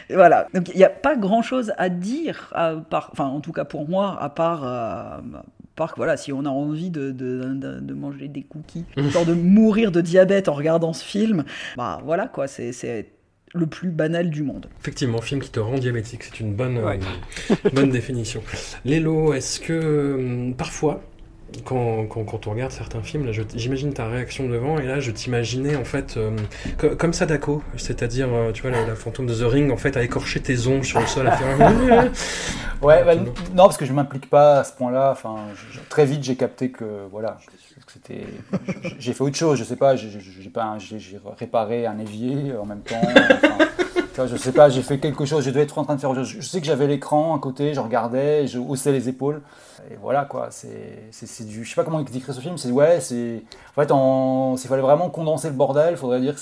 voilà. 0.09 0.47
Donc, 0.51 0.69
il 0.73 0.77
n'y 0.77 0.84
a 0.84 0.89
pas 0.89 1.15
grand-chose 1.15 1.71
à 1.77 1.89
dire, 1.89 2.51
à 2.55 2.73
part, 2.77 3.09
enfin, 3.11 3.25
en 3.27 3.39
tout 3.39 3.51
cas 3.51 3.65
pour 3.65 3.88
moi, 3.88 4.17
à 4.19 4.29
part... 4.29 4.63
euh, 4.65 5.17
que, 5.93 5.97
voilà, 5.97 6.17
si 6.17 6.32
on 6.34 6.45
a 6.45 6.49
envie 6.49 6.89
de, 6.89 7.11
de, 7.11 7.41
de- 7.53 7.80
de 7.80 7.93
manger 7.93 8.28
des 8.28 8.43
cookies, 8.43 8.86
histoire 8.97 9.26
de 9.26 9.34
mourir 9.34 9.91
de 9.91 10.01
diabète 10.01 10.49
en 10.49 10.53
regardant 10.53 10.93
ce 10.93 11.03
film, 11.03 11.43
bah 11.78 12.01
voilà 12.05 12.28
quoi, 12.28 12.47
c'est 12.47 12.72
c'est 12.74 13.09
le 13.53 13.65
plus 13.67 13.89
banal 13.89 14.30
du 14.30 14.43
monde. 14.43 14.67
Effectivement, 14.80 15.19
film 15.22 15.41
qui 15.41 15.49
te 15.49 15.59
rend 15.59 15.78
diabétique, 15.78 16.24
c'est 16.24 16.39
une 16.39 16.53
bonne, 16.53 16.78
euh, 16.78 16.95
bonne 17.74 17.89
définition. 17.99 18.41
Lélo, 18.86 19.34
est-ce 19.34 19.59
que 19.59 19.74
euh, 19.74 20.51
parfois, 20.57 21.01
quand, 21.66 22.06
quand, 22.08 22.24
quand 22.24 22.47
on 22.47 22.52
regarde 22.52 22.72
certains 22.72 23.02
films, 23.02 23.30
j'imagine 23.56 23.93
ta 23.93 24.08
réaction 24.08 24.47
devant, 24.47 24.80
et 24.80 24.86
là 24.86 24.99
je 24.99 25.12
t'imaginais 25.12 25.76
en 25.76 25.84
fait 25.84 26.16
euh, 26.18 26.32
co- 26.78 26.95
comme 26.95 27.14
Sadako, 27.14 27.62
c'est-à-dire, 27.78 28.28
euh, 28.34 28.52
tu 28.52 28.62
vois, 28.62 28.72
la, 28.72 28.86
la 28.88 28.95
fantôme 28.95 29.26
de 29.28 29.34
The 29.34 29.43
Ring, 29.52 29.72
en 29.72 29.78
fait, 29.78 29.95
à 29.97 30.04
écorcher 30.04 30.39
tes 30.41 30.68
ongles 30.68 30.86
sur 30.86 30.99
le 30.99 31.08
sol, 31.08 31.28
à 31.28 31.32
faire. 31.38 32.12
Ouais, 32.82 33.04
bah, 33.06 33.14
non, 33.16 33.66
parce 33.66 33.78
que 33.78 33.86
je 33.86 33.93
m'implique 33.93 34.28
pas 34.28 34.62
à 34.62 34.64
ce 34.64 34.74
point-là. 34.74 35.12
Enfin, 35.12 35.36
je- 35.72 35.80
très 35.88 36.04
vite, 36.04 36.24
j'ai 36.24 36.36
capté 36.36 36.72
que 36.72 37.06
voilà, 37.12 37.38
que 37.86 37.91
c'était. 37.93 38.26
J'ai 38.97 39.14
fait 39.14 39.24
autre 39.24 39.36
chose. 39.38 39.60
Je 39.60 39.64
sais 39.64 39.76
pas. 39.76 39.95
J'ai 39.95 40.10
j'ai 40.10 40.49
pas, 40.49 40.76
j'ai 40.80 40.97
j'ai 40.97 41.20
réparé 41.38 41.86
un 41.86 41.99
évier 41.99 42.54
en 42.60 42.66
même 42.66 42.82
temps. 42.82 42.99
enfin, 44.14 44.26
je 44.26 44.36
sais 44.36 44.52
pas. 44.52 44.70
J'ai 44.70 44.82
fait 44.82 44.97
quelque 44.97 45.26
chose. 45.26 45.45
Je 45.45 45.52
devais 45.52 45.62
être 45.62 45.78
en 45.78 45.84
train 45.84 45.93
de 45.95 46.02
faire. 46.02 46.16
Je, 46.16 46.24
je 46.24 46.41
sais 46.41 46.60
que 46.60 46.66
j'avais 46.66 46.88
l'écran 46.88 47.36
à 47.36 47.39
côté. 47.39 47.76
Je 47.76 47.80
regardais. 47.80 48.47
Je 48.47 48.58
haussais 48.58 48.91
les 48.91 49.08
épaules. 49.10 49.41
Et 49.89 49.95
voilà 49.95 50.25
quoi. 50.25 50.49
C'est 50.51 51.45
du. 51.47 51.63
Je 51.63 51.69
sais 51.69 51.75
pas 51.75 51.84
comment 51.84 52.01
décrire 52.01 52.34
ce 52.36 52.39
film. 52.41 52.57
C'est 52.57 52.71
ouais. 52.71 52.99
C'est. 53.01 53.43
En 53.75 53.82
fait, 53.82 53.91
en, 53.91 54.55
fallait 54.57 54.82
vraiment 54.82 55.09
condenser 55.09 55.47
le 55.49 55.55
bordel, 55.55 55.97
faudrait 55.97 56.21
dire 56.21 56.36
que 56.36 56.41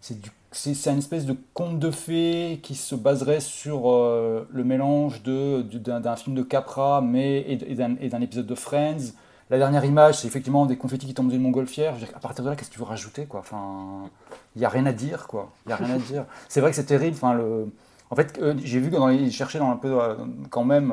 c'est 0.00 0.20
du- 0.20 0.30
c'est 0.52 0.90
une 0.90 0.98
espèce 0.98 1.26
de 1.26 1.36
conte 1.54 1.78
de 1.78 1.90
fées 1.90 2.60
qui 2.62 2.74
se 2.74 2.94
baserait 2.94 3.40
sur 3.40 3.90
euh, 3.90 4.48
le 4.50 4.64
mélange 4.64 5.22
de- 5.22 5.60
du- 5.62 5.78
d'un 5.80 6.00
d'un 6.00 6.16
film 6.16 6.34
de 6.36 6.42
Capra 6.42 7.00
mais, 7.02 7.40
et, 7.48 7.74
d'un 7.74 8.20
épisode 8.20 8.46
de 8.46 8.54
Friends. 8.54 9.12
La 9.50 9.58
dernière 9.58 9.84
image, 9.84 10.18
c'est 10.20 10.26
effectivement 10.28 10.66
des 10.66 10.76
confettis 10.76 11.06
qui 11.06 11.14
tombent 11.14 11.30
d'une 11.30 11.40
montgolfière. 11.42 11.94
Je 11.96 12.00
veux 12.00 12.06
dire, 12.06 12.16
À 12.16 12.20
partir 12.20 12.44
de 12.44 12.50
là, 12.50 12.56
qu'est-ce 12.56 12.68
que 12.70 12.74
tu 12.74 12.80
veux 12.80 12.84
rajouter 12.86 13.24
quoi? 13.26 13.40
Enfin, 13.40 14.08
Il 14.56 14.58
n'y 14.60 14.64
a 14.64 14.68
rien 14.68 14.86
à 14.86 14.92
dire. 14.92 15.26
quoi. 15.26 15.50
Il 15.66 15.70
y 15.70 15.72
a 15.72 15.76
rien 15.76 15.94
à 15.94 15.98
dire. 15.98 16.24
C'est 16.48 16.60
vrai 16.60 16.70
que 16.70 16.76
c'est 16.76 16.84
terrible. 16.84 17.16
Enfin, 17.16 17.34
le... 17.34 17.66
En 18.10 18.16
fait, 18.16 18.38
euh, 18.42 18.54
j'ai 18.62 18.78
vu 18.80 18.90
que 18.90 18.96
dans 18.96 19.08
les... 19.08 19.16
il 19.16 19.32
cherchait 19.32 19.58
dans 19.58 19.70
un 19.70 19.76
peu, 19.76 20.00
euh, 20.02 20.14
quand 20.50 20.64
même 20.64 20.92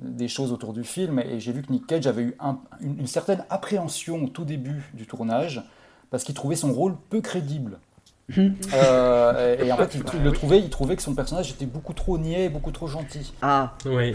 des 0.00 0.28
choses 0.28 0.52
autour 0.52 0.72
du 0.72 0.84
film 0.84 1.18
et 1.20 1.38
j'ai 1.40 1.52
vu 1.52 1.62
que 1.62 1.72
Nick 1.72 1.86
Cage 1.86 2.06
avait 2.06 2.22
eu 2.22 2.34
un- 2.40 2.58
une, 2.80 2.98
une 3.00 3.06
certaine 3.06 3.44
appréhension 3.50 4.24
au 4.24 4.28
tout 4.28 4.44
début 4.44 4.90
du 4.94 5.06
tournage 5.06 5.62
parce 6.10 6.24
qu'il 6.24 6.34
trouvait 6.34 6.56
son 6.56 6.72
rôle 6.72 6.96
peu 7.10 7.20
crédible. 7.20 7.78
Euh, 8.74 9.56
et, 9.60 9.66
et 9.66 9.72
en 9.72 9.76
fait, 9.76 9.94
il, 9.94 10.02
il 10.14 10.22
le 10.24 10.32
trouvait, 10.32 10.58
il 10.58 10.70
trouvait 10.70 10.96
que 10.96 11.02
son 11.02 11.14
personnage 11.14 11.50
était 11.50 11.66
beaucoup 11.66 11.92
trop 11.92 12.16
niais, 12.18 12.48
beaucoup 12.48 12.70
trop 12.70 12.86
gentil. 12.86 13.32
Ah. 13.42 13.72
Oui. 13.86 14.14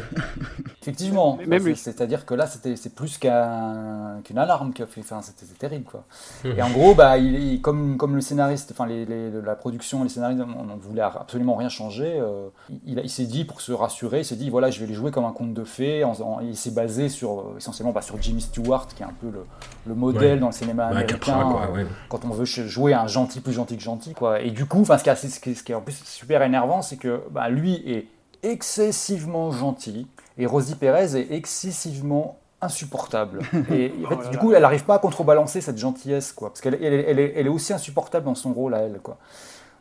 Effectivement. 0.82 1.38
Même 1.46 1.62
C'est- 1.62 1.70
lui. 1.70 1.76
C'est-à-dire 1.76 2.26
que 2.26 2.34
là, 2.34 2.48
c'était, 2.48 2.76
c'est 2.76 2.94
plus 2.96 3.18
qu'un, 3.18 4.20
qu'une 4.24 4.38
alarme 4.38 4.74
qui 4.74 4.82
a 4.82 4.88
fait. 4.88 5.02
Enfin, 5.02 5.22
c'était, 5.22 5.46
terrible, 5.54 5.86
quoi. 5.86 6.04
Mhm. 6.44 6.54
Et 6.58 6.62
en 6.62 6.70
gros, 6.70 6.96
bah, 6.96 7.18
il, 7.18 7.36
il- 7.36 7.62
comme, 7.62 7.98
comme 7.98 8.16
le 8.16 8.22
scénariste, 8.22 8.72
enfin, 8.72 8.86
les, 8.88 9.06
les- 9.06 9.30
la 9.30 9.56
production, 9.56 10.04
les 10.04 10.10
scénaristes, 10.10 10.42
on 10.58 10.64
ne 10.64 10.74
voulait 10.80 11.02
absolument 11.02 11.56
rien 11.56 11.70
changer. 11.70 12.20
euh, 12.20 12.48
il, 12.86 13.10
s'est 13.10 13.26
dit, 13.26 13.46
pour 13.46 13.62
se 13.62 13.72
rassurer, 13.72 14.20
il 14.20 14.26
s'est 14.26 14.36
dit, 14.36 14.50
voilà, 14.50 14.70
je 14.72 14.80
vais 14.80 14.86
les 14.88 14.94
jouer 14.94 15.12
comme 15.12 15.26
un 15.26 15.32
conte 15.34 15.54
de 15.54 15.64
fées. 15.64 16.04
En, 16.04 16.14
en- 16.22 16.40
il 16.40 16.56
s'est 16.58 16.72
basé 16.72 17.10
sur, 17.10 17.40
euh, 17.40 17.56
essentiellement 17.58 17.92
bah, 17.94 18.02
sur 18.02 18.22
Jimmy 18.22 18.42
Stewart, 18.42 18.88
qui 18.88 19.04
est 19.04 19.06
un 19.06 19.14
peu 19.22 19.28
le, 19.32 19.44
le 19.86 19.94
modèle 19.96 20.34
Ouais. 20.34 20.40
dans 20.40 20.48
le 20.48 20.54
cinéma 20.54 20.86
Ouais, 20.86 20.92
américain. 20.92 21.18
Capra, 21.20 21.44
quoi, 21.44 21.72
ouais. 21.72 21.86
quand 22.10 22.26
on 22.26 22.30
veut 22.30 22.46
jouer 22.46 22.94
un 22.94 23.08
gentil 23.08 23.40
plus 23.42 23.54
gentil 23.54 23.78
que 23.78 23.84
gentil 23.84 23.99
quoi 24.14 24.42
et 24.42 24.52
du 24.52 24.66
coup 24.66 24.82
enfin 24.82 24.98
ce 24.98 25.04
qui 25.04 25.10
est, 25.10 25.54
ce 25.56 25.64
qui 25.64 25.74
en 25.74 25.82
plus 25.82 26.02
super 26.06 26.42
énervant 26.42 26.82
c'est 26.82 26.98
que 26.98 27.22
bah, 27.32 27.50
lui 27.50 27.76
est 27.86 28.08
excessivement 28.44 29.52
gentil 29.52 30.08
et 30.38 30.46
Rosie 30.46 30.76
Perez 30.76 31.16
est 31.20 31.32
excessivement 31.34 32.38
insupportable 32.62 33.40
et 33.72 33.94
en 34.06 34.10
fait, 34.10 34.16
Oh 34.16 34.22
là 34.24 34.28
du 34.30 34.36
là. 34.36 34.42
coup 34.42 34.54
elle 34.54 34.62
n'arrive 34.62 34.84
pas 34.86 34.96
à 34.96 35.00
contrebalancer 35.00 35.62
cette 35.62 35.78
gentillesse 35.78 36.32
quoi 36.34 36.50
parce 36.50 36.62
qu'elle 36.62 36.76
elle, 36.76 36.94
est- 36.94 37.06
elle 37.10 37.20
est, 37.20 37.34
elle 37.36 37.46
est 37.48 37.50
aussi 37.50 37.74
insupportable 37.74 38.26
dans 38.26 38.36
son 38.36 38.54
rôle 38.54 38.74
à 38.74 38.80
elle 38.80 39.00
quoi 39.00 39.18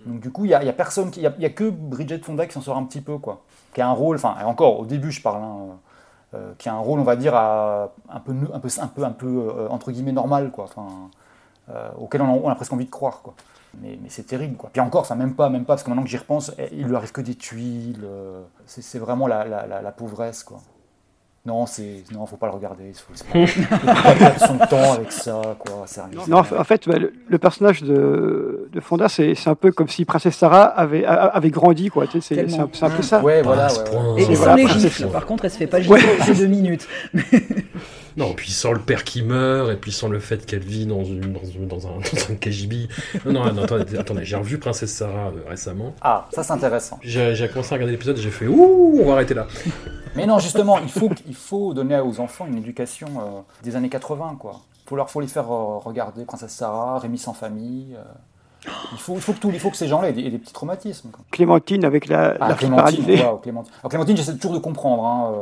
donc 0.06 0.20
du 0.20 0.30
coup 0.30 0.44
il 0.44 0.52
y 0.52 0.54
a, 0.54 0.62
il 0.62 0.66
y 0.66 0.68
a 0.68 0.72
personne 0.72 1.10
il 1.16 1.22
y 1.22 1.26
a, 1.26 1.32
il 1.36 1.42
y 1.42 1.46
a 1.46 1.50
que 1.50 1.68
Bridget 1.70 2.18
Fonda 2.20 2.46
qui 2.46 2.54
s'en 2.54 2.60
sort 2.60 2.76
un 2.76 2.84
petit 2.84 3.00
peu 3.00 3.18
quoi 3.18 3.42
qui 3.74 3.80
a 3.80 3.88
un 3.88 3.92
rôle 3.92 4.16
enfin 4.16 4.34
encore 4.44 4.78
au 4.80 4.86
début 4.86 5.10
je 5.10 5.20
parle 5.22 5.42
hein, 5.42 5.56
euh, 6.34 6.52
qui 6.58 6.68
a 6.68 6.74
un 6.74 6.78
rôle 6.78 7.00
on 7.00 7.04
va 7.04 7.16
dire 7.16 7.34
à- 7.34 7.92
un 8.10 8.20
peu 8.20 8.32
un 8.52 8.60
peu 8.60 8.68
un 8.80 8.86
peu 8.86 9.04
un 9.04 9.10
peu 9.10 9.26
euh, 9.26 9.68
entre 9.70 9.90
guillemets 9.90 10.12
normal 10.12 10.50
quoi 10.52 10.64
enfin 10.64 10.86
euh, 11.70 11.88
auquel 11.98 12.22
on 12.22 12.26
a, 12.26 12.38
on 12.44 12.48
a 12.48 12.54
presque 12.54 12.72
envie 12.72 12.86
de 12.86 12.90
croire. 12.90 13.20
Quoi. 13.22 13.34
Mais, 13.82 13.98
mais 14.02 14.08
c'est 14.08 14.26
terrible. 14.26 14.56
Quoi. 14.56 14.70
Puis 14.72 14.80
encore, 14.80 15.06
ça 15.06 15.14
même 15.14 15.34
pas, 15.34 15.48
même 15.50 15.64
pas, 15.64 15.74
parce 15.74 15.82
que 15.82 15.90
maintenant 15.90 16.02
que 16.04 16.08
j'y 16.10 16.16
repense, 16.16 16.52
eh, 16.58 16.68
il 16.72 16.86
lui 16.86 16.96
arrive 16.96 17.12
que 17.12 17.20
des 17.20 17.34
tuiles. 17.34 18.00
euh, 18.04 18.40
c'est, 18.66 18.82
c'est 18.82 18.98
vraiment 18.98 19.26
la, 19.26 19.44
la, 19.44 19.66
la, 19.66 19.82
la 19.82 19.92
pauvresse. 19.92 20.42
Quoi. 20.42 20.58
Non, 21.46 21.64
c'est, 21.66 22.02
non, 22.12 22.26
faut 22.26 22.36
pas 22.36 22.46
le 22.48 22.52
regarder. 22.52 22.88
Il 22.88 22.94
faut, 22.94 23.12
faut 23.14 24.04
pas 24.04 24.14
perdre 24.14 24.40
son 24.46 24.58
temps 24.58 24.92
avec 24.94 25.12
ça, 25.12 25.40
quoi. 25.58 25.86
Sérieux. 25.86 26.18
Non, 26.28 26.38
en 26.38 26.64
fait, 26.64 26.86
bah, 26.88 26.98
le, 26.98 27.12
le 27.26 27.38
personnage 27.38 27.82
de, 27.82 28.68
de 28.70 28.80
Fonda, 28.80 29.08
c'est 29.08 29.34
c'est 29.34 29.48
un 29.48 29.54
peu 29.54 29.70
comme 29.72 29.88
si 29.88 30.04
Princesse 30.04 30.36
Sarah 30.36 30.64
avait, 30.64 31.04
a- 31.06 31.12
avait 31.26 31.50
grandi, 31.50 31.88
quoi. 31.88 32.06
Tu 32.06 32.20
sais, 32.20 32.34
C'est 32.34 32.50
c'est 32.50 32.58
un, 32.60 32.68
c'est 32.72 32.84
un 32.84 32.90
peu 32.90 33.02
ça. 33.02 33.22
Ouais, 33.22 33.40
voilà, 33.42 33.68
ouais. 33.68 34.22
Et, 34.22 34.22
et 34.22 34.34
sans 34.34 34.42
voilà, 34.42 34.56
les 34.56 34.64
princesse- 34.64 34.82
gifles, 34.82 35.08
par 35.08 35.24
contre, 35.26 35.44
elle 35.46 35.50
se 35.50 35.56
fait 35.58 35.66
pas 35.66 35.80
gifler 35.80 35.94
Ouais. 35.94 36.18
ces 36.24 36.34
deux 36.34 36.46
minutes. 36.48 36.86
Non, 38.18 38.34
puis 38.34 38.50
sans 38.50 38.72
le 38.72 38.80
père 38.80 39.04
qui 39.04 39.22
meurt, 39.22 39.70
et 39.70 39.76
puis 39.76 39.92
sans 39.92 40.08
le 40.08 40.18
fait 40.18 40.44
qu'elle 40.44 40.58
vit 40.64 40.86
dans, 40.86 41.04
une, 41.04 41.32
dans, 41.32 41.44
une- 41.44 41.68
dans 41.68 41.86
un, 41.86 41.90
dans 42.00 42.30
un 42.32 42.34
KGB. 42.34 42.88
Non, 43.24 43.32
non, 43.32 43.52
non, 43.54 43.62
attendez, 43.62 43.96
attendez, 43.96 44.24
j'ai 44.24 44.36
revu 44.36 44.58
Princesse 44.58 44.92
Sarah 44.92 45.28
euh, 45.28 45.48
récemment. 45.48 45.94
Ah, 46.00 46.26
ça 46.32 46.42
c'est 46.42 46.52
intéressant. 46.52 46.98
J'ai 47.02 47.48
commencé 47.48 47.72
à 47.72 47.76
regarder 47.76 47.92
l'épisode 47.92 48.18
et 48.18 48.20
j'ai 48.20 48.30
fait 48.30 48.48
Ouh, 48.48 48.98
on 49.00 49.06
va 49.06 49.12
arrêter 49.14 49.34
là. 49.34 49.46
Mais 50.16 50.26
non, 50.26 50.38
justement, 50.40 50.78
il 50.80 50.90
faut, 50.90 51.10
il 51.28 51.34
faut 51.34 51.72
donner 51.74 52.00
aux 52.00 52.18
enfants 52.18 52.46
une 52.46 52.58
éducation 52.58 53.06
euh, 53.18 53.40
des 53.62 53.76
années 53.76 53.88
80, 53.88 54.36
quoi. 54.40 54.60
Il 54.84 54.88
faut 54.88 54.96
leur 54.96 55.08
faut 55.10 55.20
les 55.20 55.26
faire 55.28 55.50
euh, 55.52 55.78
regarder 55.78 56.24
Princesse 56.24 56.52
Sarah, 56.52 56.98
Rémi 56.98 57.18
sans 57.18 57.34
famille. 57.34 57.96
Il 58.66 58.98
faut, 58.98 59.14
il 59.14 59.20
faut 59.20 59.32
que 59.32 59.38
tout, 59.38 59.50
il 59.52 59.60
faut 59.60 59.70
que 59.70 59.76
ces 59.76 59.86
gens-là 59.86 60.08
aient 60.08 60.12
des, 60.12 60.22
aient 60.26 60.30
des 60.30 60.38
petits 60.38 60.52
traumatismes. 60.52 61.10
quoi. 61.10 61.24
Clémentine 61.30 61.84
avec 61.84 62.08
la, 62.08 62.34
Ah, 62.40 62.48
la 62.48 62.54
Clémentine, 62.54 63.04
Clémentine. 63.04 63.72
Alors, 63.80 63.88
Clémentine, 63.88 64.16
j'essaie 64.16 64.34
toujours 64.34 64.54
de 64.54 64.58
comprendre. 64.58 65.04
hein, 65.06 65.32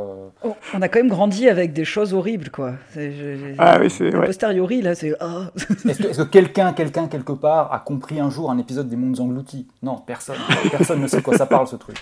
euh, 0.45 0.49
On- 0.75 0.81
a 0.81 0.87
quand 0.87 0.99
même 0.99 1.09
grandi 1.09 1.49
avec 1.49 1.73
des 1.73 1.83
choses 1.83 2.13
horribles, 2.13 2.49
quoi. 2.51 2.73
C'est- 2.93 3.11
je- 3.11 3.35
je- 3.35 3.53
Ah 3.57 3.79
oui, 3.81 3.89
c'est- 3.89 4.13
a 4.13 4.19
ouais. 4.19 4.25
posteriori, 4.27 4.81
là, 4.83 4.93
c'est. 4.93 5.13
ah. 5.19 5.49
Est-ce 5.89 5.97
que, 6.03 6.07
est-ce 6.09 6.21
que 6.21 6.27
quelqu'un, 6.27 6.73
quelqu'un 6.73 7.07
quelque 7.07 7.31
part 7.33 7.73
a 7.73 7.79
compris 7.79 8.19
un 8.19 8.29
jour 8.29 8.51
un 8.51 8.57
épisode 8.59 8.87
des 8.87 8.95
Mondes 8.95 9.19
Engloutis? 9.19 9.67
Non, 9.81 9.95
personne. 9.97 10.37
Personne 10.71 11.01
ne 11.01 11.07
sait 11.07 11.17
de 11.17 11.21
quoi 11.23 11.35
ça 11.37 11.47
parle 11.47 11.67
ce 11.67 11.75
truc. 11.75 11.97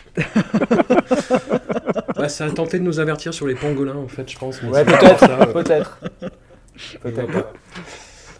Ouais, 2.19 2.29
ça 2.29 2.45
a 2.45 2.49
tenté 2.51 2.77
de 2.79 2.83
nous 2.83 2.99
avertir 2.99 3.33
sur 3.33 3.47
les 3.47 3.55
pangolins, 3.55 3.95
en 3.97 4.07
fait, 4.07 4.29
je 4.29 4.37
pense. 4.37 4.61
mais 4.61 4.69
Ouais, 4.69 4.85
peut-être, 4.85 5.19
ça, 5.19 5.37
euh, 5.41 5.45
Peut-être. 5.47 5.97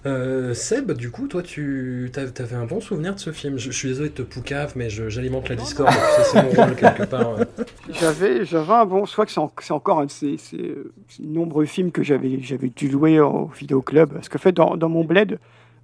Euh, 0.06 0.54
Seb, 0.54 0.92
du 0.92 1.10
coup, 1.10 1.28
toi, 1.28 1.42
tu 1.42 2.12
t'avais 2.14 2.56
un 2.56 2.66
bon 2.66 2.80
souvenir 2.80 3.16
de 3.16 3.20
ce 3.20 3.32
film. 3.32 3.58
Je, 3.58 3.72
je 3.72 3.78
suis 3.78 3.88
désolé 3.88 4.10
de 4.10 4.14
te 4.14 4.22
poucave, 4.22 4.74
mais 4.76 4.90
j'alimente 4.90 5.50
la 5.50 5.56
discorde. 5.56 5.90
c'est 6.32 6.44
mon 6.44 6.50
rôle 6.50 6.76
quelque 6.76 7.04
part. 7.06 7.30
euh. 7.40 7.46
J'avais, 8.00 8.46
j'avais 8.46 8.74
un 8.74 8.86
bon. 8.86 9.06
Je 9.06 9.12
crois 9.14 9.26
que 9.26 9.32
c'est, 9.32 9.40
en- 9.40 9.52
c'est 9.60 9.74
encore 9.74 10.00
un 10.00 10.06
de 10.06 10.12
ces, 10.12 10.38
ces, 10.38 10.76
ces 11.08 11.24
nombreux 11.24 11.66
films 11.66 11.92
que 11.92 12.04
j'avais, 12.04 12.40
j'avais 12.42 12.70
dû 12.70 12.88
louer 12.90 13.20
au 13.20 13.48
vidéoclub. 13.58 14.14
Parce 14.14 14.30
que, 14.30 14.38
en 14.38 14.42
fait, 14.42 14.52
dans, 14.52 14.76
dans 14.78 14.90
mon 14.90 15.04
bled, 15.06 15.40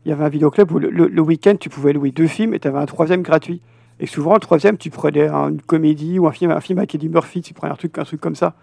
il 0.05 0.09
y 0.09 0.11
avait 0.11 0.23
un 0.23 0.29
vidéoclub 0.29 0.71
où 0.71 0.79
le, 0.79 0.89
le- 0.89 1.07
le 1.07 1.21
week-end, 1.21 1.55
tu 1.59 1.69
pouvais 1.69 1.93
louer 1.93 2.11
deux 2.11 2.27
films 2.27 2.53
et 2.53 2.59
tu 2.59 2.67
avais 2.67 2.79
un 2.79 2.85
troisième 2.85 3.21
gratuit. 3.23 3.61
Et 3.99 4.05
souvent, 4.07 4.33
le 4.33 4.39
troisième, 4.39 4.77
tu 4.77 4.89
prenais 4.91 5.27
un- 5.27 5.49
une 5.49 5.61
comédie 5.61 6.19
ou 6.19 6.27
un 6.27 6.31
film, 6.31 6.51
un 6.51 6.61
film 6.61 6.77
avec 6.79 6.93
Eddie 6.95 7.09
Murphy, 7.09 7.41
tu 7.41 7.53
prenais 7.53 7.71
un 7.73 7.75
truc, 7.75 7.97
un 7.97 8.03
truc 8.03 8.19
comme 8.21 8.35
ça. 8.35 8.53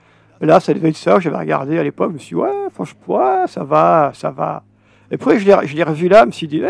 Là, 0.40 0.61
ça 0.61 0.72
devait 0.74 0.90
être 0.90 0.96
ça. 0.96 1.18
J'avais 1.20 1.36
regardé 1.36 1.78
à 1.78 1.82
l'époque, 1.82 2.11
je 2.11 2.14
me 2.14 2.18
suis 2.18 2.36
dit, 2.36 2.40
ouais, 2.42 2.50
franchement, 2.72 3.00
ouais, 3.16 3.46
ça 3.48 3.64
va, 3.64 4.12
ça 4.14 4.30
va. 4.30 4.62
Et 5.11 5.14
après, 5.14 5.38
je 5.38 5.46
l'ai, 5.46 5.82
revu 5.82 6.09
là, 6.09 6.22
je 6.22 6.26
me 6.26 6.32
suis 6.32 6.48
dit, 6.48 6.62
eh, 6.62 6.68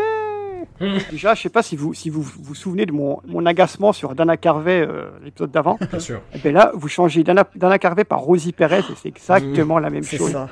Déjà, 1.10 1.34
je 1.34 1.42
sais 1.42 1.48
pas 1.48 1.62
si 1.62 1.74
vous 1.76 1.92
si 1.92 2.08
vous 2.08 2.22
vous 2.22 2.54
souvenez 2.54 2.86
de 2.86 2.92
mon, 2.92 3.20
mon 3.26 3.44
agacement 3.46 3.92
sur 3.92 4.14
Dana 4.14 4.36
Carvey, 4.36 4.80
euh, 4.80 5.10
l'épisode 5.24 5.50
d'avant. 5.50 5.76
Bien 5.90 5.98
sûr. 5.98 6.20
Et 6.34 6.38
bien 6.38 6.52
là, 6.52 6.70
vous 6.74 6.88
changez 6.88 7.24
Dana, 7.24 7.44
Dana 7.56 7.78
Carvey 7.80 8.04
par 8.04 8.20
Rosie 8.20 8.52
Perez 8.52 8.78
et 8.78 8.94
c'est 8.96 9.08
exactement 9.08 9.80
la 9.80 9.90
même 9.90 10.04
C'est 10.04 10.18
chose. 10.18 10.30
ça. 10.30 10.48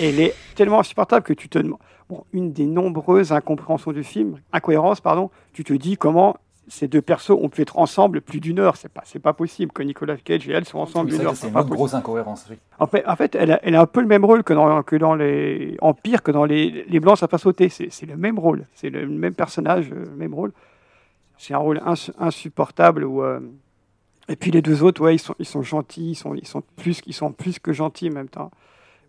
Et 0.00 0.08
elle 0.08 0.20
est 0.20 0.34
tellement 0.54 0.80
insupportable 0.80 1.22
que 1.22 1.34
tu 1.34 1.50
te 1.50 1.58
demandes. 1.58 1.78
Bon, 2.08 2.24
une 2.32 2.52
des 2.52 2.64
nombreuses 2.66 3.32
incompréhensions 3.32 3.92
du 3.92 4.04
film, 4.04 4.38
incohérences, 4.54 5.00
pardon, 5.02 5.30
tu 5.52 5.64
te 5.64 5.72
dis 5.74 5.98
comment 5.98 6.36
ces 6.68 6.86
deux 6.88 7.02
persos 7.02 7.30
ont 7.30 7.48
pu 7.48 7.62
être 7.62 7.78
ensemble 7.78 8.20
plus 8.20 8.40
d'une 8.40 8.58
heure. 8.60 8.76
C'est 8.76 8.88
pas, 8.88 9.02
c'est 9.04 9.18
pas 9.18 9.32
possible 9.32 9.72
que 9.72 9.82
Nicolas 9.82 10.16
Cage 10.16 10.48
et 10.48 10.52
elle 10.52 10.64
soient 10.64 10.80
ensemble 10.80 11.10
Oui, 11.10 11.16
une 11.16 11.22
ça, 11.22 11.28
heure. 11.28 11.36
c'est 11.36 11.48
une 11.48 11.52
pas 11.52 11.64
grosse 11.64 11.94
incohérence. 11.94 12.46
oui. 12.50 12.56
En 12.78 12.86
fait, 12.86 13.06
en 13.06 13.16
fait 13.16 13.34
elle, 13.34 13.52
a, 13.52 13.60
elle 13.64 13.74
a 13.74 13.80
un 13.80 13.86
peu 13.86 14.00
le 14.00 14.06
même 14.06 14.24
rôle 14.24 14.42
que 14.44 14.52
dans, 14.54 14.82
que 14.82 14.96
dans 14.96 15.14
les. 15.14 15.76
En 15.80 15.92
pire 15.94 16.22
que 16.22 16.30
dans 16.30 16.44
les, 16.44 16.84
les 16.88 17.00
Blancs, 17.00 17.18
ça 17.18 17.28
pas 17.28 17.38
sauter. 17.38 17.68
C'est 17.68 18.06
le 18.06 18.16
même 18.16 18.38
rôle. 18.38 18.66
C'est 18.74 18.90
le 18.90 19.06
même 19.08 19.34
personnage, 19.34 19.90
euh, 19.92 20.04
le 20.06 20.16
même 20.16 20.34
rôle. 20.34 20.52
C'est 21.36 21.54
un 21.54 21.58
rôle 21.58 21.80
ins- 21.84 22.12
insupportable. 22.18 23.04
Où, 23.04 23.22
euh, 23.22 23.40
Et 24.28 24.36
puis 24.36 24.50
les 24.52 24.62
deux 24.62 24.82
autres, 24.84 25.02
ouais, 25.02 25.16
ils 25.16 25.18
sont, 25.18 25.34
ils 25.40 25.44
sont 25.46 25.62
gentils. 25.62 26.10
Ils 26.12 26.14
sont, 26.14 26.34
ils, 26.34 26.46
sont 26.46 26.62
plus, 26.76 27.00
ils 27.06 27.12
sont 27.14 27.32
plus 27.32 27.58
que 27.58 27.72
gentils 27.72 28.08
en 28.08 28.12
même 28.14 28.28
temps. 28.28 28.50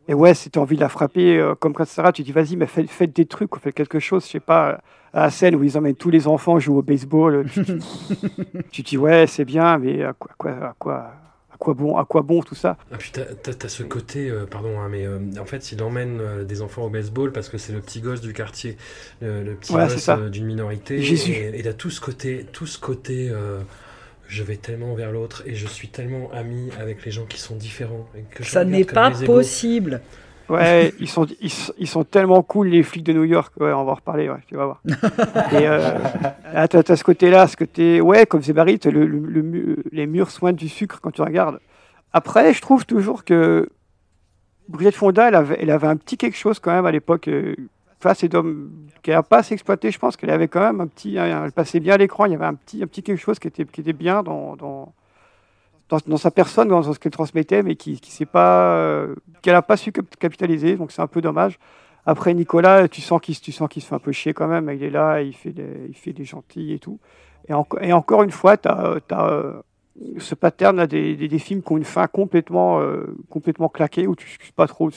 Et 0.08 0.14
ouais, 0.14 0.34
si 0.34 0.50
tu 0.50 0.60
as 0.60 0.62
envie 0.62 0.76
de 0.76 0.82
la 0.82 0.90
frapper, 0.90 1.38
euh, 1.38 1.56
comme 1.56 1.74
quand 1.74 1.86
Sarah, 1.86 2.12
tu 2.12 2.24
dis 2.24 2.32
vas-y, 2.34 2.56
mais 2.58 2.68
faites, 2.68 2.90
faites 2.90 3.16
des 3.16 3.26
trucs, 3.26 3.56
faites 3.58 3.74
quelque 3.74 4.00
chose. 4.00 4.26
Je 4.26 4.32
sais 4.32 4.40
pas, 4.42 4.82
à 5.14 5.24
la 5.26 5.30
scène 5.30 5.56
où 5.56 5.64
ils 5.64 5.78
emmènent 5.78 5.96
tous 5.96 6.10
les 6.10 6.28
enfants 6.28 6.60
jouer 6.60 6.78
au 6.78 6.82
baseball. 6.82 7.46
Tu, 7.50 7.62
tu- 7.64 7.80
tu 8.72 8.82
dis 8.82 8.98
ouais, 8.98 9.28
c'est 9.28 9.46
bien, 9.46 9.78
mais 9.78 10.04
à 10.04 10.14
quoi, 10.14 10.32
à 10.32 10.36
quoi, 10.36 10.52
à 10.52 10.76
quoi, 10.78 10.96
à 11.54 11.58
quoi 11.58 11.74
bon, 11.74 11.98
à 11.98 12.06
quoi 12.06 12.22
bon 12.22 12.42
tout 12.42 12.56
ça? 12.56 12.76
Ah 12.92 12.98
puis 12.98 13.12
t'as, 13.12 13.68
ce 13.70 13.84
côté, 13.84 14.30
euh, 14.30 14.46
pardon, 14.46 14.80
hein, 14.80 14.90
mais 14.90 15.06
euh, 15.06 15.20
en 15.40 15.46
fait 15.46 15.72
il 15.72 15.82
emmène 15.82 16.20
euh, 16.20 16.44
des 16.44 16.62
enfants 16.62 16.84
au 16.84 16.90
baseball 16.90 17.32
parce 17.32 17.48
que 17.50 17.58
c'est 17.58 17.72
le 17.72 17.80
petit 17.80 18.02
gosse 18.02 18.22
du 18.22 18.34
quartier, 18.34 18.76
le, 19.22 19.44
le 19.44 19.56
petit 19.56 19.72
Voilà, 19.72 19.88
gosse 19.88 19.98
ça. 20.00 20.18
euh, 20.18 20.30
d'une 20.30 20.46
minorité. 20.46 21.00
Jésus. 21.02 21.32
Et, 21.32 21.60
et 21.60 21.64
t'as 21.64 21.74
tout 21.74 21.90
ce 21.90 22.02
côté, 22.02 22.46
tout 22.52 22.66
ce 22.68 22.78
côté, 22.80 23.30
euh, 23.32 23.60
je 24.34 24.42
vais 24.44 24.56
tellement 24.58 24.96
vers 24.96 25.12
l'autre 25.12 25.44
et 25.46 25.54
je 25.54 25.68
suis 25.68 25.90
tellement 25.90 26.32
ami 26.34 26.70
avec 26.80 27.06
les 27.06 27.12
gens 27.12 27.26
qui 27.26 27.40
sont 27.40 27.56
différents. 27.56 28.08
et 28.18 28.22
que 28.34 28.44
je 28.44 28.50
Ça 28.50 28.66
n'est 28.66 28.84
pas 28.84 29.12
possible. 29.12 30.02
Ouais, 30.50 30.92
ils 31.00 31.08
sont, 31.08 31.26
ils, 31.40 31.50
sont- 31.52 31.74
ils 31.78 31.88
sont 31.88 32.04
tellement 32.04 32.42
cool, 32.42 32.68
les 32.68 32.84
flics 32.84 33.04
de 33.06 33.14
New 33.14 33.24
York. 33.24 33.54
Ouais, 33.60 33.72
on 33.72 33.86
va 33.86 33.92
en 33.92 33.96
reparler, 33.96 34.30
ouais, 34.30 34.40
tu 34.48 34.56
vas 34.56 34.66
voir. 34.66 34.82
Et 35.54 35.68
euh, 35.68 35.98
ah, 36.54 36.68
t'as, 36.68 36.84
t'as 36.84 36.96
ce 36.96 37.04
côté-là, 37.04 37.48
ce 37.48 37.56
côté, 37.56 38.02
ouais, 38.02 38.26
comme 38.26 38.42
Zébarit, 38.42 38.80
le, 38.86 39.06
le- 39.06 39.20
le 39.20 39.42
mu- 39.42 39.78
les 39.92 40.06
murs 40.08 40.32
soignent 40.32 40.56
du 40.58 40.68
sucre 40.68 41.00
quand 41.02 41.12
tu 41.12 41.22
regardes. 41.22 41.60
Après, 42.12 42.54
je 42.54 42.62
trouve 42.62 42.86
toujours 42.86 43.24
que 43.24 43.70
Brigitte 44.68 44.96
Fonda, 44.96 45.28
elle 45.30 45.36
avait, 45.36 45.58
elle 45.62 45.70
avait 45.70 45.88
un 45.88 45.96
petit 45.96 46.18
quelque 46.18 46.38
chose 46.38 46.60
quand 46.60 46.72
même 46.74 46.86
à 46.86 46.92
l'époque. 46.92 47.28
Euh, 47.28 47.56
enfin, 48.04 48.14
c'est 48.14 48.30
qu'elle 49.02 49.16
n'a 49.16 49.24
pas 49.24 49.40
assez 49.40 49.54
exploité. 49.54 49.92
Je 49.92 50.00
pense 50.00 50.18
qu'elle 50.18 50.30
avait 50.30 50.48
quand 50.48 50.60
même 50.62 50.82
un 50.82 50.88
petit, 50.88 51.18
un- 51.18 51.46
elle 51.46 51.52
passait 51.52 51.80
bien 51.80 51.94
à 51.96 51.98
l'écran. 51.98 52.26
Il 52.26 52.32
y 52.32 52.36
avait 52.36 52.46
un 52.46 52.56
petit, 52.56 52.82
quelque 53.04 53.20
chose 53.20 53.40
qui 53.40 53.48
était, 53.48 53.66
qui 53.66 53.82
était 53.82 53.94
bien 53.94 54.24
dans, 54.24 54.56
dans, 54.56 54.94
sa 56.18 56.32
personne, 56.32 56.68
dans 56.70 56.82
ce 56.84 57.00
qu'elle 57.00 57.12
transmettait, 57.12 57.64
mais 57.64 57.76
qui, 57.76 58.00
qui 58.00 58.12
pas, 58.26 58.76
euh, 58.78 59.16
qu'elle 59.42 59.54
n'a 59.54 59.62
pas 59.62 59.78
su 59.78 59.92
cap- 59.92 60.06
capitaliser. 60.20 60.76
Donc 60.76 60.92
c'est 60.92 61.02
un 61.02 61.08
peu 61.08 61.22
dommage. 61.22 61.60
Après 62.06 62.34
Nicolas, 62.34 62.88
tu 62.88 63.02
sens 63.02 63.22
qu'il, 63.22 63.40
tu 63.40 63.52
se 63.82 63.88
fait 63.88 63.96
un 63.96 64.00
peu 64.00 64.12
chier 64.12 64.34
quand 64.34 64.48
même. 64.48 64.70
Il 64.74 64.84
est 64.84 64.90
là, 64.90 65.22
il 65.22 65.34
fait 65.34 65.52
des, 65.52 65.88
il 65.88 65.96
fait 65.96 66.14
des 66.14 66.26
gentils 66.26 66.74
et 66.74 66.80
tout. 66.80 67.00
Et, 67.48 67.54
enco- 67.54 67.80
et 67.82 67.94
encore 67.94 68.24
une 68.24 68.32
fois, 68.32 68.58
as, 68.66 69.00
ce 70.18 70.36
pattern 70.36 70.76
là 70.76 70.88
des 70.88 71.40
films 71.40 71.62
qui 71.62 71.72
ont 71.72 71.78
une 71.78 71.84
fin 71.84 72.08
complètement, 72.08 72.80
euh, 72.82 73.16
complètement 73.30 73.70
claquée 73.70 74.08
où 74.08 74.16
tu 74.16 74.26
ne 74.40 74.46
sais 74.46 74.52
pas 74.56 74.68
trop. 74.68 74.90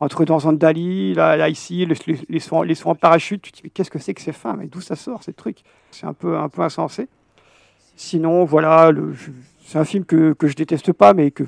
Entre 0.00 0.24
dans 0.24 0.38
Zandali, 0.38 1.14
là, 1.14 1.36
là 1.36 1.48
ici, 1.48 1.84
les, 1.84 1.94
les, 2.06 2.20
les, 2.28 2.40
soins, 2.40 2.64
les 2.64 2.86
en 2.86 2.94
parachute, 2.94 3.42
tu 3.42 3.50
te 3.50 3.62
dis 3.62 3.70
qu'est-ce 3.70 3.90
que 3.90 3.98
c'est 3.98 4.14
que 4.14 4.20
ces 4.20 4.32
fins 4.32 4.54
Mais 4.56 4.66
d'où 4.66 4.80
ça 4.80 4.94
sort 4.94 5.22
ces 5.22 5.32
trucs? 5.32 5.58
C'est 5.90 6.06
un 6.06 6.12
peu, 6.12 6.36
un 6.36 6.48
peu 6.48 6.62
insensé. 6.62 7.08
Sinon, 7.96 8.44
voilà, 8.44 8.92
c'est 9.64 9.78
un 9.78 9.84
film 9.84 10.04
que, 10.04 10.34
que 10.34 10.46
je 10.46 10.54
déteste 10.54 10.92
pas, 10.92 11.14
mais 11.14 11.32
que 11.32 11.44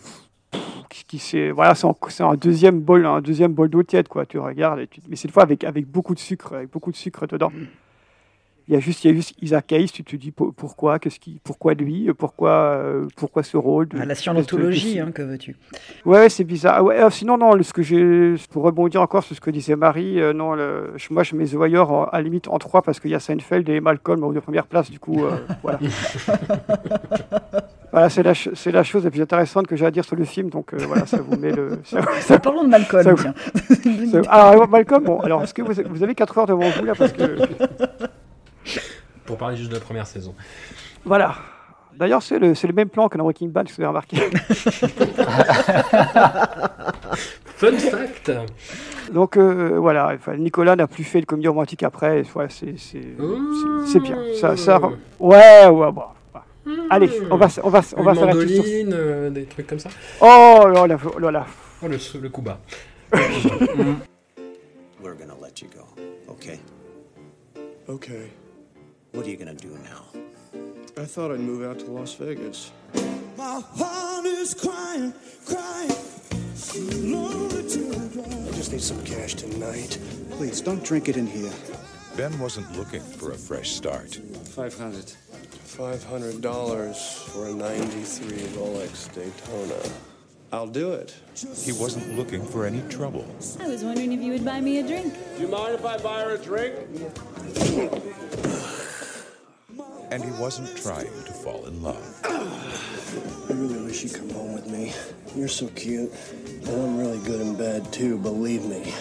qui, 0.88 1.18
c'est 1.18 1.51
voilà, 1.51 1.74
c'est, 1.74 2.22
un 2.22 2.34
deuxième 2.34 2.80
bol, 2.80 3.07
un 3.07 3.20
deuxième 3.20 3.53
bol 3.53 3.68
d'eau 3.68 3.82
tiède 3.82 4.09
quoi. 4.09 4.26
Tu 4.26 4.38
regardes, 4.38 4.80
et 4.80 4.88
mais 5.09 5.16
cette 5.16 5.30
fois 5.30 5.44
avec 5.44 5.64
avec 5.64 5.86
beaucoup 5.86 6.14
de 6.14 6.18
sucre, 6.18 6.55
avec 6.55 6.70
beaucoup 6.70 6.90
de 6.90 6.96
sucre 6.96 7.26
dedans. 7.26 7.53
Il 8.70 8.74
y 8.74 8.76
a 8.76 8.78
juste, 8.80 9.02
il 9.04 9.08
y 9.08 9.10
a 9.12 9.16
juste 9.16 9.34
Isaac 9.42 9.72
Hayes, 9.72 9.88
tu 9.90 10.04
te 10.04 10.14
dis 10.14 10.30
po- 10.30 10.52
pourquoi, 10.56 11.00
qu'est-ce 11.00 11.18
qui, 11.18 11.40
pourquoi 11.42 11.74
lui, 11.74 12.08
pourquoi, 12.16 12.50
euh, 12.50 13.08
pourquoi 13.16 13.42
ce 13.42 13.56
rôle 13.56 13.88
de- 13.88 13.98
Ah, 14.00 14.04
la 14.06 14.14
scientologie, 14.14 15.00
hein, 15.00 15.10
que 15.12 15.22
veux-tu? 15.22 15.56
Ouais, 16.04 16.28
c'est 16.28 16.44
bizarre. 16.44 16.76
Ah 16.78 16.82
Ouais, 16.84 17.02
euh, 17.02 17.10
sinon, 17.10 17.36
non, 17.36 17.60
ce 17.60 17.72
que 17.72 17.82
j'ai, 17.82 18.36
pour 18.52 18.62
rebondir 18.62 19.02
encore 19.02 19.24
sur 19.24 19.34
ce 19.34 19.40
que 19.40 19.50
disait 19.50 19.74
Marie, 19.74 20.20
euh, 20.20 20.32
non, 20.32 20.54
le- 20.54 20.94
moi 21.10 21.24
je 21.24 21.34
mets 21.34 21.46
The 21.46 21.54
Wire 21.54 21.90
en- 21.90 22.04
à 22.04 22.18
la 22.18 22.22
limite 22.22 22.46
en 22.46 22.58
3 22.58 22.82
parce 22.82 23.00
qu'il 23.00 23.10
y 23.10 23.14
a 23.16 23.18
Seinfeld 23.18 23.68
et 23.68 23.80
Malcolm 23.80 24.22
aux 24.22 24.32
deux 24.32 24.40
premières 24.40 24.66
places, 24.68 24.88
du 24.88 25.00
coup, 25.00 25.24
euh, 25.24 25.32
voilà. 25.64 25.80
voilà, 27.90 28.08
c'est 28.08 28.22
la, 28.22 28.34
chose 28.84 29.04
la 29.04 29.10
plus 29.10 29.20
intéressante 29.22 29.66
que 29.66 29.74
j'ai 29.74 29.84
à 29.86 29.90
dire 29.90 30.04
sur 30.04 30.14
le 30.14 30.24
film, 30.24 30.48
donc 30.48 30.74
euh, 30.74 30.78
voilà, 30.86 31.06
ça 31.06 31.16
vous 31.20 31.36
met 31.36 31.50
le. 31.50 31.80
Ça, 31.84 32.02
ça- 32.20 32.38
Parlons 32.38 32.62
de 32.62 32.68
Malcolm, 32.68 33.02
ça 33.02 33.14
vous- 33.14 33.22
tiens. 33.24 33.34
ça- 34.12 34.20
ah, 34.28 34.56
ouais, 34.56 34.66
Malcolm, 34.68 35.02
bon, 35.02 35.18
alors, 35.18 35.42
est-ce 35.42 35.54
que 35.54 35.62
vous, 35.62 35.72
vous 35.90 36.02
avez 36.04 36.14
4 36.14 36.38
heures 36.38 36.46
devant 36.46 36.70
vous 36.70 36.84
là 36.84 36.92
parce 36.96 37.10
que. 37.12 37.36
Pour 39.24 39.38
parler 39.38 39.56
juste 39.56 39.70
de 39.70 39.74
la 39.74 39.80
première 39.80 40.06
saison. 40.06 40.34
Voilà. 41.04 41.36
D'ailleurs, 41.96 42.22
c'est 42.22 42.38
le, 42.38 42.54
même 42.72 42.88
plan 42.88 43.08
que 43.08 43.18
dans 43.18 43.24
Breaking 43.24 43.48
Bad, 43.48 43.68
si 43.68 43.74
vous 43.74 43.82
avez 43.82 43.88
remarqué. 43.88 44.16
Fun 47.56 47.76
fact 47.76 48.32
Donc 49.12 49.36
euh, 49.36 49.78
voilà, 49.78 50.12
enfin, 50.14 50.36
Nicolas 50.36 50.76
n'a 50.76 50.86
plus 50.86 51.04
fait 51.04 51.20
de 51.20 51.26
comédie 51.26 51.48
romantique 51.48 51.82
après. 51.82 52.24
Ouais, 52.34 52.46
c'est, 52.48 52.72
bien. 54.00 54.16
Ça, 54.40 54.56
ça, 54.56 54.80
ouais, 55.18 55.66
ouais, 55.68 55.92
bon. 55.92 56.04
Allez, 56.88 57.11
on 57.30 57.36
va, 57.36 57.48
on 57.62 57.68
va, 57.68 57.80
on 57.96 58.02
va 58.02 58.14
s'arrêter 58.14 58.48
sur. 58.48 58.62
mandoline, 58.62 58.94
euh, 58.94 59.30
des 59.30 59.44
trucs 59.44 59.66
comme 59.66 59.78
ça. 59.78 59.90
Oh 60.20 60.68
là 60.72 60.86
là, 60.86 60.96
là 61.18 61.30
là. 61.30 61.46
Oh, 61.82 61.88
le, 61.88 61.98
le 62.20 62.28
coup 62.28 62.42
bas. 62.42 62.61
We're 65.02 65.16
gonna 65.16 65.34
let 65.42 65.61
you 65.61 65.68
go, 65.74 65.84
okay? 66.30 66.61
Okay. 67.88 68.30
What 69.12 69.26
are 69.26 69.30
you 69.30 69.36
gonna 69.36 69.54
do 69.54 69.76
now? 69.84 70.04
I 70.96 71.04
thought 71.04 71.32
I'd 71.32 71.40
move 71.40 71.64
out 71.64 71.80
to 71.80 71.86
Las 71.86 72.14
Vegas. 72.14 72.70
My 73.36 73.61
heart 73.74 74.24
is 74.26 74.54
crying, 74.54 75.12
crying. 75.44 75.90
Lonely 77.11 77.68
to 77.68 77.78
the 77.78 78.22
ground. 78.22 78.48
I 78.48 78.52
just 78.52 78.72
need 78.72 78.82
some 78.82 79.02
cash 79.04 79.34
tonight. 79.34 79.98
Please, 80.32 80.61
don't 80.61 80.84
drink 80.84 81.08
it 81.08 81.16
in 81.16 81.26
here. 81.26 81.52
Ben 82.16 82.38
wasn't 82.38 82.70
looking 82.76 83.00
for 83.00 83.32
a 83.32 83.34
fresh 83.34 83.70
start. 83.72 84.14
500. 84.14 85.12
$500 85.64 86.94
for 87.30 87.48
a 87.48 87.52
93 87.52 88.28
Rolex 88.58 89.12
Daytona. 89.14 89.94
I'll 90.52 90.66
do 90.66 90.92
it. 90.92 91.16
He 91.64 91.72
wasn't 91.72 92.16
looking 92.16 92.44
for 92.44 92.66
any 92.66 92.82
trouble. 92.88 93.24
I 93.61 93.68
was 93.68 93.82
wondering 93.84 94.12
if 94.12 94.20
you 94.20 94.32
would 94.32 94.44
buy 94.44 94.61
me 94.61 94.78
a 94.78 94.86
drink. 94.86 95.14
Do 95.36 95.42
you 95.42 95.48
mind 95.48 95.74
if 95.74 95.84
I 95.84 95.96
buy 95.98 96.22
her 96.22 96.34
a 96.34 96.38
drink? 96.38 96.74
And 100.11 100.24
he 100.24 100.30
wasn't 100.32 100.76
trying 100.76 101.06
to 101.24 101.32
fall 101.32 101.66
in 101.66 101.82
love. 101.82 102.20
I 102.24 103.52
really 103.52 103.80
wish 103.84 104.02
you'd 104.02 104.14
come 104.14 104.30
home 104.30 104.54
with 104.54 104.66
me. 104.68 104.92
You're 105.36 105.48
so 105.48 105.68
cute. 105.68 106.12
And 106.44 106.68
I'm 106.68 106.98
really 106.98 107.18
good 107.20 107.40
in 107.40 107.54
bed, 107.56 107.92
too, 107.92 108.18
believe 108.18 108.64
me. 108.64 108.92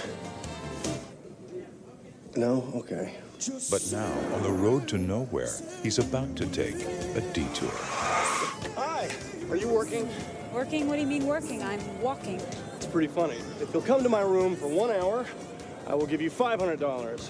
No? 2.35 2.71
Okay. 2.75 3.15
But 3.71 3.89
now, 3.91 4.11
on 4.35 4.43
the 4.43 4.51
road 4.51 4.87
to 4.89 4.97
nowhere, 4.97 5.49
he's 5.81 5.97
about 5.97 6.35
to 6.35 6.45
take 6.47 6.75
a 7.15 7.21
detour. 7.33 7.71
Hi. 8.75 9.09
Are 9.49 9.55
you 9.55 9.67
working? 9.67 10.07
Working? 10.53 10.87
What 10.87 10.95
do 10.95 11.01
you 11.01 11.07
mean 11.07 11.25
working? 11.25 11.63
I'm 11.63 12.01
walking. 12.01 12.39
It's 12.75 12.85
pretty 12.85 13.07
funny. 13.07 13.37
If 13.61 13.73
you'll 13.73 13.81
come 13.81 14.03
to 14.03 14.09
my 14.09 14.21
room 14.21 14.55
for 14.55 14.67
one 14.67 14.91
hour, 14.91 15.25
I 15.87 15.95
will 15.95 16.05
give 16.05 16.21
you 16.21 16.29
$500. 16.29 17.29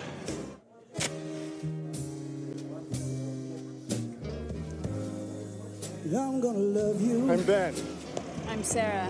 I'm 6.12 6.42
gonna 6.42 6.58
love 6.60 7.02
you. 7.02 7.30
I'm 7.32 7.42
Ben. 7.44 7.74
I'm 8.52 8.64
Sarah. 8.64 9.08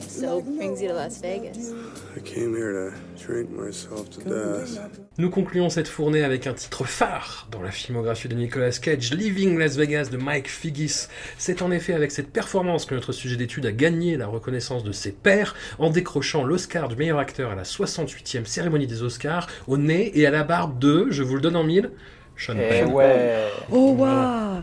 So 0.00 0.40
brings 0.42 0.82
you 0.82 0.88
to 0.88 0.94
Las 0.94 1.20
Vegas. 1.22 1.72
I 2.16 2.20
came 2.20 2.54
here 2.54 2.72
to 2.72 2.92
drink 3.24 3.48
myself 3.50 4.10
to 4.10 4.20
death. 4.22 4.78
Nous 5.18 5.30
concluons 5.30 5.70
cette 5.70 5.88
fournée 5.88 6.22
avec 6.22 6.46
un 6.46 6.52
titre 6.52 6.84
phare 6.84 7.46
dans 7.50 7.62
la 7.62 7.70
filmographie 7.70 8.28
de 8.28 8.34
Nicolas 8.34 8.72
Cage, 8.72 9.12
Living 9.14 9.56
Las 9.58 9.76
Vegas 9.76 10.08
de 10.10 10.18
Mike 10.18 10.48
Figgis. 10.48 11.06
C'est 11.38 11.62
en 11.62 11.70
effet 11.70 11.94
avec 11.94 12.10
cette 12.10 12.30
performance 12.30 12.84
que 12.84 12.94
notre 12.94 13.12
sujet 13.12 13.36
d'étude 13.36 13.64
a 13.66 13.72
gagné 13.72 14.16
la 14.16 14.26
reconnaissance 14.26 14.84
de 14.84 14.92
ses 14.92 15.12
pairs 15.12 15.54
en 15.78 15.88
décrochant 15.90 16.44
l'Oscar 16.44 16.88
du 16.88 16.96
meilleur 16.96 17.18
acteur 17.18 17.50
à 17.52 17.54
la 17.54 17.62
68e 17.62 18.44
cérémonie 18.44 18.86
des 18.86 19.02
Oscars 19.02 19.46
au 19.66 19.78
nez 19.78 20.10
et 20.18 20.26
à 20.26 20.30
la 20.30 20.42
barbe 20.44 20.78
de, 20.78 21.06
je 21.10 21.22
vous 21.22 21.36
le 21.36 21.40
donne 21.40 21.56
en 21.56 21.64
mille, 21.64 21.90
Sean 22.36 22.54
Eh 22.58 22.68
Penn. 22.68 22.92
ouais. 22.92 23.44
Oh 23.70 23.94
waouh 23.96 24.62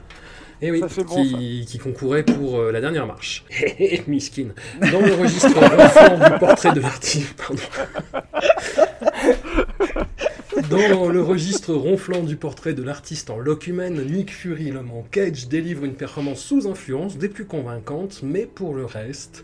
Et 0.61 0.72
oui, 0.72 0.80
Ça, 0.80 0.88
c'est 0.90 1.03
bon, 1.06 1.23
qui, 1.23 1.65
qui 1.68 1.77
concourait 1.77 2.23
pour 2.23 2.60
euh, 2.60 2.72
la 2.72 2.81
dernière 2.81 3.06
marche. 3.06 3.45
Hé, 3.80 4.02
miskin. 4.07 4.48
Dans 4.91 4.99
le 5.02 5.14
registre 5.14 5.48
ronflant 5.53 6.30
du 6.30 6.40
portrait 6.40 6.73
de 6.73 6.81
l'artiste. 6.81 7.34
Pardon. 7.38 7.61
Dans 10.69 11.10
le 11.10 11.22
registre 11.22 11.73
ronflant 11.73 12.23
du 12.23 12.36
portrait 12.36 12.73
de 12.73 12.84
l'artiste 12.84 13.30
en 13.30 13.40
locumène, 13.40 14.06
Nick 14.06 14.31
Fury, 14.31 14.72
l'homme 14.72 14.91
en 14.91 15.02
cage, 15.03 15.48
délivre 15.48 15.86
une 15.86 15.95
performance 15.95 16.41
sous 16.41 16.68
influence 16.68 17.18
des 17.18 17.30
plus 17.30 17.45
convaincantes, 17.45 18.19
mais 18.22 18.45
pour 18.45 18.76
le 18.76 18.86
reste. 18.86 19.44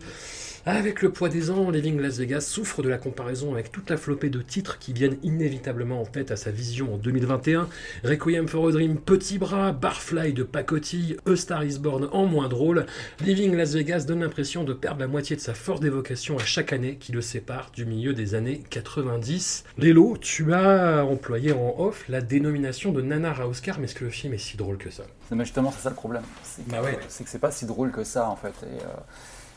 Avec 0.67 1.03
le 1.03 1.11
poids 1.11 1.29
des 1.29 1.51
ans, 1.51 1.69
Living 1.69 2.01
Las 2.01 2.17
Vegas 2.17 2.41
souffre 2.41 2.81
de 2.81 2.89
la 2.89 2.97
comparaison 2.97 3.53
avec 3.53 3.71
toute 3.71 3.87
la 3.91 3.97
flopée 3.97 4.31
de 4.31 4.41
titres 4.41 4.79
qui 4.79 4.93
viennent 4.93 5.17
inévitablement 5.21 6.01
en 6.01 6.05
tête 6.05 6.31
à 6.31 6.35
sa 6.35 6.49
vision 6.49 6.95
en 6.95 6.97
2021. 6.97 7.69
Requiem 8.03 8.47
for 8.47 8.67
a 8.67 8.71
Dream, 8.71 8.97
Petit 8.97 9.37
Bras, 9.37 9.73
Barfly 9.73 10.33
de 10.33 10.41
Pacotille, 10.41 11.17
A 11.27 11.35
Star 11.35 11.63
is 11.63 11.77
Born 11.77 12.09
en 12.11 12.25
moins 12.25 12.47
drôle. 12.49 12.87
Living 13.23 13.53
Las 13.55 13.73
Vegas 13.75 14.05
donne 14.07 14.21
l'impression 14.21 14.63
de 14.63 14.73
perdre 14.73 15.01
la 15.01 15.07
moitié 15.07 15.35
de 15.35 15.41
sa 15.41 15.53
force 15.53 15.81
d'évocation 15.81 16.35
à 16.39 16.43
chaque 16.43 16.73
année 16.73 16.95
qui 16.99 17.11
le 17.11 17.21
sépare 17.21 17.69
du 17.71 17.85
milieu 17.85 18.13
des 18.13 18.33
années 18.33 18.63
90. 18.71 19.65
Lélo, 19.77 20.17
tu 20.19 20.51
as 20.51 21.05
employé 21.05 21.51
en 21.53 21.75
off 21.77 22.05
la 22.09 22.21
dénomination 22.21 22.91
de 22.91 23.03
nanar 23.03 23.39
à 23.39 23.47
Oscar, 23.47 23.77
mais 23.77 23.85
est-ce 23.85 23.93
que 23.93 24.05
le 24.05 24.09
film 24.09 24.33
est 24.33 24.39
si 24.39 24.57
drôle 24.57 24.77
que 24.77 24.89
ça? 24.89 25.03
Mais 25.29 25.45
justement, 25.45 25.71
c'est 25.71 25.83
ça 25.83 25.89
le 25.89 25.95
problème. 25.95 26.23
C'est 26.43 26.65
que, 26.65 26.71
Bah 26.71 26.81
ouais. 26.81 26.97
c'est 27.07 27.23
que 27.23 27.29
c'est 27.29 27.37
pas 27.37 27.51
si 27.51 27.67
drôle 27.67 27.91
que 27.91 28.03
ça, 28.03 28.27
en 28.27 28.35
fait. 28.35 28.53
Et, 28.63 28.81
euh, 28.81 28.87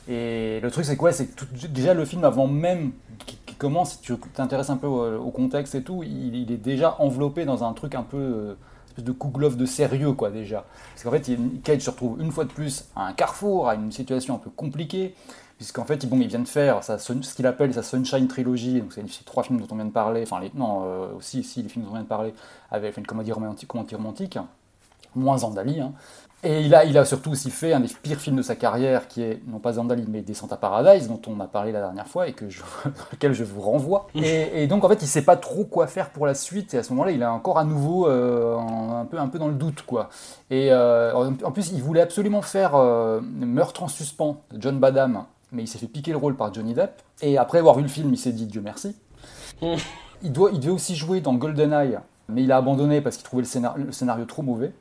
et 0.08 0.60
le 0.60 0.70
truc, 0.70 0.84
c'est 0.84 0.96
quoi 0.96 1.12
C'est 1.12 1.26
que 1.26 1.66
déjà, 1.66 1.94
le 1.94 2.04
film, 2.04 2.24
avant 2.24 2.46
même 2.46 2.92
qu'il 3.26 3.56
commence, 3.56 3.92
si 3.92 4.00
tu 4.00 4.16
t'intéresses 4.34 4.70
un 4.70 4.76
peu 4.76 4.86
au, 4.86 5.30
contexte 5.30 5.74
et 5.74 5.82
tout, 5.82 6.02
il, 6.02 6.50
est 6.50 6.56
déjà 6.56 6.96
enveloppé 6.98 7.44
dans 7.44 7.64
un 7.64 7.72
truc 7.74 7.94
un 7.94 8.02
peu. 8.02 8.16
euh, 8.16 8.54
espèce 8.88 9.04
de 9.04 9.12
Kouglov 9.12 9.56
de 9.56 9.66
sérieux, 9.66 10.12
quoi, 10.12 10.30
déjà. 10.30 10.64
Parce 10.94 11.04
qu'en 11.04 11.10
fait, 11.10 11.28
il- 11.28 11.60
Cage 11.62 11.82
se 11.82 11.90
retrouve 11.90 12.20
une 12.20 12.32
fois 12.32 12.44
de 12.44 12.50
plus 12.50 12.86
à 12.96 13.06
un 13.06 13.12
carrefour, 13.12 13.68
à 13.68 13.74
une 13.74 13.92
situation 13.92 14.34
un 14.34 14.38
peu 14.38 14.50
compliquée. 14.50 15.14
Puisqu'en 15.58 15.84
fait, 15.84 16.06
bon, 16.06 16.20
il 16.20 16.28
vient 16.28 16.38
de 16.38 16.46
faire 16.48 16.84
ce 16.84 17.34
qu'il 17.34 17.46
appelle 17.46 17.74
sa 17.74 17.82
Sunshine 17.82 18.28
Trilogy, 18.28 18.80
donc 18.80 18.92
c'est 18.92 19.02
les 19.02 19.08
trois 19.24 19.42
films 19.42 19.60
dont 19.60 19.66
on 19.72 19.74
vient 19.74 19.86
de 19.86 19.90
parler, 19.90 20.22
enfin, 20.22 20.38
les, 20.38 20.52
non, 20.54 20.82
euh, 20.84 21.16
aussi, 21.16 21.42
si, 21.42 21.62
les 21.64 21.68
films 21.68 21.84
dont 21.84 21.90
on 21.90 21.94
vient 21.94 22.04
de 22.04 22.08
parler, 22.08 22.32
avec 22.70 22.96
une 22.96 23.04
comédie 23.04 23.32
romantique, 23.32 23.68
comédie 23.68 23.96
romantique 23.96 24.38
moins 25.16 25.38
Zandali. 25.38 25.80
hein. 25.80 25.92
Et 26.44 26.60
il 26.60 26.72
a, 26.72 26.84
il 26.84 26.96
a 26.96 27.04
surtout 27.04 27.32
aussi 27.32 27.50
fait 27.50 27.72
un 27.72 27.80
des 27.80 27.88
pires 28.00 28.20
films 28.20 28.36
de 28.36 28.42
sa 28.42 28.54
carrière, 28.54 29.08
qui 29.08 29.22
est 29.22 29.42
non 29.48 29.58
pas 29.58 29.72
Zandali, 29.72 30.04
mais 30.08 30.22
Descente 30.22 30.52
à 30.52 30.56
Paradise, 30.56 31.08
dont 31.08 31.20
on 31.26 31.40
a 31.40 31.48
parlé 31.48 31.72
la 31.72 31.80
dernière 31.80 32.06
fois 32.06 32.28
et 32.28 32.32
que 32.32 32.48
je, 32.48 32.62
auquel 33.12 33.32
je 33.32 33.42
vous 33.42 33.60
renvoie. 33.60 34.06
Et, 34.14 34.62
et 34.62 34.66
donc 34.68 34.84
en 34.84 34.88
fait, 34.88 35.02
il 35.02 35.08
sait 35.08 35.22
pas 35.22 35.36
trop 35.36 35.64
quoi 35.64 35.88
faire 35.88 36.10
pour 36.10 36.26
la 36.26 36.34
suite. 36.34 36.74
Et 36.74 36.78
à 36.78 36.84
ce 36.84 36.90
moment-là, 36.92 37.10
il 37.10 37.22
est 37.22 37.26
encore 37.26 37.58
à 37.58 37.64
nouveau 37.64 38.06
euh, 38.06 38.56
un, 38.56 39.04
peu, 39.04 39.18
un 39.18 39.26
peu 39.26 39.40
dans 39.40 39.48
le 39.48 39.54
doute, 39.54 39.82
quoi. 39.82 40.10
Et 40.50 40.68
euh, 40.70 41.12
en 41.42 41.50
plus, 41.50 41.72
il 41.72 41.82
voulait 41.82 42.00
absolument 42.02 42.42
faire 42.42 42.76
euh, 42.76 43.20
Meurtre 43.20 43.82
en 43.82 43.88
suspens 43.88 44.40
de 44.52 44.62
John 44.62 44.78
Badham, 44.78 45.24
mais 45.50 45.64
il 45.64 45.66
s'est 45.66 45.78
fait 45.78 45.88
piquer 45.88 46.12
le 46.12 46.18
rôle 46.18 46.36
par 46.36 46.54
Johnny 46.54 46.72
Depp. 46.72 47.02
Et 47.20 47.36
après 47.36 47.58
avoir 47.58 47.74
vu 47.74 47.82
le 47.82 47.88
film, 47.88 48.12
il 48.12 48.18
s'est 48.18 48.32
dit 48.32 48.46
Dieu 48.46 48.60
merci. 48.64 48.96
Il, 50.22 50.32
doit, 50.32 50.50
il 50.52 50.58
devait 50.58 50.72
aussi 50.72 50.96
jouer 50.96 51.20
dans 51.20 51.34
GoldenEye, 51.34 51.98
mais 52.28 52.42
il 52.42 52.50
a 52.50 52.56
abandonné 52.56 53.00
parce 53.00 53.16
qu'il 53.16 53.24
trouvait 53.24 53.44
le 53.44 53.84
le 53.84 53.92
scénario 53.92 54.24
trop 54.24 54.42
mauvais. 54.42 54.72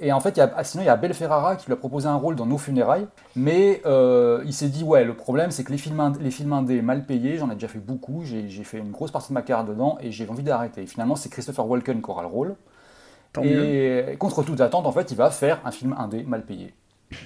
Et 0.00 0.12
en 0.12 0.20
fait, 0.20 0.30
il 0.30 0.38
y 0.38 0.40
a, 0.42 0.52
ah, 0.56 0.64
sinon, 0.64 0.82
il 0.82 0.86
y 0.86 0.88
a 0.88 0.92
Abel 0.92 1.12
Ferrara 1.14 1.56
qui 1.56 1.66
lui 1.66 1.72
a 1.72 1.76
proposé 1.76 2.06
un 2.06 2.14
rôle 2.14 2.36
dans 2.36 2.46
Nos 2.46 2.58
funérailles, 2.58 3.06
mais 3.36 3.82
euh, 3.86 4.42
il 4.46 4.52
s'est 4.52 4.68
dit 4.68 4.84
Ouais, 4.84 5.04
le 5.04 5.14
problème, 5.14 5.50
c'est 5.50 5.64
que 5.64 5.72
les 5.72 5.78
films, 5.78 5.98
ind- 6.00 6.18
les 6.20 6.30
films 6.30 6.52
indés 6.52 6.82
mal 6.82 7.04
payés, 7.04 7.36
j'en 7.36 7.50
ai 7.50 7.54
déjà 7.54 7.68
fait 7.68 7.78
beaucoup, 7.80 8.22
j'ai 8.24 8.48
fait 8.64 8.78
une 8.78 8.90
grosse 8.92 9.10
partie 9.10 9.28
de 9.28 9.34
ma 9.34 9.42
carrière 9.42 9.66
dedans 9.66 9.98
et 10.00 10.12
j'ai 10.12 10.28
envie 10.28 10.42
d'arrêter. 10.42 10.82
Et 10.82 10.86
finalement, 10.86 11.16
c'est 11.16 11.28
Christopher 11.30 11.66
Walken 11.66 12.00
qui 12.02 12.10
aura 12.10 12.22
le 12.22 12.28
rôle. 12.28 12.54
Tant 13.32 13.42
et 13.44 14.16
contre 14.18 14.42
toute 14.42 14.60
attente, 14.60 14.86
en 14.86 14.92
fait, 14.92 15.10
il 15.10 15.16
va 15.16 15.30
faire 15.30 15.60
un 15.64 15.70
film 15.72 15.94
indé 15.98 16.22
mal 16.24 16.44
payé 16.44 16.74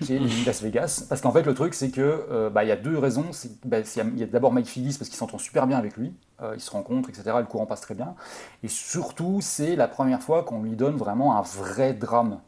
qui 0.00 0.14
est 0.16 0.20
Las 0.46 0.62
Vegas. 0.62 1.04
Parce 1.08 1.20
qu'en 1.20 1.30
fait, 1.32 1.42
le 1.42 1.54
truc, 1.54 1.74
c'est 1.74 1.90
que 1.90 2.26
euh, 2.30 2.50
bah, 2.50 2.64
il 2.64 2.68
y 2.68 2.72
a 2.72 2.76
deux 2.76 2.98
raisons. 2.98 3.26
C'est- 3.32 3.64
bah, 3.66 3.78
Il 3.80 4.18
y 4.18 4.22
a 4.22 4.26
d'abord 4.26 4.52
Mike 4.52 4.66
Figgis 4.66 4.96
parce 4.98 5.08
qu'il 5.08 5.18
s'entend 5.18 5.38
super 5.38 5.66
bien 5.66 5.78
avec 5.78 5.96
lui. 5.96 6.14
Euh, 6.42 6.52
ils 6.56 6.60
se 6.60 6.70
rencontrent, 6.70 7.08
etc. 7.10 7.36
Le 7.38 7.44
courant 7.44 7.66
passe 7.66 7.80
très 7.82 7.94
bien. 7.94 8.14
Et 8.62 8.68
surtout, 8.68 9.38
c'est 9.40 9.76
la 9.76 9.88
première 9.88 10.22
fois 10.22 10.42
qu'on 10.42 10.62
lui 10.62 10.76
donne 10.76 10.96
vraiment 10.96 11.36
un 11.36 11.42
vrai 11.42 11.92
drame. 11.92 12.40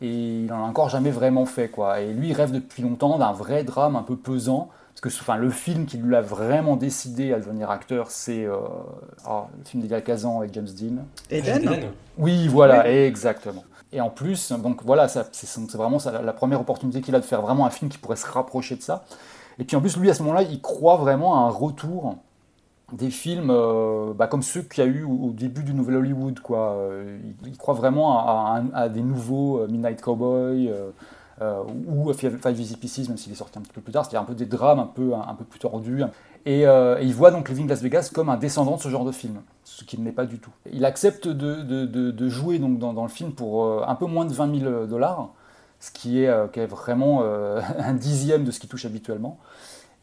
Et 0.00 0.42
il 0.44 0.52
en 0.52 0.58
a 0.64 0.66
encore 0.68 0.88
jamais 0.88 1.10
vraiment 1.10 1.46
fait, 1.46 1.68
quoi. 1.68 2.00
Et 2.00 2.12
lui, 2.12 2.30
il 2.30 2.32
rêve 2.34 2.52
depuis 2.52 2.82
longtemps 2.82 3.18
d'un 3.18 3.32
vrai 3.32 3.64
drame 3.64 3.96
un 3.96 4.02
peu 4.02 4.16
pesant. 4.16 4.68
Parce 4.94 5.00
que 5.00 5.20
enfin, 5.20 5.36
le 5.36 5.50
film 5.50 5.86
qui 5.86 5.96
lui 5.96 6.14
a 6.14 6.20
vraiment 6.20 6.76
décidé 6.76 7.32
à 7.32 7.38
devenir 7.40 7.70
acteur, 7.70 8.10
c'est 8.10 8.44
euh, 8.44 8.56
ah, 9.24 9.48
le 9.58 9.64
film 9.64 9.82
d'Elia 9.82 10.00
Kazan 10.00 10.38
avec 10.38 10.54
James 10.54 10.68
Dean. 10.68 11.04
Eden 11.30 11.90
Oui, 12.16 12.46
voilà, 12.46 12.88
exactement. 12.92 13.64
Et 13.94 14.00
en 14.00 14.10
plus, 14.10 14.50
donc 14.50 14.82
voilà, 14.82 15.06
c'est 15.06 15.22
vraiment 15.72 15.98
la- 16.04 16.32
première 16.32 16.60
opportunité 16.60 17.00
qu'il 17.00 17.14
a 17.14 17.20
de 17.20 17.24
faire 17.24 17.40
vraiment 17.40 17.64
un 17.64 17.70
film 17.70 17.88
qui 17.88 17.96
pourrait 17.96 18.16
se 18.16 18.26
rapprocher 18.26 18.74
de 18.74 18.82
ça. 18.82 19.04
Et 19.60 19.64
puis 19.64 19.76
en 19.76 19.80
plus, 19.80 19.96
lui, 19.96 20.10
à 20.10 20.14
ce 20.14 20.22
moment-là, 20.24 20.42
il 20.42 20.60
croit 20.60 20.96
vraiment 20.96 21.36
à 21.36 21.48
un 21.48 21.50
retour 21.50 22.16
des 22.92 23.10
films 23.10 23.50
euh, 23.50 24.12
bah, 24.12 24.26
comme 24.26 24.42
ceux 24.42 24.62
qu'il 24.62 24.84
y 24.84 24.86
a 24.86 24.90
eu 24.90 25.04
au, 25.04 25.30
début 25.30 25.62
du 25.62 25.74
Nouvel 25.74 25.96
Hollywood. 25.96 26.40
Quoi. 26.40 26.72
Euh, 26.72 27.20
il, 27.46 27.56
croit 27.56 27.74
vraiment 27.74 28.18
à, 28.74 28.88
des 28.88 29.00
nouveaux 29.00 29.60
euh, 29.60 29.68
Midnight 29.68 30.02
Cowboy 30.02 30.72
ou 31.86 32.12
Five 32.12 32.60
Easy 32.60 32.76
Pieces, 32.76 33.08
même 33.08 33.16
s'il 33.16 33.30
est 33.32 33.36
sorti 33.36 33.60
un 33.60 33.62
petit 33.62 33.72
peu 33.72 33.80
plus 33.80 33.92
tard. 33.92 34.04
C'est-à-dire 34.04 34.22
un 34.22 34.24
peu 34.24 34.34
des 34.34 34.46
drames 34.46 34.80
un 34.80 34.90
peu, 34.92 35.12
un 35.14 35.34
peu 35.34 35.44
plus 35.44 35.60
tordus. 35.60 36.02
Et, 36.46 36.66
euh, 36.66 36.98
et 37.00 37.04
il 37.04 37.14
voit 37.14 37.30
donc 37.30 37.48
Living 37.48 37.68
Las 37.68 37.80
Vegas 37.80 38.10
comme 38.12 38.28
un 38.28 38.36
descendant 38.36 38.76
de 38.76 38.80
ce 38.80 38.88
genre 38.88 39.04
de 39.04 39.12
film, 39.12 39.40
ce 39.64 39.84
qui 39.84 39.98
ne 39.98 40.04
l'est 40.04 40.12
pas 40.12 40.26
du 40.26 40.38
tout. 40.38 40.50
Il 40.72 40.84
accepte 40.84 41.26
de, 41.26 42.28
jouer 42.28 42.58
dans, 42.58 43.02
le 43.02 43.08
film 43.08 43.32
pour 43.32 43.64
euh, 43.64 43.84
un 43.86 43.94
peu 43.94 44.06
moins 44.06 44.26
de 44.26 44.32
20 44.32 44.60
000 44.60 44.86
dollars, 44.86 45.30
ce 45.80 45.90
qui 45.90 46.22
est, 46.22 46.28
euh, 46.28 46.46
vraiment 46.68 47.20
euh, 47.22 47.60
un 47.78 47.94
dixième 47.94 48.44
de 48.44 48.50
ce 48.50 48.60
qu'il 48.60 48.68
touche 48.68 48.84
habituellement. 48.84 49.38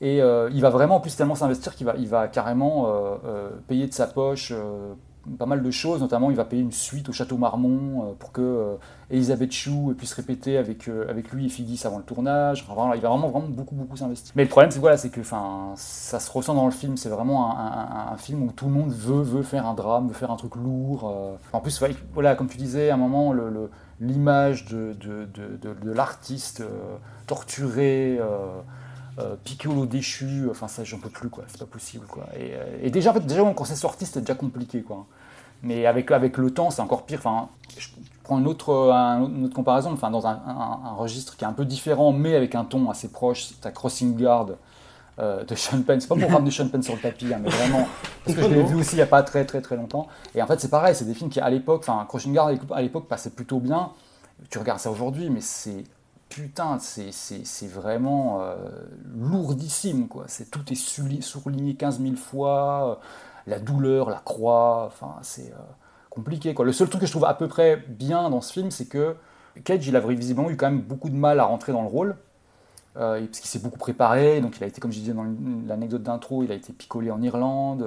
Et 0.02 0.20
euh, 0.20 0.50
il 0.52 0.62
va 0.62 0.72
vraiment 0.72 0.96
en 0.96 1.00
plus 1.00 1.16
tellement 1.16 1.36
s'investir 1.36 1.76
qu'il 1.76 1.86
va, 1.86 2.28
carrément 2.28 2.88
euh, 2.88 3.16
euh, 3.24 3.50
payer 3.68 3.86
de 3.86 3.94
sa 3.94 4.08
poche 4.08 4.52
euh, 4.52 4.94
pas 5.38 5.46
mal 5.46 5.62
de 5.62 5.72
choses, 5.72 6.02
notamment 6.02 6.32
il 6.32 6.36
va 6.36 6.46
payer 6.46 6.62
une 6.62 6.72
suite 6.72 7.10
au 7.10 7.12
Château 7.12 7.38
Marmont 7.38 8.04
euh, 8.04 8.14
pour 8.18 8.32
que 8.32 8.42
euh, 8.42 8.76
Elisabeth 9.10 9.52
Chou 9.52 9.94
puisse 9.98 10.14
répéter 10.14 10.58
avec, 10.58 10.88
euh, 10.88 11.10
avec 11.10 11.32
lui 11.32 11.46
et 11.46 11.50
Figgis 11.50 11.82
avant 11.86 11.98
le 11.98 12.04
tournage. 12.04 12.66
Il 12.68 12.76
va 12.76 13.10
vraiment, 13.10 13.30
vraiment 13.30 13.48
beaucoup, 13.48 13.76
beaucoup 13.76 13.98
s'investir. 13.98 14.34
Mais 14.36 14.44
le 14.44 14.50
problème, 14.50 14.72
c'est 14.72 14.80
voilà, 14.80 14.98
c'est 14.98 15.10
que 15.10 15.22
ça 15.24 16.20
se 16.20 16.32
ressent 16.32 16.56
dans 16.56 16.66
le 16.66 16.72
film. 16.72 16.98
C'est 16.98 17.10
vraiment 17.10 17.56
un, 17.58 18.18
film 18.18 18.44
où 18.44 18.52
tout 18.52 18.66
le 18.66 18.72
monde 18.72 18.92
veut, 18.92 19.22
veut 19.22 19.44
faire 19.44 19.66
un 19.66 19.74
drame, 19.74 20.08
veut 20.08 20.14
faire 20.14 20.32
un 20.32 20.36
truc 20.36 20.56
lourd. 20.56 21.12
En 21.54 21.60
plus, 21.60 21.82
voilà, 22.14 22.36
comme 22.36 22.48
tu 22.48 22.58
disais, 22.58 22.90
à 22.90 22.96
un 22.96 22.98
moment, 22.98 23.34
l'image 24.00 24.66
de, 24.66 24.96
de, 25.00 25.26
de, 25.26 25.92
l'artiste 25.92 26.64
torturé. 27.28 28.20
Euh, 29.20 29.36
Piccolo 29.44 29.86
déchu, 29.86 30.48
enfin 30.50 30.68
ça 30.68 30.84
j'en 30.84 30.98
peux 30.98 31.10
plus 31.10 31.30
quoi, 31.30 31.44
c'est 31.48 31.60
pas 31.60 31.66
possible 31.66 32.06
quoi. 32.08 32.26
Et, 32.38 32.52
euh, 32.54 32.78
et 32.82 32.90
déjà 32.90 33.12
en 33.12 33.14
fait, 33.14 33.26
déjà 33.26 33.42
quand 33.56 33.66
c'est 33.66 33.76
sorti 33.76 34.06
c'était 34.06 34.22
déjà 34.22 34.36
compliqué 34.36 34.82
quoi. 34.82 35.06
Mais 35.64 35.86
avec, 35.86 36.10
avec 36.12 36.38
le 36.38 36.52
temps 36.52 36.70
c'est 36.72 36.82
encore 36.82 37.06
pire. 37.06 37.20
Enfin, 37.20 37.50
je 37.78 37.88
prends 38.24 38.40
une 38.40 38.48
autre, 38.48 38.92
un- 38.92 39.26
une 39.28 39.46
autre 39.46 39.54
comparaison, 39.56 39.92
enfin 39.92 40.10
dans 40.10 40.26
un, 40.26 40.32
un- 40.48 40.80
un 40.86 40.94
registre 40.94 41.36
qui 41.38 41.44
est 41.44 41.48
un 41.48 41.54
peu 41.54 41.66
différent 41.66 42.12
mais 42.14 42.36
avec 42.36 42.56
un 42.56 42.64
ton 42.66 42.90
assez 42.90 43.10
proche, 43.10 43.46
c'est 43.46 43.66
à 43.66 43.72
Crossing 43.72 44.16
Guard 44.18 44.48
euh, 45.20 45.44
de 45.44 45.54
Sean 45.56 45.82
Penn. 45.84 46.00
C'est 46.00 46.08
pas 46.08 46.16
pour 46.16 46.32
ramener 46.32 46.50
Sean 46.52 46.70
Penn 46.70 46.82
sur 46.82 46.96
le 46.96 47.02
tapis, 47.02 47.32
hein, 47.34 47.40
mais 47.44 47.50
vraiment 47.50 47.88
parce 48.26 48.38
que 48.38 48.44
je 48.44 48.48
l'ai 48.48 48.64
vu 48.64 48.76
aussi 48.76 48.96
il 48.96 49.00
y 49.00 49.04
a 49.04 49.06
pas 49.08 49.24
très 49.24 49.46
très 49.46 49.62
très 49.62 49.76
longtemps. 49.76 50.08
Et 50.34 50.42
en 50.42 50.48
fait 50.48 50.60
c'est 50.62 50.70
pareil, 50.72 50.96
c'est 50.96 51.06
des 51.06 51.14
films 51.14 51.30
qui 51.30 51.40
à 51.42 51.50
l'époque, 51.50 51.84
enfin 51.86 52.06
Crossing 52.08 52.34
Guard 52.34 52.50
à 52.72 52.82
l'époque 52.82 53.08
passait 53.08 53.32
plutôt 53.32 53.60
bien. 53.60 53.92
Tu 54.50 54.58
regardes 54.58 54.80
ça 54.80 54.90
aujourd'hui, 54.90 55.30
mais 55.30 55.42
c'est 55.42 55.84
putain, 56.32 56.80
c'est- 56.80 57.68
vraiment 57.68 58.42
euh, 58.42 58.56
lourdissime, 59.16 60.08
quoi. 60.08 60.26
Tout 60.50 60.72
est 60.72 60.76
surligné 61.22 61.76
15 61.76 62.00
000 62.02 62.16
fois, 62.16 62.92
euh, 62.92 63.06
la 63.48 63.60
douleur, 63.60 64.10
la 64.10 64.20
croix, 64.20 64.86
enfin, 64.88 65.16
c'est 65.22 65.52
euh, 65.52 65.58
compliqué, 66.10 66.54
quoi. 66.54 66.64
Le 66.66 66.72
seul 66.72 66.88
truc 66.90 67.02
que 67.02 67.08
je 67.08 67.12
trouve 67.12 67.26
à 67.26 67.34
peu 67.34 67.48
près 67.48 67.78
bien 67.78 68.30
dans 68.30 68.42
ce 68.42 68.54
film, 68.54 68.72
c'est 68.72 68.86
que 68.88 69.16
Cage, 69.66 69.86
il 69.88 69.96
a 69.98 70.00
visiblement 70.00 70.50
eu 70.50 70.56
quand 70.56 70.68
même 70.72 70.82
beaucoup 70.82 71.10
de 71.10 71.16
mal 71.16 71.40
à 71.42 71.44
rentrer 71.44 71.74
dans 71.74 71.82
le 71.82 71.90
rôle, 71.90 72.16
parce 72.94 73.40
qu'il 73.40 73.50
s'est 73.50 73.60
beaucoup 73.60 73.80
préparé, 73.80 74.42
donc 74.42 74.58
il 74.58 74.64
a 74.64 74.68
été, 74.68 74.80
comme 74.82 74.92
je 74.92 75.00
disais 75.00 75.14
dans 75.14 75.26
l'anecdote 75.68 76.04
d'intro, 76.04 76.44
il 76.44 76.52
a 76.52 76.56
été 76.56 76.74
picolé 76.74 77.12
en 77.12 77.22
Irlande, 77.22 77.86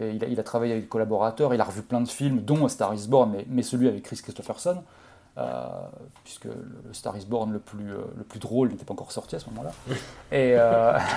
il, 0.00 0.24
a, 0.24 0.28
il 0.28 0.40
a 0.40 0.42
travaillé 0.42 0.72
avec 0.72 0.84
des 0.84 0.88
collaborateurs, 0.88 1.52
il 1.54 1.60
a 1.60 1.64
revu 1.64 1.82
plein 1.82 2.00
de 2.00 2.08
films, 2.08 2.40
dont 2.42 2.66
Star 2.68 2.94
is 2.94 3.08
Born, 3.08 3.36
mais, 3.48 3.62
celui 3.62 3.88
avec 3.88 4.02
Chris 4.04 4.20
Christopherson, 4.22 4.82
puisque 6.24 6.46
le, 6.46 6.92
Star 6.92 7.16
is 7.16 7.26
Born 7.26 7.52
le 7.52 7.58
plus, 7.58 7.92
euh, 7.92 7.98
le 8.16 8.24
plus 8.24 8.38
drôle 8.40 8.70
n'était 8.70 8.84
pas 8.84 8.94
encore 8.94 9.12
sorti 9.12 9.36
à 9.36 9.38
ce 9.38 9.46
moment-là. 9.50 9.72
Et, 10.32 10.54
euh, 10.56 10.98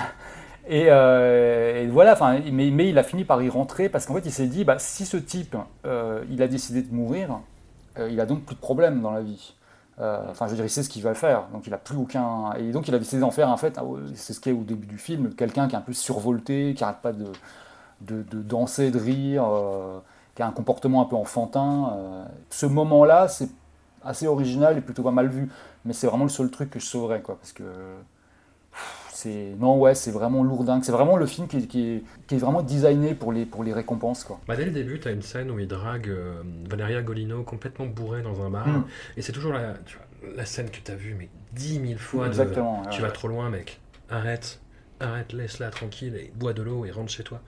Et, 0.68 0.86
euh, 0.90 1.82
et 1.82 1.86
voilà, 1.88 2.16
mais, 2.52 2.70
mais 2.70 2.88
il 2.90 2.98
a 2.98 3.02
fini 3.02 3.24
par 3.24 3.42
y 3.42 3.48
rentrer 3.48 3.88
parce 3.88 4.06
qu'en 4.06 4.14
fait, 4.14 4.26
il 4.26 4.30
s'est 4.32 4.46
dit, 4.46 4.64
bah, 4.64 4.78
si 4.78 5.06
ce 5.06 5.16
type, 5.16 5.56
euh, 5.86 6.22
il 6.30 6.42
a 6.42 6.48
décidé 6.48 6.82
de 6.82 6.94
mourir, 6.94 7.40
euh, 7.98 8.08
il 8.10 8.20
a 8.20 8.26
donc 8.26 8.44
plus 8.44 8.54
de 8.54 8.60
problème 8.60 9.00
dans 9.00 9.10
la 9.10 9.22
vie. 9.22 9.54
Euh, 10.00 10.18
Enfin, 10.30 10.46
je 10.46 10.50
veux 10.50 10.56
dire, 10.56 10.66
il 10.66 10.70
sait 10.70 10.82
ce 10.82 10.90
qu'il 10.90 11.02
va 11.02 11.14
faire, 11.14 11.44
donc 11.52 11.66
il 11.66 11.74
a 11.74 11.78
plus 11.78 11.96
aucun. 11.96 12.52
Et 12.58 12.72
donc, 12.72 12.88
il 12.88 12.94
a 12.94 12.98
décidé 12.98 13.20
d'en 13.20 13.30
faire, 13.30 13.48
en 13.48 13.56
fait, 13.56 13.78
c'est 14.14 14.32
ce 14.34 14.40
qui 14.40 14.50
est 14.50 14.52
au 14.52 14.62
début 14.64 14.86
du 14.86 14.98
film, 14.98 15.34
quelqu'un 15.34 15.66
qui 15.66 15.74
est 15.74 15.78
un 15.78 15.82
peu 15.82 15.94
survolté, 15.94 16.74
qui 16.74 16.84
arrête 16.84 16.98
pas 17.02 17.12
de, 17.12 17.26
de, 18.02 18.22
de 18.22 18.42
danser, 18.42 18.90
de 18.90 18.98
rire, 18.98 19.44
euh, 19.46 19.98
qui 20.34 20.42
a 20.42 20.46
un 20.46 20.52
comportement 20.52 21.02
un 21.02 21.06
peu 21.06 21.16
enfantin. 21.16 21.92
euh. 21.96 22.24
Ce 22.50 22.66
moment-là, 22.66 23.28
c'est 23.28 23.48
assez 24.04 24.26
original 24.26 24.76
et 24.78 24.80
plutôt 24.80 25.02
pas 25.02 25.10
mal 25.10 25.28
vu, 25.28 25.48
mais 25.84 25.92
c'est 25.92 26.06
vraiment 26.06 26.24
le 26.24 26.30
seul 26.30 26.50
truc 26.50 26.70
que 26.70 26.80
je 26.80 26.86
sauverais, 26.86 27.20
quoi, 27.22 27.36
parce 27.36 27.52
que 27.52 27.62
c'est 29.12 29.54
non 29.58 29.78
ouais 29.78 29.94
c'est 29.94 30.12
vraiment 30.12 30.42
lourdingue 30.42 30.82
c'est 30.82 30.92
vraiment 30.92 31.16
le 31.16 31.26
film 31.26 31.46
qui 31.46 31.58
est, 31.58 31.66
qui 31.66 31.88
est, 31.88 32.02
qui 32.26 32.36
est 32.36 32.38
vraiment 32.38 32.62
designé 32.62 33.14
pour 33.14 33.32
les 33.32 33.44
pour 33.44 33.64
les 33.64 33.72
récompenses 33.74 34.24
quoi 34.24 34.40
Bah, 34.48 34.56
dès 34.56 34.64
le 34.64 34.70
début, 34.70 34.98
tu 34.98 35.08
as 35.08 35.10
une 35.10 35.20
scène 35.22 35.50
où 35.50 35.58
il 35.58 35.66
drague 35.68 36.08
euh, 36.08 36.42
Valeria 36.68 37.02
Golino 37.02 37.42
complètement 37.42 37.86
bourrée 37.86 38.22
dans 38.22 38.40
un 38.42 38.48
bar. 38.48 38.66
Mm. 38.66 38.84
Et 39.16 39.22
c'est 39.22 39.32
toujours 39.32 39.52
la, 39.52 39.74
tu 39.84 39.96
vois, 39.98 40.34
la 40.36 40.44
scène 40.46 40.70
que 40.70 40.78
tu 40.82 40.90
as 40.90 40.94
vue, 40.94 41.14
mais 41.18 41.28
dix 41.52 41.78
mille 41.80 41.98
fois. 41.98 42.24
de, 42.24 42.28
Exactement, 42.28 42.82
ouais, 42.82 42.88
tu 42.90 43.02
ouais. 43.02 43.08
vas 43.08 43.12
trop 43.12 43.28
loin, 43.28 43.50
mec. 43.50 43.80
Arrête. 44.08 44.60
Arrête, 45.00 45.32
laisse-la 45.32 45.70
tranquille 45.70 46.14
et 46.14 46.30
bois 46.34 46.52
de 46.52 46.62
l'eau 46.62 46.84
et 46.84 46.90
rentre 46.90 47.10
chez 47.10 47.22
toi. 47.22 47.40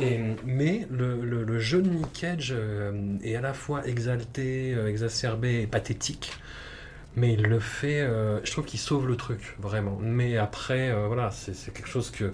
Et, 0.00 0.18
mais 0.46 0.86
le, 0.90 1.20
le, 1.22 1.44
le 1.44 1.58
jeu 1.58 1.82
de 1.82 1.90
Nick 1.90 2.10
Cage 2.14 2.54
euh, 2.56 3.16
est 3.22 3.36
à 3.36 3.42
la 3.42 3.52
fois 3.52 3.86
exalté, 3.86 4.72
euh, 4.74 4.88
exacerbé 4.88 5.60
et 5.62 5.66
pathétique. 5.66 6.32
Mais 7.14 7.34
il 7.34 7.42
le 7.42 7.60
fait, 7.60 8.00
euh, 8.00 8.40
je 8.44 8.50
trouve 8.52 8.64
qu'il 8.64 8.80
sauve 8.80 9.06
le 9.06 9.16
truc, 9.16 9.56
vraiment. 9.58 9.98
Mais 10.02 10.36
après, 10.38 10.90
euh, 10.90 11.06
voilà, 11.06 11.30
c'est 11.30 11.72
quelque 11.72 11.88
chose 11.88 12.10
que. 12.10 12.32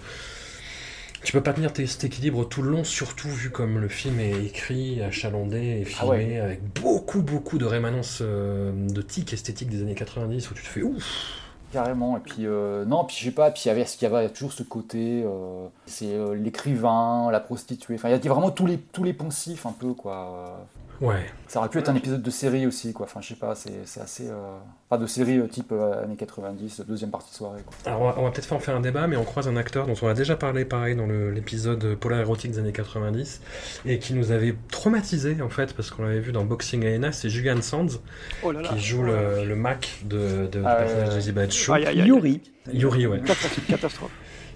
Tu 1.23 1.31
peux 1.31 1.41
pas 1.41 1.53
tenir 1.53 1.71
cet 1.73 2.03
équilibre 2.03 2.43
tout 2.43 2.61
le 2.61 2.69
long, 2.69 2.83
surtout 2.83 3.29
vu 3.29 3.49
comme 3.49 3.79
le 3.79 3.87
film 3.87 4.19
est 4.19 4.43
écrit, 4.45 5.01
achalandé 5.01 5.79
et 5.81 5.85
filmé, 5.85 5.95
Ah 6.01 6.05
ouais. 6.07 6.37
avec 6.37 6.63
beaucoup, 6.81 7.21
beaucoup 7.21 7.57
de 7.57 7.63
rémanence 7.65 8.19
euh, 8.21 8.73
de 8.89 9.01
tic 9.01 9.31
esthétique 9.31 9.69
des 9.69 9.81
années 9.81 9.95
90 9.95 10.51
où 10.51 10.53
tu 10.53 10.63
te 10.63 10.67
fais 10.67 10.81
ouf. 10.81 11.42
Carrément. 11.73 12.15
Et 12.17 12.19
puis 12.21 12.45
euh, 12.45 12.85
non 12.85 13.03
puis 13.03 13.17
je 13.19 13.25
sais 13.25 13.31
pas 13.31 13.51
puis 13.51 13.63
il 13.65 13.67
y 13.67 14.05
avait 14.05 14.29
toujours 14.29 14.53
ce 14.53 14.63
côté 14.63 15.23
euh, 15.25 15.67
c'est 15.85 16.13
euh, 16.13 16.35
l'écrivain 16.35 17.29
la 17.31 17.39
prostituée. 17.39 17.95
Enfin 17.95 18.09
il 18.09 18.11
y 18.11 18.15
a- 18.15 18.17
il 18.17 18.25
y 18.25 18.27
a 18.29 18.31
vraiment 18.33 18.51
tous 18.51 18.65
les 18.65 18.77
tous 18.77 19.03
les 19.03 19.13
poncifs 19.13 19.65
un 19.65 19.71
peu 19.73 19.93
quoi 19.93 20.59
Ouais. 21.03 21.25
ça 21.47 21.59
aurait 21.59 21.69
pu 21.69 21.79
être 21.79 21.89
un 21.89 21.95
épisode 21.95 22.21
de 22.21 22.29
série 22.31 22.65
aussi 22.65 22.93
quoi 22.93 23.05
enfin 23.05 23.19
je 23.21 23.27
sais 23.29 23.35
pas 23.35 23.55
c'est 23.55 23.85
c'est 23.85 23.99
assez 23.99 24.29
euh, 24.29 24.57
pas 24.89 24.97
de 24.97 25.05
série 25.05 25.37
euh, 25.39 25.47
type 25.47 25.71
euh, 25.73 26.01
années 26.03 26.15
90 26.15 26.83
deuxième 26.87 27.11
partie 27.11 27.29
de 27.31 27.35
soirée 27.35 27.61
quoi. 27.65 27.75
Alors 27.85 28.01
on 28.01 28.05
va, 28.05 28.15
on 28.19 28.23
va 28.23 28.31
peut-être 28.31 28.53
en 28.53 28.59
faire 28.59 28.75
un 28.75 28.79
débat, 28.79 29.05
mais 29.07 29.17
on 29.17 29.25
croise 29.25 29.47
un 29.49 29.57
acteur 29.57 29.85
dont 29.85 29.95
on 30.01 30.07
a 30.07 30.13
déjà 30.13 30.35
parlé 30.37 30.63
pareil 30.65 30.95
dans 30.95 31.05
le- 31.05 31.29
l'épisode 31.31 31.95
polar 31.95 32.21
érotique 32.21 32.51
des 32.51 32.59
années 32.59 32.71
90 32.71 33.41
et 33.85 33.99
qui 33.99 34.13
nous 34.13 34.31
avait 34.31 34.55
traumatisé 34.71 35.41
en 35.41 35.49
fait 35.49 35.73
parce 35.73 35.91
qu'on 35.91 36.03
l'avait 36.03 36.19
vu 36.21 36.31
dans 36.31 36.45
Boxing 36.45 36.85
Arena, 36.85 37.11
c'est 37.11 37.29
Julian 37.29 37.61
Sands 37.61 37.99
Oh 38.41 38.51
là 38.53 38.61
là. 38.61 38.69
qui 38.69 38.79
joue 38.79 39.03
le, 39.03 39.43
le 39.45 39.55
Mac 39.55 39.99
de, 40.05 40.47
de, 40.47 40.59
du 40.59 40.65
Ah, 40.65 40.75
personnage 40.75 41.09
d'Elizabeth. 41.09 41.51
Shue. 41.51 41.71
Yuri. 41.93 42.41
Yuri, 42.71 43.07
ouais. 43.07 43.21
Catastrophe. 43.67 44.11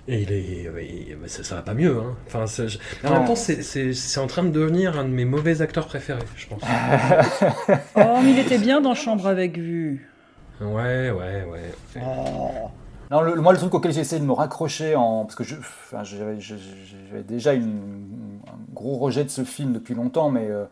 Et 0.10 0.22
il 0.22 0.32
est, 0.32 1.28
ça, 1.28 1.44
ça 1.44 1.56
va 1.56 1.62
pas 1.62 1.74
mieux. 1.74 1.98
Hein. 2.00 2.16
Enfin, 2.28 2.48
c'est- 2.48 2.70
je- 2.70 2.80
en 3.06 3.12
même 3.12 3.26
temps, 3.26 3.36
c'est- 3.36 3.62
c'est 3.62 3.92
c'est 3.94 4.20
en 4.22 4.28
train 4.28 4.44
de 4.44 4.50
devenir 4.50 4.98
un 4.98 5.04
de 5.04 5.10
mes 5.10 5.26
mauvais 5.26 5.62
acteurs 5.62 5.86
préférés, 5.88 6.20
je 6.38 6.48
pense. 6.48 6.62
Oh, 7.98 8.20
mais 8.24 8.32
il 8.32 8.40
était 8.40 8.58
bien 8.58 8.80
dans 8.82 8.96
Chambre 8.96 9.28
avec 9.28 9.58
vue. 9.58 10.10
ouais, 10.62 11.12
ouais, 11.12 11.46
ouais. 11.52 12.02
Non, 13.10 13.22
le- 13.22 13.36
moi, 13.42 13.54
le 13.54 13.58
truc 13.58 13.74
auquel 13.74 13.92
j'ai 13.94 14.02
essayé 14.02 14.22
de 14.22 14.26
me 14.26 14.34
raccrocher, 14.34 14.96
en, 14.96 15.24
parce 15.24 15.36
que 15.36 15.44
je- 15.46 15.56
enfin, 15.56 16.04
j'avais 16.04 16.38
déjà 17.28 17.54
une- 17.54 18.40
un 18.48 18.74
gros 18.74 18.98
rejet 18.98 19.24
de 19.24 19.30
ce 19.30 19.44
film 19.46 19.72
depuis 19.74 19.96
longtemps, 19.96 20.30
mais 20.30 20.48
euh, 20.50 20.66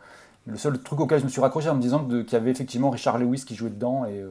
le 0.45 0.57
seul 0.57 0.78
truc 0.80 0.99
auquel 0.99 1.20
je 1.20 1.26
me 1.26 1.30
suis 1.30 1.40
raccroché 1.41 1.70
en 1.70 1.76
me 1.76 1.82
disant 1.82 2.03
que- 2.06 2.22
qu'il 2.24 2.34
y 2.34 2.41
avait 2.41 2.52
effectivement 2.52 2.90
Richard 2.90 3.18
Lewis 3.18 3.44
qui 3.45 3.56
jouait 3.56 3.70
dedans. 3.70 4.06
Et, 4.06 4.20
euh, 4.20 4.30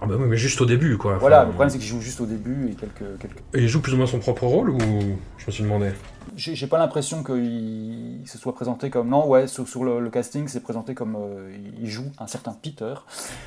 Ah 0.00 0.06
bah 0.06 0.14
oui, 0.18 0.26
mais 0.28 0.36
juste 0.36 0.60
au 0.60 0.66
début, 0.66 0.96
quoi. 0.96 1.16
voilà, 1.18 1.38
Enfin, 1.38 1.46
le 1.46 1.52
problème 1.52 1.70
c'est 1.70 1.78
qu'il 1.78 1.86
joue 1.88 2.00
juste 2.00 2.20
au 2.20 2.26
début 2.26 2.70
et 2.70 2.74
quelques. 2.74 3.18
quelques... 3.20 3.38
Et 3.54 3.60
il 3.62 3.68
joue 3.68 3.80
plus 3.80 3.94
ou 3.94 3.96
moins 3.96 4.06
son 4.06 4.18
propre 4.18 4.44
rôle 4.44 4.70
ou 4.70 4.78
je 5.38 5.46
me 5.46 5.50
suis 5.52 5.62
demandé 5.62 5.90
J'ai 6.36 6.66
pas 6.66 6.78
l'impression 6.78 7.22
qu'il 7.24 8.20
se 8.26 8.38
soit 8.38 8.54
présenté 8.54 8.90
comme. 8.90 9.08
Non, 9.08 9.26
ouais, 9.28 9.46
sur, 9.46 9.66
sur 9.68 9.84
le, 9.84 10.00
le 10.00 10.10
casting, 10.10 10.48
c'est 10.48 10.62
présenté 10.62 10.94
comme. 10.94 11.16
euh, 11.16 11.50
il 11.80 11.88
joue 11.90 12.06
un 12.18 12.26
certain 12.26 12.52
Peter. 12.52 12.94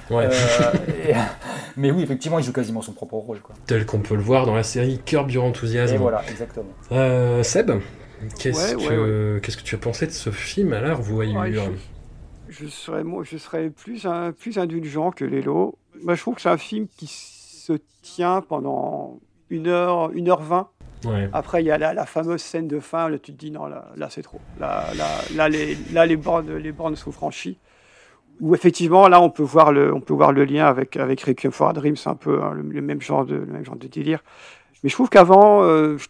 Ouais. 0.09 0.25
Euh, 0.25 0.31
et- 1.09 1.13
mais 1.77 1.91
oui, 1.91 2.03
effectivement, 2.03 2.39
il 2.39 2.45
joue 2.45 2.53
quasiment 2.53 2.81
son 2.81 2.93
propre 2.93 3.15
rôle. 3.15 3.39
Quoi. 3.39 3.55
Tel 3.67 3.85
qu'on 3.85 3.99
peut 3.99 4.15
le 4.15 4.21
voir 4.21 4.45
dans 4.45 4.55
la 4.55 4.63
série 4.63 4.99
Curb 5.05 5.29
Your 5.31 5.45
Enthusiasm. 5.45 5.95
Et 5.95 5.97
voilà, 5.97 6.21
exactement. 6.29 6.69
Euh, 6.91 7.43
Seb, 7.43 7.71
qu'est-ce 8.39 8.75
Ouais, 8.75 8.85
que 8.87 9.39
qu'est-ce 9.41 9.57
que 9.57 9.63
tu 9.63 9.75
as 9.75 9.79
pensé 9.79 10.05
de 10.07 10.11
ce 10.11 10.29
film 10.31 10.73
à 10.73 10.81
la 10.81 10.93
revoyure 10.95 11.39
Ouais, 11.39 11.53
je 12.49 12.67
serais, 12.67 13.03
moi, 13.03 13.23
je 13.23 13.37
serais 13.37 13.69
plus, 13.69 14.05
un- 14.05 14.31
plus 14.31 14.57
indulgent 14.59 15.11
que 15.11 15.25
Lélo. 15.25 15.77
Moi, 16.03 16.15
je 16.15 16.21
trouve 16.21 16.35
que 16.35 16.41
c'est 16.41 16.49
un 16.49 16.57
film 16.57 16.87
qui 16.97 17.07
se 17.07 17.73
tient 18.01 18.41
pendant 18.41 19.19
une 19.49 19.67
heure, 19.67 20.11
une 20.11 20.29
heure 20.29 20.41
vingt. 20.41 20.67
Ouais. 21.05 21.29
Après, 21.33 21.61
il 21.61 21.65
y 21.65 21.71
a 21.71 21.77
la, 21.77 21.93
la 21.93 22.05
fameuse 22.05 22.41
scène 22.41 22.67
de 22.67 22.79
fin. 22.79 23.09
Là, 23.09 23.19
tu 23.19 23.33
te 23.33 23.37
dis 23.37 23.51
non, 23.51 23.65
là, 23.65 23.91
là 23.95 24.09
c'est 24.09 24.21
trop. 24.21 24.39
Là, 24.59 24.85
là, 24.95 25.07
là, 25.35 25.49
les, 25.49 25.77
là, 25.91 26.05
les 26.05 26.15
bornes, 26.15 26.55
les 26.57 26.71
bornes 26.71 26.95
sont 26.95 27.11
franchies. 27.11 27.57
Où 28.39 28.55
effectivement, 28.55 29.07
là, 29.07 29.21
on 29.21 29.29
peut 29.29 29.43
voir 29.43 29.71
le, 29.71 29.93
on 29.93 30.01
peut 30.01 30.13
voir 30.13 30.31
le 30.31 30.43
lien 30.43 30.65
avec 30.65 30.97
avec 30.97 31.21
Requiem 31.21 31.51
for 31.51 31.69
a 31.69 31.73
Dream. 31.73 31.95
C'est 31.95 32.09
un 32.09 32.15
peu 32.15 32.41
hein, 32.41 32.53
le, 32.53 32.63
le 32.63 32.81
même 32.81 33.01
genre 33.01 33.25
de, 33.25 33.35
le 33.35 33.45
même 33.45 33.65
genre 33.65 33.75
de 33.75 33.87
délire. 33.87 34.23
Mais 34.81 34.89
je 34.89 34.95
trouve 34.95 35.09
qu'avant, 35.09 35.63
euh, 35.63 35.97
je 35.97 36.07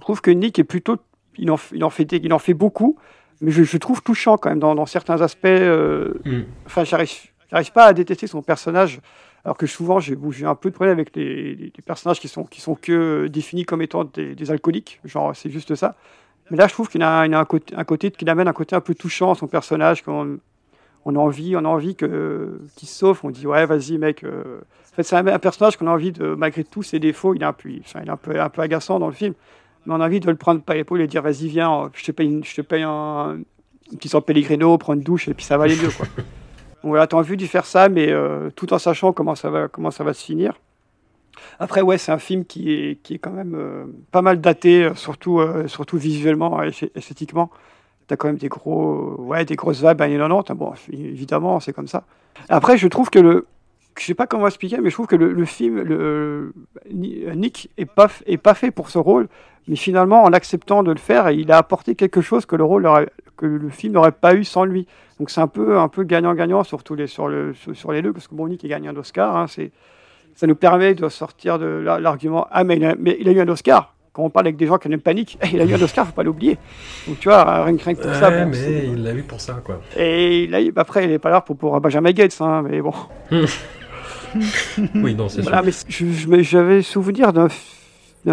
trouve 0.00 0.20
que 0.20 0.30
Nick 0.30 0.58
est 0.58 0.64
plutôt, 0.64 0.96
il 1.36 1.50
en, 1.50 1.58
il 1.72 1.82
en 1.84 1.90
fait, 1.90 2.12
il 2.12 2.32
en 2.32 2.38
fait 2.38 2.54
beaucoup. 2.54 2.96
Mais 3.40 3.50
je, 3.50 3.64
je 3.64 3.76
trouve 3.76 4.02
touchant 4.02 4.36
quand 4.36 4.50
même 4.50 4.60
dans, 4.60 4.74
dans 4.74 4.86
certains 4.86 5.20
aspects. 5.20 5.46
euh, 5.46 6.14
Mm. 6.24 6.42
Enfin, 6.66 6.84
j'arrive, 6.84 7.10
j'arrive 7.50 7.72
pas 7.72 7.86
à 7.86 7.92
détester 7.92 8.26
son 8.26 8.42
personnage. 8.42 9.00
Alors 9.44 9.58
que 9.58 9.66
souvent, 9.66 10.00
j'ai 10.00 10.16
un 10.46 10.54
peu 10.54 10.70
de 10.70 10.74
problème 10.74 10.94
avec 10.94 11.14
les, 11.14 11.72
personnages 11.84 12.18
qui 12.18 12.28
sont, 12.28 12.44
qui 12.44 12.62
sont 12.62 12.74
que 12.74 13.26
définis 13.26 13.64
comme 13.64 13.82
étant 13.82 14.04
des, 14.04 14.50
alcooliques. 14.50 15.00
Genre, 15.04 15.36
c'est 15.36 15.50
juste 15.50 15.74
ça. 15.74 15.96
Mais 16.50 16.56
là, 16.56 16.66
je 16.66 16.72
trouve 16.72 16.88
qu'il 16.88 17.02
a, 17.02 17.20
un 17.20 17.44
côté, 17.44 17.74
un 17.76 17.84
qu'il 17.84 18.30
amène 18.30 18.48
un 18.48 18.52
côté 18.52 18.74
un 18.74 18.80
peu 18.80 18.94
touchant 18.94 19.32
à 19.32 19.34
son 19.34 19.46
personnage. 19.46 20.02
Qu'on, 20.02 20.38
on 21.04 21.16
a 21.16 21.18
envie, 21.18 21.56
on 21.56 21.64
a 21.64 21.68
envie 21.68 21.94
qu'il 21.94 22.08
se 22.08 22.94
sauve. 22.94 23.20
On 23.22 23.30
dit, 23.30 23.46
ouais, 23.46 23.66
vas-y, 23.66 23.98
mec. 23.98 24.24
euh. 24.24 24.60
En 24.92 24.96
fait, 24.96 25.02
c'est 25.02 25.16
un, 25.16 25.38
personnage 25.38 25.76
qu'on 25.76 25.88
a 25.88 25.90
envie 25.90 26.12
de, 26.12 26.34
malgré 26.34 26.62
tous 26.64 26.84
ses 26.84 27.00
défauts, 27.00 27.34
il 27.34 27.42
est 27.42 27.46
un 27.46 27.52
peu, 27.52 27.68
enfin, 27.80 28.00
il 28.02 28.08
est 28.08 28.12
un 28.12 28.16
peu, 28.16 28.40
un 28.40 28.48
peu 28.48 28.62
agaçant 28.62 28.98
dans 28.98 29.08
le 29.08 29.12
film. 29.12 29.34
Mais 29.84 29.92
on 29.92 30.00
a 30.00 30.06
envie 30.06 30.20
de 30.20 30.30
le 30.30 30.36
prendre 30.36 30.62
par 30.62 30.76
l'épaule 30.76 31.00
et 31.00 31.06
dire, 31.06 31.20
vas-y, 31.20 31.48
viens, 31.48 31.90
je 31.92 32.04
te 32.04 32.12
paye, 32.12 32.40
je 32.44 32.54
te 32.54 32.60
paye 32.62 32.84
un, 32.84 33.40
petit 33.98 34.08
San 34.08 34.22
Pellegrino, 34.22 34.78
prends 34.78 34.94
une 34.94 35.02
douche 35.02 35.28
et 35.28 35.34
puis 35.34 35.44
ça 35.44 35.58
va 35.58 35.64
aller 35.64 35.76
mieux, 35.76 35.90
quoi. 35.90 36.06
Voilà, 36.84 37.06
t'as 37.06 37.16
envie 37.16 37.36
de 37.36 37.46
faire 37.46 37.64
ça, 37.66 37.88
mais 37.88 38.10
euh, 38.10 38.50
tout 38.54 38.72
en 38.74 38.78
sachant 38.78 39.12
comment 39.12 39.34
ça 39.34 39.50
va, 39.50 39.68
comment 39.68 39.90
ça 39.90 40.04
va 40.04 40.12
se 40.12 40.24
finir. 40.24 40.54
Après, 41.58 41.80
ouais, 41.80 41.98
c'est 41.98 42.12
un 42.12 42.18
film 42.18 42.44
qui 42.44 42.72
est, 42.72 42.96
qui 43.02 43.14
est 43.14 43.18
quand 43.18 43.30
même 43.30 43.54
euh, 43.56 43.84
pas 44.12 44.22
mal 44.22 44.40
daté, 44.40 44.84
euh, 44.84 44.94
surtout, 44.94 45.40
surtout 45.66 45.96
visuellement 45.98 46.62
et 46.62 46.68
esth- 46.70 46.90
esthétiquement. 46.94 47.50
T'as 48.06 48.16
quand 48.16 48.28
même 48.28 48.36
des, 48.36 48.48
gros, 48.48 49.14
ouais, 49.18 49.44
des 49.46 49.56
grosses 49.56 49.82
vibes 49.82 50.00
années 50.02 50.18
90. 50.18 50.50
hein. 50.50 50.54
Bon, 50.54 50.72
évidemment, 50.92 51.58
c'est 51.60 51.72
comme 51.72 51.88
ça. 51.88 52.04
Après, 52.48 52.76
je 52.76 52.86
trouve 52.88 53.08
que 53.10 53.18
le. 53.18 53.46
Je 53.98 54.04
sais 54.04 54.14
pas 54.14 54.26
comment 54.26 54.46
expliquer, 54.46 54.78
mais 54.78 54.90
je 54.90 54.94
trouve 54.94 55.06
que 55.06 55.16
le, 55.16 55.32
le 55.32 55.44
film, 55.44 55.80
le, 55.80 56.52
Ni- 56.92 57.24
Nick 57.36 57.70
est 57.78 57.84
pas, 57.86 58.08
est 58.26 58.54
fait 58.54 58.70
pour 58.72 58.90
ce 58.90 58.98
rôle, 58.98 59.28
mais 59.68 59.76
finalement, 59.76 60.24
en 60.24 60.32
acceptant 60.32 60.82
de 60.82 60.90
le 60.90 60.98
faire, 60.98 61.30
il 61.30 61.52
a 61.52 61.58
apporté 61.58 61.94
quelque 61.94 62.20
chose 62.20 62.44
que 62.44 62.56
le 62.56 62.64
rôle 62.64 62.86
aurait- 62.86 63.08
que 63.36 63.46
le 63.46 63.68
film 63.70 63.92
n'aurait 63.94 64.12
pas 64.12 64.34
eu 64.34 64.42
sans 64.44 64.64
lui. 64.64 64.86
Donc 65.20 65.30
c'est 65.30 65.40
un 65.40 65.46
peu, 65.46 65.78
un 65.78 65.86
peu 65.88 66.02
gagnant-gagnant 66.02 66.64
sur, 66.64 66.82
tous 66.82 66.96
les, 66.96 67.06
sur, 67.06 67.28
le, 67.28 67.54
sur, 67.54 67.74
sur 67.76 67.92
les 67.92 68.02
deux, 68.02 68.12
parce 68.12 68.26
que 68.26 68.34
bon, 68.34 68.48
Nick 68.48 68.64
est 68.64 68.68
gagnant 68.68 68.92
d'Oscar. 68.92 69.36
Hein, 69.36 69.46
c'est, 69.46 69.70
ça 70.34 70.48
nous 70.48 70.56
permet 70.56 70.94
de 70.94 71.08
sortir 71.08 71.60
de 71.60 71.66
la- 71.66 72.00
l'argument 72.00 72.48
Ah, 72.50 72.64
mais 72.64 72.76
il, 72.76 72.84
a, 72.84 72.96
mais 72.98 73.16
il 73.20 73.28
a 73.28 73.32
eu 73.32 73.40
un 73.40 73.48
Oscar. 73.48 73.94
Quand 74.12 74.22
on 74.22 74.30
parle 74.30 74.46
avec 74.46 74.56
des 74.56 74.66
gens 74.66 74.78
qui 74.78 74.88
n'aiment 74.88 75.00
pas 75.00 75.14
Nick, 75.14 75.38
il 75.52 75.60
a 75.60 75.64
eu 75.64 75.72
un 75.74 75.82
Oscar, 75.82 76.04
faut 76.06 76.12
pas 76.12 76.22
l'oublier. 76.24 76.58
Donc 77.06 77.20
tu 77.20 77.28
vois, 77.28 77.62
rien, 77.64 77.76
que- 77.76 77.84
rien 77.84 77.94
que 77.94 78.02
pour 78.02 78.14
ça. 78.14 78.30
Bon, 78.44 78.50
mais 78.50 78.86
il 78.88 79.02
l'a 79.04 79.14
eu 79.14 79.22
pour 79.22 79.40
ça, 79.40 79.54
quoi. 79.64 79.80
Et 79.96 80.44
il- 80.44 80.72
après, 80.76 81.04
il 81.04 81.10
n'est 81.10 81.18
pas 81.20 81.30
là 81.30 81.40
pour, 81.40 81.56
pour 81.56 81.80
Benjamin 81.80 82.10
Gates, 82.10 82.36
hein, 82.40 82.62
mais 82.68 82.80
bon. 82.80 82.92
oui, 84.94 85.14
non, 85.14 85.28
c'est 85.28 85.42
Voilà, 85.42 85.62
mais 86.28 86.42
j'avais 86.42 86.82
souvenir 86.82 87.32
d'un 87.32 87.48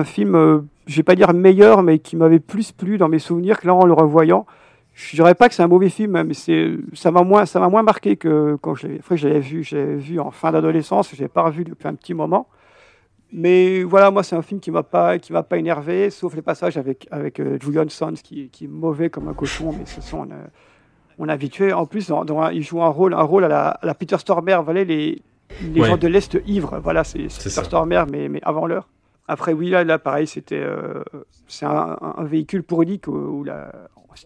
film, 0.03 0.35
euh, 0.35 0.59
je 0.87 0.95
vais 0.97 1.03
pas 1.03 1.15
dire 1.15 1.33
meilleur, 1.33 1.83
mais 1.83 1.99
qui 1.99 2.15
m'avait 2.15 2.39
plus 2.39 2.71
plu 2.71 2.97
dans 2.97 3.07
mes 3.09 3.19
souvenirs 3.19 3.59
que 3.59 3.67
là 3.67 3.73
en 3.75 3.85
le 3.85 3.93
revoyant. 3.93 4.45
Je 4.93 5.15
dirais 5.15 5.35
pas 5.35 5.47
que 5.47 5.55
c'est 5.55 5.63
un 5.63 5.67
mauvais 5.67 5.89
film, 5.89 6.15
hein, 6.17 6.23
mais 6.25 6.33
c'est 6.33 6.71
ça 6.93 7.11
m'a 7.11 7.23
moins 7.23 7.45
ça 7.45 7.59
m'a 7.61 7.69
moins 7.69 7.81
marqué 7.81 8.17
que 8.17 8.57
quand 8.61 8.75
je 8.75 8.87
l'ai 8.87 8.99
après, 8.99 9.15
je 9.15 9.27
l'avais 9.27 9.39
vu, 9.39 9.63
je 9.63 9.77
l'avais 9.77 9.95
vu 9.95 10.19
en 10.19 10.31
fin 10.31 10.51
d'adolescence, 10.51 11.15
je 11.15 11.21
l'ai 11.21 11.29
pas 11.29 11.43
revu 11.43 11.63
depuis 11.63 11.87
un 11.87 11.95
petit 11.95 12.13
moment. 12.13 12.47
Mais 13.31 13.83
voilà, 13.83 14.11
moi 14.11 14.23
c'est 14.23 14.35
un 14.35 14.41
film 14.41 14.59
qui 14.59 14.69
m'a 14.71 14.83
pas 14.83 15.17
qui 15.17 15.31
m'a 15.31 15.43
pas 15.43 15.57
énervé, 15.57 16.09
sauf 16.09 16.35
les 16.35 16.41
passages 16.41 16.75
avec 16.77 17.07
avec 17.09 17.39
euh, 17.39 17.57
Julian 17.61 17.85
Sands 17.87 18.13
qui, 18.21 18.49
qui 18.49 18.65
est 18.65 18.67
mauvais 18.67 19.09
comme 19.09 19.29
un 19.29 19.33
cochon, 19.33 19.71
mais 19.77 19.85
ce 19.85 20.01
sont 20.01 20.27
on 20.27 20.31
a, 20.31 20.35
on 21.17 21.29
est 21.29 21.31
habitué. 21.31 21.71
En 21.71 21.85
plus, 21.85 22.07
dans, 22.09 22.25
dans 22.25 22.41
un- 22.41 22.51
il 22.51 22.61
joue 22.61 22.81
un 22.83 22.89
rôle 22.89 23.13
un 23.13 23.21
rôle 23.23 23.45
à 23.45 23.47
la, 23.47 23.67
à 23.69 23.85
la 23.85 23.93
Peter 23.95 24.17
Stormare, 24.17 24.63
voilà 24.63 24.83
les 24.83 25.21
les 25.73 25.81
Ouais. 25.81 25.87
gens 25.87 25.97
de 25.97 26.07
l'est 26.07 26.37
ivres, 26.45 26.79
voilà 26.83 27.03
c'est. 27.03 27.29
Stormare, 27.29 28.07
mais 28.07 28.29
mais 28.29 28.39
avant 28.43 28.65
l'heure. 28.67 28.87
Après, 29.27 29.53
oui, 29.53 29.69
là, 29.69 29.83
là 29.83 29.97
pareil, 29.99 30.27
c'était 30.27 30.61
euh, 30.61 31.03
c'est 31.47 31.65
un, 31.65 31.97
un 32.01 32.23
véhicule 32.25 32.63
pour 32.63 32.83
Nick 32.83 33.07
où, 33.07 33.13
où 33.15 33.43
la, 33.43 33.71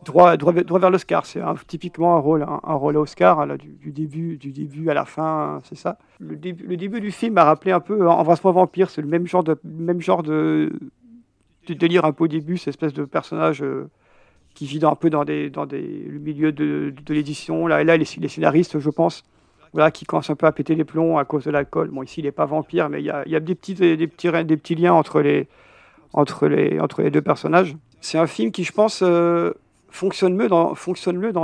droit, 0.04 0.36
droit, 0.38 0.54
droit 0.54 0.80
vers 0.80 0.90
l'Oscar. 0.90 1.26
C'est 1.26 1.42
typiquement 1.68 2.16
un 2.16 2.20
rôle, 2.20 2.42
un, 2.44 2.60
un 2.64 2.74
rôle 2.74 2.96
à 2.98 3.02
Oscar, 3.02 3.40
hein, 3.40 3.46
là, 3.46 3.58
du, 3.58 3.68
du 3.74 3.92
début, 3.92 4.38
du 4.38 4.52
début 4.52 4.90
à 4.90 4.94
la 4.96 5.06
fin, 5.06 5.58
hein, 5.58 5.62
c'est 5.64 5.78
ça. 5.78 6.00
Le 6.20 6.36
début, 6.36 6.66
le 6.66 6.76
début 6.78 7.02
du 7.02 7.12
film 7.12 7.34
m'a 7.36 7.44
rappelé 7.44 7.72
un 7.72 7.82
peu 7.82 8.08
Embrasse-moi 8.08 8.52
vampire. 8.54 8.90
C'est 8.90 9.02
le 9.02 9.08
même 9.08 9.28
genre 9.28 9.44
de, 9.44 9.60
même 9.64 10.02
genre 10.02 10.24
de, 10.24 10.72
de 11.68 11.74
délire 11.74 12.06
un 12.06 12.12
peu 12.14 12.24
au 12.24 12.28
début, 12.28 12.58
cette 12.58 12.70
espèce 12.70 12.94
de 12.94 13.04
personnage 13.06 13.62
euh, 13.62 13.90
qui 14.56 14.66
vit 14.66 14.80
dans, 14.80 14.92
un 14.92 14.96
peu 14.96 15.12
dans, 15.12 15.26
des, 15.26 15.52
dans 15.52 15.68
des, 15.68 15.82
le 16.10 16.18
milieu 16.20 16.52
de, 16.52 16.94
de 17.06 17.14
l'édition. 17.14 17.68
Là, 17.68 17.82
et 17.82 17.84
là, 17.84 17.96
les, 17.98 18.06
les 18.18 18.28
scénaristes, 18.28 18.80
je 18.80 18.90
pense, 18.90 19.24
voilà, 19.76 19.92
qui 19.92 20.06
commencent 20.06 20.30
un 20.30 20.36
peu 20.36 20.48
à 20.48 20.54
péter 20.54 20.74
les 20.74 20.86
plombs 20.86 21.18
à 21.18 21.26
cause 21.26 21.44
de 21.44 21.52
l'alcool. 21.52 21.90
Bon, 21.90 22.02
ici, 22.02 22.22
il 22.22 22.24
n'est 22.24 22.32
pas 22.32 22.46
vampire, 22.46 22.88
mais 22.88 23.02
il 23.02 23.06
y 23.06 23.10
a, 23.12 23.40
des, 23.42 23.56
petits, 23.56 23.76
liens 24.76 24.94
entre 24.94 25.20
les, 25.20 25.50
deux 27.12 27.22
personnages. 27.22 27.76
C'est 28.00 28.18
un 28.18 28.26
film 28.26 28.54
qui, 28.54 28.64
je 28.64 28.72
pense, 28.72 29.02
euh, 29.04 29.52
fonctionne 29.90 30.34
mieux, 30.34 30.48
dans, 30.48 30.66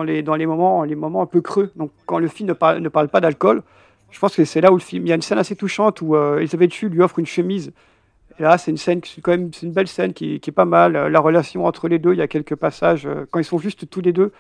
les, 0.02 0.46
moments, 0.46 0.82
un 1.22 1.26
peu 1.26 1.42
creux. 1.42 1.72
Donc, 1.76 1.92
quand 2.06 2.20
le 2.20 2.30
film 2.30 2.48
ne 2.48 2.54
parle, 2.54 3.10
pas 3.10 3.20
d'alcool, 3.20 3.64
je 4.12 4.20
pense 4.20 4.34
que 4.34 4.46
c'est 4.46 4.62
là 4.62 4.72
où 4.72 4.76
le 4.76 4.82
film. 4.82 5.06
Il 5.06 5.10
y 5.10 5.12
a 5.12 5.16
une 5.16 5.22
scène 5.22 5.38
assez 5.38 5.58
touchante 5.58 6.02
où 6.02 6.16
euh, 6.16 6.38
Elisabeth 6.38 6.74
Chu 6.74 6.88
lui 6.88 7.02
offre 7.02 7.20
une 7.20 7.26
chemise. 7.26 7.74
Et 8.40 8.44
là, 8.44 8.58
c'est 8.58 8.72
une 8.72 8.78
scène, 8.78 9.02
c'est 9.04 9.20
quand 9.20 9.32
même, 9.32 9.52
une 9.62 9.74
belle 9.74 9.90
scène 9.90 10.14
qui, 10.14 10.36
est 10.36 10.52
pas 10.52 10.64
mal. 10.64 10.94
La 10.94 11.20
relation 11.20 11.66
entre 11.66 11.90
les 11.90 12.00
deux, 12.00 12.14
il 12.14 12.20
y 12.20 12.22
a 12.22 12.30
quelques 12.30 12.56
passages 12.56 13.06
euh, 13.06 13.26
quand 13.30 13.40
ils 13.40 13.46
sont 13.46 13.60
juste 13.60 13.90
tous 13.90 14.00
les 14.00 14.14
deux. 14.14 14.32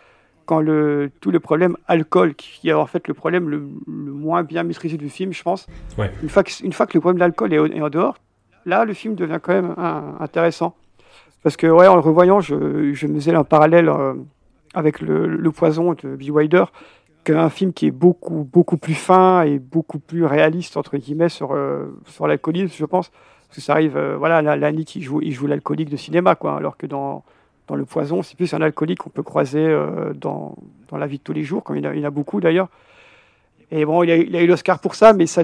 Quand 0.45 0.59
le, 0.59 1.11
tout 1.21 1.31
le 1.31 1.39
problème 1.39 1.77
alcool, 1.87 2.35
qui 2.35 2.69
est 2.69 2.73
en 2.73 2.85
fait 2.85 3.07
le 3.07 3.13
problème 3.13 3.49
le, 3.49 3.57
le 3.87 4.11
moins 4.11 4.43
bien 4.43 4.63
maîtrisé 4.63 4.97
du 4.97 5.09
film, 5.09 5.31
je 5.33 5.43
pense. 5.43 5.67
Ouais. 5.97 6.11
Une 6.23 6.29
fois 6.29 6.43
que, 6.43 6.51
une 6.63 6.73
fois 6.73 6.87
que 6.87 6.93
le 6.95 6.99
problème 6.99 7.17
de 7.17 7.21
l'alcool 7.21 7.53
est, 7.53 7.81
en 7.81 7.89
dehors, 7.89 8.17
là, 8.65 8.83
le 8.83 8.93
film 8.93 9.15
devient 9.15 9.39
quand 9.41 9.53
même 9.53 9.75
intéressant. 10.19 10.75
Parce 11.43 11.57
que, 11.57 11.67
ouais, 11.67 11.87
en 11.87 11.95
le 11.95 12.01
revoyant, 12.01 12.39
je, 12.41 12.93
je 12.93 13.07
me 13.07 13.15
faisais 13.15 13.33
un 13.33 13.43
parallèle 13.43 13.89
euh, 13.89 14.13
avec 14.73 15.01
le, 15.01 15.27
le 15.27 15.51
poison 15.51 15.93
de 15.93 16.15
Bill 16.15 16.31
Wilder, 16.31 16.65
qu'un 17.23 17.49
film 17.49 17.71
qui 17.73 17.87
est 17.87 17.91
beaucoup, 17.91 18.47
beaucoup 18.51 18.77
plus 18.77 18.93
fin 18.93 19.43
et 19.43 19.59
beaucoup 19.59 19.99
plus 19.99 20.25
réaliste, 20.25 20.77
entre 20.77 20.97
guillemets, 20.97 21.29
sur, 21.29 21.53
euh, 21.53 21.85
sur 22.05 22.27
l'alcoolisme, 22.27 22.75
je 22.77 22.85
pense. 22.85 23.09
Parce 23.09 23.55
que 23.55 23.61
ça 23.61 23.73
arrive, 23.73 23.97
euh, 23.97 24.17
voilà, 24.17 24.41
il 24.41 25.03
joue, 25.03 25.21
il 25.21 25.31
joue 25.31 25.47
l'alcoolique 25.47 25.89
de 25.89 25.97
cinéma, 25.97 26.35
quoi, 26.35 26.55
alors 26.55 26.77
que 26.77 26.85
dans, 26.85 27.23
dans 27.67 27.75
Le 27.75 27.85
Poison, 27.85 28.21
c'est 28.21 28.35
plus 28.35 28.53
un 28.53 28.61
alcoolique 28.61 28.99
qu'on 28.99 29.09
peut 29.09 29.23
croiser 29.23 29.65
euh, 29.65 30.13
dans, 30.13 30.55
dans 30.89 30.97
la 30.97 31.07
vie 31.07 31.17
de 31.17 31.23
tous 31.23 31.33
les 31.33 31.43
jours, 31.43 31.63
comme 31.63 31.77
il 31.77 31.83
y 31.83 31.87
en 31.87 31.91
a, 31.91 31.95
il 31.95 32.05
a 32.05 32.09
beaucoup 32.09 32.41
d'ailleurs. 32.41 32.67
Et 33.71 33.85
bon, 33.85 34.03
il 34.03 34.11
a, 34.11 34.17
il 34.17 34.35
a 34.35 34.41
eu 34.41 34.47
l'Oscar 34.47 34.79
pour 34.79 34.95
ça, 34.95 35.13
mais 35.13 35.27
ça, 35.27 35.43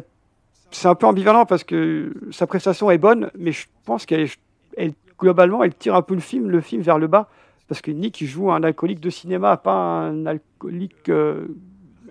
c'est 0.72 0.88
un 0.88 0.96
peu 0.96 1.06
ambivalent 1.08 1.46
parce 1.46 1.64
que 1.64 2.14
sa 2.32 2.46
prestation 2.48 2.92
est 2.92 2.98
bonne, 2.98 3.32
mais 3.38 3.54
je 3.54 3.68
pense 3.86 4.06
qu'elle, 4.06 4.28
elle, 4.76 4.92
globalement, 5.18 5.64
elle 5.64 5.74
tire 5.74 5.96
un 5.96 6.02
peu 6.02 6.14
le 6.14 6.20
film, 6.20 6.50
le 6.50 6.60
film 6.60 6.82
vers 6.82 7.00
le 7.00 7.08
bas, 7.08 7.30
parce 7.70 7.82
que 7.82 7.92
Nick 7.92 8.26
joue 8.26 8.52
un 8.52 8.64
alcoolique 8.64 9.00
de 9.00 9.10
cinéma, 9.10 9.56
pas 9.56 9.74
un 9.74 10.26
alcoolique 10.26 11.08
euh, 11.10 11.48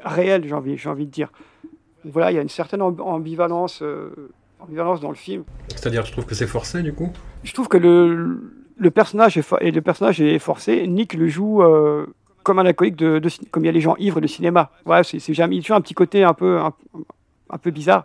réel, 0.02 0.44
j'ai 0.46 0.54
envie, 0.54 0.78
j'ai 0.78 0.88
envie 0.88 1.06
de 1.06 1.10
dire. 1.10 1.30
Voilà, 2.04 2.30
il 2.30 2.34
y 2.36 2.38
a 2.38 2.42
une 2.42 2.48
certaine 2.48 2.80
amb- 2.80 3.00
ambivalence, 3.00 3.80
euh, 3.82 4.10
ambivalence 4.60 5.00
dans 5.00 5.10
le 5.10 5.16
film. 5.16 5.44
C'est-à-dire, 5.68 6.04
tu 6.04 6.12
trouves 6.12 6.26
que 6.26 6.34
c'est 6.34 6.46
forcé 6.46 6.82
du 6.82 6.94
coup? 6.94 7.10
Je 7.42 7.52
trouve 7.52 7.68
que 7.68 7.76
le, 7.76 8.55
le 8.78 8.90
personnage 8.90 9.36
est 9.38 9.48
fo- 9.48 9.58
et 9.60 9.70
le 9.70 9.80
personnage 9.80 10.20
est 10.20 10.38
forcé. 10.38 10.86
Nick 10.86 11.14
le 11.14 11.28
joue 11.28 11.62
euh, 11.62 12.06
comme 12.42 12.58
un 12.58 12.66
alcoolique 12.66 12.96
de, 12.96 13.20
comme 13.50 13.64
il 13.64 13.66
y 13.66 13.70
a 13.70 13.72
les 13.72 13.80
gens 13.80 13.96
ivres 13.96 14.20
de 14.20 14.26
cinéma. 14.26 14.70
Ouais, 14.84 15.02
c'est, 15.04 15.18
c'est 15.18 15.34
jamais, 15.34 15.56
il 15.56 15.62
toujours 15.62 15.76
un 15.76 15.80
petit 15.80 15.94
côté 15.94 16.22
un 16.24 16.34
peu, 16.34 16.58
un, 16.58 16.72
un 17.50 17.58
peu 17.58 17.70
bizarre. 17.70 18.04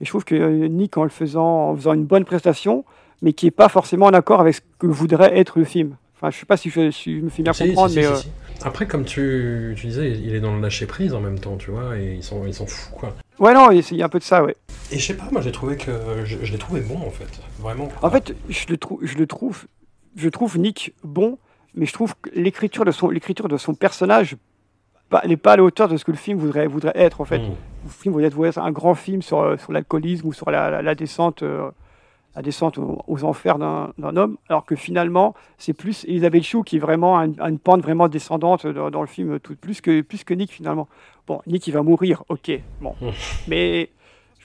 Et 0.00 0.04
je 0.04 0.10
trouve 0.10 0.24
que 0.24 0.34
euh, 0.34 0.68
Nick, 0.68 0.96
en 0.96 1.04
le 1.04 1.10
faisant, 1.10 1.70
en 1.70 1.76
faisant 1.76 1.92
une 1.94 2.04
bonne 2.04 2.24
prestation, 2.24 2.84
mais 3.22 3.32
qui 3.32 3.46
est 3.46 3.50
pas 3.50 3.68
forcément 3.68 4.06
en 4.06 4.12
accord 4.12 4.40
avec 4.40 4.54
ce 4.54 4.60
que 4.78 4.86
voudrait 4.86 5.38
être 5.38 5.58
le 5.58 5.64
film. 5.64 5.96
Enfin, 6.16 6.30
je 6.30 6.38
sais 6.38 6.46
pas 6.46 6.56
si 6.56 6.70
je, 6.70 6.90
si 6.90 7.18
je 7.18 7.22
me 7.24 7.28
fais 7.28 7.42
bien 7.42 7.52
Si, 7.52 7.66
comprendre, 7.68 7.90
si, 7.90 7.98
mais 7.98 8.06
euh. 8.06 8.16
Après, 8.64 8.86
comme 8.86 9.04
tu, 9.04 9.74
tu 9.76 9.86
disais, 9.86 10.12
il 10.12 10.34
est 10.34 10.40
dans 10.40 10.54
le 10.56 10.62
lâcher 10.62 10.86
prise 10.86 11.12
en 11.12 11.20
même 11.20 11.38
temps, 11.38 11.56
tu 11.58 11.70
vois, 11.70 11.98
et 11.98 12.14
ils 12.14 12.22
sont, 12.22 12.46
ils 12.46 12.54
sont 12.54 12.66
fous 12.66 12.90
quoi. 12.94 13.14
ouais, 13.38 13.52
non, 13.52 13.70
il 13.70 13.82
y 13.96 14.02
a- 14.02 14.06
un 14.06 14.08
peu 14.08 14.18
de 14.18 14.24
ça, 14.24 14.42
ouais. 14.42 14.56
Et 14.90 14.98
je 14.98 15.04
sais 15.06 15.14
pas, 15.14 15.28
moi 15.30 15.42
j'ai 15.42 15.52
trouvé 15.52 15.76
que 15.76 15.90
je, 16.24 16.38
je 16.42 16.52
l'ai 16.52 16.58
trouvé 16.58 16.80
bon 16.80 16.96
en 17.06 17.10
fait, 17.10 17.28
vraiment. 17.60 17.88
En 18.00 18.08
fait, 18.08 18.34
je 18.48 18.64
le, 18.70 18.78
trouve, 18.78 19.00
je 19.02 19.18
le 19.18 19.26
trouve, 19.26 19.66
je 20.16 20.28
trouve 20.28 20.58
Nick 20.58 20.92
bon, 21.04 21.38
mais 21.74 21.86
je 21.86 21.92
trouve 21.92 22.14
que 22.20 22.30
l'écriture 22.34 22.84
de 22.84 22.90
son, 22.90 23.10
l'écriture 23.10 23.48
de 23.48 23.56
son 23.56 23.74
personnage 23.74 24.36
n'est 25.26 25.36
pas 25.36 25.52
à 25.52 25.56
la 25.56 25.62
hauteur 25.62 25.88
de 25.88 25.96
ce 25.96 26.04
que 26.04 26.10
le 26.10 26.16
film 26.16 26.38
voudrait, 26.38 26.66
voudrait 26.66 26.92
être. 26.96 27.20
En 27.20 27.24
fait, 27.24 27.38
Mm. 27.38 27.52
le 27.84 27.90
film 27.90 28.14
voudrait 28.14 28.48
être, 28.48 28.58
un 28.58 28.72
grand 28.72 28.94
film 28.94 29.22
sur, 29.22 29.38
euh, 29.40 29.56
sur 29.56 29.72
l'alcoolisme 29.72 30.26
ou 30.26 30.32
sur 30.32 30.50
la, 30.50 30.68
la- 30.70 30.82
la 30.82 30.94
descente, 30.96 31.42
euh, 31.44 31.70
la 32.34 32.42
descente 32.42 32.76
aux, 32.78 33.02
aux 33.06 33.24
enfers 33.24 33.58
d'un, 33.58 33.92
homme, 34.02 34.36
alors 34.48 34.64
que 34.64 34.74
finalement, 34.74 35.34
c'est 35.58 35.72
plus 35.74 36.04
Elisabeth 36.04 36.42
Chou 36.42 36.62
qui 36.64 36.76
est 36.76 36.80
vraiment 36.80 37.18
a 37.18 37.24
une, 37.26 37.58
pente 37.58 37.82
vraiment 37.82 38.08
descendante 38.08 38.66
dans, 38.66 38.90
dans 38.90 39.00
le 39.00 39.06
film, 39.06 39.38
tout, 39.40 39.54
plus, 39.56 39.80
que, 39.80 40.00
plus 40.00 40.24
que 40.24 40.34
Nick 40.34 40.50
finalement. 40.50 40.88
Bon, 41.26 41.40
Nick 41.46 41.66
il 41.66 41.72
va 41.72 41.82
mourir, 41.82 42.24
ok, 42.28 42.50
bon, 42.80 42.94
mais 43.48 43.90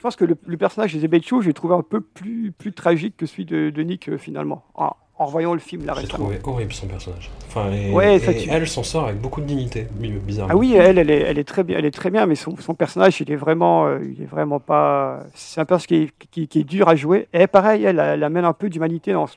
je 0.02 0.04
pense 0.08 0.16
que 0.16 0.24
le, 0.24 0.36
le 0.48 0.56
personnage 0.56 0.90
d'Elisabeth 0.90 1.24
Chou, 1.24 1.42
j'ai 1.42 1.52
trouvé 1.52 1.76
un 1.76 1.82
peu 1.82 2.00
plus, 2.00 2.50
plus 2.50 2.72
tragique 2.72 3.16
que 3.16 3.24
celui 3.24 3.44
de, 3.44 3.70
de 3.70 3.82
Nick 3.84 4.08
euh, 4.08 4.18
finalement, 4.18 4.64
en, 4.74 4.90
en 5.16 5.26
revoyant 5.26 5.52
le 5.54 5.60
film 5.60 5.86
là 5.86 5.92
J'ai 5.94 6.00
récemment. 6.00 6.24
trouvé 6.24 6.40
horrible 6.42 6.72
son 6.72 6.88
personnage. 6.88 7.30
Enfin, 7.46 7.70
et, 7.70 7.92
Ouais, 7.92 8.16
et 8.16 8.18
ça, 8.18 8.34
tu- 8.34 8.48
elle 8.50 8.66
s'en 8.66 8.82
sort 8.82 9.04
avec 9.04 9.20
beaucoup 9.20 9.40
de 9.40 9.46
dignité, 9.46 9.86
bi- 9.92 10.10
bizarrement. 10.10 10.54
Ah 10.54 10.56
oui, 10.56 10.74
elle, 10.74 10.98
elle 10.98 11.08
est, 11.08 11.20
elle 11.20 11.38
est 11.38 11.44
très 11.44 11.62
bien, 11.62 11.78
elle 11.78 11.84
est 11.84 11.92
très 11.92 12.10
bien, 12.10 12.26
mais 12.26 12.34
son, 12.34 12.56
son 12.56 12.74
personnage, 12.74 13.20
il 13.20 13.30
est 13.30 13.36
vraiment, 13.36 13.86
euh, 13.86 14.00
il 14.02 14.20
est 14.20 14.26
vraiment 14.26 14.58
pas. 14.58 15.20
C'est 15.34 15.60
un 15.60 15.64
personnage 15.66 15.86
qui 15.86 15.94
est, 15.94 16.10
qui, 16.32 16.48
qui 16.48 16.58
est 16.58 16.64
dur 16.64 16.88
à 16.88 16.96
jouer. 16.96 17.28
Et 17.32 17.46
pareil, 17.46 17.84
elle, 17.84 18.00
elle 18.00 18.24
amène 18.24 18.44
un 18.44 18.54
peu 18.54 18.68
d'humanité 18.70 19.12
dans. 19.12 19.28
ce- 19.28 19.36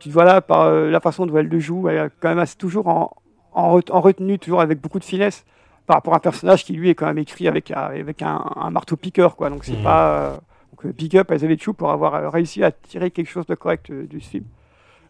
Tu 0.00 0.10
vois 0.10 0.24
là, 0.26 0.42
par 0.42 0.64
euh, 0.66 0.90
la 0.90 1.00
façon 1.00 1.24
dont 1.24 1.38
elle 1.38 1.48
le 1.48 1.58
joue, 1.60 1.88
elle 1.88 1.96
est 1.96 2.10
quand 2.20 2.28
même 2.28 2.40
assez- 2.40 2.56
toujours 2.58 2.88
en, 2.88 3.10
en 3.54 3.70
retenue, 4.02 4.38
toujours 4.38 4.60
avec 4.60 4.82
beaucoup 4.82 4.98
de 4.98 5.04
finesse, 5.04 5.46
par 5.88 5.96
rapport 5.96 6.12
à 6.14 6.18
un 6.18 6.20
personnage 6.20 6.64
qui 6.64 6.74
lui 6.74 6.90
est 6.90 6.94
quand 6.94 7.06
même 7.06 7.18
écrit 7.18 7.48
avec, 7.48 7.70
un- 7.72 7.76
avec 7.98 8.22
un, 8.22 8.44
un 8.56 8.70
marteau 8.70 8.94
piqueur, 8.96 9.34
quoi. 9.34 9.50
Donc 9.50 9.64
c'est 9.64 9.72
Mhm. 9.76 9.82
pas. 9.82 10.08
euh, 10.12 10.30
donc 10.34 10.86
euh, 10.86 10.92
big 10.92 11.16
up 11.16 11.30
à 11.30 11.34
Elisabeth 11.34 11.60
Chou 11.62 11.72
pour 11.72 11.90
avoir 11.90 12.14
euh, 12.14 12.28
réussi 12.28 12.62
à 12.62 12.70
tirer 12.70 13.10
quelque 13.10 13.28
chose 13.30 13.46
de 13.46 13.54
correct 13.56 13.90
euh, 13.90 14.06
du 14.06 14.20
film. 14.20 14.44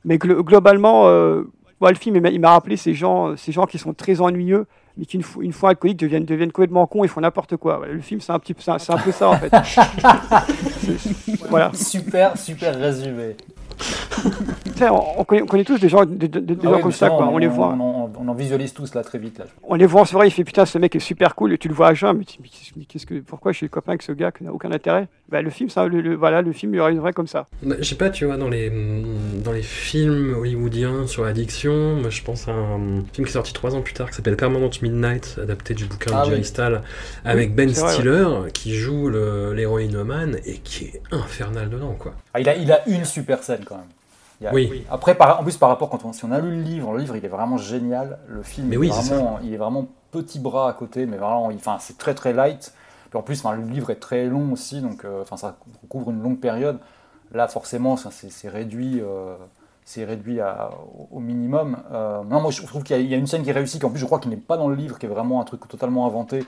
Mais 0.05 0.17
glo- 0.17 0.43
globalement, 0.43 1.09
euh, 1.09 1.43
ouais, 1.81 1.91
le 1.91 1.97
film, 1.99 2.17
il 2.25 2.41
m'a- 2.41 2.51
rappelé 2.53 2.77
ces 2.77 2.95
gens, 2.95 3.37
ces 3.37 3.51
gens 3.53 3.67
qui 3.67 3.77
sont 3.79 3.93
très 3.93 4.21
ennuyeux, 4.21 4.67
mais 4.97 5.05
qui, 5.05 5.17
une, 5.17 5.23
fois- 5.25 5.43
une 5.45 5.53
fois 5.53 5.71
alcooliques, 5.71 5.99
deviennent, 5.99 6.25
deviennent 6.25 6.53
complètement 6.53 6.87
cons 6.87 7.03
et 7.05 7.09
font 7.09 7.21
n'importe 7.21 7.57
quoi. 7.57 7.79
Voilà, 7.79 7.93
le 7.93 8.01
film, 8.01 8.21
c'est 8.21 8.33
un, 8.33 8.39
petit 8.39 8.55
peu- 8.55 8.63
c'est 8.63 8.71
un, 8.93 8.99
peu 8.99 9.11
ça, 9.13 9.29
en 9.31 9.37
fait. 9.37 9.51
Voilà. 11.51 11.73
Super, 11.75 12.37
super 12.39 12.79
résumé. 12.79 13.37
On, 14.81 15.21
on 15.21 15.25
connaît, 15.25 15.43
on 15.43 15.47
connaît 15.47 15.65
tous 15.65 15.79
des 15.81 15.89
gens, 15.89 16.05
des, 16.05 16.29
des- 16.29 16.41
des 16.41 16.57
Ah 16.61 16.65
gens 16.69 16.77
oui, 16.77 16.83
comme 16.83 16.93
ça, 16.93 16.99
ça, 17.07 17.09
quoi. 17.09 17.27
on, 17.29 17.35
On, 17.35 17.39
les 17.39 17.49
voit. 17.49 17.77
On, 17.79 18.05
on- 18.05 18.13
on 18.21 18.29
en 18.29 18.35
visualise 18.35 18.73
tous 18.73 18.95
là 18.95 19.03
très 19.03 19.19
vite. 19.19 19.39
Là. 19.39 19.47
On 19.65 19.75
les 19.75 19.87
voit 19.87 20.03
en 20.03 20.05
soirée, 20.05 20.29
il 20.29 20.31
fait 20.31 20.45
putain, 20.45 20.67
ce 20.67 20.79
mec 20.79 20.95
est 20.95 21.01
super 21.01 21.35
cool, 21.35 21.53
et 21.53 21.59
tu 21.59 21.67
le 21.69 21.75
vois 21.75 21.89
à 21.89 21.95
jeun, 21.95 22.17
mais, 22.17 22.25
tu- 22.25 22.39
mais 22.41 22.49
qu'est-ce- 22.49 22.73
mais 22.77 22.85
qu'est-ce 22.85 23.05
que, 23.07 23.15
pourquoi 23.21 23.51
je 23.53 23.57
suis 23.59 23.69
copain 23.69 23.93
avec 23.93 24.03
ce 24.03 24.13
gars 24.13 24.31
qui 24.31 24.45
n'a 24.45 24.53
aucun 24.53 24.71
intérêt? 24.71 25.09
Bah, 25.31 25.43
Le 25.43 25.51
film, 25.51 25.69
ça, 25.69 25.85
le, 25.87 26.01
le- 26.01 26.15
voilà, 26.15 26.43
le 26.43 26.53
film, 26.53 26.75
il 26.75 26.77
y 26.79 26.81
aurait 26.81 26.93
une 26.93 27.01
vraie 27.01 27.13
comme 27.13 27.27
ça. 27.27 27.47
Bah, 27.63 27.75
Je 27.81 27.85
sais 27.85 27.97
pas, 27.97 28.09
tu 28.11 28.25
vois, 28.25 28.37
dans 28.37 28.49
les, 28.49 28.71
dans 29.45 29.53
les 29.53 29.63
films 29.63 30.35
hollywoodiens 30.39 31.07
sur 31.09 31.25
l'addiction, 31.25 31.97
moi, 31.97 32.11
je 32.11 32.23
pense 32.23 32.47
à 32.47 32.53
un 32.53 32.79
film 33.13 33.25
qui 33.27 33.31
est 33.31 33.33
sorti 33.33 33.53
trois 33.53 33.75
ans 33.75 33.81
plus 33.83 33.95
tard 33.95 34.09
qui 34.11 34.15
s'appelle 34.17 34.37
Permanent 34.37 34.71
Midnight, 34.81 35.39
adapté 35.43 35.75
du 35.75 35.87
bouquin 35.87 36.13
Ah 36.15 36.21
de 36.21 36.27
Jerry 36.27 36.41
oui. 36.41 36.45
Stahl, 36.47 36.83
avec 37.25 37.49
Oui, 37.51 37.55
Ben 37.57 37.69
c'est 37.75 37.81
vrai, 37.81 37.93
Stiller 37.95 38.27
qui 38.55 38.75
joue 38.77 39.11
l'héroïnomane 39.11 40.37
et 40.47 40.59
qui 40.59 40.85
est 40.85 41.03
infernal 41.11 41.69
dedans, 41.69 41.97
quoi. 41.99 42.15
Ah, 42.33 42.41
il, 42.41 42.49
a, 42.49 42.55
il 42.57 42.71
a 42.71 42.89
une 42.89 43.05
super 43.05 43.43
scène 43.43 43.65
quand 43.69 43.77
même. 43.77 43.85
Il 44.41 44.45
y 44.45 44.47
a- 44.47 44.55
Oui. 44.55 44.85
Après, 44.91 45.15
par- 45.15 45.41
en 45.41 45.43
plus, 45.43 45.57
par 45.57 45.69
rapport, 45.69 45.91
quand 45.91 46.05
on, 46.05 46.13
si 46.13 46.25
on 46.25 46.31
a 46.31 46.39
lu 46.41 46.51
le 46.51 46.63
livre, 46.63 46.93
le 46.93 47.01
livre 47.01 47.17
il 47.17 47.25
est 47.25 47.29
vraiment 47.29 47.57
génial. 47.57 48.19
Le 48.29 48.43
film, 48.43 48.69
Mais 48.69 48.77
oui, 48.77 48.89
est 48.89 48.91
vraiment, 48.91 49.39
il 49.43 49.53
est 49.53 49.57
vraiment 49.57 49.87
petit 50.13 50.39
bras 50.39 50.69
à 50.71 50.73
côté, 50.73 51.07
mais 51.07 51.17
vraiment, 51.17 51.47
enfin, 51.47 51.77
c'est 51.81 51.99
très 51.99 52.15
très 52.15 52.33
light. 52.33 52.73
Puis 53.11 53.19
en 53.19 53.23
plus, 53.23 53.39
enfin, 53.45 53.57
le 53.57 53.63
livre 53.65 53.91
est 53.91 53.97
très 54.01 54.27
long 54.27 54.53
aussi, 54.53 54.81
donc 54.81 55.05
euh, 55.05 55.25
ça 55.37 55.57
couvre 55.89 56.11
une 56.11 56.23
longue 56.23 56.39
période. 56.39 56.79
Là, 57.33 57.49
forcément, 57.49 57.97
c'est 57.97 58.49
réduit, 58.49 59.01
euh, 59.03 59.35
c'est 59.85 60.05
réduit 60.05 60.41
à- 60.41 60.71
au, 61.11 61.19
minimum. 61.21 61.79
Euh, 61.93 62.23
non, 62.25 62.41
moi, 62.41 62.51
je 62.51 62.63
trouve 62.65 62.83
qu'il 62.85 62.97
y, 62.97 62.99
a- 62.99 63.03
il 63.03 63.09
y 63.11 63.15
a 63.15 63.19
une 63.19 63.27
scène 63.27 63.43
qui 63.43 63.51
est 63.51 63.55
réussie, 63.55 63.79
qu'en 63.79 63.91
plus, 63.91 63.99
je 63.99 64.07
crois 64.07 64.19
qu'il 64.19 64.31
n'est 64.31 64.37
pas 64.37 64.57
dans 64.57 64.69
le 64.69 64.77
livre, 64.77 64.99
qui 64.99 65.07
est 65.07 65.09
vraiment 65.09 65.41
un 65.41 65.45
truc 65.45 65.67
totalement 65.69 66.07
inventé. 66.07 66.45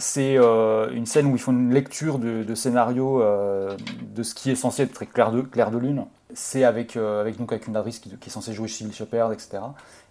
C'est 0.00 0.38
euh, 0.38 0.90
une 0.92 1.06
scène 1.06 1.26
où 1.26 1.34
ils 1.34 1.40
font 1.40 1.50
une 1.50 1.74
lecture 1.74 2.20
de, 2.20 2.54
scénario 2.54 3.20
euh, 3.20 3.76
de 4.14 4.22
ce 4.22 4.32
qui 4.32 4.50
est 4.50 4.54
censé 4.54 4.82
être 4.84 5.04
clair 5.04 5.32
de, 5.32 5.42
clair 5.42 5.72
de 5.72 5.78
lune. 5.78 6.04
C'est 6.34 6.62
avec, 6.62 6.96
euh, 6.96 7.20
avec, 7.20 7.36
donc 7.36 7.52
avec 7.52 7.66
une 7.66 7.74
actrice 7.74 7.98
qui, 7.98 8.10
est 8.10 8.30
censée 8.30 8.52
jouer 8.52 8.68
Sybil 8.68 8.94
Shepherd, 8.94 9.32
etc. 9.32 9.58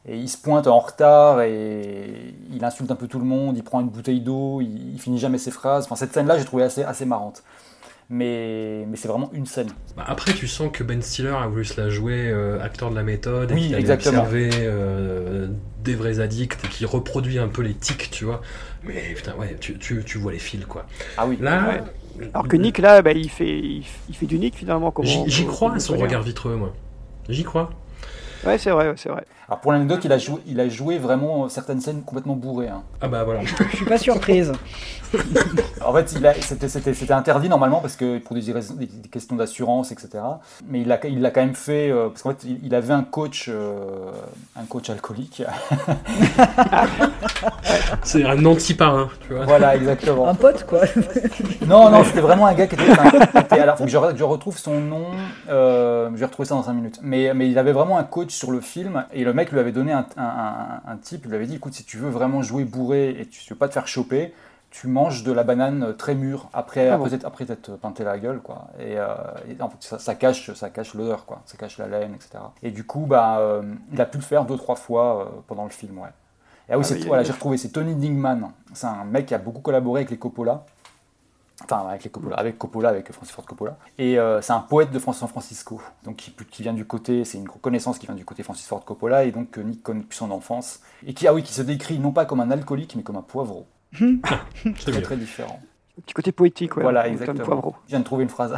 Et 0.05 0.18
il 0.18 0.27
se 0.27 0.38
pointe 0.38 0.68
en 0.68 0.80
retard 0.80 1.41
et 1.41 2.34
il 2.51 2.65
insulte 2.65 2.91
un 2.91 2.95
peu 2.95 3.07
tout 3.07 3.19
le 3.19 3.26
monde, 3.26 3.55
il 3.55 3.64
prend 3.64 3.80
une 3.80 3.88
bouteille 3.88 4.19
d'eau, 4.19 4.59
il, 4.59 4.93
il 4.93 4.99
finit 4.99 5.19
jamais 5.19 5.38
ses 5.38 5.51
phrases. 5.51 5.85
Enfin, 5.85 5.95
cette 5.95 6.14
scène-là, 6.14 6.38
j'ai 6.38 6.45
trouvé 6.45 6.64
assez, 6.64 6.84
assez 6.84 7.05
marrante. 7.05 7.43
Mais, 8.09 8.85
mais 8.88 8.95
c'est 8.95 9.09
vraiment 9.09 9.29
une 9.34 9.45
scène. 9.45 9.67
Bah, 9.97 10.05
après, 10.07 10.34
tu 10.34 10.47
sens 10.47 10.69
que 10.71 10.81
Ben 10.84 11.01
Stiller 11.01 11.35
a 11.38 11.47
voulu 11.47 11.65
se 11.65 11.79
la 11.79 11.89
jouer 11.89 12.29
euh, 12.29 12.61
acteur 12.61 12.89
de 12.89 12.95
la 12.95 13.03
méthode, 13.03 13.51
Oui, 13.51 13.63
et 13.63 13.67
qu'il 13.67 13.75
a 13.75 13.79
exactement. 13.79 14.21
observé 14.21 14.49
euh, 14.53 15.47
des 15.84 15.93
vrais 15.93 16.21
addicts 16.21 16.63
et 16.63 16.67
qui 16.69 16.85
reproduit 16.85 17.38
un 17.38 17.49
peu 17.49 17.61
les 17.63 17.73
tics, 17.73 18.09
tu 18.09 18.23
vois. 18.23 18.41
Mais 18.84 19.13
putain, 19.13 19.35
ouais, 19.35 19.57
tu, 19.59 19.77
tu, 19.77 20.03
tu 20.05 20.17
vois 20.17 20.31
les 20.31 20.39
fils, 20.39 20.65
quoi. 20.65 20.85
Ah 21.17 21.27
oui. 21.27 21.38
Là, 21.41 21.67
Ouais. 21.67 21.84
Alors 22.34 22.47
que 22.47 22.55
Nick, 22.57 22.79
là, 22.79 23.01
bah, 23.03 23.11
il, 23.11 23.29
fait, 23.29 23.59
il, 23.59 23.84
fait 24.13 24.25
du 24.25 24.39
Nick 24.39 24.55
finalement. 24.55 24.91
J'y 25.03 25.45
crois 25.45 25.75
à 25.75 25.79
son 25.79 25.97
regard 25.97 26.23
vitreux, 26.23 26.55
moi. 26.55 26.73
J'y 27.29 27.43
crois. 27.43 27.69
Ouais, 28.45 28.57
c'est 28.57 28.71
vrai, 28.71 28.89
ouais, 28.89 28.95
c'est 28.97 29.09
vrai. 29.09 29.23
Alors 29.49 29.61
pour 29.61 29.72
l'anecdote, 29.72 30.03
il 30.03 30.11
a 30.11 30.18
joué, 30.18 30.41
il 30.45 30.60
a 30.60 30.68
joué 30.68 30.98
vraiment 30.98 31.48
certaines 31.48 31.80
scènes 31.80 32.02
complètement 32.03 32.36
bourrées. 32.36 32.68
hein. 32.68 32.84
Ah 33.02 33.07
bah 33.07 33.24
voilà. 33.24 33.40
Je 33.45 33.76
suis 33.78 33.86
pas 33.86 33.98
surprise. 33.98 34.52
En 35.86 35.94
fait, 35.94 36.11
il 36.18 36.28
a- 36.28 36.34
c'était- 36.34 37.14
interdit 37.14 37.48
normalement 37.48 37.80
parce 37.80 37.95
que 37.95 38.18
pour 38.18 38.36
des, 38.36 38.52
raisons- 38.52 38.74
des- 38.74 38.88
des 38.88 39.07
questions 39.07 39.38
d'assurance, 39.38 39.94
etc. 39.94 40.10
Mais 40.68 40.82
il 40.82 40.88
l'a 40.90 40.99
il 41.07 41.22
l'a 41.22 41.32
quand 41.32 41.40
même 41.40 41.56
fait 41.56 41.90
euh, 41.90 42.10
parce 42.10 42.24
qu'en 42.24 42.32
fait, 42.32 42.44
il, 42.44 42.60
il 42.65 42.76
avait 42.76 42.94
un 42.94 43.03
coach, 43.03 43.48
euh, 43.49 44.11
un 44.57 44.65
coach 44.65 44.90
alcoolique. 44.90 45.44
C'est 48.03 48.26
un 48.26 48.44
anti-parrain, 48.45 49.07
tu 49.26 49.34
vois. 49.34 49.45
Voilà, 49.45 49.78
exactement. 49.78 50.28
Un 50.28 50.36
pote, 50.36 50.65
quoi. 50.65 50.82
Non, 51.65 51.90
non, 51.90 52.03
c'était 52.03 52.22
vraiment 52.22 52.48
un 52.48 52.53
gars 52.53 52.68
qui 52.68 52.76
était. 52.76 52.86
qui 52.86 53.38
était- 53.38 53.60
alors, 53.60 53.78
faut 53.78 53.86
que 53.86 53.90
je, 53.90 53.98
re- 53.98 54.15
je 54.18 54.24
retrouve 54.24 54.57
son 54.57 54.80
nom. 54.80 55.06
euh, 55.49 56.10
je 56.14 56.18
vais 56.18 56.26
retrouver 56.26 56.48
ça 56.48 56.56
dans 56.56 56.64
5 56.64 56.74
minutes. 56.74 56.99
Mais, 57.02 57.34
mais 57.34 57.49
il 57.49 57.57
avait 57.57 57.72
vraiment 57.72 57.98
un 57.98 58.03
coach 58.03 58.32
sur 58.32 58.52
le 58.52 58.61
film 58.61 59.06
et 59.14 59.24
le 59.24 59.34
mec 59.38 59.51
lui 59.51 59.59
avait 59.59 59.72
donné 59.72 59.93
un, 59.93 60.05
un, 60.18 60.23
un- 60.23 60.81
un 60.91 60.97
type. 60.97 61.22
Il 61.26 61.30
lui 61.30 61.35
avait 61.38 61.47
dit 61.47 61.55
écoute, 61.55 61.73
si 61.73 61.84
tu 61.85 61.97
veux 61.97 62.09
vraiment 62.09 62.41
jouer 62.41 62.65
bourré 62.65 63.09
et 63.19 63.26
tu 63.27 63.41
veux 63.49 63.55
pas 63.57 63.68
te 63.69 63.73
faire 63.73 63.88
choper, 63.88 64.34
tu 64.69 64.88
manges 64.88 65.23
de 65.23 65.31
la 65.31 65.43
banane 65.43 65.95
très 65.95 66.14
mûre 66.14 66.49
après, 66.53 66.89
Ah 66.89 66.95
après, 66.95 67.09
bon. 67.18 67.26
après 67.26 67.45
t'être 67.45 67.72
peinté 67.77 68.03
la 68.03 68.19
gueule, 68.19 68.39
quoi. 68.41 68.68
Et, 68.80 68.97
euh, 68.99 69.07
et 69.49 69.61
en 69.61 69.69
fait, 69.69 69.77
ça, 69.80 69.97
ça 69.99 70.14
cache, 70.15 70.51
ça 70.53 70.69
cache 70.69 70.93
l'odeur, 70.93 71.26
quoi. 71.26 71.41
Ça 71.45 71.55
cache 71.57 71.77
la 71.77 71.88
laine, 71.88 72.14
etc. 72.15 72.31
Et 72.64 72.72
du 72.72 72.84
coup, 72.84 73.05
bah, 73.07 73.38
euh, 73.39 73.61
il 73.93 74.01
a 74.01 74.05
pu 74.05 74.18
le 74.18 74.23
faire 74.23 74.43
deux, 74.45 74.57
trois 74.57 74.76
fois 74.76 75.22
euh, 75.22 75.26
pendant 75.47 75.64
le 75.64 75.69
film, 75.69 75.97
ouais. 75.99 76.09
Et 76.69 76.73
ah 76.73 76.77
oui, 76.77 76.85
Ah, 76.89 76.95
voilà, 77.07 77.23
j'ai 77.23 77.31
retrouvé, 77.31 77.55
c'est 77.57 77.69
Tony 77.69 77.95
Dingman. 77.95 78.51
C'est 78.73 78.88
un 78.88 79.05
mec 79.05 79.27
qui 79.27 79.34
a 79.34 79.38
beaucoup 79.38 79.61
collaboré 79.61 80.01
avec 80.01 80.11
les 80.11 80.18
Coppola. 80.18 80.65
Enfin, 81.63 81.88
avec 81.89 82.03
les 82.03 82.09
Coppola, 82.11 82.35
avec 82.35 82.57
Coppola, 82.59 82.89
avec 82.89 83.11
Francis 83.11 83.34
Ford 83.34 83.45
Coppola. 83.45 83.77
Et 83.97 84.19
euh, 84.19 84.41
c'est 84.41 84.53
un 84.53 84.59
poète 84.59 84.91
de 84.91 84.99
San 84.99 85.13
Francisco. 85.27 85.81
Donc, 86.03 86.17
qui, 86.17 86.31
qui 86.51 86.61
vient 86.61 86.73
du 86.73 86.85
côté, 86.85 87.25
c'est 87.25 87.39
une 87.39 87.47
connaissance 87.47 87.97
qui 87.97 88.05
vient 88.05 88.13
du 88.15 88.25
côté 88.25 88.43
Francis 88.43 88.67
Ford 88.67 88.85
Coppola 88.85 89.23
et 89.25 89.31
donc 89.31 89.49
que 89.51 89.61
Nick 89.61 89.81
connaît 89.81 90.01
depuis 90.01 90.17
son 90.17 90.29
enfance. 90.29 90.81
Et 91.07 91.13
qui, 91.15 91.27
ah 91.27 91.34
oui, 91.34 91.41
qui 91.41 91.53
se 91.53 91.63
décrit 91.63 91.97
non 91.97 92.11
pas 92.11 92.25
comme 92.25 92.41
un 92.41 92.51
alcoolique, 92.51 92.95
mais 92.95 93.01
comme 93.01 93.15
un 93.17 93.23
poivreau. 93.23 93.65
très, 93.93 94.91
bien. 94.91 95.01
très 95.01 95.17
différent. 95.17 95.59
Un 95.97 96.01
petit 96.01 96.13
côté 96.13 96.31
poétique, 96.31 96.77
ouais. 96.77 96.84
Voilà, 96.84 97.07
exactement. 97.07 97.43
Poivreau. 97.43 97.75
Je 97.85 97.89
viens 97.89 97.99
de 98.01 98.03
trouver 98.03 98.21
une 98.23 98.29
phrase 98.29 98.55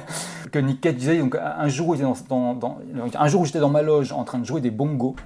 que 0.50 0.58
Nick 0.58 0.80
Cage 0.80 0.94
disait. 0.94 1.18
Donc, 1.18 1.34
un 1.36 1.68
jour, 1.68 1.88
où 1.88 1.94
il 1.94 2.00
était 2.00 2.10
dans, 2.30 2.54
dans- 2.54 2.54
dans- 2.54 2.78
un 3.14 3.28
jour 3.28 3.42
où 3.42 3.44
j'étais 3.44 3.58
dans 3.60 3.68
ma 3.68 3.82
loge 3.82 4.12
en 4.12 4.24
train 4.24 4.38
de 4.38 4.46
jouer 4.46 4.62
des 4.62 4.70
bongos, 4.70 5.16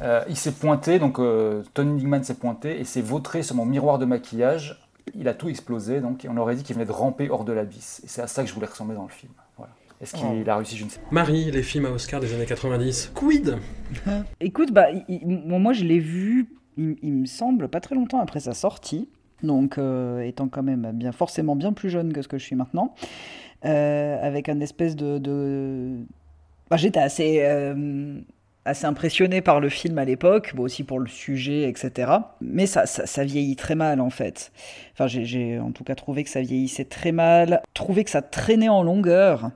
euh, 0.00 0.22
il 0.30 0.36
s'est 0.38 0.52
pointé, 0.52 0.98
donc 0.98 1.18
euh, 1.18 1.62
Tony 1.74 2.00
Dingman 2.00 2.24
s'est 2.24 2.32
pointé 2.34 2.80
et 2.80 2.84
s'est 2.84 3.02
vautré 3.02 3.42
sur 3.42 3.56
mon 3.56 3.66
miroir 3.66 3.98
de 3.98 4.06
maquillage. 4.06 4.78
Il 5.14 5.28
a 5.28 5.34
tout 5.34 5.48
explosé, 5.48 6.00
donc 6.00 6.24
et 6.24 6.28
on 6.28 6.36
aurait 6.36 6.54
dit 6.56 6.62
qu'il 6.62 6.74
venait 6.76 6.86
de 6.86 6.92
ramper 6.92 7.28
hors 7.30 7.44
de 7.44 7.52
l'abysse. 7.52 8.00
Et 8.04 8.08
c'est 8.08 8.22
à 8.22 8.26
ça 8.26 8.42
que 8.42 8.48
je 8.48 8.54
voulais 8.54 8.66
ressembler 8.66 8.94
dans 8.96 9.02
le 9.04 9.08
film. 9.10 9.32
Voilà. 9.56 9.72
Est-ce 10.00 10.14
qu'il 10.14 10.24
Oh. 10.46 10.50
a 10.50 10.56
réussi 10.56 10.76
Je 10.76 10.84
ne 10.84 10.90
sais 10.90 10.98
pas. 11.00 11.06
Marie, 11.10 11.50
les 11.50 11.62
films 11.62 11.86
à 11.86 11.90
Oscar 11.90 12.20
des 12.20 12.32
années 12.34 12.46
90. 12.46 13.12
Quid 13.14 13.56
Écoute, 14.40 14.72
bah, 14.72 14.90
il- 14.90 15.04
il- 15.08 15.42
bon, 15.48 15.58
moi 15.58 15.72
je 15.72 15.84
l'ai 15.84 15.98
vu, 15.98 16.48
il, 16.76 16.96
il 17.02 17.12
me 17.12 17.26
semble, 17.26 17.68
pas 17.68 17.80
très 17.80 17.94
longtemps 17.94 18.20
après 18.20 18.40
sa 18.40 18.54
sortie. 18.54 19.08
Donc, 19.42 19.76
euh, 19.78 20.20
étant 20.20 20.46
quand 20.48 20.62
même 20.62 20.90
bien, 20.94 21.10
forcément 21.12 21.56
bien 21.56 21.72
plus 21.72 21.90
jeune 21.90 22.12
que 22.12 22.22
ce 22.22 22.28
que 22.28 22.38
je 22.38 22.44
suis 22.44 22.54
maintenant, 22.56 22.94
euh, 23.64 24.16
avec 24.22 24.48
un 24.48 24.60
espèce 24.60 24.94
de. 24.96 25.18
de... 25.18 25.96
Bah, 26.70 26.76
J'étais 26.76 27.00
assez, 27.00 27.40
euh, 27.42 28.20
assez 28.64 28.86
impressionné 28.86 29.40
par 29.40 29.60
le 29.60 29.68
film 29.68 29.98
à 29.98 30.04
l'époque, 30.04 30.52
aussi 30.56 30.84
pour 30.84 31.00
le 31.00 31.08
sujet, 31.08 31.68
etc. 31.68 32.10
Mais 32.40 32.66
ça, 32.66 32.86
ça, 32.86 33.06
vieillit 33.24 33.56
très 33.56 33.74
mal 33.74 34.00
en 34.00 34.10
fait. 34.10 34.52
Enfin, 34.94 35.06
j'ai- 35.06 35.58
en 35.58 35.72
tout 35.72 35.84
cas 35.84 35.94
trouvé 35.94 36.22
que 36.24 36.30
ça 36.30 36.40
vieillissait 36.42 36.84
très 36.84 37.12
mal, 37.12 37.62
trouvé 37.74 38.04
que 38.04 38.10
ça 38.10 38.22
traînait 38.22 38.68
en 38.68 38.82
longueur. 38.82 39.50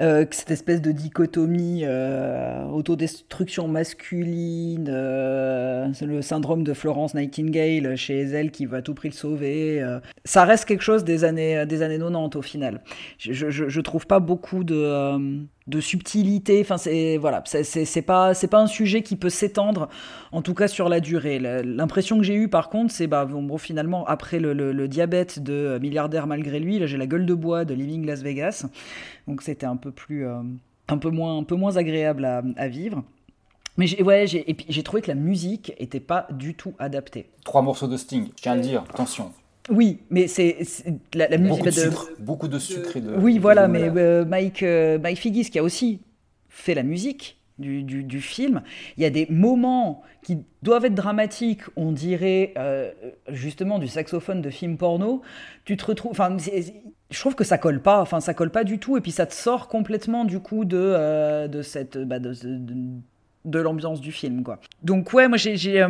Euh, 0.00 0.24
que 0.24 0.34
cette 0.34 0.50
espèce 0.50 0.80
de 0.80 0.90
dichotomie 0.90 1.82
euh, 1.84 2.64
autodestruction 2.64 3.68
masculine, 3.68 4.88
euh, 4.90 5.88
le 6.00 6.22
syndrome 6.22 6.64
de 6.64 6.72
Florence 6.72 7.14
Nightingale 7.14 7.94
chez 7.96 8.20
elle 8.22 8.50
qui 8.50 8.64
veut 8.66 8.78
à 8.78 8.82
tout 8.82 8.94
prix 8.94 9.08
le 9.10 9.14
sauver. 9.14 9.82
euh. 9.82 10.00
ça 10.24 10.44
reste 10.44 10.64
quelque 10.64 10.82
chose 10.82 11.04
des 11.04 11.24
années, 11.24 11.66
des 11.66 11.82
années 11.82 11.98
90 11.98 12.36
au 12.36 12.42
final. 12.42 12.80
Je, 13.18 13.32
je, 13.32 13.68
je- 13.68 13.80
trouve 13.80 14.06
pas 14.06 14.18
beaucoup 14.20 14.64
de, 14.64 14.74
de 15.66 15.80
subtilité. 15.80 16.60
Enfin, 16.60 16.76
c'est 16.76 17.16
voilà, 17.18 17.42
c'est- 17.46 18.02
pas 18.02 18.34
c'est 18.34 18.48
pas 18.48 18.60
un 18.60 18.66
sujet 18.66 19.02
qui 19.02 19.16
peut 19.16 19.30
s'étendre, 19.30 19.88
en 20.32 20.42
tout 20.42 20.54
cas 20.54 20.68
sur 20.68 20.88
la 20.88 21.00
durée. 21.00 21.38
L'impression 21.38 22.18
que 22.18 22.24
j'ai 22.24 22.34
eue 22.34 22.48
par 22.48 22.68
contre, 22.68 22.92
c'est 22.92 23.06
bah 23.06 23.24
bon, 23.24 23.42
bon, 23.42 23.58
finalement 23.58 24.04
après 24.06 24.38
le, 24.40 24.52
le- 24.52 24.88
diabète 24.88 25.40
de 25.42 25.78
milliardaire 25.80 26.26
malgré 26.26 26.58
lui, 26.60 26.78
là 26.78 26.86
j'ai 26.86 26.96
la 26.98 27.06
gueule 27.06 27.26
de 27.26 27.34
bois 27.34 27.64
de 27.64 27.74
Living 27.74 28.04
Las 28.06 28.22
Vegas, 28.22 28.66
donc 29.28 29.42
c'était 29.42 29.66
un 29.66 29.76
peu 29.76 29.90
plus 29.92 30.26
euh, 30.26 30.40
un 30.88 30.98
peu 30.98 31.10
moins 31.10 31.38
un 31.38 31.44
peu 31.44 31.54
moins 31.54 31.76
agréable 31.76 32.24
à, 32.24 32.42
à 32.56 32.68
vivre. 32.68 33.04
Mais 33.78 33.86
j'ai 33.86 34.02
ouais, 34.02 34.26
j'ai 34.26 34.82
trouvé 34.82 35.00
que 35.00 35.08
la 35.08 35.14
musique 35.14 35.72
était 35.78 36.00
pas 36.00 36.26
du 36.30 36.54
tout 36.54 36.74
adaptée. 36.78 37.30
Trois 37.44 37.62
morceaux 37.62 37.86
de 37.88 37.96
Sting, 37.96 38.26
je 38.36 38.42
tiens 38.42 38.52
à 38.52 38.56
le 38.56 38.60
dire, 38.60 38.82
attention. 38.90 39.32
Oui, 39.70 40.00
mais 40.10 40.26
c'est 40.26 40.58
la, 41.14 41.28
la 41.28 41.38
musique 41.38 41.58
Beaucoup 41.58 41.70
de 41.70 41.70
de- 41.70 41.80
sucre, 41.80 42.10
beaucoup 42.18 42.48
de 42.48 42.58
sucre 42.58 42.96
et 42.96 43.00
de. 43.00 43.14
oui, 43.16 43.38
voilà, 43.38 43.66
de- 43.68 43.72
mais 43.72 43.90
euh, 43.96 44.24
Mike, 44.24 44.62
euh, 44.62 44.98
Mike 44.98 45.18
Figgis 45.18 45.50
qui 45.50 45.58
a 45.58 45.62
aussi 45.62 46.00
fait 46.48 46.74
la 46.74 46.82
musique 46.82 47.38
du, 47.58 47.82
du- 47.84 48.02
du 48.02 48.20
film, 48.20 48.62
il 48.96 49.02
y 49.04 49.06
a 49.06 49.10
des 49.10 49.26
moments 49.30 50.02
qui 50.24 50.38
doivent 50.62 50.84
être 50.86 50.94
dramatiques, 50.94 51.62
on 51.76 51.92
dirait 51.92 52.54
euh, 52.56 52.90
justement 53.28 53.78
du 53.78 53.86
saxophone 53.88 54.42
de 54.42 54.50
film 54.50 54.76
porno. 54.76 55.22
Tu 55.64 55.76
te 55.76 55.84
retrouves, 55.84 56.10
enfin, 56.12 56.36
je 56.38 57.20
trouve 57.20 57.34
que 57.36 57.44
ça 57.44 57.58
colle 57.58 57.80
pas, 57.80 58.00
enfin, 58.00 58.20
ça 58.20 58.34
colle 58.34 58.50
pas 58.50 58.64
du 58.64 58.78
tout, 58.78 58.96
et 58.96 59.00
puis 59.00 59.12
ça 59.12 59.26
te 59.26 59.34
sort 59.34 59.68
complètement 59.68 60.24
du 60.24 60.40
coup 60.40 60.64
de 60.64 61.46
de 61.46 61.62
cette 61.62 61.98
bah, 61.98 62.18
de, 62.18 63.58
l'ambiance 63.58 64.00
du 64.00 64.12
film, 64.12 64.42
quoi. 64.42 64.58
Donc 64.82 65.12
ouais, 65.12 65.28
moi 65.28 65.36
j'ai 65.38 65.86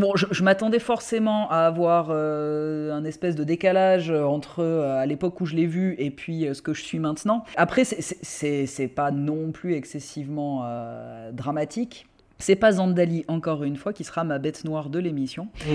Bon, 0.00 0.16
je, 0.16 0.26
je 0.30 0.42
m'attendais 0.42 0.78
forcément 0.78 1.48
à 1.50 1.66
avoir 1.66 2.08
euh, 2.10 2.90
un 2.92 3.04
espèce 3.04 3.36
de 3.36 3.44
décalage 3.44 4.10
entre 4.10 4.60
euh, 4.60 4.98
à 4.98 5.04
l'époque 5.04 5.40
où 5.40 5.46
je 5.46 5.54
l'ai 5.54 5.66
vu 5.66 5.94
et 5.98 6.10
puis 6.10 6.46
euh, 6.48 6.54
ce 6.54 6.62
que 6.62 6.72
je 6.72 6.82
suis 6.82 6.98
maintenant. 6.98 7.44
Après, 7.56 7.84
c'est- 7.84 8.88
pas 8.88 9.10
non 9.10 9.52
plus 9.52 9.74
excessivement 9.74 10.62
euh, 10.64 11.30
dramatique. 11.32 12.06
C'est 12.38 12.56
pas 12.56 12.72
Zandali, 12.72 13.26
encore 13.28 13.62
une 13.64 13.76
fois, 13.76 13.92
qui 13.92 14.02
sera 14.02 14.24
ma 14.24 14.38
bête 14.38 14.64
noire 14.64 14.88
de 14.88 14.98
l'émission. 14.98 15.48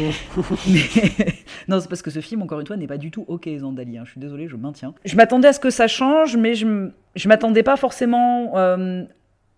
Mais- 0.67 0.81
non, 1.67 1.79
c'est 1.79 1.87
parce 1.87 2.01
que 2.01 2.09
ce 2.09 2.19
film, 2.21 2.41
encore 2.41 2.59
une 2.59 2.65
fois, 2.65 2.75
n'est 2.77 2.87
pas 2.87 2.97
du 2.97 3.11
tout 3.11 3.23
OK, 3.27 3.47
Zandali. 3.59 3.99
hein. 3.99 4.03
Je 4.05 4.11
suis 4.11 4.19
désolé, 4.19 4.47
je 4.47 4.55
maintiens. 4.55 4.95
Je 5.05 5.15
m'attendais 5.15 5.49
à 5.49 5.53
ce 5.53 5.59
que 5.59 5.69
ça 5.69 5.87
change, 5.87 6.35
mais 6.35 6.55
je, 6.55 6.89
je 7.15 7.27
m'attendais 7.29 7.61
pas 7.61 7.77
forcément 7.77 8.53
euh, 8.57 9.03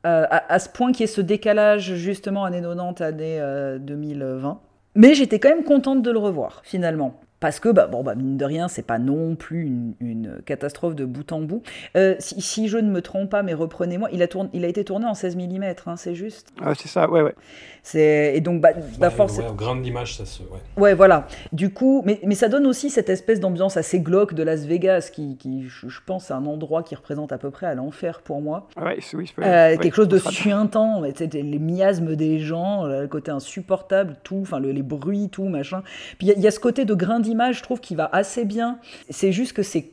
euh, 0.08 0.26
à, 0.30 0.60
ce 0.60 0.70
point 0.70 0.94
qu'il 0.94 1.02
y 1.02 1.04
ait 1.04 1.08
ce 1.08 1.20
décalage, 1.20 1.96
justement, 1.96 2.46
années 2.46 2.62
90, 2.62 3.04
année 3.04 3.38
euh, 3.42 3.78
2020. 3.78 4.60
Mais 4.96 5.14
j'étais 5.14 5.40
quand 5.40 5.50
même 5.50 5.66
contente 5.66 6.02
de 6.02 6.12
le 6.12 6.18
revoir, 6.18 6.62
finalement. 6.64 7.20
Parce 7.40 7.60
que, 7.60 7.70
bah, 7.70 7.86
bon, 7.86 8.04
bah, 8.04 8.16
mine 8.16 8.36
de 8.38 8.46
rien, 8.46 8.68
c'est 8.68 8.82
pas 8.82 8.98
non 8.98 9.36
plus 9.36 9.64
une, 9.66 9.94
une 10.00 10.38
catastrophe 10.46 10.96
de 10.96 11.06
bout 11.06 11.32
en 11.32 11.42
bout. 11.42 11.62
Euh, 11.96 12.16
si, 12.18 12.42
si 12.42 12.68
je 12.68 12.78
ne 12.80 12.90
me 12.90 13.02
trompe 13.02 13.30
pas, 13.30 13.44
mais 13.44 13.54
reprenez-moi, 13.54 14.10
il 14.12 14.24
a, 14.24 14.28
tourné, 14.28 14.50
il 14.54 14.66
a 14.66 14.68
été 14.68 14.84
tourné 14.84 15.06
en 15.06 15.14
16 15.14 15.36
mm, 15.36 15.64
hein, 15.86 15.96
c'est 15.98 16.16
juste 16.16 16.48
Ah, 16.60 16.74
c'est 16.74 16.88
ça, 16.88 17.08
ouais, 17.10 17.22
ouais. 17.22 17.36
c'est 17.84 18.34
Et 18.36 18.42
donc, 18.42 18.60
bah, 18.62 18.70
bah, 19.00 19.10
Ouais, 19.18 19.24
ouais, 19.24 19.46
grain 19.56 19.76
d'image, 19.76 20.18
ça 20.18 20.26
se. 20.26 20.42
Ouais. 20.44 20.60
Ouais, 20.78 20.94
voilà. 20.96 21.28
Du 21.54 21.72
coup, 21.72 22.02
mais, 22.06 22.20
mais 22.26 22.34
ça 22.36 22.50
donne 22.50 22.66
aussi 22.66 22.90
cette 22.90 23.10
espèce 23.10 23.40
d'ambiance 23.40 23.78
assez 23.78 24.00
glauque 24.00 24.34
de 24.34 24.42
Las 24.42 24.66
Vegas, 24.66 25.10
qui, 25.14 25.38
qui 25.38 25.66
je, 25.68 25.88
je 25.90 26.00
pense, 26.06 26.32
est 26.32 26.34
un 26.34 26.46
endroit 26.48 26.82
qui 26.82 26.96
représente 26.96 27.32
à 27.32 27.38
peu 27.38 27.52
près 27.52 27.68
à 27.68 27.76
l'enfer 27.76 28.22
pour 28.22 28.42
moi. 28.42 28.68
Ouais, 28.82 28.98
c'est- 29.02 29.16
oui, 29.16 29.32
c'est- 29.36 29.44
Euh, 29.46 29.72
ouais, 29.72 29.78
quelque 29.78 29.96
chose 29.96 30.08
de 30.08 30.18
suintant, 30.18 31.02
les 31.02 31.60
miasmes 31.60 32.16
des 32.16 32.40
gens, 32.40 32.86
le 32.86 33.08
côté 33.08 33.30
insupportable, 33.32 34.16
tout, 34.24 34.40
enfin 34.42 34.60
le- 34.60 34.72
les 34.72 34.82
bruits, 34.82 35.30
tout, 35.30 35.46
machin. 35.50 35.84
Puis 36.18 36.28
il 36.28 36.30
y 36.30 36.32
a- 36.32 36.36
il 36.36 36.42
y, 36.42 36.48
a 36.48 36.52
ce 36.52 36.60
côté 36.60 36.86
de 36.86 36.94
grain 36.96 37.20
d'image, 37.28 37.58
je 37.58 37.64
trouve, 37.64 37.80
qui 37.80 37.96
va 37.96 38.10
assez 38.12 38.46
bien. 38.46 38.80
C'est 39.10 39.32
juste 39.32 39.54
que 39.54 39.64
c'est 39.64 39.92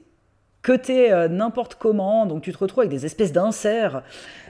cuté 0.62 1.12
euh, 1.12 1.28
n'importe 1.28 1.76
comment, 1.76 2.26
donc 2.26 2.42
tu 2.42 2.52
te 2.52 2.58
retrouves 2.58 2.80
avec 2.80 2.90
des 2.90 3.06
espèces 3.06 3.32
d'inserts. 3.32 4.02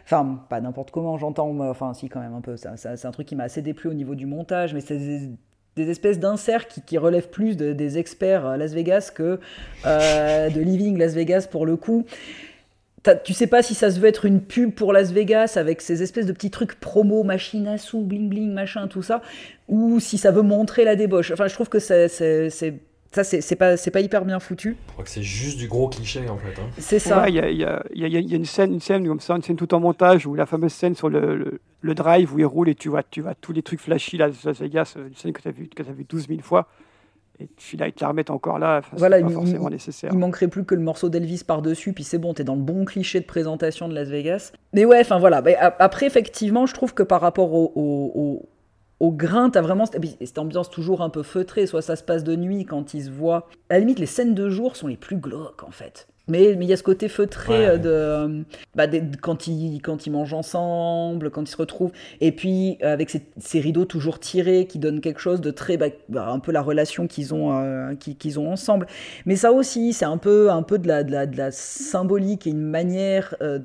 Enfin, 0.05 0.45
pas 0.49 0.61
n'importe 0.61 0.91
comment, 0.91 1.19
j'entends, 1.19 1.59
enfin, 1.61 1.93
si, 1.95 2.09
quand 2.09 2.21
même 2.21 2.35
un 2.35 2.41
peu. 2.41 2.57
C'est 2.57 3.05
un 3.05 3.11
truc 3.11 3.27
qui 3.27 3.37
m'a 3.37 3.45
assez 3.45 3.63
déplu 3.63 3.91
au 3.91 3.95
niveau 3.95 4.15
du 4.15 4.27
montage, 4.27 4.75
mais 4.75 4.81
c'est 4.81 4.99
des, 5.77 5.91
espèces 5.91 6.21
d'inserts 6.21 6.69
qui, 6.69 6.99
relèvent 6.99 7.31
plus 7.31 7.57
de- 7.57 7.73
des 7.73 7.99
experts 7.99 8.47
à 8.47 8.57
Las 8.57 8.75
Vegas 8.75 9.11
que 9.13 9.41
euh, 9.87 10.51
de 10.51 10.61
Living 10.61 10.99
Las 10.99 11.15
Vegas 11.15 11.49
pour 11.51 11.67
le 11.67 11.77
coup. 11.77 12.05
T'as- 13.05 13.15
tu 13.15 13.33
sais 13.35 13.47
pas 13.47 13.63
si 13.63 13.75
ça 13.75 13.91
se 13.91 14.01
veut 14.01 14.09
être 14.09 14.25
une 14.25 14.41
pub 14.41 14.73
pour 14.75 14.93
Las 14.93 15.13
Vegas 15.13 15.53
avec 15.57 15.81
ces 15.83 16.03
espèces 16.03 16.25
de 16.27 16.33
petits 16.33 16.51
trucs 16.51 16.75
promo, 16.81 17.23
machine 17.23 17.69
à 17.69 17.79
sous, 17.79 18.01
bling 18.03 18.29
bling, 18.31 18.53
machin, 18.53 18.89
tout 18.89 19.03
ça, 19.03 19.21
ou 19.69 20.01
si 20.01 20.19
ça 20.19 20.31
veut 20.33 20.43
montrer 20.43 20.85
la 20.85 20.97
débauche. 20.97 21.31
Enfin, 21.31 21.47
je 21.47 21.55
trouve 21.55 21.69
que 21.69 21.79
c'est, 21.79 22.09
c'est, 22.09 22.49
c'est- 22.51 22.81
ça, 23.13 23.23
c'est, 23.23 23.41
c'est 23.43 23.55
pas, 23.55 23.77
c'est 23.77 23.93
pas 23.93 24.01
hyper 24.01 24.25
bien 24.25 24.41
foutu. 24.41 24.77
Je 24.89 24.93
crois 24.93 25.05
que 25.05 25.11
c'est 25.11 25.23
juste 25.23 25.59
du 25.59 25.69
gros 25.69 25.89
cliché 25.89 26.29
en 26.29 26.37
fait. 26.39 26.61
hein. 26.61 26.67
C'est 26.79 26.99
ça. 26.99 27.23
Ouais, 27.23 27.29
Il 27.31 27.35
y, 27.37 27.41
a, 27.41 27.49
il 27.51 27.59
y, 27.59 27.65
a, 27.65 27.85
il 27.95 28.01
y 28.01 28.05
a- 28.05 28.09
il 28.21 28.31
y 28.31 28.33
a 28.35 28.37
une 28.37 28.45
scène, 28.45 28.73
une 28.73 28.81
scène 28.81 29.07
comme 29.07 29.21
ça, 29.21 29.37
une 29.37 29.43
scène 29.43 29.55
tout 29.57 29.73
en 29.73 29.79
montage, 29.79 30.27
où 30.27 30.35
la 30.35 30.47
fameuse 30.47 30.73
scène 30.73 30.97
sur 30.97 31.09
le, 31.09 31.37
le, 31.37 31.61
le 31.83 31.95
drive 31.95 32.35
où 32.35 32.41
il 32.41 32.47
roule 32.47 32.69
et 32.71 32.75
tu 32.75 32.89
vois, 32.89 33.03
tu 33.05 33.21
vois 33.21 33.35
tous 33.41 33.53
les 33.53 33.63
trucs 33.63 33.81
flashy, 33.81 34.17
là, 34.17 34.29
Las 34.45 34.61
Vegas, 34.61 34.95
euh, 34.97 35.07
une 35.07 35.15
scène 35.15 35.33
que 35.33 35.43
tu 35.43 35.47
as 35.49 35.53
vue 35.53 35.69
que 35.69 35.83
t'as 35.83 35.93
vu 35.93 36.05
12 36.09 36.27
000 36.27 36.41
fois. 36.41 36.67
Et 37.41 37.47
puis 37.57 37.77
là, 37.77 37.89
ils 37.89 37.93
te 37.93 38.03
la 38.05 38.09
remettent 38.09 38.31
encore 38.31 38.59
là, 38.61 38.79
enfin, 38.79 38.97
Voilà, 38.97 39.19
c'est 39.19 39.25
pas 39.25 39.31
forcément 39.31 39.69
il- 39.69 39.73
nécessaire. 39.73 40.11
il 40.13 40.19
manquerait 40.19 40.47
plus 40.49 40.65
que 40.65 40.75
le 40.75 40.81
morceau 40.81 41.09
d'Elvis 41.09 41.43
par-dessus, 41.45 41.93
puis 41.93 42.05
c'est 42.05 42.19
bon, 42.19 42.33
t'es 42.33 42.45
dans 42.45 42.55
le 42.55 42.63
bon 42.63 42.85
cliché 42.85 43.19
de 43.21 43.25
présentation 43.27 43.89
de 43.89 43.95
Las 43.95 44.09
Vegas. 44.09 44.53
Mais 44.73 44.85
ouais, 44.85 45.01
enfin 45.01 45.19
voilà. 45.19 45.43
Après, 45.81 46.07
effectivement, 46.07 46.67
je 46.67 46.75
trouve 46.75 46.95
que 46.95 47.03
par 47.03 47.21
rapport 47.21 47.53
au, 47.53 47.73
au, 47.75 48.13
au- 48.15 48.49
au 49.01 49.11
grain, 49.11 49.51
t'as 49.51 49.63
vraiment 49.63 49.85
cette, 49.87 50.01
cette 50.25 50.39
ambiance 50.39 50.71
toujours 50.71 51.03
un 51.03 51.11
peu 51.11 51.25
feutrée. 51.25 51.67
Soit 51.67 51.83
ça 51.83 51.97
se 51.97 52.05
passe 52.05 52.23
de 52.23 52.37
nuit 52.37 52.65
quand 52.65 52.95
ils 52.95 53.03
se 53.05 53.11
voient. 53.11 53.49
À 53.69 53.75
la 53.75 53.81
limite, 53.81 53.99
les 53.99 54.07
scènes 54.07 54.35
de 54.35 54.49
jour 54.49 54.77
sont 54.77 54.87
les 54.87 54.97
plus 54.97 55.17
glauques 55.17 55.65
en 55.65 55.73
fait. 55.73 56.07
Mais 56.27 56.55
mais 56.57 56.65
il 56.65 56.69
y 56.69 56.73
a 56.73 56.77
ce 56.79 56.83
côté 56.83 57.09
feutré 57.09 57.53
Ouais. 57.53 57.67
euh, 57.69 57.77
de 57.79 57.89
euh, 57.91 58.43
bah, 58.75 58.87
quand 59.21 59.47
ils 59.47 59.81
quand 59.83 60.07
ils 60.07 60.11
mangent 60.11 60.33
ensemble, 60.33 61.31
quand 61.31 61.43
ils 61.43 61.53
se 61.53 61.57
retrouvent, 61.57 61.93
et 62.21 62.33
puis 62.33 62.79
euh, 62.83 62.93
avec 62.95 63.11
ces, 63.11 63.23
ces 63.39 63.61
rideaux 63.61 63.85
toujours 63.85 64.19
tirés 64.21 64.67
qui 64.67 64.79
donnent 64.79 65.01
quelque 65.03 65.21
chose 65.21 65.41
de 65.43 65.51
très 65.51 65.77
bah, 65.77 65.87
bah, 66.09 66.29
un 66.31 66.39
peu 66.39 66.51
la 66.53 66.63
relation 66.63 67.07
qu'ils 67.07 67.35
ont 67.35 67.59
euh, 67.59 67.95
qu'ils 67.95 68.17
qu'ils 68.17 68.39
ont 68.41 68.51
ensemble. 68.51 68.87
Mais 69.27 69.37
ça 69.37 69.53
aussi, 69.53 69.93
c'est 69.93 70.07
un 70.07 70.17
peu 70.19 70.51
un 70.51 70.63
peu 70.63 70.79
de 70.79 70.89
la 70.89 71.05
de 71.05 71.13
la, 71.13 71.27
de 71.27 71.37
la 71.37 71.51
symbolique 71.51 72.47
et 72.47 72.51
une 72.51 72.63
manière 72.63 73.35
euh, 73.43 73.59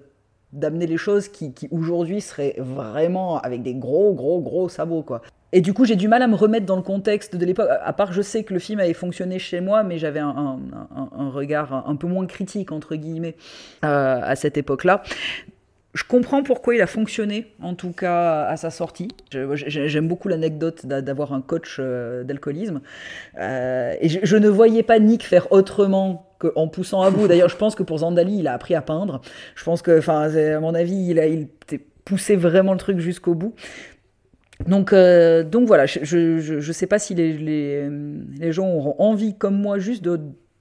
d'amener 0.52 0.88
les 0.88 0.98
choses 0.98 1.27
qui, 1.30 1.53
qui 1.53 1.68
aujourd'hui 1.72 2.22
seraient 2.22 2.56
vraiment 2.60 3.38
avec 3.40 3.61
des 3.64 3.76
gros 3.76 4.14
gros 4.14 4.41
gros 4.41 4.68
sabots 4.69 5.03
quoi. 5.03 5.22
Et 5.51 5.61
du 5.61 5.73
coup, 5.73 5.85
j'ai 5.85 5.95
du 5.95 6.07
mal 6.07 6.21
à 6.21 6.27
me 6.27 6.35
remettre 6.35 6.65
dans 6.65 6.76
le 6.76 6.81
contexte 6.81 7.35
de 7.35 7.45
l'époque, 7.45 7.69
à 7.69 7.93
part 7.93 8.13
je 8.13 8.21
sais 8.21 8.43
que 8.43 8.53
le 8.53 8.59
film 8.59 8.80
avait 8.80 8.93
fonctionné 8.93 9.39
chez 9.39 9.61
moi, 9.61 9.84
mais 9.84 9.97
j'avais 9.97 10.19
un, 10.19 10.59
regard 11.31 11.88
un, 11.88 11.95
peu 11.95 12.07
moins 12.07 12.27
critique, 12.27 12.71
entre 12.71 12.95
guillemets, 12.95 13.35
euh, 13.84 14.19
à 14.21 14.35
cette 14.35 14.57
époque-là. 14.57 15.01
Je 15.95 16.03
comprends 16.03 16.43
pourquoi 16.43 16.76
il 16.76 16.81
a 16.81 16.88
fonctionné, 16.88 17.47
en 17.63 17.73
tout 17.73 17.91
cas 17.91 18.43
à 18.43 18.57
sa 18.57 18.69
sortie. 18.69 19.07
J'aime 19.31 20.07
beaucoup 20.07 20.27
l'anecdote 20.27 20.85
d'a- 20.85 21.01
d'avoir 21.01 21.34
un 21.34 21.41
coach 21.41 21.77
euh, 21.80 22.23
d'alcoolisme. 22.23 22.81
Euh, 23.39 23.95
et 23.99 24.07
je, 24.07 24.38
ne 24.38 24.49
voyais 24.49 24.84
pas 24.84 24.99
Nick 24.99 25.23
faire 25.23 25.51
autrement 25.51 26.35
qu'en 26.38 26.67
poussant 26.67 27.01
à 27.01 27.09
bout. 27.09 27.27
D'ailleurs, 27.27 27.49
je 27.49 27.57
pense 27.57 27.73
que 27.73 27.81
pour 27.81 27.97
Zandali, 27.97 28.38
il 28.38 28.47
a 28.47 28.53
appris 28.53 28.76
à 28.76 28.84
peindre. 28.84 29.21
Je 29.55 29.63
pense 29.63 29.81
que, 29.81 29.97
enfin, 29.97 30.30
à 30.31 30.59
mon 30.59 30.76
avis, 30.76 31.07
il 31.09 31.19
a 31.19 31.26
il 31.26 31.47
poussé 32.05 32.35
vraiment 32.35 32.73
le 32.73 32.80
truc 32.80 32.99
jusqu'au 32.99 33.34
bout. 33.34 33.55
Donc, 34.68 34.94
euh, 34.94 35.44
donc 35.44 35.68
voilà, 35.68 35.86
je, 35.86 36.40
je 36.40 36.72
sais 36.72 36.88
pas 36.88 36.99
si 36.99 37.15
les, 37.15 37.34
les, 37.34 37.90
les 38.38 38.52
gens 38.52 38.69
auront 38.69 38.95
envie, 38.99 39.36
comme 39.38 39.60
moi, 39.60 39.80
juste 39.80 40.03
de 40.03 40.19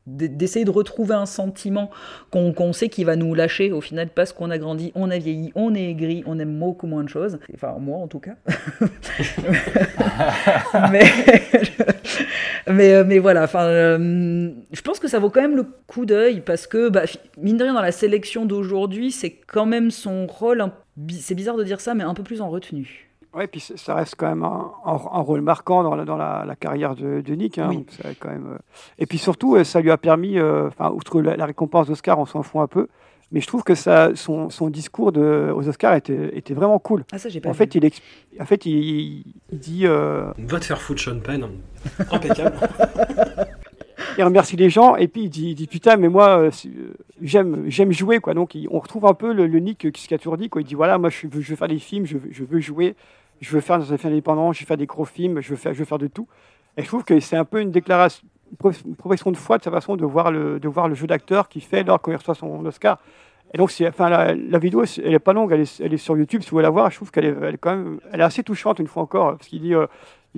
de- 0.08 0.26
d'essayer 0.26 0.64
de 0.64 0.70
retrouver 0.70 1.14
un 1.14 1.26
sentiment 1.26 1.90
qu'on 2.30 2.72
sait 2.72 2.88
qui 2.88 3.04
va 3.04 3.16
nous 3.16 3.34
lâcher 3.34 3.72
au 3.72 3.80
final 3.80 4.08
parce 4.08 4.32
qu'on 4.32 4.50
a 4.50 4.58
grandi, 4.58 4.92
on 4.94 5.10
a 5.10 5.18
vieilli, 5.18 5.52
on 5.54 5.74
est 5.74 5.90
aigri, 5.90 6.22
on 6.26 6.38
aime 6.38 6.58
beaucoup 6.58 6.86
moins 6.86 7.04
de 7.04 7.08
choses. 7.08 7.38
Enfin, 7.54 7.76
moi 7.78 7.98
en 7.98 8.08
tout 8.08 8.20
cas. 8.20 8.36
mais, 10.90 11.04
mais, 12.70 12.94
euh, 12.94 13.04
mais 13.06 13.18
voilà, 13.18 13.44
enfin, 13.44 13.64
euh, 13.64 14.50
je 14.72 14.80
pense 14.80 14.98
que 14.98 15.08
ça 15.08 15.18
vaut 15.18 15.30
quand 15.30 15.42
même 15.42 15.56
le 15.56 15.66
coup 15.86 16.06
d'œil 16.06 16.40
parce 16.40 16.66
que, 16.66 16.88
bah, 16.88 17.02
mine 17.40 17.56
de 17.56 17.64
rien, 17.64 17.74
dans 17.74 17.82
la 17.82 17.92
sélection 17.92 18.46
d'aujourd'hui, 18.46 19.10
c'est 19.10 19.32
quand 19.46 19.66
même 19.66 19.90
son 19.90 20.26
rôle, 20.26 20.64
c'est 21.10 21.34
bizarre 21.34 21.56
de 21.56 21.64
dire 21.64 21.80
ça, 21.80 21.94
mais 21.94 22.04
un 22.04 22.14
peu 22.14 22.22
plus 22.22 22.40
en 22.40 22.48
retenue. 22.48 23.07
Ouais, 23.34 23.46
puis 23.46 23.60
ça- 23.60 23.94
reste 23.94 24.14
quand 24.16 24.26
même 24.28 24.42
un, 24.42 24.72
un- 24.86 24.92
un 24.92 25.20
rôle 25.20 25.42
marquant 25.42 25.82
dans 25.82 25.94
la, 25.94 26.04
dans 26.04 26.16
la, 26.16 26.44
la 26.46 26.56
carrière 26.56 26.94
de, 26.96 27.20
de 27.20 27.34
Nick. 27.34 27.58
hein, 27.58 27.66
Oui. 27.68 27.76
donc 27.78 27.90
ça 27.90 28.08
a 28.08 28.14
quand 28.18 28.30
même, 28.30 28.46
euh, 28.54 28.58
Et 28.98 29.06
puis 29.06 29.18
surtout, 29.18 29.54
euh, 29.56 29.64
ça 29.64 29.80
lui 29.80 29.90
a 29.90 29.96
permis, 29.98 30.38
euh, 30.38 30.68
enfin, 30.68 30.90
outre 30.90 31.20
la, 31.20 31.36
la 31.36 31.46
récompense 31.46 31.86
d'Oscar, 31.88 32.18
on 32.18 32.26
s'en 32.26 32.42
fout 32.42 32.62
un 32.62 32.66
peu, 32.66 32.88
mais 33.30 33.40
je 33.42 33.46
trouve 33.46 33.62
que 33.62 33.74
ça, 33.74 34.10
son, 34.14 34.48
son 34.48 34.70
discours 34.70 35.12
de, 35.12 35.52
aux 35.54 35.68
Oscars 35.68 35.94
était, 35.94 36.36
était 36.36 36.54
vraiment 36.54 36.78
cool. 36.78 37.04
Ah, 37.12 37.18
ça, 37.18 37.28
j'ai 37.28 37.40
pas 37.40 37.50
en 37.50 37.52
vu. 37.52 37.58
fait, 37.58 37.74
il, 37.74 37.82
exp- 37.84 38.00
en 38.40 38.46
fait, 38.46 38.64
il, 38.64 39.24
il 39.52 39.58
dit. 39.58 39.82
euh, 39.86 40.32
Va 40.38 40.58
te 40.58 40.64
faire 40.64 40.80
foutre 40.80 41.02
Sean 41.02 41.20
Penn. 41.20 41.44
Impeccable. 42.10 42.56
il 44.16 44.24
remercie 44.24 44.56
les 44.56 44.70
gens 44.70 44.96
et 44.96 45.06
puis 45.08 45.24
il 45.24 45.30
dit, 45.30 45.50
il 45.50 45.54
dit 45.54 45.66
putain 45.66 45.96
mais 45.96 46.08
moi 46.08 46.38
euh, 46.40 46.50
j'aime 47.22 47.64
j'aime 47.68 47.92
jouer 47.92 48.18
quoi 48.18 48.34
donc 48.34 48.54
il- 48.54 48.68
on 48.70 48.78
retrouve 48.80 49.06
un 49.06 49.14
peu 49.14 49.32
le, 49.32 49.46
le 49.46 49.58
Nick 49.60 49.86
a 50.12 50.18
toujours 50.18 50.36
dit 50.36 50.48
quoi 50.48 50.60
il 50.60 50.64
dit 50.64 50.74
voilà 50.74 50.98
moi 50.98 51.08
je 51.10 51.26
veux, 51.28 51.40
je 51.40 51.50
veux 51.50 51.56
faire 51.56 51.68
des 51.68 51.78
films 51.78 52.04
je 52.06 52.16
veux, 52.18 52.28
je 52.32 52.42
veux 52.44 52.58
jouer 52.60 52.94
je 53.40 53.50
veux 53.52 53.60
faire 53.60 53.78
des 53.78 53.96
films 53.98 54.12
indépendants 54.12 54.52
je 54.52 54.60
veux 54.60 54.66
faire 54.66 54.76
des 54.76 54.86
gros 54.86 55.04
films 55.04 55.40
je 55.40 55.50
veux 55.50 55.56
faire 55.56 55.72
je 55.74 55.78
veux 55.78 55.84
faire 55.84 55.98
de 55.98 56.06
tout. 56.08 56.26
Et 56.76 56.82
je 56.82 56.86
trouve 56.86 57.04
que 57.04 57.18
c'est 57.20 57.36
un 57.36 57.44
peu 57.44 57.60
une 57.60 57.70
déclaration 57.70 58.26
une 58.50 58.56
pro- 58.56 58.70
une 58.86 58.96
profession 58.96 59.30
de 59.30 59.36
foi 59.36 59.58
de 59.58 59.62
sa 59.62 59.70
façon 59.70 59.96
de 59.96 60.04
voir 60.06 60.30
le 60.30 60.58
de 60.60 60.68
voir 60.68 60.88
le 60.88 60.94
jeu 60.94 61.06
d'acteur 61.06 61.48
qu'il 61.48 61.62
fait 61.62 61.82
lors 61.84 62.00
quand 62.00 62.10
il 62.12 62.16
reçoit 62.16 62.34
son 62.34 62.64
Oscar. 62.64 62.98
Et 63.54 63.58
donc 63.58 63.72
enfin 63.88 64.08
la, 64.10 64.58
vidéo 64.58 64.84
elle 65.02 65.14
est 65.14 65.18
pas 65.18 65.32
longue 65.32 65.52
elle 65.52 65.60
est, 65.62 65.80
elle 65.80 65.94
est 65.94 65.98
sur 65.98 66.16
YouTube 66.18 66.42
si 66.42 66.50
vous 66.50 66.56
voulez 66.56 66.64
la 66.64 66.70
voir 66.70 66.90
je 66.90 66.96
trouve 66.96 67.10
qu'elle 67.10 67.24
est, 67.24 67.34
elle 67.42 67.54
est 67.54 67.58
quand 67.58 67.74
même 67.74 67.98
elle 68.12 68.20
est 68.20 68.24
assez 68.24 68.42
touchante 68.42 68.78
une 68.78 68.86
fois 68.86 69.02
encore 69.02 69.36
parce 69.36 69.48
qu'il 69.48 69.62
dit 69.62 69.74
euh, 69.74 69.86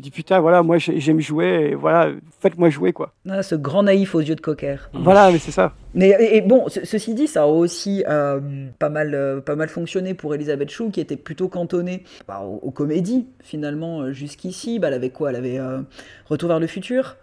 il 0.01 0.03
dit 0.03 0.11
putain 0.11 0.41
voilà 0.41 0.63
moi 0.63 0.79
j'ai- 0.79 0.99
j'aime 0.99 1.21
jouer 1.21 1.69
et 1.73 1.75
voilà 1.75 2.11
faites-moi 2.41 2.71
jouer 2.71 2.95
quoi 2.95 3.13
Ah, 3.29 3.43
ce 3.43 3.55
grand 3.55 3.83
naïf 3.83 4.15
aux 4.15 4.21
yeux 4.21 4.35
de 4.35 4.41
cocker. 4.41 4.77
voilà 4.95 5.31
mais 5.31 5.37
c'est 5.39 5.51
ça 5.51 5.75
Mais 5.93 6.09
et, 6.19 6.37
et 6.39 6.41
bon, 6.41 6.69
ce- 6.69 6.87
ceci 6.87 7.13
dit, 7.15 7.27
ça 7.27 7.43
a 7.43 7.47
aussi 7.47 8.03
euh, 8.09 8.41
pas, 8.79 8.89
mal, 8.89 9.15
euh, 9.15 9.41
pas 9.43 9.57
mal 9.57 9.69
fonctionné 9.69 10.15
pour 10.15 10.35
Elisabeth 10.35 10.71
Chou, 10.71 10.91
qui 10.91 11.01
était 11.01 11.17
plutôt 11.19 11.49
cantonnée 11.49 12.05
bah, 12.27 12.41
aux, 12.43 12.61
aux 12.63 12.71
comédies, 12.71 13.27
finalement, 13.43 14.01
euh, 14.01 14.13
jusqu'ici. 14.13 14.79
Bah, 14.79 14.89
elle 14.89 14.95
avait 14.95 15.11
quoi? 15.11 15.29
Elle 15.31 15.37
avait 15.37 15.59
euh, 15.59 15.81
Retour 16.31 16.49
vers 16.49 16.61
le 16.61 16.67
futur. 16.69 17.17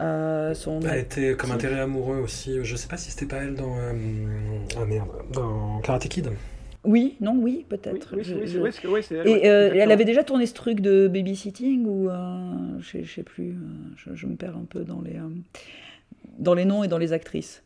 euh, 0.00 0.52
son... 0.54 0.80
Elle 0.80 0.98
était 0.98 1.34
comme 1.36 1.52
intérêt 1.52 1.80
amoureux 1.80 2.18
aussi. 2.18 2.58
Je 2.62 2.76
sais 2.76 2.88
pas 2.88 2.96
si 2.98 3.10
c'était 3.10 3.26
pas 3.26 3.42
elle 3.42 3.54
dans. 3.54 3.76
euh, 3.78 3.92
Ah 4.76 4.84
merde. 4.84 5.08
Dans 5.32 5.80
Karate 5.80 6.08
Kid. 6.08 6.28
Oui, 6.84 7.16
non, 7.20 7.36
oui, 7.36 7.66
peut-être. 7.68 8.14
Oui, 8.16 8.22
Je- 8.22 8.34
elle, 9.14 9.26
Et 9.28 9.48
euh, 9.48 9.70
elle 9.74 9.90
avait 9.90 10.04
déjà 10.04 10.22
tourné 10.24 10.46
ce 10.46 10.54
truc 10.54 10.80
de 10.80 11.08
babysitting 11.08 11.84
ou 11.86 12.08
euh, 12.08 12.78
je, 12.80 13.02
sais- 13.04 13.22
plus, 13.22 13.50
euh, 13.50 13.54
je, 13.96 14.14
je 14.14 14.26
me 14.26 14.36
perds 14.36 14.56
un 14.56 14.64
peu 14.68 14.84
dans 14.84 15.00
les 15.00 15.16
euh, 15.16 15.28
dans 16.38 16.54
les 16.54 16.64
noms 16.64 16.84
et 16.84 16.88
dans 16.88 16.98
les 16.98 17.12
actrices. 17.12 17.62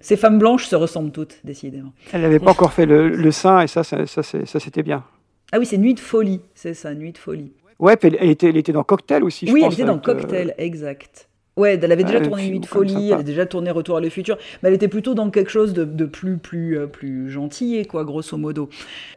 Ces 0.00 0.16
femmes 0.16 0.38
blanches 0.38 0.66
se 0.66 0.76
ressemblent 0.76 1.12
toutes, 1.12 1.38
décidément. 1.44 1.92
Elle 2.12 2.22
n'avait 2.22 2.40
pas 2.40 2.50
encore 2.50 2.72
fait 2.72 2.86
le, 2.86 3.08
le 3.08 3.30
sein 3.30 3.60
et 3.62 3.68
ça, 3.68 3.84
ça, 3.84 4.04
ça, 4.06 4.20
c'était 4.22 4.82
bien. 4.82 5.04
Ah 5.52 5.58
oui, 5.58 5.66
c'est 5.66 5.78
Nuit 5.78 5.94
de 5.94 6.00
folie, 6.00 6.40
c'est 6.54 6.74
ça, 6.74 6.92
Nuit 6.94 7.12
de 7.12 7.18
folie. 7.18 7.52
Ouais, 7.78 7.96
puis 7.96 8.08
elle, 8.08 8.16
elle 8.20 8.30
était, 8.30 8.48
elle 8.48 8.56
était 8.56 8.72
dans 8.72 8.84
Cocktail 8.84 9.22
aussi, 9.24 9.46
je 9.46 9.52
oui, 9.52 9.62
elle 9.64 9.72
était 9.72 9.84
dans 9.84 9.96
euh, 9.96 10.00
Cocktail, 10.00 10.54
exact. 10.58 11.28
Ouais, 11.56 11.78
elle 11.80 11.92
avait 11.92 12.04
déjà 12.04 12.20
tourné 12.20 12.48
Nuit 12.48 12.60
de 12.60 12.66
folie, 12.66 13.08
elle 13.08 13.14
avait 13.14 13.24
déjà 13.24 13.44
tourné 13.44 13.70
Retour 13.70 13.98
à 13.98 14.00
le 14.00 14.08
futur, 14.08 14.38
mais 14.62 14.70
elle 14.70 14.74
était 14.74 14.88
plutôt 14.88 15.14
dans 15.14 15.30
quelque 15.30 15.50
chose 15.50 15.74
de, 15.74 15.84
de 15.84 16.04
plus 16.06 16.38
plus 16.38 16.78
euh, 16.78 16.86
plus 16.86 17.30
gentil, 17.30 17.84
quoi, 17.86 18.04
grosso 18.04 18.36
modo. 18.38 18.70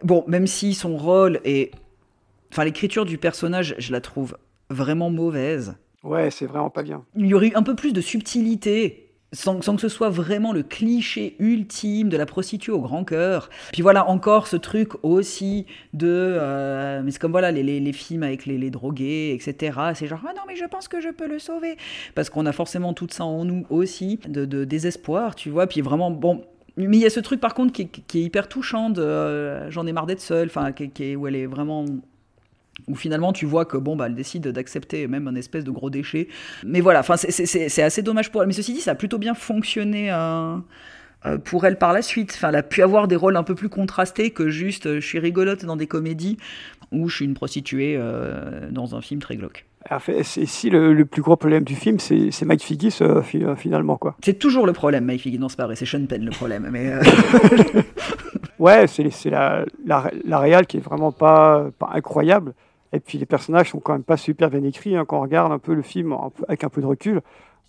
Bon, 0.04 0.26
même 0.28 0.48
si 0.48 0.74
son 0.74 0.98
rôle 0.98 1.40
est, 1.46 1.72
enfin, 2.52 2.66
l'écriture 2.66 3.06
du 3.06 3.18
personnage, 3.18 3.76
je 3.78 3.92
la 3.92 4.02
trouve 4.02 4.38
vraiment 4.70 5.10
mauvaise. 5.10 5.76
Ouais, 6.04 6.30
c'est 6.30 6.46
vraiment 6.46 6.70
pas 6.70 6.84
bien. 6.84 7.04
Il 7.16 7.26
y 7.26 7.34
aurait 7.34 7.48
eu 7.48 7.56
un 7.56 7.64
peu 7.64 7.76
plus 7.76 7.94
de 7.94 8.02
subtilité. 8.02 9.05
Sans, 9.36 9.60
que 9.60 9.82
ce 9.82 9.90
soit 9.90 10.10
vraiment 10.10 10.54
le 10.54 10.64
cliché 10.64 11.36
ultime 11.40 12.10
de 12.10 12.18
la 12.18 12.26
prostituée 12.26 12.72
au 12.72 12.80
grand 12.80 13.04
cœur. 13.04 13.50
Puis 13.74 13.82
voilà, 13.82 14.10
encore 14.10 14.48
ce 14.48 14.56
truc 14.56 14.90
aussi 15.04 15.66
de... 15.94 16.08
euh, 16.10 17.02
mais 17.04 17.12
c'est 17.12 17.20
comme 17.20 17.32
voilà, 17.32 17.52
les, 17.52 17.62
les, 17.64 17.80
les 17.80 17.94
films 17.94 18.24
avec 18.24 18.46
les, 18.46 18.58
les 18.58 18.72
drogués, 18.72 19.34
etc. 19.34 19.78
C'est 19.94 20.08
genre, 20.08 20.22
ah 20.28 20.34
non, 20.36 20.42
mais 20.48 20.56
je 20.56 20.66
pense 20.66 20.88
que 20.88 21.02
je 21.02 21.10
peux 21.10 21.28
le 21.28 21.40
sauver. 21.40 21.78
Parce 22.16 22.30
qu'on 22.30 22.46
a 22.46 22.52
forcément 22.52 22.94
tout 22.94 23.08
ça 23.12 23.26
en 23.26 23.46
nous 23.46 23.66
aussi, 23.70 24.20
de, 24.28 24.64
désespoir, 24.64 25.36
tu 25.36 25.50
vois. 25.50 25.68
Puis 25.68 25.82
vraiment, 25.82 26.12
bon... 26.12 26.42
Mais 26.78 26.98
il 26.98 27.04
y 27.04 27.06
a 27.06 27.10
ce 27.10 27.22
truc 27.22 27.40
par 27.40 27.54
contre 27.54 27.72
qui, 27.72 27.84
est- 27.84 28.16
hyper 28.20 28.50
touchant 28.50 28.90
de 28.90 29.02
euh, 29.02 29.72
J'en 29.72 29.88
ai 29.88 29.94
marre 29.94 30.08
d'être 30.08 30.20
seule, 30.20 30.48
enfin, 30.48 30.72
qui, 30.74 31.16
où 31.16 31.26
elle 31.28 31.36
est 31.38 31.46
vraiment 31.46 31.86
où 32.88 32.96
finalement 32.96 33.34
tu 33.34 33.46
vois 33.46 33.66
que 33.66 33.78
bon 33.78 33.96
bah 33.96 34.06
elle 34.08 34.16
décide 34.16 34.48
d'accepter 34.50 35.08
même 35.08 35.28
un 35.28 35.36
espèce 35.36 35.64
de 35.64 35.72
gros 35.72 35.90
déchet. 35.90 36.28
Mais 36.66 36.82
voilà 36.82 37.00
enfin 37.00 37.18
c'est- 37.18 37.82
assez 37.82 38.02
dommage 38.02 38.32
pour 38.32 38.42
elle. 38.42 38.48
Mais 38.48 38.54
ceci 38.54 38.74
dit 38.74 38.82
ça 38.82 38.92
a 38.92 38.96
plutôt 38.96 39.18
bien 39.18 39.34
fonctionné 39.34 40.12
euh, 40.12 40.56
euh, 41.26 41.38
pour 41.38 41.66
elle 41.66 41.78
par 41.78 41.94
la 41.94 42.02
suite. 42.02 42.34
Enfin 42.36 42.50
elle 42.50 42.56
a 42.58 42.64
pu 42.64 42.82
avoir 42.84 43.08
des 43.08 43.16
rôles 43.16 43.38
un 43.38 43.44
peu 43.44 43.56
plus 43.56 43.70
contrastés 43.70 44.32
que 44.32 44.50
juste 44.50 44.86
euh, 44.88 45.00
je 45.00 45.06
suis 45.08 45.20
rigolote 45.20 45.66
dans 45.66 45.76
des 45.78 45.88
comédies 45.88 46.38
ou 46.92 47.10
je 47.10 47.16
suis 47.16 47.26
une 47.26 47.34
prostituée 47.34 47.96
euh, 47.98 48.70
dans 48.72 48.96
un 48.96 49.02
film 49.02 49.20
très 49.22 49.36
glauque. 49.38 49.66
Ici 50.38 50.70
le, 50.72 50.94
le 50.94 51.06
plus 51.06 51.22
gros 51.22 51.36
problème 51.36 51.64
du 51.64 51.76
film, 51.76 52.00
c'est 52.00 52.42
Mike 52.44 52.64
Figgis 52.64 52.98
euh, 53.02 53.22
fi- 53.22 53.44
finalement 53.56 53.98
quoi. 53.98 54.16
c'est 54.24 54.40
toujours 54.40 54.66
le 54.66 54.74
problème 54.74 55.06
Mike 55.06 55.22
Figgis. 55.22 55.38
Non 55.40 55.48
c'est 55.48 55.58
pas 55.58 55.66
vrai 55.68 55.76
c'est 55.76 55.86
Sean 55.86 56.06
Penn 56.08 56.26
le 56.26 56.32
problème 56.32 56.68
mais 56.72 56.92
Ouais, 58.58 58.88
c'est 58.88 59.10
c'est 59.10 59.30
la, 59.30 59.66
la, 59.86 60.10
la 60.24 60.40
réal 60.40 60.66
qui 60.66 60.78
est 60.78 60.80
vraiment 60.80 61.12
pas, 61.12 61.70
pas 61.78 61.90
incroyable. 61.94 62.54
Et 62.96 63.00
puis 63.00 63.18
les 63.18 63.26
personnages 63.26 63.72
sont 63.72 63.80
quand 63.80 63.94
même 63.94 64.04
pas 64.04 64.18
super 64.18 64.50
bien 64.50 64.64
écrits 64.64 64.96
hein, 64.96 65.06
quand 65.06 65.18
on 65.20 65.22
regarde 65.22 65.52
un 65.52 65.60
peu 65.60 65.74
le 65.74 65.82
film 65.82 66.14
un 66.14 66.30
peu- 66.36 66.46
avec 66.48 66.64
un 66.64 66.70
peu 66.70 66.82
de 66.82 66.86
recul. 66.88 67.22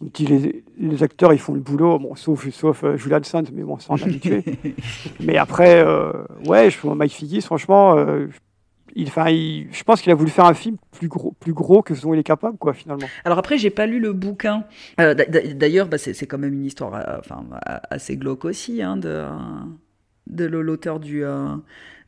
On 0.03 0.07
dit 0.13 0.27
les, 0.27 0.65
les 0.79 1.03
acteurs 1.03 1.33
ils 1.33 1.39
font 1.39 1.55
le 1.55 1.61
boulot, 1.61 1.99
bon, 1.99 2.15
sauf, 2.15 2.49
sauf 2.51 2.85
euh, 2.85 2.97
Julian 2.97 3.23
Sands, 3.23 3.43
mais 3.53 3.63
bon, 3.63 3.79
ça 3.79 3.89
on 3.93 3.97
est 3.97 4.03
habitué. 4.05 4.45
mais 5.21 5.37
après, 5.39 5.83
euh, 5.85 6.13
ouais, 6.47 6.71
je 6.71 6.87
Mike 6.87 7.13
Figgis, 7.13 7.41
franchement, 7.41 7.97
euh, 7.97 8.27
il, 8.95 9.09
il- 9.29 9.69
je 9.73 9.85
pense 9.85 10.03
qu'il 10.03 10.13
a 10.13 10.15
voulu 10.15 10.31
faire 10.31 10.45
un 10.45 10.53
film 10.55 10.77
plus 10.99 11.09
gros, 11.09 11.33
plus 11.41 11.55
gros 11.55 11.81
que 11.83 11.95
ce 11.95 12.03
dont 12.03 12.13
il 12.13 12.21
est 12.21 12.23
capable, 12.25 12.59
quoi, 12.59 12.75
finalement. 12.75 13.07
Alors 13.25 13.39
après, 13.39 13.57
j'ai 13.57 13.71
pas 13.71 13.87
lu 13.87 13.99
le 13.99 14.13
bouquin. 14.13 14.65
Euh, 15.01 15.15
d'a- 15.15 15.25
d'a- 15.25 15.55
D'ailleurs, 15.55 15.89
bah, 15.89 15.97
c'est 15.99 16.27
quand 16.27 16.39
même 16.39 16.53
une 16.53 16.67
histoire 16.67 16.93
enfin, 17.19 17.45
assez 17.91 18.17
glauque 18.19 18.45
aussi 18.45 18.83
hein, 18.83 18.99
de, 18.99 19.25
de 20.27 20.45
l'auteur 20.45 21.01
du 21.01 21.25
euh, 21.25 21.55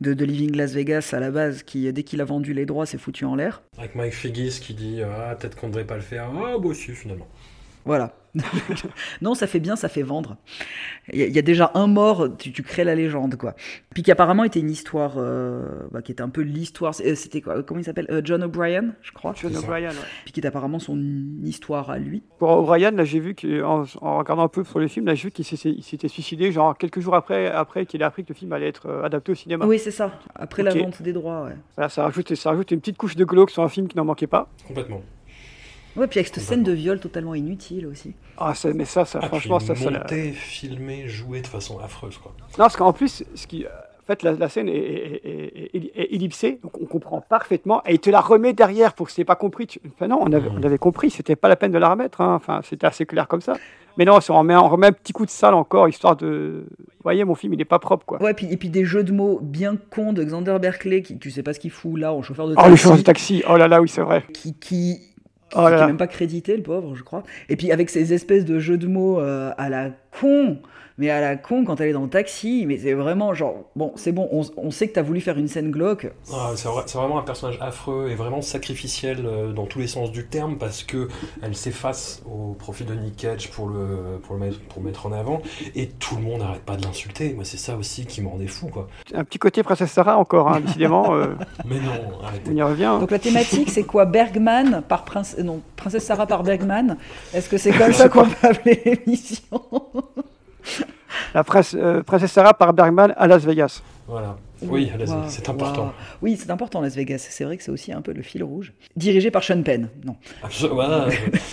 de, 0.01 0.24
Living 0.24 0.57
Las 0.57 0.73
Vegas 0.73 1.11
à 1.12 1.20
la 1.20 1.31
base, 1.31 1.62
qui 1.62 1.93
dès 1.93 2.03
qu'il 2.03 2.20
a 2.20 2.24
vendu 2.24 2.55
les 2.55 2.66
droits, 2.66 2.86
s'est 2.86 2.99
foutu 2.99 3.24
en 3.24 3.35
l'air. 3.35 3.62
Avec 3.78 3.95
Mike 3.95 4.15
Figgis 4.15 4.61
qui 4.61 4.74
dit 4.74 5.01
Ah, 5.03 5.36
peut-être 5.39 5.57
qu'on 5.57 5.69
devrait 5.69 5.86
pas 5.86 5.97
le 5.97 6.03
faire. 6.03 6.31
Ah, 6.35 6.57
bah 6.59 6.74
si, 6.74 6.93
finalement. 6.93 7.28
Voilà. 7.89 8.12
non, 9.23 9.35
ça 9.35 9.47
fait 9.47 9.59
bien, 9.59 9.74
ça 9.74 9.89
fait 9.89 10.02
vendre. 10.02 10.36
Il 11.12 11.19
y, 11.19 11.23
a- 11.23 11.27
il 11.27 11.32
y 11.35 11.39
a 11.39 11.43
déjà 11.43 11.70
un 11.74 11.86
mort, 11.86 12.28
tu, 12.36 12.52
tu 12.52 12.62
crées 12.62 12.85
la 12.85 12.94
légende, 12.94 13.36
quoi. 13.36 13.55
Puis 13.94 14.02
qui 14.02 14.12
apparemment 14.12 14.44
était 14.44 14.60
une 14.60 14.70
histoire, 14.70 15.15
euh, 15.16 15.62
bah, 15.90 16.02
qui 16.02 16.12
était 16.12 16.23
un 16.23 16.28
peu 16.28 16.43
l'histoire. 16.43 16.94
c'est- 16.94 17.15
C'était 17.15 17.40
quoi 17.40 17.62
Comment 17.62 17.81
il 17.81 17.85
s'appelle 17.85 18.06
Euh, 18.10 18.20
John 18.23 18.43
O'Brien, 18.44 18.90
je 19.02 19.12
crois. 19.12 19.32
John 19.35 19.56
O'Brien, 19.56 19.89
ouais. 19.90 19.97
Puis 20.24 20.32
qui 20.32 20.40
est 20.40 20.47
apparemment 20.47 20.78
son 20.78 20.98
histoire 21.43 21.89
à 21.90 21.98
lui. 21.98 22.23
Pour 22.39 22.51
O'Brien, 22.51 22.90
là, 22.90 23.05
j'ai 23.05 23.19
vu 23.19 23.35
qu'en 23.35 23.85
en 24.02 24.19
regardant 24.19 24.43
un 24.44 24.48
peu 24.48 24.62
sur 24.62 24.78
le 24.78 24.89
film, 24.89 25.06
là, 25.06 25.15
j'ai 25.15 25.24
vu 25.24 25.31
qu'il 25.31 25.44
s'était 25.47 26.09
suicidé, 26.09 26.52
genre 26.52 26.77
quelques 26.77 27.01
jours 27.01 27.15
après, 27.15 27.51
après 27.51 27.86
qu'il 27.86 28.02
ait 28.02 28.05
appris 28.05 28.24
que 28.24 28.28
le 28.28 28.35
film 28.39 28.52
allait 28.52 28.69
être 28.69 28.86
euh, 28.90 29.05
adapté 29.05 29.32
au 29.32 29.35
cinéma. 29.35 29.65
Oui, 29.66 29.78
c'est 29.78 29.90
ça. 29.90 30.12
Après 30.35 30.62
la 30.62 30.74
vente 30.74 31.01
des 31.02 31.15
droits, 31.15 31.44
ouais. 31.44 31.56
Voilà, 31.77 31.89
ça, 31.89 32.02
rajoute, 32.05 32.35
ça 32.35 32.51
rajoute 32.51 32.70
une 32.73 32.81
petite 32.81 32.98
couche 32.98 33.16
de 33.16 33.24
glauque 33.24 33.51
sur 33.51 33.62
un 33.62 33.69
film 33.69 33.89
qui 33.89 33.97
n'en 33.97 34.05
manquait 34.05 34.27
pas. 34.27 34.48
Complètement. 34.66 35.01
Ouais, 35.99 36.07
puis 36.07 36.20
avec 36.20 36.33
cette 36.33 36.43
scène 36.45 36.62
de 36.62 36.73
viol 36.73 37.01
totalement 37.01 37.35
inutile 37.35 37.87
aussi. 37.87 38.15
Ah, 38.39 38.55
ça- 38.55 38.73
mais 38.73 38.85
ça, 38.85 39.05
ça 39.05 39.19
Ah, 39.23 39.27
franchement, 39.27 39.59
puis 39.59 39.66
ça, 39.66 39.75
ça. 39.75 39.91
monté, 39.91 40.33
filmé, 40.33 41.09
joué 41.09 41.41
de 41.41 41.47
façon 41.47 41.79
affreuse, 41.81 42.16
quoi. 42.19 42.33
Non, 42.39 42.47
parce 42.65 42.77
qu'en 42.77 42.93
plus, 42.93 43.25
ce 43.35 43.47
qui, 43.47 43.66
en 43.66 44.07
fait, 44.07 44.23
la, 44.23 44.33
la 44.33 44.49
scène 44.49 44.69
est, 44.69 44.73
est- 44.77 45.20
est- 45.25 45.70
est- 45.77 45.93
est 45.97 46.15
ellipsée, 46.15 46.61
donc 46.62 46.81
on 46.81 46.87
comprend 46.87 47.20
parfaitement, 47.20 47.83
et 47.87 47.95
il 47.95 47.99
te 47.99 48.11
la 48.11 48.20
remet 48.20 48.53
derrière 48.53 48.95
pour 48.95 49.09
que 49.09 49.12
tu 49.12 49.20
n'aies 49.20 49.25
pas 49.25 49.37
compris. 49.37 49.66
Tu- 49.66 49.81
Enfin, 49.95 50.07
non, 50.09 50.19
on 50.23 50.33
avait, 50.33 50.49
on 50.51 50.62
avait 50.62 50.79
compris, 50.79 51.11
c'était 51.11 51.37
pas 51.37 51.49
la 51.49 51.57
peine 51.57 51.73
de 51.73 51.79
la 51.79 51.91
remettre, 51.91 52.20
hein. 52.20 52.35
enfin, 52.37 52.61
c'était 52.62 52.87
assez 52.87 53.05
clair 53.05 53.27
comme 53.29 53.41
ça. 53.41 53.55
Mais 53.97 54.05
non, 54.05 54.20
on 54.29 54.39
remet, 54.39 54.55
on 54.55 54.69
remet 54.69 54.87
un 54.87 54.93
petit 54.93 55.12
coup 55.12 55.27
de 55.27 55.31
sale 55.31 55.55
encore, 55.55 55.89
histoire 55.89 56.15
de. 56.16 56.65
Vous 56.79 57.03
voyez, 57.03 57.25
mon 57.25 57.35
film, 57.35 57.53
il 57.55 57.57
n'est 57.57 57.65
pas 57.65 57.81
propre, 57.81 58.07
quoi. 58.07 58.23
Ouais, 58.23 58.33
puis, 58.33 58.47
et 58.49 58.57
puis 58.57 58.70
des 58.70 58.85
jeux 58.85 59.03
de 59.03 59.11
mots 59.11 59.41
bien 59.43 59.77
cons 59.91 60.12
de 60.12 60.23
Xander 60.23 60.57
Berkeley, 60.61 61.03
qui 61.03 61.19
tu 61.19 61.33
sais 61.33 61.43
pas 61.43 61.53
ce 61.53 61.59
qu'il 61.59 61.73
fout 61.73 61.99
là 61.99 62.12
en 62.12 62.23
chauffeur 62.23 62.47
de 62.47 62.53
Oh, 62.53 62.57
taxi. 62.57 62.70
le 62.70 62.77
chauffeur 62.77 62.97
de 62.99 63.03
taxi, 63.03 63.43
oh 63.51 63.57
là 63.57 63.66
là, 63.66 63.81
oui, 63.83 63.89
c'est 63.89 64.03
vrai. 64.03 64.23
Qui, 64.33 64.55
qui, 64.55 65.01
Oh 65.55 65.62
là 65.62 65.69
qui 65.69 65.75
est 65.75 65.79
là. 65.79 65.87
même 65.87 65.97
pas 65.97 66.07
crédité, 66.07 66.57
le 66.57 66.62
pauvre, 66.62 66.95
je 66.95 67.03
crois. 67.03 67.23
Et 67.49 67.57
puis 67.57 67.73
avec 67.73 67.91
ces 67.91 68.12
espèces 68.12 68.45
de 68.45 68.59
jeux 68.59 68.77
de 68.77 68.87
mots 68.87 69.20
euh, 69.20 69.53
à 69.57 69.69
la 69.69 69.91
con, 70.20 70.59
mais 70.99 71.11
à 71.11 71.20
la 71.20 71.37
con 71.37 71.65
quand 71.65 71.81
elle 71.81 71.89
est 71.89 71.93
dans 71.93 72.03
le 72.03 72.09
taxi, 72.11 72.65
mais 72.66 72.77
c'est 72.79 72.93
vraiment 72.95 73.33
genre, 73.35 73.55
bon, 73.77 73.93
c'est 73.97 74.12
bon, 74.12 74.29
on, 74.33 74.43
on 74.57 74.70
sait 74.70 74.89
que 74.89 74.95
t'as 74.95 75.03
voulu 75.03 75.20
faire 75.20 75.39
une 75.39 75.49
scène 75.49 75.70
glauque. 75.70 76.11
Ah, 76.33 76.51
c'est 76.57 76.69
vrai- 76.69 76.83
c'est 76.87 76.99
vraiment 76.99 77.19
un 77.19 77.23
personnage 77.23 77.57
affreux 77.61 78.09
et 78.11 78.15
vraiment 78.15 78.43
sacrificiel 78.43 79.25
euh, 79.25 79.53
dans 79.53 79.66
tous 79.66 79.79
les 79.79 79.87
sens 79.87 80.12
du 80.12 80.27
terme 80.27 80.59
parce 80.59 80.83
que 80.83 81.09
elle 81.43 81.55
s'efface 81.57 82.23
au 82.27 82.55
profit 82.55 82.85
de 82.85 82.95
Nick 82.95 83.16
Cage 83.16 83.51
pour 83.51 83.69
le, 83.69 84.19
pour 84.23 84.35
le 84.35 84.41
mettre, 84.41 84.61
pour 84.61 84.83
le 84.83 84.87
mettre 84.89 85.07
en 85.07 85.12
avant 85.12 85.41
et 85.75 85.87
tout 85.89 86.16
le 86.16 86.23
monde 86.23 86.41
n'arrête 86.41 86.62
pas 86.62 86.77
de 86.77 86.83
l'insulter. 86.85 87.33
Moi, 87.33 87.45
c'est 87.45 87.57
ça 87.59 87.77
aussi 87.77 88.05
qui 88.07 88.20
me 88.20 88.29
rendait 88.29 88.47
fou, 88.47 88.66
quoi. 88.69 88.89
Un 89.15 89.25
petit 89.25 89.39
côté 89.39 89.62
Princesse 89.62 89.93
Sarah 89.93 90.16
encore, 90.19 90.49
hein, 90.53 90.61
décidément. 90.61 91.15
euh, 91.15 91.35
Mais 91.65 91.77
non, 91.81 92.19
arrêtez. 92.25 92.51
on 92.51 92.57
y 92.57 92.62
revient. 92.62 92.97
Donc 93.01 93.11
la 93.11 93.19
thématique, 93.19 93.70
c'est 93.70 93.85
quoi? 93.85 94.05
Bergman 94.05 94.83
par 94.89 95.05
prince, 95.05 95.37
non, 95.39 95.61
Princesse 95.77 96.05
Sarah 96.05 96.27
par 96.27 96.43
Bergman. 96.43 96.97
Est-ce 97.33 97.49
que 97.49 97.57
c'est 97.59 97.70
comme 97.79 97.93
ça 97.93 98.09
qu'on 98.09 98.25
peut 98.27 98.47
appeler 98.49 98.83
l'émission? 98.85 99.61
La 101.35 101.45
presse, 101.45 101.74
euh, 101.78 102.03
Princesse 102.03 102.32
Sarah 102.32 102.55
par 102.55 102.73
Bergman 102.73 103.12
à 103.16 103.27
Las 103.27 103.45
Vegas. 103.45 103.82
Voilà. 104.07 104.36
Oui, 104.62 104.90
c'est 105.28 105.49
important. 105.49 105.93
Oui, 106.23 106.36
c'est 106.39 106.51
important 106.51 106.81
Las 106.81 106.97
Vegas. 106.97 107.27
C'est 107.31 107.45
vrai 107.45 107.57
que 107.57 107.62
c'est 107.62 107.70
aussi 107.70 107.93
un 107.93 108.01
peu 108.01 108.12
le 108.12 108.23
fil 108.23 108.43
rouge. 108.43 108.73
Dirigé 108.97 109.31
par 109.31 109.43
Sean 109.45 109.62
Penn. 109.62 109.89
Non. 110.05 110.16
Absol- 110.43 110.73
voilà. 110.73 111.07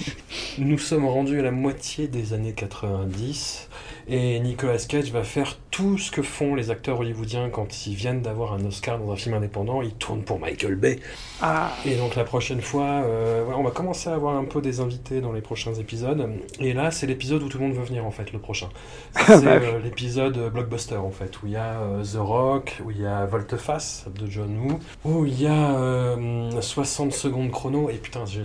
Nous 0.58 0.78
sommes 0.78 1.06
rendus 1.06 1.40
à 1.40 1.44
la 1.44 1.52
moitié 1.52 2.08
des 2.08 2.34
années 2.34 2.54
90 2.54 3.70
et 4.08 4.40
Nicolas 4.40 4.78
Cage 4.88 5.12
va 5.12 5.24
faire 5.24 5.58
tout 5.72 5.98
ce 5.98 6.12
que 6.12 6.22
font 6.22 6.56
les 6.56 6.72
acteurs 6.72 7.00
hollywoodiens 7.00 7.50
quand 7.50 7.88
ils 7.88 7.96
viennent 7.96 8.22
d'avoir 8.22 8.54
un 8.54 8.64
Oscar 8.66 9.00
dans 9.00 9.12
un 9.12 9.16
film 9.16 9.36
indépendant. 9.36 9.82
Ils 9.82 9.94
tournent 9.94 10.24
pour 10.24 10.40
Michael 10.40 10.76
Bay. 10.76 11.00
Ah. 11.42 11.72
Et 11.86 11.96
donc 11.96 12.16
la 12.16 12.24
prochaine 12.24 12.62
fois, 12.62 12.86
euh, 12.86 13.44
on 13.56 13.64
va 13.64 13.72
commencer 13.72 14.10
à 14.10 14.14
avoir 14.14 14.36
un 14.36 14.46
peu 14.46 14.62
des 14.62 14.80
invités 14.80 15.22
dans 15.22 15.34
les 15.34 15.42
prochains 15.42 15.74
épisodes. 15.74 16.30
Et 16.60 16.74
là, 16.74 16.92
c'est 16.92 17.08
l'épisode 17.08 17.44
où 17.44 17.50
tout 17.50 17.58
le 17.58 17.66
monde 17.66 17.76
veut 17.76 17.84
venir 17.84 18.06
en 18.06 18.12
fait, 18.12 18.32
le 18.32 18.40
prochain. 18.40 18.70
C'est 19.26 19.44
Bah, 19.44 19.52
euh, 19.62 19.80
l'épisode 19.80 20.52
blockbuster 20.52 20.98
en 20.98 21.12
fait, 21.12 21.42
où 21.42 21.48
il 21.48 21.54
y 21.54 21.58
a 21.58 21.80
euh, 21.82 22.04
The 22.04 22.18
Rock, 22.18 22.82
où 22.84 22.92
il 22.92 23.02
y 23.02 23.06
a 23.06 23.26
Volteface 23.26 24.06
de 24.14 24.30
John 24.30 24.58
Woo, 24.58 24.80
où 25.04 25.26
il 25.26 25.42
y 25.42 25.48
a 25.48 25.76
euh, 25.76 26.62
60 26.62 27.12
secondes 27.14 27.52
chrono. 27.52 27.90
Et 27.90 27.96
putain, 27.96 28.24
j'ai 28.26 28.44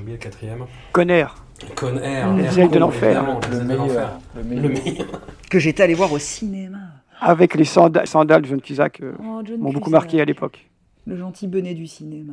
oublié 0.00 0.16
le 0.16 0.22
quatrième. 0.22 0.66
Conner. 0.92 1.26
Con 1.76 1.96
Air, 1.98 2.28
ailes 2.58 2.68
de 2.68 2.72
Con, 2.74 2.78
l'enfer. 2.80 3.24
Le 3.50 3.58
le 3.58 3.64
meilleur. 3.64 4.18
Le 4.36 4.42
meilleur. 4.44 5.06
Que 5.50 5.58
j'étais 5.58 5.82
allé 5.82 5.94
voir 5.94 6.12
au 6.12 6.18
cinéma. 6.18 6.78
Avec 7.20 7.54
les 7.54 7.64
sanda- 7.64 8.06
sandales 8.06 8.42
de 8.42 8.46
John 8.46 8.60
Cusack, 8.60 9.00
euh, 9.02 9.12
Oh, 9.22 9.40
John 9.44 9.60
m'ont 9.60 9.72
beaucoup 9.72 9.90
marqué 9.90 10.20
à 10.20 10.24
l'époque. 10.24 10.68
Le 11.06 11.16
gentil 11.16 11.48
benet 11.48 11.74
du 11.74 11.86
cinéma. 11.86 12.32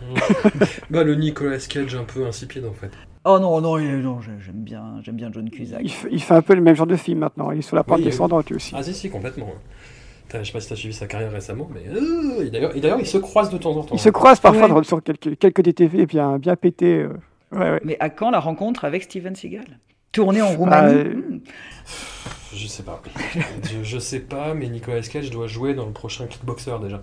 bah, 0.90 1.04
le 1.04 1.14
Nicolas 1.14 1.58
Cage 1.68 1.94
un 1.94 2.04
peu 2.04 2.26
insipide 2.26 2.64
en 2.66 2.72
fait. 2.72 2.90
Oh 3.24 3.38
non, 3.38 3.60
non, 3.60 3.78
il 3.78 4.00
non 4.00 4.20
j'ai- 4.20 4.32
j'aime 4.44 4.56
bien, 4.62 4.82
j'aime 5.02 5.16
bien 5.16 5.30
John 5.32 5.48
Cusack. 5.48 5.80
Il, 5.82 5.90
fait- 5.90 6.08
il 6.10 6.20
fait 6.22 6.34
un 6.34 6.42
peu 6.42 6.54
le 6.54 6.60
même 6.60 6.74
genre 6.76 6.86
de 6.86 6.96
film 6.96 7.20
maintenant. 7.20 7.50
Il 7.52 7.58
est 7.58 7.62
sur 7.62 7.76
la 7.76 7.84
pente 7.84 7.98
Oui, 7.98 8.04
descendante 8.04 8.48
lui 8.50 8.56
aussi. 8.56 8.74
Ah 8.76 8.82
si, 8.82 8.92
si, 8.92 9.08
complètement. 9.08 9.48
T'as- 10.28 10.42
Je 10.42 10.48
sais 10.48 10.52
pas 10.52 10.60
si 10.60 10.68
t'as 10.68 10.74
suivi 10.76 10.92
sa 10.94 11.06
carrière 11.06 11.30
récemment, 11.32 11.68
mais 11.72 11.82
euh, 11.88 12.50
d'ailleurs, 12.50 12.76
et 12.76 12.80
d'ailleurs, 12.80 13.00
ils 13.00 13.06
se 13.06 13.18
croisent 13.18 13.50
de 13.50 13.56
temps 13.58 13.76
en 13.76 13.82
temps. 13.84 13.94
Il 13.94 14.00
se 14.00 14.08
croise 14.10 14.40
parfois 14.40 14.62
Ouais. 14.64 14.68
dans- 14.74 14.82
sur 14.82 15.02
quelques, 15.02 15.38
quelques 15.38 15.62
DTV 15.62 16.06
bien, 16.06 16.38
bien 16.38 16.56
pétés. 16.56 17.02
euh. 17.02 17.10
Ouais, 17.54 17.70
ouais. 17.72 17.80
Mais 17.84 17.96
à 18.00 18.10
quand 18.10 18.30
la 18.30 18.40
rencontre 18.40 18.84
avec 18.84 19.04
Steven 19.04 19.34
Seagal? 19.34 19.78
Tourné 20.12 20.42
en 20.42 20.50
Bah, 20.50 20.56
Roumanie 20.56 20.94
euh, 20.94 21.14
Hmm. 21.14 21.40
Je 22.54 22.66
sais 22.68 22.82
pas. 22.84 23.02
je, 23.64 23.82
je 23.82 23.98
sais 23.98 24.20
pas, 24.20 24.54
mais 24.54 24.68
Nicolas 24.68 25.00
Cage 25.02 25.30
doit 25.30 25.48
jouer 25.48 25.74
dans 25.74 25.86
le 25.86 25.92
prochain 25.92 26.26
Kickboxer 26.26 26.76
déjà. 26.82 27.02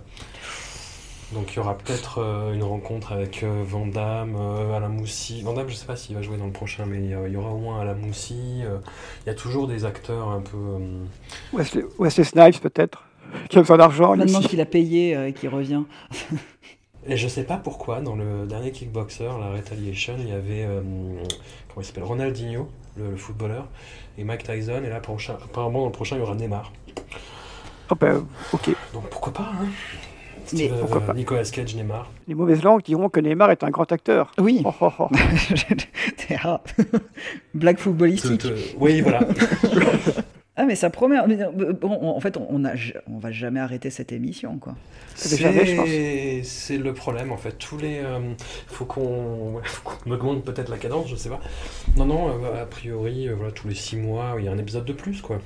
Donc 1.34 1.52
il 1.52 1.56
y 1.56 1.58
aura 1.60 1.76
peut-être 1.76 2.18
euh, 2.18 2.52
une 2.54 2.62
rencontre 2.62 3.12
avec 3.12 3.42
euh, 3.42 3.62
Van 3.66 3.86
Damme, 3.86 4.36
euh, 4.38 4.74
Alain 4.76 4.88
Moussy. 4.88 5.42
Van 5.42 5.52
Damme, 5.54 5.68
je 5.68 5.74
sais 5.74 5.86
pas 5.86 5.96
s'il 5.96 6.14
va 6.14 6.22
jouer 6.22 6.36
dans 6.38 6.46
le 6.46 6.52
prochain, 6.52 6.84
mais 6.86 6.98
il 6.98 7.10
y, 7.32 7.36
aura 7.36 7.50
au 7.52 7.58
moins 7.58 7.80
Alain 7.80 7.94
Moussy. 7.94 8.62
euh, 8.64 8.78
il 9.24 9.28
y 9.28 9.30
a 9.30 9.34
toujours 9.34 9.66
des 9.68 9.84
acteurs 9.84 10.28
un 10.28 10.40
peu. 10.40 10.56
euh, 10.56 11.04
Wesley, 11.54 11.84
Wesley 11.98 12.24
Snipes 12.24 12.60
peut-être, 12.60 13.04
qui 13.50 13.58
a 13.58 13.60
besoin 13.62 13.78
d'argent. 13.78 14.16
Maintenant 14.16 14.40
qu'il 14.40 14.60
a 14.60 14.66
payé 14.66 15.16
euh, 15.16 15.28
et 15.28 15.32
qu'il 15.32 15.48
revient. 15.50 15.82
Et 17.06 17.16
je 17.16 17.26
sais 17.28 17.42
pas 17.44 17.56
pourquoi, 17.56 18.00
dans 18.00 18.14
le 18.14 18.46
dernier 18.46 18.70
Kickboxer, 18.70 19.24
la 19.40 19.50
Retaliation, 19.52 20.14
il 20.18 20.28
y 20.28 20.32
avait. 20.32 20.64
euh, 20.64 20.80
comment 21.68 21.80
il 21.80 21.84
s'appelle 21.84 22.04
Ronaldinho, 22.04 22.68
le, 22.96 23.10
le 23.10 23.16
footballeur, 23.16 23.66
et 24.18 24.24
Mike 24.24 24.44
Tyson. 24.44 24.82
Et 24.84 24.88
là, 24.88 25.00
prochain, 25.00 25.34
apparemment, 25.44 25.80
dans 25.80 25.86
le 25.86 25.92
prochain, 25.92 26.16
il 26.16 26.20
y 26.20 26.22
aura 26.22 26.34
Neymar. 26.36 26.72
Oh, 27.90 27.94
ben, 27.96 28.24
ok. 28.52 28.70
Donc 28.94 29.08
pourquoi 29.10 29.32
pas, 29.32 29.50
hein? 29.60 29.66
Mais 30.54 30.68
pourquoi 30.68 31.00
euh, 31.02 31.06
pas? 31.06 31.14
Nicolas 31.14 31.44
Cage, 31.44 31.74
Neymar. 31.74 32.08
Les 32.28 32.34
mauvaises 32.34 32.62
langues 32.62 32.82
diront 32.82 33.08
que 33.08 33.20
Neymar 33.20 33.50
est 33.50 33.64
un 33.64 33.70
grand 33.70 33.90
acteur. 33.90 34.32
Oui. 34.38 34.62
Oh, 34.64 34.72
oh, 34.80 34.90
oh. 34.98 35.08
Blague 37.54 37.78
footballistique. 37.78 38.40
Te- 38.42 38.48
te- 38.48 38.76
Oui, 38.78 39.00
voilà. 39.00 39.20
Ah 40.56 40.64
mais 40.64 40.74
ça 40.74 40.90
promet. 40.90 41.16
Mais, 41.26 41.42
euh, 41.42 41.72
bon, 41.72 41.90
en 41.90 42.20
fait, 42.20 42.36
on, 42.36 42.62
on 43.06 43.18
va 43.18 43.32
jamais 43.32 43.60
arrêter 43.60 43.90
cette 43.90 44.12
émission, 44.12 44.58
quoi. 44.58 44.74
C'est 45.14 46.78
le 46.78 46.92
problème 46.92 47.32
en 47.32 47.36
fait. 47.36 47.52
Tous 47.58 47.78
les, 47.78 47.98
euh, 47.98 48.18
faut 48.66 48.84
qu'on, 48.84 49.54
ouais, 49.54 50.12
augmente 50.12 50.44
peut-être 50.44 50.70
la 50.70 50.78
cadence, 50.78 51.08
je 51.08 51.16
sais 51.16 51.28
pas. 51.28 51.40
Non 51.96 52.06
non, 52.06 52.28
euh, 52.28 52.62
a 52.62 52.66
priori, 52.66 53.28
euh, 53.28 53.34
voilà, 53.34 53.52
tous 53.52 53.68
les 53.68 53.74
six 53.74 53.96
mois, 53.96 54.34
il 54.38 54.44
y 54.44 54.48
a 54.48 54.52
un 54.52 54.58
épisode 54.58 54.84
de 54.84 54.92
plus 54.92 55.20
quoi. 55.20 55.38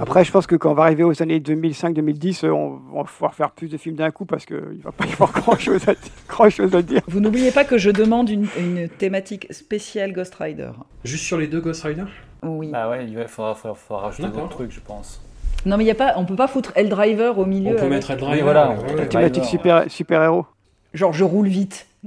Après, 0.00 0.24
je 0.24 0.32
pense 0.32 0.46
que 0.46 0.56
quand 0.56 0.70
on 0.70 0.74
va 0.74 0.84
arriver 0.84 1.04
aux 1.04 1.22
années 1.22 1.38
2005-2010, 1.38 2.46
euh, 2.46 2.50
on, 2.50 2.80
va 2.96 3.04
pouvoir 3.04 3.34
faire 3.34 3.50
plus 3.50 3.68
de 3.68 3.76
films 3.76 3.96
d'un 3.96 4.10
coup 4.10 4.24
parce 4.24 4.46
qu'il 4.46 4.56
ne 4.56 4.82
va 4.82 4.92
pas 4.92 5.04
y 5.04 5.12
avoir 5.12 5.30
grand-chose 5.30 5.88
à, 5.88 5.94
grand 6.26 6.48
chose 6.48 6.74
à 6.74 6.82
dire. 6.82 7.02
Vous 7.06 7.20
n'oubliez 7.20 7.50
pas 7.50 7.64
que 7.64 7.76
je 7.76 7.90
demande 7.90 8.30
une, 8.30 8.46
une 8.58 8.88
thématique 8.88 9.46
spéciale 9.52 10.12
Ghost 10.12 10.34
Rider. 10.34 10.70
Juste 11.04 11.24
sur 11.24 11.36
les 11.36 11.48
deux 11.48 11.60
Ghost 11.60 11.82
Rider? 11.82 12.04
Oui. 12.42 12.68
Bah 12.70 12.88
ouais, 12.90 13.06
il 13.06 13.16
va- 13.16 13.28
faudra, 13.28 13.54
faudra, 13.54 13.74
faudra 13.76 14.02
rajouter 14.04 14.28
d'autres 14.28 14.48
trucs, 14.48 14.70
je 14.72 14.80
pense. 14.80 15.20
Non 15.64 15.76
mais 15.76 15.84
il 15.84 15.86
y 15.86 15.90
a 15.90 15.94
pas, 15.94 16.14
on 16.16 16.24
peut 16.24 16.34
pas 16.34 16.48
foutre 16.48 16.72
Eldriver 16.74 17.32
au 17.36 17.44
milieu. 17.46 17.70
On 17.70 17.74
peut 17.74 17.78
avec- 17.86 18.08
mettre. 18.08 18.28
Oui, 18.30 18.40
voilà, 18.40 18.70
ouais, 18.70 18.76
ouais, 18.78 18.82
peut 18.94 18.98
ouais. 19.00 19.08
Thématique 19.08 19.42
Driver, 19.42 19.48
super, 19.48 19.84
super-héros. 19.90 20.46
Genre 20.94 21.12
je 21.12 21.22
roule 21.24 21.48
vite. 21.48 21.86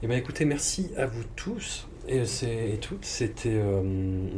Eh 0.00 0.06
ben 0.06 0.16
écoutez, 0.16 0.44
merci 0.44 0.92
à 0.96 1.06
vous 1.06 1.24
tous 1.34 1.88
et, 2.08 2.22
toutes. 2.80 3.04
C'était 3.04 3.50
euh, 3.56 3.80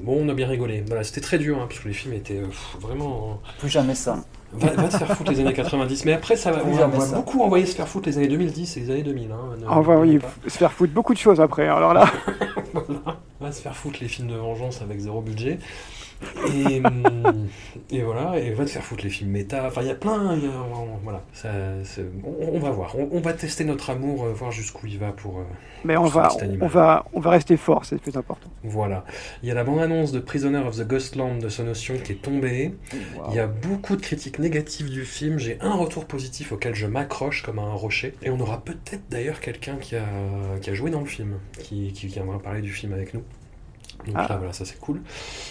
bon, 0.02 0.24
on 0.24 0.28
a 0.30 0.34
bien 0.34 0.48
rigolé. 0.48 0.82
Voilà, 0.86 1.04
c'était 1.04 1.20
très 1.20 1.36
dur 1.38 1.58
hein, 1.60 1.66
parce 1.68 1.80
que 1.80 1.88
les 1.88 1.92
films 1.94 2.14
étaient 2.14 2.38
euh, 2.38 2.46
pff, 2.46 2.76
vraiment. 2.80 3.40
Plus 3.58 3.68
jamais 3.68 3.94
ça. 3.94 4.24
Va, 4.52 4.70
va 4.72 4.88
te 4.88 4.96
faire 4.96 5.16
foutre 5.16 5.30
les 5.30 5.40
années 5.40 5.52
90. 5.52 6.04
Mais 6.04 6.12
après, 6.12 6.34
ça 6.36 6.50
va. 6.50 6.58
On 6.64 6.70
va, 6.72 6.78
jamais 6.78 6.96
on 6.96 6.98
va 6.98 7.06
ça. 7.06 7.16
beaucoup 7.16 7.40
envoyer 7.42 7.66
se 7.66 7.74
faire 7.76 7.86
foutre 7.88 8.08
les 8.08 8.18
années 8.18 8.28
2010 8.28 8.76
et 8.76 8.80
les 8.80 8.90
années 8.90 9.02
2000. 9.02 9.30
Hein, 9.30 9.36
ne- 9.60 9.66
On 9.68 9.80
va 9.80 9.96
oui, 9.98 10.18
se 10.46 10.58
faire 10.58 10.72
foutre 10.72 10.92
beaucoup 10.92 11.14
de 11.14 11.18
choses 11.18 11.40
après. 11.40 11.68
Alors 11.68 11.94
là, 11.94 12.06
Voilà. 12.72 13.18
Va 13.40 13.52
se 13.52 13.62
faire 13.62 13.76
foutre 13.76 13.98
les 14.00 14.08
films 14.08 14.28
de 14.28 14.34
vengeance 14.34 14.82
avec 14.82 14.98
zéro 14.98 15.20
budget. 15.20 15.58
Et, 16.54 16.80
hum, 16.84 17.48
et 17.90 18.02
voilà, 18.02 18.38
et 18.38 18.50
va 18.52 18.64
te 18.64 18.70
faire 18.70 18.82
foutre 18.82 19.04
les 19.04 19.10
films 19.10 19.30
méta. 19.30 19.66
Enfin, 19.66 19.82
il 19.82 19.88
y 19.88 19.90
a 19.90 19.94
plein. 19.94 20.34
il 20.36 20.44
y 20.44 20.46
a- 20.46 20.50
voilà, 21.02 21.22
ça, 21.32 21.48
on, 22.24 22.56
on 22.56 22.58
va 22.58 22.70
voir. 22.70 22.94
On, 22.98 23.08
on 23.12 23.20
va 23.20 23.32
tester 23.32 23.64
notre 23.64 23.90
amour, 23.90 24.24
euh, 24.24 24.32
voir 24.32 24.52
jusqu'où 24.52 24.86
il 24.86 24.98
va 24.98 25.12
pour. 25.12 25.38
euh, 25.38 25.42
Mais 25.84 25.96
on 25.96 26.02
pour 26.02 26.10
va, 26.12 26.28
on, 26.60 26.66
va, 26.66 27.06
on 27.12 27.20
va 27.20 27.30
rester 27.30 27.56
fort, 27.56 27.84
c'est 27.84 27.94
le 27.96 28.00
plus 28.00 28.16
important. 28.16 28.48
Voilà. 28.64 29.04
Il 29.42 29.48
y 29.48 29.52
a 29.52 29.54
la 29.54 29.64
bande-annonce 29.64 30.12
de 30.12 30.18
Prisoner 30.20 30.58
of 30.58 30.76
the 30.76 30.86
Ghostland 30.86 31.38
de 31.40 31.48
Sonotion 31.48 31.94
qui 32.02 32.12
est 32.12 32.22
tombée. 32.22 32.74
Il 33.30 33.34
y 33.34 33.38
a 33.38 33.46
beaucoup 33.46 33.96
de 33.96 34.02
critiques 34.02 34.38
négatives 34.38 34.90
du 34.90 35.04
film. 35.04 35.38
J'ai 35.38 35.58
un 35.60 35.74
retour 35.74 36.04
positif 36.06 36.52
auquel 36.52 36.74
je 36.74 36.86
m'accroche 36.86 37.42
comme 37.42 37.58
à 37.58 37.62
un 37.62 37.74
rocher. 37.74 38.14
Et 38.22 38.30
on 38.30 38.38
aura 38.40 38.62
peut-être 38.64 39.02
d'ailleurs 39.10 39.40
quelqu'un 39.40 39.76
qui 39.76 39.96
a, 39.96 40.04
qui 40.60 40.70
a 40.70 40.74
joué 40.74 40.90
dans 40.90 41.00
le 41.00 41.06
film, 41.06 41.34
qui, 41.62 41.92
qui 41.92 42.06
viendra 42.08 42.38
parler 42.38 42.60
du 42.60 42.72
film 42.72 42.92
avec 42.92 43.14
nous. 43.14 43.22
Donc 44.06 44.14
Ah. 44.18 44.26
là, 44.28 44.36
voilà, 44.36 44.52
ça 44.52 44.64
c'est 44.64 44.78
cool. 44.78 45.00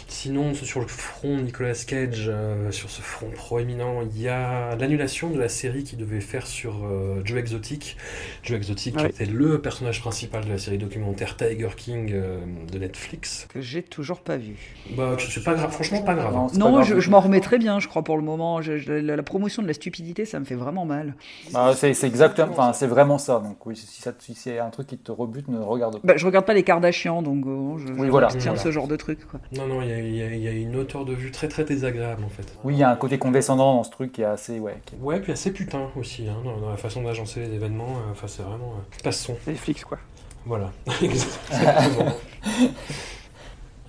Sinon, 0.08 0.54
sur 0.54 0.80
le 0.80 0.88
front 0.88 1.38
Nicolas 1.38 1.74
Cage, 1.88 2.26
euh, 2.28 2.72
sur 2.72 2.90
ce 2.90 3.02
front 3.02 3.30
proéminent, 3.30 4.02
il 4.02 4.22
y 4.22 4.28
a 4.28 4.76
l'annulation 4.76 5.30
de 5.30 5.40
la 5.40 5.50
série 5.50 5.84
qu'il 5.84 6.00
devait 6.00 6.20
faire 6.22 6.48
sur 6.48 6.84
euh, 6.86 7.22
Joe 7.26 7.38
Exotic. 7.40 7.98
Joe 8.44 8.58
Exotic, 8.58 8.96
qui 8.98 9.04
Ouais. 9.04 9.10
était 9.10 9.26
le 9.26 9.62
personnage 9.62 10.02
principal 10.02 10.46
de 10.46 10.50
la 10.50 10.58
série 10.58 10.78
documentaire 10.78 11.38
Tiger 11.38 11.70
King 11.76 12.12
euh, 12.14 12.40
de 12.72 12.80
Netflix. 12.80 13.48
Que 13.54 13.62
j'ai 13.62 13.84
toujours 13.84 14.22
pas 14.22 14.38
vu. 14.38 14.56
Bah, 14.98 15.16
c'est 15.20 15.44
pas 15.44 15.54
grave, 15.54 15.72
franchement, 15.72 16.02
pas 16.02 16.16
grave. 16.16 16.36
hein. 16.36 16.48
Non, 16.56 16.82
je, 16.84 17.00
je 17.00 17.10
m'en 17.10 17.20
remets 17.20 17.42
très 17.42 17.58
bien, 17.60 17.80
je 17.80 17.88
crois, 17.88 18.04
pour 18.04 18.18
le 18.18 18.24
moment. 18.24 18.62
Je- 18.62 18.78
je- 18.78 18.92
la, 18.92 19.16
la 19.16 19.24
promotion 19.24 19.62
de 19.62 19.68
la 19.68 19.74
stupidité, 19.74 20.26
ça 20.26 20.40
me 20.40 20.46
fait 20.46 20.56
vraiment 20.56 20.86
mal. 20.86 21.16
Bah, 21.54 21.74
c'est 21.76 21.94
c'est 21.94 22.08
exactement, 22.08 22.52
enfin, 22.52 22.74
c'est 22.74 22.88
vraiment 22.88 23.18
ça. 23.18 23.40
Donc 23.40 23.66
oui, 23.66 23.76
si, 23.76 24.02
ça- 24.02 24.14
si 24.20 24.34
c'est 24.34 24.60
un 24.60 24.70
truc 24.70 24.88
qui 24.88 24.98
te 24.98 25.12
rebute, 25.12 25.48
ne 25.48 25.60
regarde 25.60 25.94
pas. 25.96 26.00
Bah, 26.04 26.14
je 26.18 26.26
regarde 26.26 26.46
pas 26.46 26.54
les 26.54 26.64
Kardashians, 26.64 27.22
donc 27.22 27.46
euh, 27.46 27.78
je, 27.78 27.94
Oui, 27.94 28.06
je 28.08 28.12
voilà. 28.12 28.30
Voilà. 28.48 28.60
ce 28.60 28.72
genre 28.72 28.88
de 28.88 28.96
truc. 28.96 29.20
Quoi. 29.28 29.40
Non, 29.52 29.68
non, 29.68 29.82
il 29.82 29.90
y 29.90 29.94
a, 29.94 30.00
y 30.36 30.40
y 30.40 30.62
une 30.64 30.76
hauteur 30.76 31.06
de 31.06 31.14
vue 31.14 31.32
très 31.32 31.48
très 31.48 31.64
désagréable 31.64 32.24
en 32.24 32.30
fait. 32.30 32.54
Oui, 32.64 32.74
il 32.76 32.80
y 32.80 32.84
a 32.84 32.90
un 32.92 32.96
côté 32.96 33.18
condescendant 33.18 33.76
dans 33.76 33.84
ce 33.84 33.92
truc 33.92 34.12
qui 34.14 34.22
est 34.22 34.26
assez, 34.26 34.60
ouais. 34.60 34.78
qui 34.86 34.96
est- 34.96 35.00
Ouais, 35.00 35.20
puis 35.20 35.32
assez 35.32 35.52
putain 35.52 35.90
aussi, 35.96 36.28
hein, 36.28 36.38
dans, 36.44 36.58
dans 36.58 36.70
la 36.70 36.78
façon 36.78 37.04
d'agencer 37.04 37.40
les 37.42 37.54
événements. 37.54 37.98
euh, 38.08 38.12
Enfin, 38.12 38.28
c'est 38.28 38.42
vraiment. 38.44 38.74
Euh, 38.78 39.02
passe-son. 39.04 39.36
Netflix, 39.48 39.84
quoi. 39.84 39.98
Voilà, 40.46 40.72
exactement. 41.02 42.14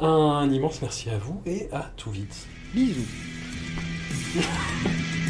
Un 0.00 0.50
immense 0.50 0.80
merci 0.82 1.10
à 1.10 1.18
vous 1.18 1.40
et 1.46 1.68
à 1.72 1.90
tout 1.96 2.10
vite. 2.10 2.34
Bisous. 2.74 3.06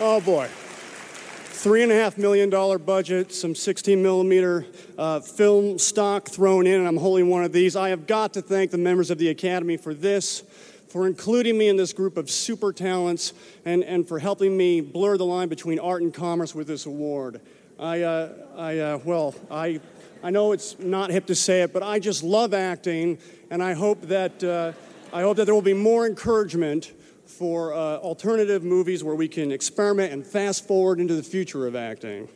Oh 0.00 0.20
boy. 0.20 0.48
Three 0.48 1.84
and 1.84 1.92
a 1.92 1.94
half 1.94 2.18
million 2.18 2.50
dollar 2.50 2.78
budget, 2.78 3.32
some 3.32 3.54
16 3.54 4.02
millimeter 4.02 4.66
uh, 4.98 5.20
film 5.20 5.78
stock 5.78 6.28
thrown 6.28 6.66
in, 6.66 6.80
and 6.80 6.88
I'm 6.88 6.96
holding 6.96 7.28
one 7.28 7.44
of 7.44 7.52
these. 7.52 7.76
I 7.76 7.90
have 7.90 8.08
got 8.08 8.34
to 8.34 8.42
thank 8.42 8.72
the 8.72 8.78
members 8.78 9.12
of 9.12 9.18
the 9.18 9.28
Academy 9.28 9.76
for 9.76 9.94
this, 9.94 10.42
for 10.88 11.06
including 11.06 11.56
me 11.56 11.68
in 11.68 11.76
this 11.76 11.92
group 11.92 12.16
of 12.16 12.28
super 12.28 12.72
talents, 12.72 13.34
and, 13.64 13.84
and 13.84 14.06
for 14.06 14.18
helping 14.18 14.56
me 14.56 14.80
blur 14.80 15.16
the 15.16 15.24
line 15.24 15.46
between 15.46 15.78
art 15.78 16.02
and 16.02 16.12
commerce 16.12 16.56
with 16.56 16.66
this 16.66 16.86
award. 16.86 17.40
I, 17.78 18.02
uh, 18.02 18.32
I 18.56 18.78
uh, 18.80 18.98
well, 19.04 19.32
I, 19.48 19.80
I 20.24 20.30
know 20.30 20.50
it's 20.50 20.76
not 20.80 21.10
hip 21.10 21.26
to 21.26 21.36
say 21.36 21.62
it, 21.62 21.72
but 21.72 21.84
I 21.84 22.00
just 22.00 22.24
love 22.24 22.52
acting, 22.52 23.16
and 23.48 23.62
I 23.62 23.74
hope 23.74 24.02
that, 24.02 24.42
uh, 24.42 24.72
I 25.12 25.22
hope 25.22 25.36
that 25.36 25.44
there 25.44 25.54
will 25.54 25.62
be 25.62 25.72
more 25.72 26.04
encouragement 26.04 26.92
for 27.34 27.74
uh, 27.74 27.96
alternative 27.96 28.62
movies 28.62 29.02
where 29.02 29.16
we 29.16 29.26
can 29.26 29.50
experiment 29.50 30.12
and 30.12 30.24
fast 30.24 30.66
forward 30.66 31.00
into 31.00 31.14
the 31.14 31.22
future 31.22 31.66
of 31.66 31.74
acting. 31.74 32.28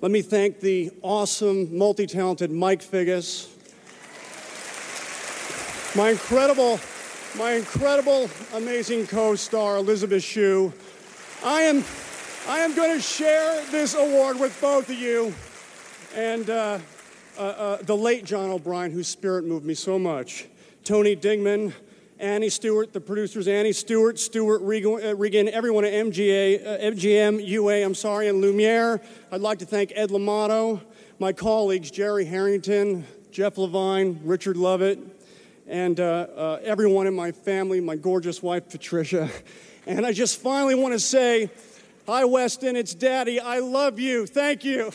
Let 0.00 0.10
me 0.10 0.22
thank 0.22 0.60
the 0.60 0.90
awesome, 1.02 1.76
multi 1.76 2.06
talented 2.06 2.50
Mike 2.50 2.80
Figgis, 2.80 3.48
my 5.94 6.10
incredible, 6.10 6.80
my 7.36 7.52
incredible, 7.52 8.30
amazing 8.54 9.06
co 9.06 9.34
star 9.34 9.76
Elizabeth 9.76 10.22
Shue. 10.22 10.72
I 11.44 11.62
am, 11.62 11.84
I 12.48 12.60
am 12.60 12.74
going 12.74 12.96
to 12.96 13.02
share 13.02 13.62
this 13.66 13.94
award 13.94 14.40
with 14.40 14.58
both 14.60 14.88
of 14.88 14.96
you 14.96 15.34
and 16.14 16.48
uh, 16.48 16.78
uh, 17.38 17.42
uh, 17.42 17.78
the 17.82 17.96
late 17.96 18.24
John 18.24 18.50
O'Brien, 18.50 18.90
whose 18.90 19.08
spirit 19.08 19.44
moved 19.44 19.66
me 19.66 19.74
so 19.74 19.98
much. 19.98 20.46
Tony 20.82 21.14
Dingman, 21.14 21.74
Annie 22.20 22.50
Stewart, 22.50 22.92
the 22.92 23.00
producers, 23.00 23.48
Annie 23.48 23.72
Stewart, 23.72 24.18
Stewart 24.18 24.60
Regan, 24.60 25.48
uh, 25.48 25.50
everyone 25.52 25.86
at 25.86 25.92
MGA, 25.94 26.66
uh, 26.66 26.90
MGM, 26.90 27.46
UA, 27.46 27.82
I'm 27.82 27.94
sorry, 27.94 28.28
and 28.28 28.42
Lumiere. 28.42 29.00
I'd 29.32 29.40
like 29.40 29.58
to 29.60 29.64
thank 29.64 29.90
Ed 29.94 30.10
Lamato, 30.10 30.82
my 31.18 31.32
colleagues 31.32 31.90
Jerry 31.90 32.26
Harrington, 32.26 33.06
Jeff 33.30 33.56
Levine, 33.56 34.20
Richard 34.22 34.58
Lovett, 34.58 34.98
and 35.66 35.98
uh, 35.98 36.26
uh, 36.36 36.60
everyone 36.62 37.06
in 37.06 37.14
my 37.14 37.32
family, 37.32 37.80
my 37.80 37.96
gorgeous 37.96 38.42
wife 38.42 38.68
Patricia. 38.68 39.30
And 39.86 40.04
I 40.04 40.12
just 40.12 40.38
finally 40.38 40.74
want 40.74 40.92
to 40.92 41.00
say, 41.00 41.50
hi 42.06 42.26
Weston, 42.26 42.76
it's 42.76 42.94
Daddy. 42.94 43.40
I 43.40 43.60
love 43.60 43.98
you. 43.98 44.26
Thank 44.26 44.62
you. 44.62 44.92